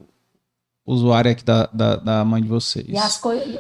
[0.87, 2.87] usuário aqui da, da, da mãe de vocês.
[2.89, 3.17] E as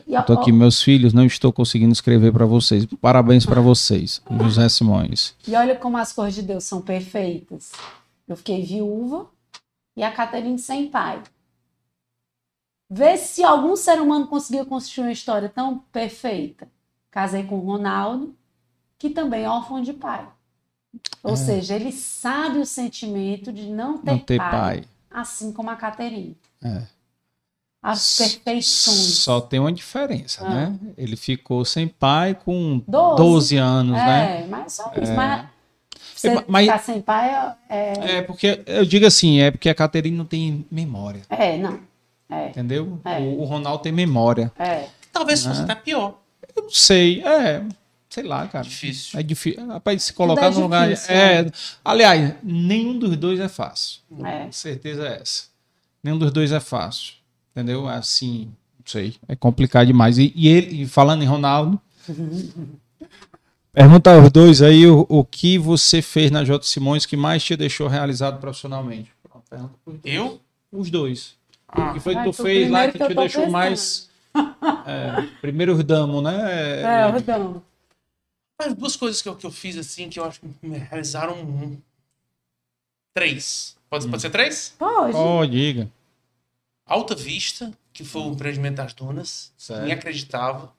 [0.07, 2.87] e- Estou aqui, meus filhos, não estou conseguindo escrever para vocês.
[3.01, 5.35] Parabéns para vocês, José Simões.
[5.47, 7.73] E olha como as coisas de Deus são perfeitas.
[8.27, 9.27] Eu fiquei viúva
[9.97, 11.23] e a Caterine sem pai.
[12.89, 16.69] Vê se algum ser humano conseguia construir uma história tão perfeita.
[17.11, 18.35] Casei com o Ronaldo,
[18.99, 20.27] que também é órfão de pai.
[21.23, 21.37] Ou É.
[21.37, 24.85] seja, ele sabe o sentimento de não ter, Não ter pai, pai.
[25.11, 26.37] assim como a Caterine.
[26.63, 26.83] É.
[27.83, 28.97] As perfeições.
[29.19, 30.51] Só tem uma diferença, Ah.
[30.51, 30.79] né?
[30.99, 33.17] Ele ficou sem pai com Doze.
[33.17, 34.43] 12, anos, né?
[34.43, 35.13] É, mas só isso.
[35.15, 35.47] Mas
[36.15, 39.75] você É, mas- ficar sem pai é, É, porque eu digo assim, é porque a
[39.75, 41.81] Caterine não tem memória, é, não.
[42.29, 43.01] É, entendeu?
[43.05, 43.19] É.
[43.19, 44.53] O, o Ronaldo tem memória.
[44.59, 44.87] é.
[45.13, 45.65] Talvez fosse Ah.
[45.65, 46.21] até pior.
[46.55, 47.65] Eu não sei, é,
[48.09, 48.63] sei lá, cara.
[48.65, 49.19] Difícil.
[49.19, 49.67] É difícil.
[49.67, 50.89] Rapaz, se colocar é no lugar.
[50.89, 51.51] difícil, É,
[51.85, 54.01] aliás, nenhum dos dois é fácil.
[54.25, 54.47] É.
[54.53, 55.45] Certeza é essa.
[56.03, 57.15] Nenhum dos dois é fácil.
[57.53, 57.89] Entendeu?
[57.89, 58.47] Assim,
[58.79, 59.17] não sei.
[59.29, 60.19] É complicado demais.
[60.19, 61.81] E, e ele, e falando em Ronaldo,
[63.73, 66.65] pergunta aos dois aí o, o que você fez na J.
[66.67, 69.13] Simões que mais te deixou realizado profissionalmente.
[69.23, 70.01] Pronto.
[70.05, 70.41] Eu?
[70.73, 71.35] Os dois.
[71.69, 73.53] Ah, O que foi que tu fez lá que, que te deixou pensando.
[73.53, 74.09] mais.
[74.87, 76.83] É, primeiro damo, né?
[76.83, 77.61] É, Rodão.
[78.61, 81.35] Mas duas coisas que eu, que eu fiz assim que eu acho que me realizaram
[81.41, 81.77] um.
[83.13, 83.77] Três.
[83.89, 84.75] Pode, pode ser três?
[84.79, 85.17] Pode.
[85.17, 85.91] Oh, diga.
[86.91, 89.53] Alta Vista, que foi o empreendimento das donas.
[89.57, 89.83] Certo.
[89.83, 90.75] Ninguém acreditava.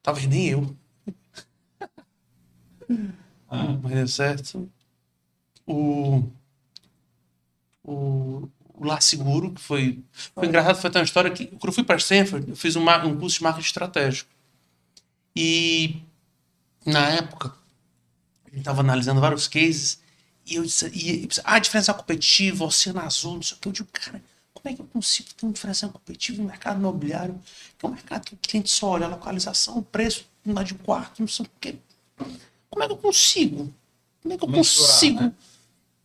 [0.00, 0.76] Talvez nem eu.
[3.82, 4.70] Mas deu certo.
[5.66, 6.22] O,
[7.82, 11.72] o, o Lá Seguro, que foi, foi engraçado, foi até uma história que, quando eu
[11.72, 14.30] fui para Stanford, eu fiz um, um curso de marketing estratégico.
[15.34, 16.00] E,
[16.86, 17.52] na época,
[18.44, 20.00] a gente estava analisando vários cases,
[20.46, 23.68] e eu disse, e, ah, diferencial competitivo, oceano azul, não sei o que.
[23.68, 24.22] Eu digo, cara,
[24.52, 27.40] como é que eu consigo ter um diferencial competitivo no mercado imobiliário,
[27.78, 30.74] que é um mercado que o cliente só olha a localização, o preço, não de
[30.74, 31.76] quarto, não sei o quê.
[32.70, 33.72] Como é que eu consigo?
[34.22, 35.32] Como é que eu Mensurar, consigo né?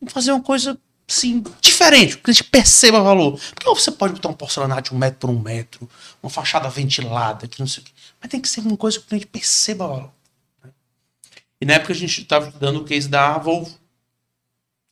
[0.10, 3.40] fazer uma coisa assim, diferente, que a gente perceba valor.
[3.54, 5.90] Porque você pode botar um porcelanato de um metro por um metro,
[6.22, 7.92] uma fachada ventilada, que não sei o quê.
[8.20, 10.12] Mas tem que ser uma coisa que o cliente perceba valor.
[10.64, 10.72] Né?
[11.62, 13.78] E na época a gente estava estudando o case da Volvo.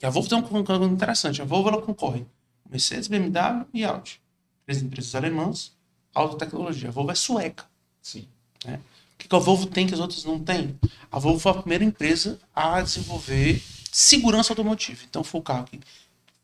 [0.01, 1.41] E a Volvo tem um concorrente interessante.
[1.41, 2.25] A Volvo ela concorre
[2.69, 4.22] Mercedes, BMW e Audi.
[4.65, 5.72] Três empresas alemãs,
[6.14, 6.90] alta tecnologia.
[6.90, 7.65] A Volvo é sueca.
[8.01, 8.27] Sim.
[8.65, 8.80] Né?
[9.14, 10.77] O que a Volvo tem que as outras não têm?
[11.11, 15.01] A Volvo foi a primeira empresa a desenvolver segurança automotiva.
[15.07, 15.80] Então foi o carro que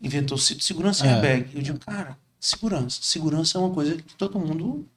[0.01, 1.13] inventou segurança e é.
[1.13, 1.49] airbag.
[1.55, 2.99] Eu digo, cara, segurança.
[3.01, 4.87] Segurança é uma coisa que todo mundo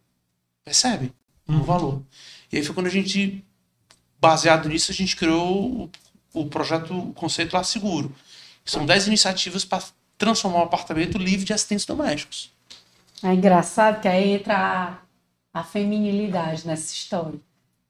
[0.64, 1.12] percebe
[1.48, 1.60] uhum.
[1.60, 2.02] o valor.
[2.50, 3.44] E aí foi quando a gente,
[4.20, 5.90] baseado nisso, a gente criou o,
[6.32, 8.14] o projeto, o conceito lá seguro.
[8.64, 9.82] São 10 iniciativas para
[10.16, 12.50] transformar um apartamento livre de acidentes domésticos.
[13.22, 14.56] É engraçado que aí entra
[15.52, 17.38] a, a feminilidade nessa história.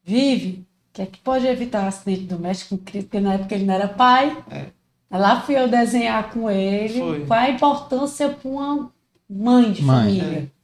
[0.04, 4.36] Vive, que é que pode evitar acidente doméstico, porque na época ele não era pai.
[4.50, 4.66] É.
[5.10, 6.98] Lá fui eu desenhar com ele.
[6.98, 7.26] Foi.
[7.26, 8.92] Qual a importância para uma
[9.28, 10.04] mãe de mãe.
[10.04, 10.50] família?
[10.50, 10.54] É.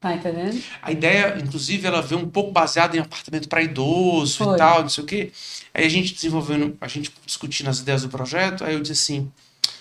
[0.00, 0.62] Tá entendendo?
[0.80, 4.54] A ideia, inclusive, ela veio um pouco baseada em apartamento para idoso Foi.
[4.54, 5.32] e tal, não sei o quê.
[5.74, 9.32] Aí a gente desenvolvendo, a gente discutindo as ideias do projeto, aí eu disse assim: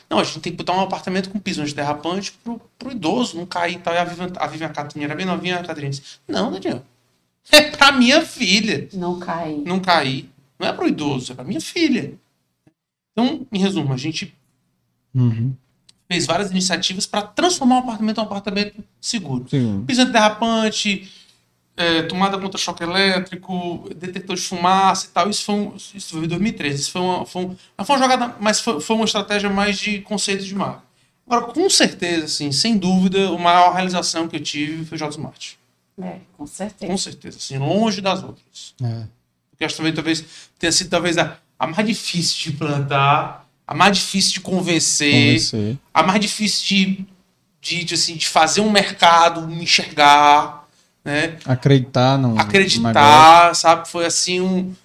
[0.10, 3.46] não, a gente tem que botar um apartamento com piso antiderrapante pro, pro idoso não
[3.46, 3.94] cair e tal.
[3.94, 6.84] E a Vivian, a Vivian Catarina era bem novinha, a Catarina disse: Não, Daniel.
[7.50, 8.90] É pra minha filha.
[8.92, 9.64] Não cair.
[9.66, 10.30] Não cair.
[10.60, 12.14] Não é pro idoso, é pra minha filha.
[13.14, 14.36] Então, em resumo, a gente
[15.16, 15.54] uhum.
[16.10, 19.46] fez várias iniciativas para transformar o apartamento em um apartamento seguro.
[19.50, 19.86] Sim.
[19.88, 21.10] Piso antiderrapante,
[21.78, 25.30] é, tomada contra choque elétrico, detector de fumaça e tal.
[25.30, 26.82] Isso foi, um, isso foi em 2013.
[26.82, 30.02] Isso foi uma, foi, um, foi uma jogada, mas foi, foi, uma estratégia mais de
[30.02, 30.82] conceito de marca.
[31.28, 35.12] Agora, com certeza, assim, sem dúvida, a maior realização que eu tive foi o J
[35.12, 35.60] Smart.
[36.02, 36.92] É, com certeza.
[36.92, 38.74] Com certeza, assim, longe das outras.
[38.82, 39.04] É.
[39.52, 40.26] Porque acho que também talvez
[40.58, 45.78] tenha sido talvez a, a mais difícil de plantar, a mais difícil de convencer, convencer.
[45.94, 47.06] a mais difícil de,
[47.62, 50.67] de, de, assim, de fazer um mercado enxergar
[51.08, 51.38] né?
[51.46, 52.38] Acreditar não.
[52.38, 53.88] Acreditar, sabe?
[53.88, 54.76] Foi assim um.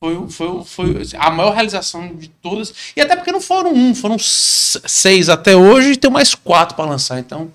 [0.00, 2.74] Foi, foi, foi a maior realização de todas.
[2.96, 6.90] E até porque não foram um, foram seis até hoje e tem mais quatro para
[6.90, 7.20] lançar.
[7.20, 7.52] Então,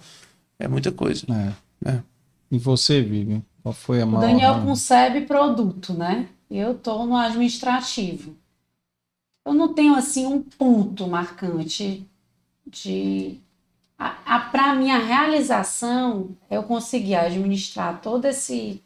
[0.57, 1.25] é muita coisa.
[1.83, 1.89] É.
[1.89, 1.99] É.
[2.51, 3.43] E você, Vivi?
[3.61, 4.23] Qual foi a maior?
[4.23, 6.27] O Daniel concebe produto, né?
[6.49, 8.35] Eu estou no administrativo.
[9.45, 12.07] Eu não tenho assim um ponto marcante
[12.65, 13.39] de
[13.97, 18.83] a, a para minha realização, eu consegui administrar todo esse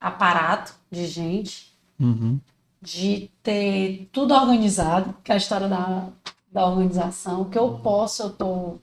[0.00, 2.38] aparato de gente, uhum.
[2.80, 6.08] de ter tudo organizado, que é a história da,
[6.50, 7.80] da organização, o que eu uhum.
[7.80, 8.82] posso, eu estou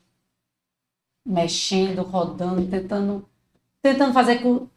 [1.26, 3.26] mexendo, rodando, tentando,
[3.82, 4.68] tentando fazer que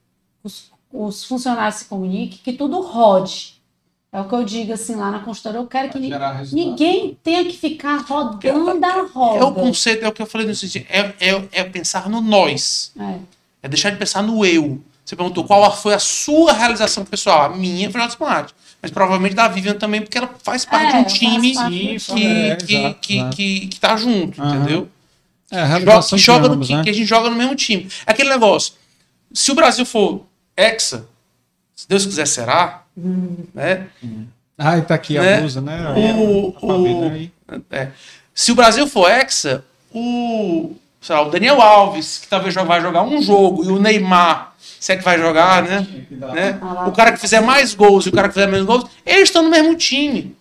[0.42, 3.59] os, os funcionários se comuniquem, que tudo rode.
[4.12, 5.60] É o que eu digo assim lá na consultoria.
[5.60, 5.98] Eu quero que
[6.52, 9.38] ninguém tenha que ficar rodando a roda.
[9.38, 10.84] É o conceito, é o que eu falei no sentido.
[10.88, 12.92] É, é, é pensar no nós.
[12.98, 13.18] É.
[13.62, 14.80] é deixar de pensar no eu.
[15.04, 17.42] Você perguntou qual foi a sua realização pessoal.
[17.42, 18.52] A minha foi a Smart.
[18.82, 22.26] Mas provavelmente da Vivian também, porque ela faz parte é, de um time que, que,
[22.26, 24.48] é, que, exato, que, que, tá junto, uhum.
[24.48, 24.88] entendeu?
[25.50, 26.84] É, a joga, que, joga ambos, no, né?
[26.84, 27.88] que a gente joga no mesmo time.
[28.06, 28.72] É aquele negócio.
[29.32, 30.24] Se o Brasil for
[30.56, 31.06] hexa,
[31.80, 32.82] se Deus quiser será,
[33.54, 33.86] né?
[34.58, 35.36] Ah, tá aqui né?
[35.36, 35.94] a blusa, né?
[36.14, 37.30] O, o,
[37.70, 37.88] é.
[38.34, 40.74] Se o Brasil for hexa, o,
[41.08, 44.96] lá, o Daniel Alves, que talvez vai jogar um jogo, e o Neymar, se é
[44.98, 45.86] que vai jogar, né?
[46.10, 46.60] né?
[46.86, 49.42] O cara que fizer mais gols e o cara que fizer menos gols, eles estão
[49.42, 50.36] no mesmo time.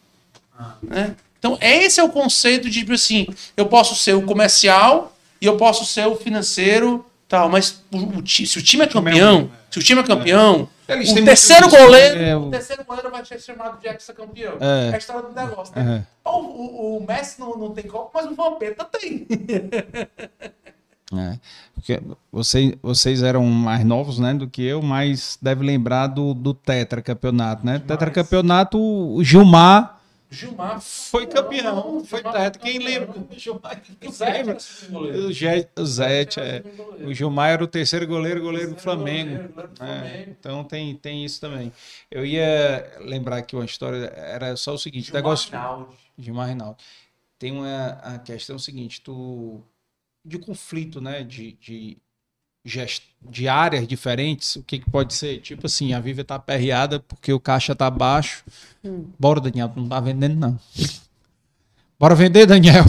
[0.84, 1.16] Né?
[1.40, 5.56] Então, esse é o conceito de, tipo assim, eu posso ser o comercial e eu
[5.56, 9.84] posso ser o financeiro, tal, mas o, o, se o time é campeão, se o
[9.84, 12.48] time é campeão, o terceiro goleiro, é, o...
[12.48, 12.50] o...
[12.52, 14.58] terceiro goleiro vai ser chamado de ex-campeão.
[14.60, 14.90] É.
[14.90, 14.96] é.
[14.96, 16.06] a história do negócio, né?
[16.26, 16.30] É.
[16.30, 19.28] O, o, o, Messi não, não tem copo, mas o Vampeta tem.
[21.12, 21.40] É,
[21.74, 22.00] porque
[22.32, 27.02] vocês, vocês eram mais novos né, do que eu, mas deve lembrar do, do Tetra
[27.02, 27.80] Campeonato, né?
[27.80, 27.88] Demais.
[27.88, 29.99] Tetra Campeonato, o Gilmar
[30.32, 32.60] Gilmar foi campeão, foi teto.
[32.60, 33.26] Quem lembra?
[33.36, 36.64] Gilmar, o Zete, o, Zete é.
[37.04, 39.52] O Gilmar era o terceiro goleiro, goleiro do Flamengo.
[39.82, 41.74] É, então tem, tem isso também.
[42.12, 45.50] Eu ia lembrar que uma história era só o seguinte: Gilmar negócio.
[45.50, 45.96] Rinaldi.
[46.18, 46.84] Gilmar Rinaldi.
[47.40, 49.64] Tem uma a questão seguinte: tu
[50.24, 51.24] de conflito, né?
[51.24, 51.98] De, de.
[52.64, 54.56] De áreas diferentes.
[54.58, 55.40] O que, que pode ser?
[55.40, 58.44] Tipo assim, a Viva tá aperreada porque o caixa tá baixo.
[58.84, 59.06] Hum.
[59.20, 60.60] Bora, Daniel, tu não tá vendendo, não.
[62.00, 62.86] Bora vender, Daniel.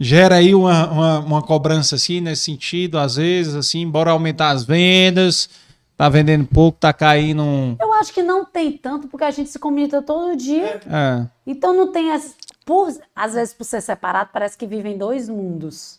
[0.00, 4.64] Gera aí uma, uma, uma cobrança assim, nesse sentido, às vezes, assim, bora aumentar as
[4.64, 5.50] vendas.
[5.96, 7.42] Tá vendendo pouco, tá caindo.
[7.42, 10.80] um- Eu acho que não tem tanto, porque a gente se comunica todo dia.
[10.86, 11.26] É.
[11.44, 12.36] Então não tem as.
[12.64, 15.97] Por, às vezes, por ser separado, parece que vivem dois mundos.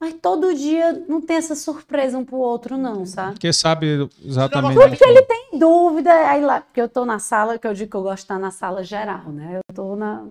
[0.00, 3.32] Mas todo dia não tem essa surpresa um pro outro, não, sabe?
[3.32, 4.74] Porque sabe exatamente.
[4.74, 7.96] Porque ele tem dúvida, aí lá, porque eu tô na sala, que eu digo que
[7.96, 9.56] eu gosto de estar na sala geral, né?
[9.58, 10.22] Eu tô na,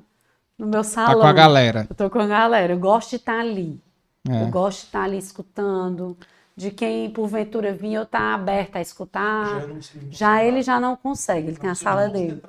[0.57, 1.21] no meu Tá salão.
[1.21, 1.85] com a galera.
[1.87, 3.79] Eu tô com a galera, eu gosto de estar ali.
[4.27, 4.41] É.
[4.43, 6.17] Eu gosto de estar ali escutando,
[6.55, 9.67] de quem porventura vinha eu estar aberta a escutar.
[10.09, 12.41] Já ele já não consegue, ele tem a sala dele.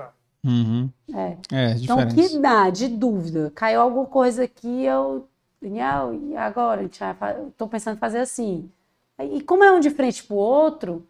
[0.43, 0.89] Uhum.
[1.15, 1.37] É.
[1.53, 3.53] É, Então, que dá de dúvida?
[3.55, 5.27] Caiu alguma coisa aqui, eu.
[5.61, 6.89] Daniel, e agora?
[7.57, 8.71] Tô pensando em fazer assim.
[9.19, 11.07] E como é um de frente pro outro,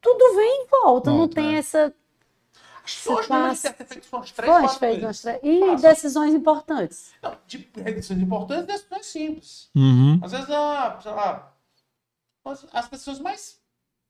[0.00, 1.10] tudo vem e volta.
[1.10, 1.58] não tem é.
[1.58, 1.94] essa.
[2.82, 5.88] Acho que hoje não deve ter feito umas três, fez umas tre- E Passa.
[5.88, 7.12] decisões importantes.
[7.22, 9.70] Não, de reduções importantes, decisões simples.
[9.74, 10.18] Uhum.
[10.22, 11.52] Às vezes, ah, sei lá,
[12.44, 13.60] as, as pessoas mais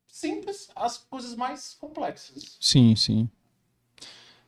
[0.06, 2.56] simples, as coisas mais complexas.
[2.60, 3.28] Sim, sim.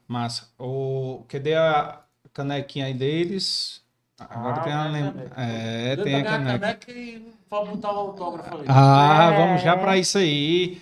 [0.07, 0.49] Massa.
[0.59, 1.25] O...
[1.29, 3.82] Cadê a canequinha aí deles?
[4.31, 4.77] Agora tem a.
[4.85, 5.27] mas lem- também.
[5.37, 6.59] É, Eu tem a pegar caneca.
[6.59, 8.65] caneca e vou botar o autógrafo ali.
[8.69, 9.37] Ah, É.
[9.37, 10.81] vamos já para isso aí.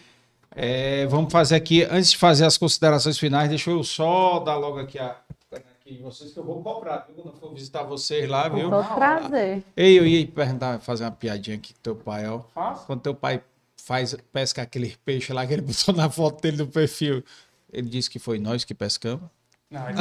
[0.54, 4.78] É, vamos fazer aqui, antes de fazer as considerações finais, deixa eu só dar logo
[4.78, 5.16] aqui a
[5.54, 7.16] aqui de vocês que eu vou cobrar, viu?
[7.16, 8.68] Quando eu for visitar vocês lá, viu?
[8.70, 9.62] Com todo prazer.
[9.76, 12.40] Ei, eu ia perguntar, fazer uma piadinha aqui com teu pai, ó.
[12.54, 12.84] Faço.
[12.86, 13.40] Quando teu pai
[13.76, 17.24] faz, pesca aquele peixe lá que ele botou na foto dele no perfil,
[17.72, 19.22] ele disse que foi nós que pescamos.
[19.70, 19.98] Não, ele-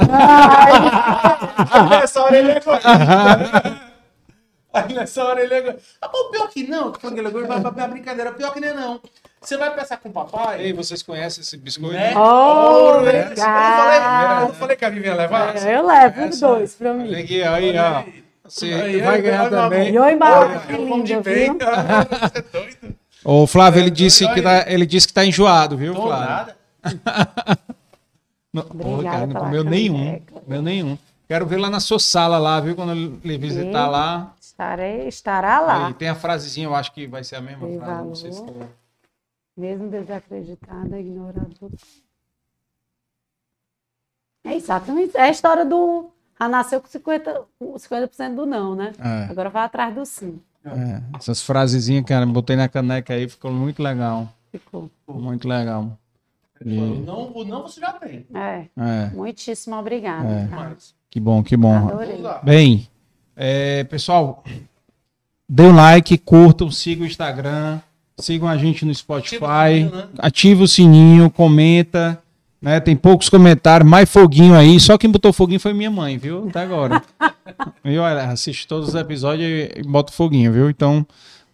[1.90, 2.90] Nessa hora ele é egoísta.
[4.72, 5.76] Aí nessa hora ele é.
[6.02, 8.32] Ah, pô, pior que não, que foi aquele negócio, vai pra brincadeira.
[8.32, 9.00] Pior que nem não.
[9.42, 10.62] Você vai pensar com o papai.
[10.62, 11.94] Ei, vocês conhecem esse biscoito?
[11.96, 12.14] Né?
[12.16, 13.26] Oh, Ouro, né?
[13.26, 14.00] Eu não falei,
[14.44, 15.56] eu não falei que a Vivi ia levar?
[15.56, 17.16] É, eu levo Essa- dois pra mim.
[17.16, 18.04] Aqui, aí, ó.
[18.46, 19.90] Você Aí, vai aí, ganhar também.
[19.94, 20.16] E o Eu é
[21.04, 21.46] de linda, bem.
[21.46, 21.58] viu?
[22.30, 22.96] Você é doido?
[23.24, 24.64] Ô, Flávio, ele disse olha que aí.
[24.64, 26.28] tá, ele disse que tá enjoado, viu, Tô Flávio?
[26.28, 26.56] nada.
[28.54, 30.20] Não, Obrigada cara, não comeu nenhum.
[30.22, 30.98] Comeu nenhum.
[31.28, 32.76] Quero ver lá na sua sala lá, viu?
[32.76, 32.92] Quando
[33.24, 33.92] ele visitar Sim.
[33.92, 34.34] lá.
[34.42, 35.88] Estarei, estará lá.
[35.88, 38.16] Aí tem a frasezinha, eu acho que vai ser a mesma Tem frase.
[38.22, 38.54] Sei se valor.
[38.56, 38.68] tá-
[39.56, 41.72] Mesmo desacreditada, ignorado.
[44.44, 45.16] É exatamente.
[45.16, 46.10] É a história do.
[46.40, 48.94] Ah, nasceu com 50%, com 50 do não, né?
[48.98, 50.42] É, Agora vai atrás do sim.
[50.66, 51.02] é.
[51.18, 54.30] Essas frasezinhas, cara, botei na caneca aí, ficou muito legal.
[54.52, 54.90] Ficou.
[55.08, 55.98] Muito legal.
[56.66, 56.70] O
[57.06, 58.26] não, o não você já tem.
[58.34, 58.66] É.
[58.78, 60.28] É, Muitíssimo obrigada.
[60.28, 60.76] É.
[61.10, 61.88] que bom, que bom.
[61.88, 62.22] Adorei.
[62.44, 62.88] Bem,
[63.36, 64.44] é, pessoal,
[65.48, 67.80] dê um like, curtam, sigam o Instagram,
[68.18, 70.08] sigam a gente no Spotify, Ativa o sininho, né?
[70.18, 72.22] ativa o sininho, comenta,
[72.62, 72.80] né?
[72.80, 74.80] Tem poucos comentários, mais foguinho aí.
[74.80, 76.48] Só quem botou foguinho foi minha mãe, viu?
[76.50, 77.02] Até agora.
[77.84, 78.06] viu?
[78.06, 80.70] Ela assiste todos os episódios e, e bota foguinho, viu?
[80.70, 81.06] Então,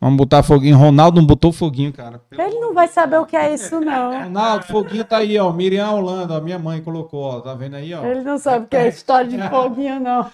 [0.05, 0.77] vamos botar foguinho.
[0.77, 2.19] Ronaldo não botou foguinho, cara.
[2.29, 4.23] Pelo Ele não vai saber o que é isso, não.
[4.23, 5.51] Ronaldo, foguinho tá aí, ó.
[5.51, 7.41] Miriam Holanda, ó, minha mãe colocou, ó.
[7.41, 8.05] Tá vendo aí, ó?
[8.05, 10.29] Ele não sabe o que é história de foguinho, não.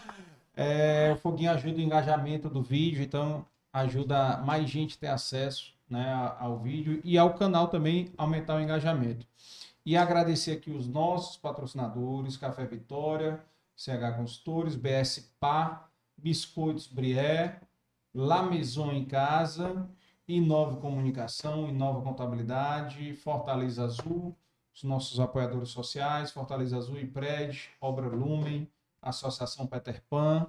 [0.57, 5.73] É, o foguinho ajuda o engajamento do vídeo, então ajuda mais gente a ter acesso
[5.89, 9.25] né, ao vídeo e ao canal também aumentar o engajamento.
[9.85, 13.39] E agradecer aqui os nossos patrocinadores, Café Vitória,
[13.75, 17.60] CH Consultores, BS Pá, Biscoitos Brié,
[18.13, 19.89] La Maison em Casa,
[20.27, 24.35] Inove Comunicação, Inova Contabilidade, Fortaleza Azul,
[24.73, 28.67] os nossos apoiadores sociais, Fortaleza Azul e Pred, Obra Lumen,
[29.01, 30.45] Associação Peter Pan,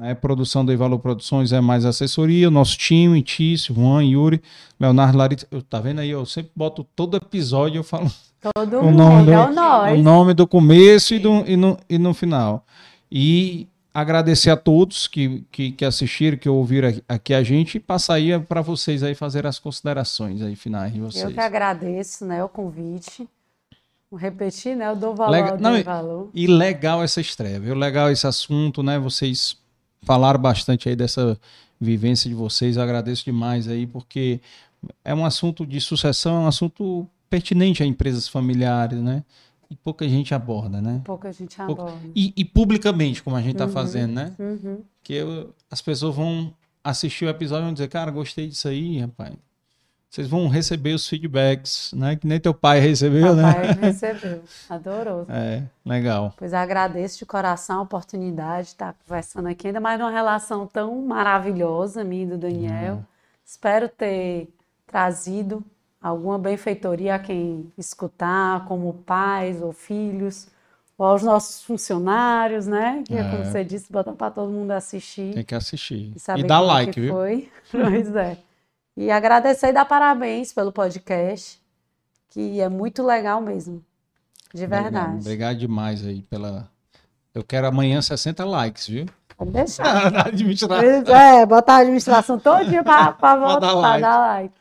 [0.00, 0.14] né?
[0.14, 4.42] Produção do Valor Produções é mais assessoria, o nosso time, Tício, Juan, Yuri,
[4.80, 5.46] Leonardo Larita.
[5.50, 6.08] Eu, tá vendo aí?
[6.08, 10.02] Eu sempre boto todo episódio, eu falo Todo o nome, mundo, do, é o o
[10.02, 12.64] nome do começo e, do, e, no, e no final.
[13.12, 13.68] E
[14.00, 18.38] agradecer a todos que, que, que assistiram, que ouviram aqui- a gente e passar aí
[18.40, 21.24] para vocês aí fazer as considerações aí finais de vocês.
[21.24, 23.28] Eu que agradeço, né, o convite.
[24.10, 24.88] Vou repetir, né?
[24.88, 25.58] Eu dou valor Legal.
[25.60, 26.30] Não, e- valor.
[26.34, 27.74] E legal essa estreia, viu?
[27.74, 28.98] Legal esse assunto, né?
[28.98, 29.56] Vocês
[30.02, 31.38] falaram bastante aí dessa
[31.80, 34.40] vivência de vocês, eu agradeço demais aí, porque
[35.04, 39.22] é um assunto de sucessão, é um assunto pertinente a empresas familiares, né?
[39.70, 41.00] E pouca gente aborda, né?
[41.04, 42.08] Pouca gente Pouco- aborda.
[42.14, 43.72] E, e publicamente, como a gente tá Uhum.
[43.72, 44.32] fazendo, né?
[44.38, 44.82] Uhum.
[45.02, 48.98] Que eu- as pessoas vão assistir o episódio e vão dizer, cara, gostei disso aí,
[48.98, 49.32] rapaz.
[50.12, 52.16] vocês vão receber os feedbacks, né?
[52.16, 53.78] Que nem teu pai recebeu, Papai né?
[53.80, 54.42] recebeu.
[54.68, 55.24] Adorou.
[55.30, 56.34] É, legal.
[56.36, 61.00] Pois agradeço de coração a oportunidade de estar conversando aqui, ainda mais numa relação tão
[61.06, 63.04] maravilhosa, minha e do Daniel.
[63.46, 64.48] Espero ter
[64.84, 65.64] trazido
[66.00, 70.48] alguma benfeitoria a quem escutar, como pais ou filhos,
[70.96, 73.02] ou aos nossos funcionários, né?
[73.06, 73.30] Que, É.
[73.30, 75.34] como você disse, botar para todo mundo assistir.
[75.34, 76.12] Tem que assistir.
[76.14, 76.20] E E
[76.60, 77.14] como é like, viu?
[77.14, 77.50] foi.
[77.70, 78.38] Pois é.
[78.96, 81.58] E agradecer e dar parabéns pelo podcast,
[82.28, 83.82] que é muito legal mesmo.
[84.52, 85.16] De Obrigado, verdade.
[85.20, 86.68] Obrigado demais aí pela.
[87.32, 89.06] Eu quero amanhã 60 likes, viu?
[89.38, 89.86] Pode deixar.
[90.26, 90.82] Administração.
[90.84, 94.02] Pois é, botar a administração para Pra votar, dar pra like.
[94.02, 94.54] dar like.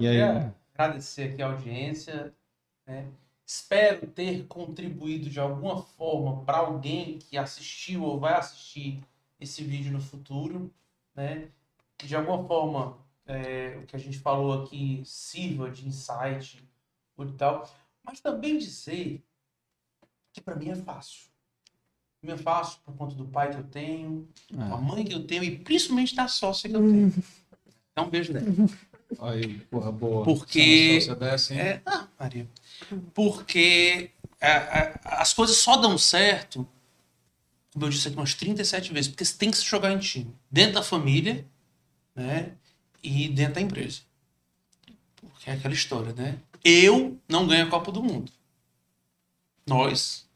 [0.00, 0.50] E aí?
[0.74, 2.34] Agradecer aqui a audiência.
[2.86, 3.06] né?
[3.44, 9.00] Espero ter contribuído de alguma forma para alguém que assistiu ou vai assistir
[9.38, 10.72] esse vídeo no futuro.
[11.14, 11.48] Né?
[11.98, 12.96] Que de alguma forma
[13.26, 16.64] é, o que a gente falou aqui sirva de insight
[17.18, 17.68] e tal.
[18.02, 19.22] Mas também dizer
[20.32, 21.28] que para mim é fácil.
[22.22, 24.62] Mim é fácil por conta do pai que eu tenho, É.
[24.62, 27.12] a mãe que eu tenho e principalmente da sócia que eu tenho.
[27.92, 28.46] Então, um beijo dela.
[29.18, 30.24] Aí, porra, boa.
[30.24, 31.54] Porque- dessa?
[31.54, 32.48] É, ah, Maria.
[33.12, 36.66] Porque é, é, as coisas só dão certo,
[37.72, 40.34] como eu disse aqui umas 37 vezes, porque você tem que se jogar em time.
[40.50, 41.46] Dentro da família,
[42.14, 42.52] né?
[43.02, 44.00] E dentro da empresa.
[45.16, 46.38] Porque é aquela história, né?
[46.64, 48.30] Eu não ganho a Copa do Mundo.
[49.66, 50.28] Nós.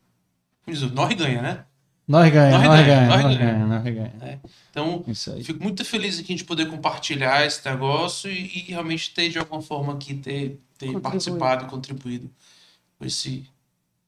[0.67, 1.67] Nós ganha, né?
[2.07, 3.52] Nós ganhamos, Nós nós ganha, ganhamos, nós nós ganha.
[3.52, 4.41] ganhamos, nós ganhamos.
[4.70, 5.05] Então.
[5.42, 9.62] Fico muito feliz aqui de poder compartilhar esse negócio e, e realmente ter, de alguma
[9.62, 11.00] forma, aqui ter, ter Contribuído.
[11.00, 12.31] participado e contribuído
[12.99, 13.44] com esse,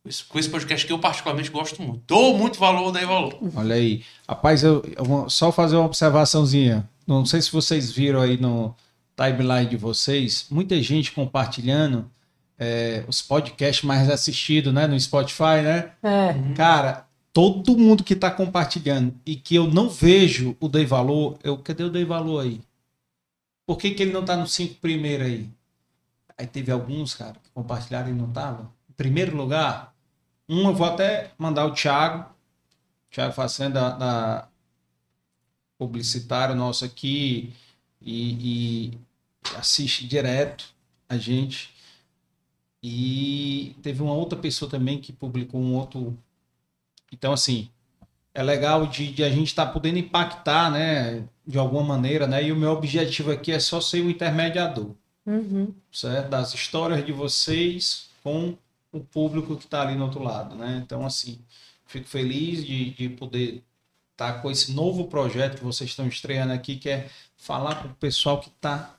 [0.02, 2.02] com esse, com esse podcast que eu particularmente gosto muito.
[2.06, 3.38] Dou muito valor, dei valor.
[3.54, 4.02] Olha aí.
[4.28, 6.86] Rapaz, eu, eu vou só fazer uma observaçãozinha.
[7.06, 8.74] Não sei se vocês viram aí no
[9.16, 12.10] timeline de vocês, muita gente compartilhando
[12.58, 14.86] é, os podcasts mais assistidos, né?
[14.86, 15.90] No Spotify, né?
[16.02, 17.06] É, Cara,
[17.36, 21.84] todo mundo que tá compartilhando e que eu não vejo o Dei Valor, eu, cadê
[21.84, 22.62] o Dei Valor aí?
[23.66, 25.50] Por que, que ele não tá nos cinco primeiros aí?
[26.38, 28.72] Aí teve alguns, cara, que compartilharam e não tava.
[28.88, 29.94] Em primeiro lugar,
[30.48, 32.24] um eu vou até mandar o Thiago,
[33.10, 34.48] Thiago Facenda, da, da
[35.76, 37.52] publicitário nosso aqui,
[38.00, 38.98] e, e
[39.58, 40.74] assiste direto
[41.06, 41.74] a gente.
[42.82, 46.16] E teve uma outra pessoa também que publicou um outro
[47.12, 47.68] então, assim,
[48.34, 52.44] é legal de, de a gente estar podendo impactar, né, de alguma maneira, né?
[52.44, 54.90] E o meu objetivo aqui é só ser o intermediador,
[55.24, 55.72] uhum.
[55.90, 56.28] certo?
[56.28, 58.56] Das histórias de vocês com
[58.92, 60.82] o público que está ali no outro lado, né?
[60.84, 61.38] Então, assim,
[61.86, 63.62] fico feliz de, de poder
[64.12, 67.94] estar com esse novo projeto que vocês estão estreando aqui, que é falar com o
[67.94, 68.96] pessoal que está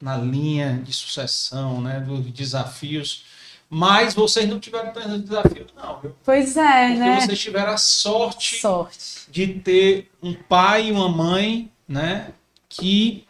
[0.00, 2.00] na linha de sucessão, né?
[2.00, 3.24] Dos desafios.
[3.68, 6.14] Mas vocês não tiveram tantos desafios, não, viu?
[6.24, 7.20] Pois é, Porque né?
[7.20, 8.98] vocês tiveram a sorte Sorte.
[9.28, 12.28] de ter um pai e uma mãe, né,
[12.68, 13.24] que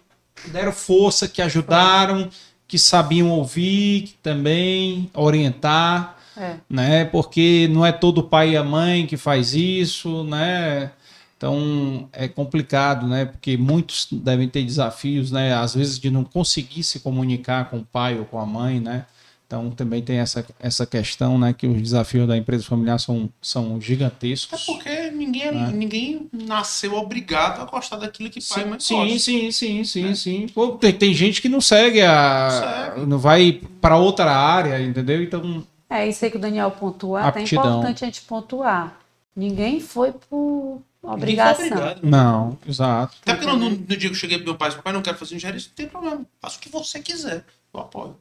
[0.48, 2.28] deram força, que ajudaram,
[2.68, 6.56] que sabiam ouvir, que também orientar, É.
[6.68, 7.04] né?
[7.06, 10.90] Porque não é todo pai e a mãe que faz isso, né?
[11.38, 13.24] Então é complicado, né?
[13.26, 15.54] Porque muitos devem ter desafios, né?
[15.54, 19.06] Às vezes de não conseguir se comunicar com o pai ou com a mãe, né?
[19.46, 21.52] Então também tem essa, essa questão, né?
[21.52, 24.64] Que os desafios da empresa familiar são, são É gigantescos.
[24.64, 29.18] porque ninguém, ninguém nasceu obrigado a gostar daquilo que pai mãe Sim, gostam.
[29.20, 30.46] sim, sim, sim, sim.
[30.52, 32.90] Pô, tem, tem gente que não segue a.
[32.94, 33.06] Segue.
[33.06, 35.22] Não vai para outra área, entendeu?
[35.22, 37.20] Então, É isso aí que o Daniel pontua.
[37.32, 38.98] É importante a gente pontuar.
[39.34, 41.66] Ninguém foi por obrigação.
[41.66, 42.00] obrigado.
[42.02, 43.16] não, exato.
[43.22, 45.36] Até porque no, no- dia que eu cheguei pro meu pai, papai, não quero fazer
[45.36, 46.26] engenharia, isso não tem problema.
[46.40, 47.44] Faça o que você quiser.
[47.72, 48.16] Eu apoio.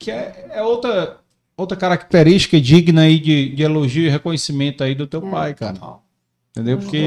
[0.00, 1.20] Que é, é outra,
[1.56, 5.78] outra característica digna aí de, de elogio e reconhecimento aí do teu pai, cara.
[6.50, 6.78] Entendeu?
[6.78, 7.06] Os Porque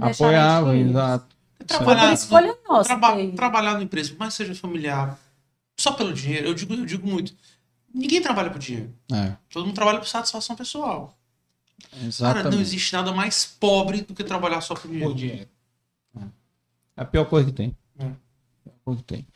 [0.00, 1.26] apoiava, exato.
[1.58, 2.88] Foi Trabalhar, escolha nossa.
[2.88, 5.18] traba- ter- trabalhar numa empresa, por mais que seja familiar,
[5.78, 7.34] só pelo dinheiro, eu digo, eu digo muito.
[7.92, 8.94] Ninguém trabalha por dinheiro.
[9.12, 11.16] É, Todo mundo trabalha por satisfação pessoal.
[11.90, 12.54] Cara, exatamente.
[12.54, 15.10] não existe nada mais pobre do que trabalhar só por dinheiro.
[15.10, 15.48] Por dinheiro.
[16.16, 16.20] É.
[16.96, 17.76] É a pior coisa que tem.
[17.98, 18.04] É.
[18.04, 18.08] A
[18.64, 19.26] pior coisa que tem.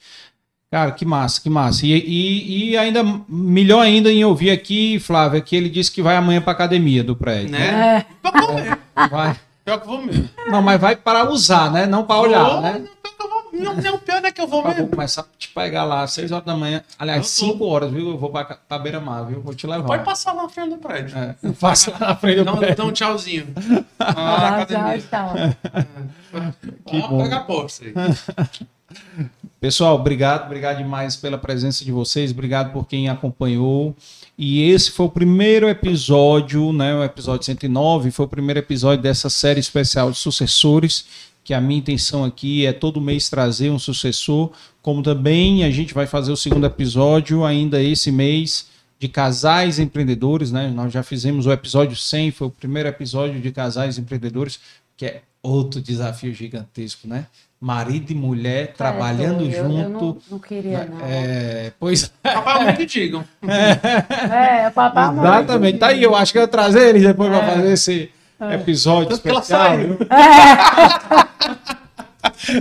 [0.74, 1.86] Cara, que massa, que massa.
[1.86, 6.16] E, e, e ainda melhor ainda em ouvir aqui, Flávia, que ele disse que vai
[6.16, 7.52] amanhã pra academia do prédio.
[7.52, 7.98] Né?
[7.98, 8.76] É, Pior que eu vou mesmo.
[9.08, 9.36] Vai.
[9.64, 10.28] Pior que eu vou mesmo.
[10.48, 11.86] Não, mas vai para usar, né?
[11.86, 12.72] Não para olhar, Vou, né?
[13.20, 13.44] Vou.
[13.52, 14.88] Não, não, o pior não é que eu vou Eu vou mesmo.
[14.88, 16.82] começar a te pegar lá às 6 horas da manhã.
[16.98, 17.52] Aliás, Eu tô.
[17.52, 18.08] 5 horas, viu?
[18.10, 19.40] Eu vou pra, pra beira-mar, viu?
[19.42, 19.86] Vou te levar.
[19.86, 21.16] Pode passar lá na frente do prédio.
[21.16, 22.76] É, eu passo lá na frente do Dá um, prédio.
[22.78, 23.46] dá um tchauzinho.
[24.00, 24.98] Ah, tchau, academia.
[25.08, 26.54] tchau, tchau.
[26.84, 27.22] Que Ó, bom.
[27.22, 27.94] Pega a posta aí.
[29.64, 33.96] Pessoal, obrigado, obrigado demais pela presença de vocês, obrigado por quem acompanhou.
[34.36, 39.30] E esse foi o primeiro episódio, né, o episódio 109, foi o primeiro episódio dessa
[39.30, 41.06] série especial de sucessores,
[41.42, 44.50] que a minha intenção aqui é todo mês trazer um sucessor,
[44.82, 48.66] como também a gente vai fazer o segundo episódio ainda esse mês
[48.98, 50.68] de casais empreendedores, né?
[50.68, 54.60] Nós já fizemos o episódio 100, foi o primeiro episódio de casais empreendedores,
[54.94, 57.28] que é outro desafio gigantesco, né?
[57.64, 59.72] Marido e mulher trabalhando eu, junto.
[59.72, 60.98] Eu não, não queria, não.
[61.02, 63.24] É, pois Papai e que digam.
[63.42, 65.78] É, é papai e Exatamente.
[65.78, 67.38] Tá aí, eu acho que eu trazer eles depois é.
[67.38, 68.54] para fazer esse é.
[68.54, 69.78] episódio Tanto especial.
[69.78, 69.96] Que ela saiu.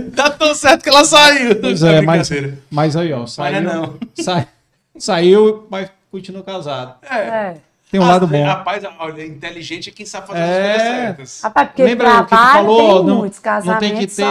[0.16, 1.60] tá tão certo que ela saiu.
[1.60, 2.30] Pois é, mas,
[2.70, 3.62] mas aí, ó, saiu.
[3.62, 3.98] Mas não.
[4.24, 4.46] Sa,
[4.96, 6.94] saiu, mas continua casado.
[7.10, 7.18] É.
[7.18, 7.56] é
[7.90, 8.42] tem um lado bom.
[8.42, 10.42] Rapaz, olha, inteligente é quem sabe fazer é...
[10.42, 11.40] as coisas certas.
[11.42, 13.04] Rapaz, porque Lembra o que tu falou?
[13.04, 14.24] Não, muitos não tem que ter,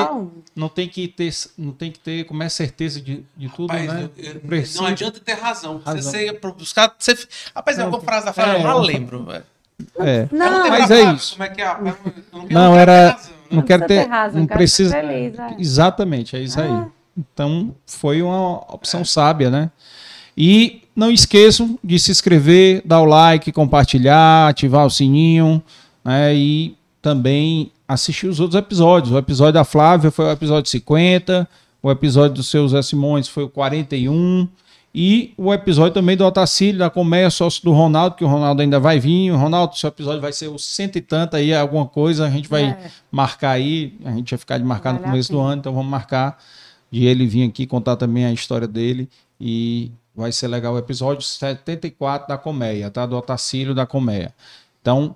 [0.56, 3.94] não tem que ter, não tem que ter, como é certeza de, de tudo, rapaz,
[3.94, 4.10] né?
[4.18, 5.82] Eu, eu, não adianta ter razão.
[5.84, 6.02] razão.
[6.02, 7.18] Você ia buscar, você,
[7.56, 9.44] rapaz, é uma frase da frase, é, eu já lembro, velho.
[10.00, 11.34] É, não, mas é isso.
[11.34, 11.78] Como é que é?
[12.32, 13.38] não, não era, razão, né?
[13.50, 14.92] não quero ter, razão, não precisa.
[14.92, 15.56] Feliz, é.
[15.60, 16.70] Exatamente, é isso aí.
[16.70, 16.88] Ah.
[17.18, 19.06] Então foi uma opção é.
[19.06, 19.72] sábia, né?
[20.38, 25.62] E não esqueçam de se inscrever, dar o like, compartilhar, ativar o sininho
[26.04, 29.14] né, e também assistir os outros episódios.
[29.14, 31.48] O episódio da Flávia foi o episódio 50,
[31.82, 34.48] o episódio do seu Zé Simões foi o 41
[34.96, 38.80] e o episódio também do Otacílio, da Colmeia, sócio do Ronaldo, que o Ronaldo ainda
[38.80, 39.32] vai vir.
[39.32, 42.48] O Ronaldo, seu episódio vai ser o cento e tanto aí, alguma coisa, a gente
[42.48, 42.92] vai é.
[43.12, 46.38] marcar aí, a gente vai ficar de marcar no começo do ano, então vamos marcar
[46.92, 49.10] de ele vir aqui contar também a história dele
[49.42, 53.06] e Vai ser legal o episódio 74 da Colmeia, tá?
[53.06, 54.34] Do Otacílio da Colmeia.
[54.80, 55.16] Então,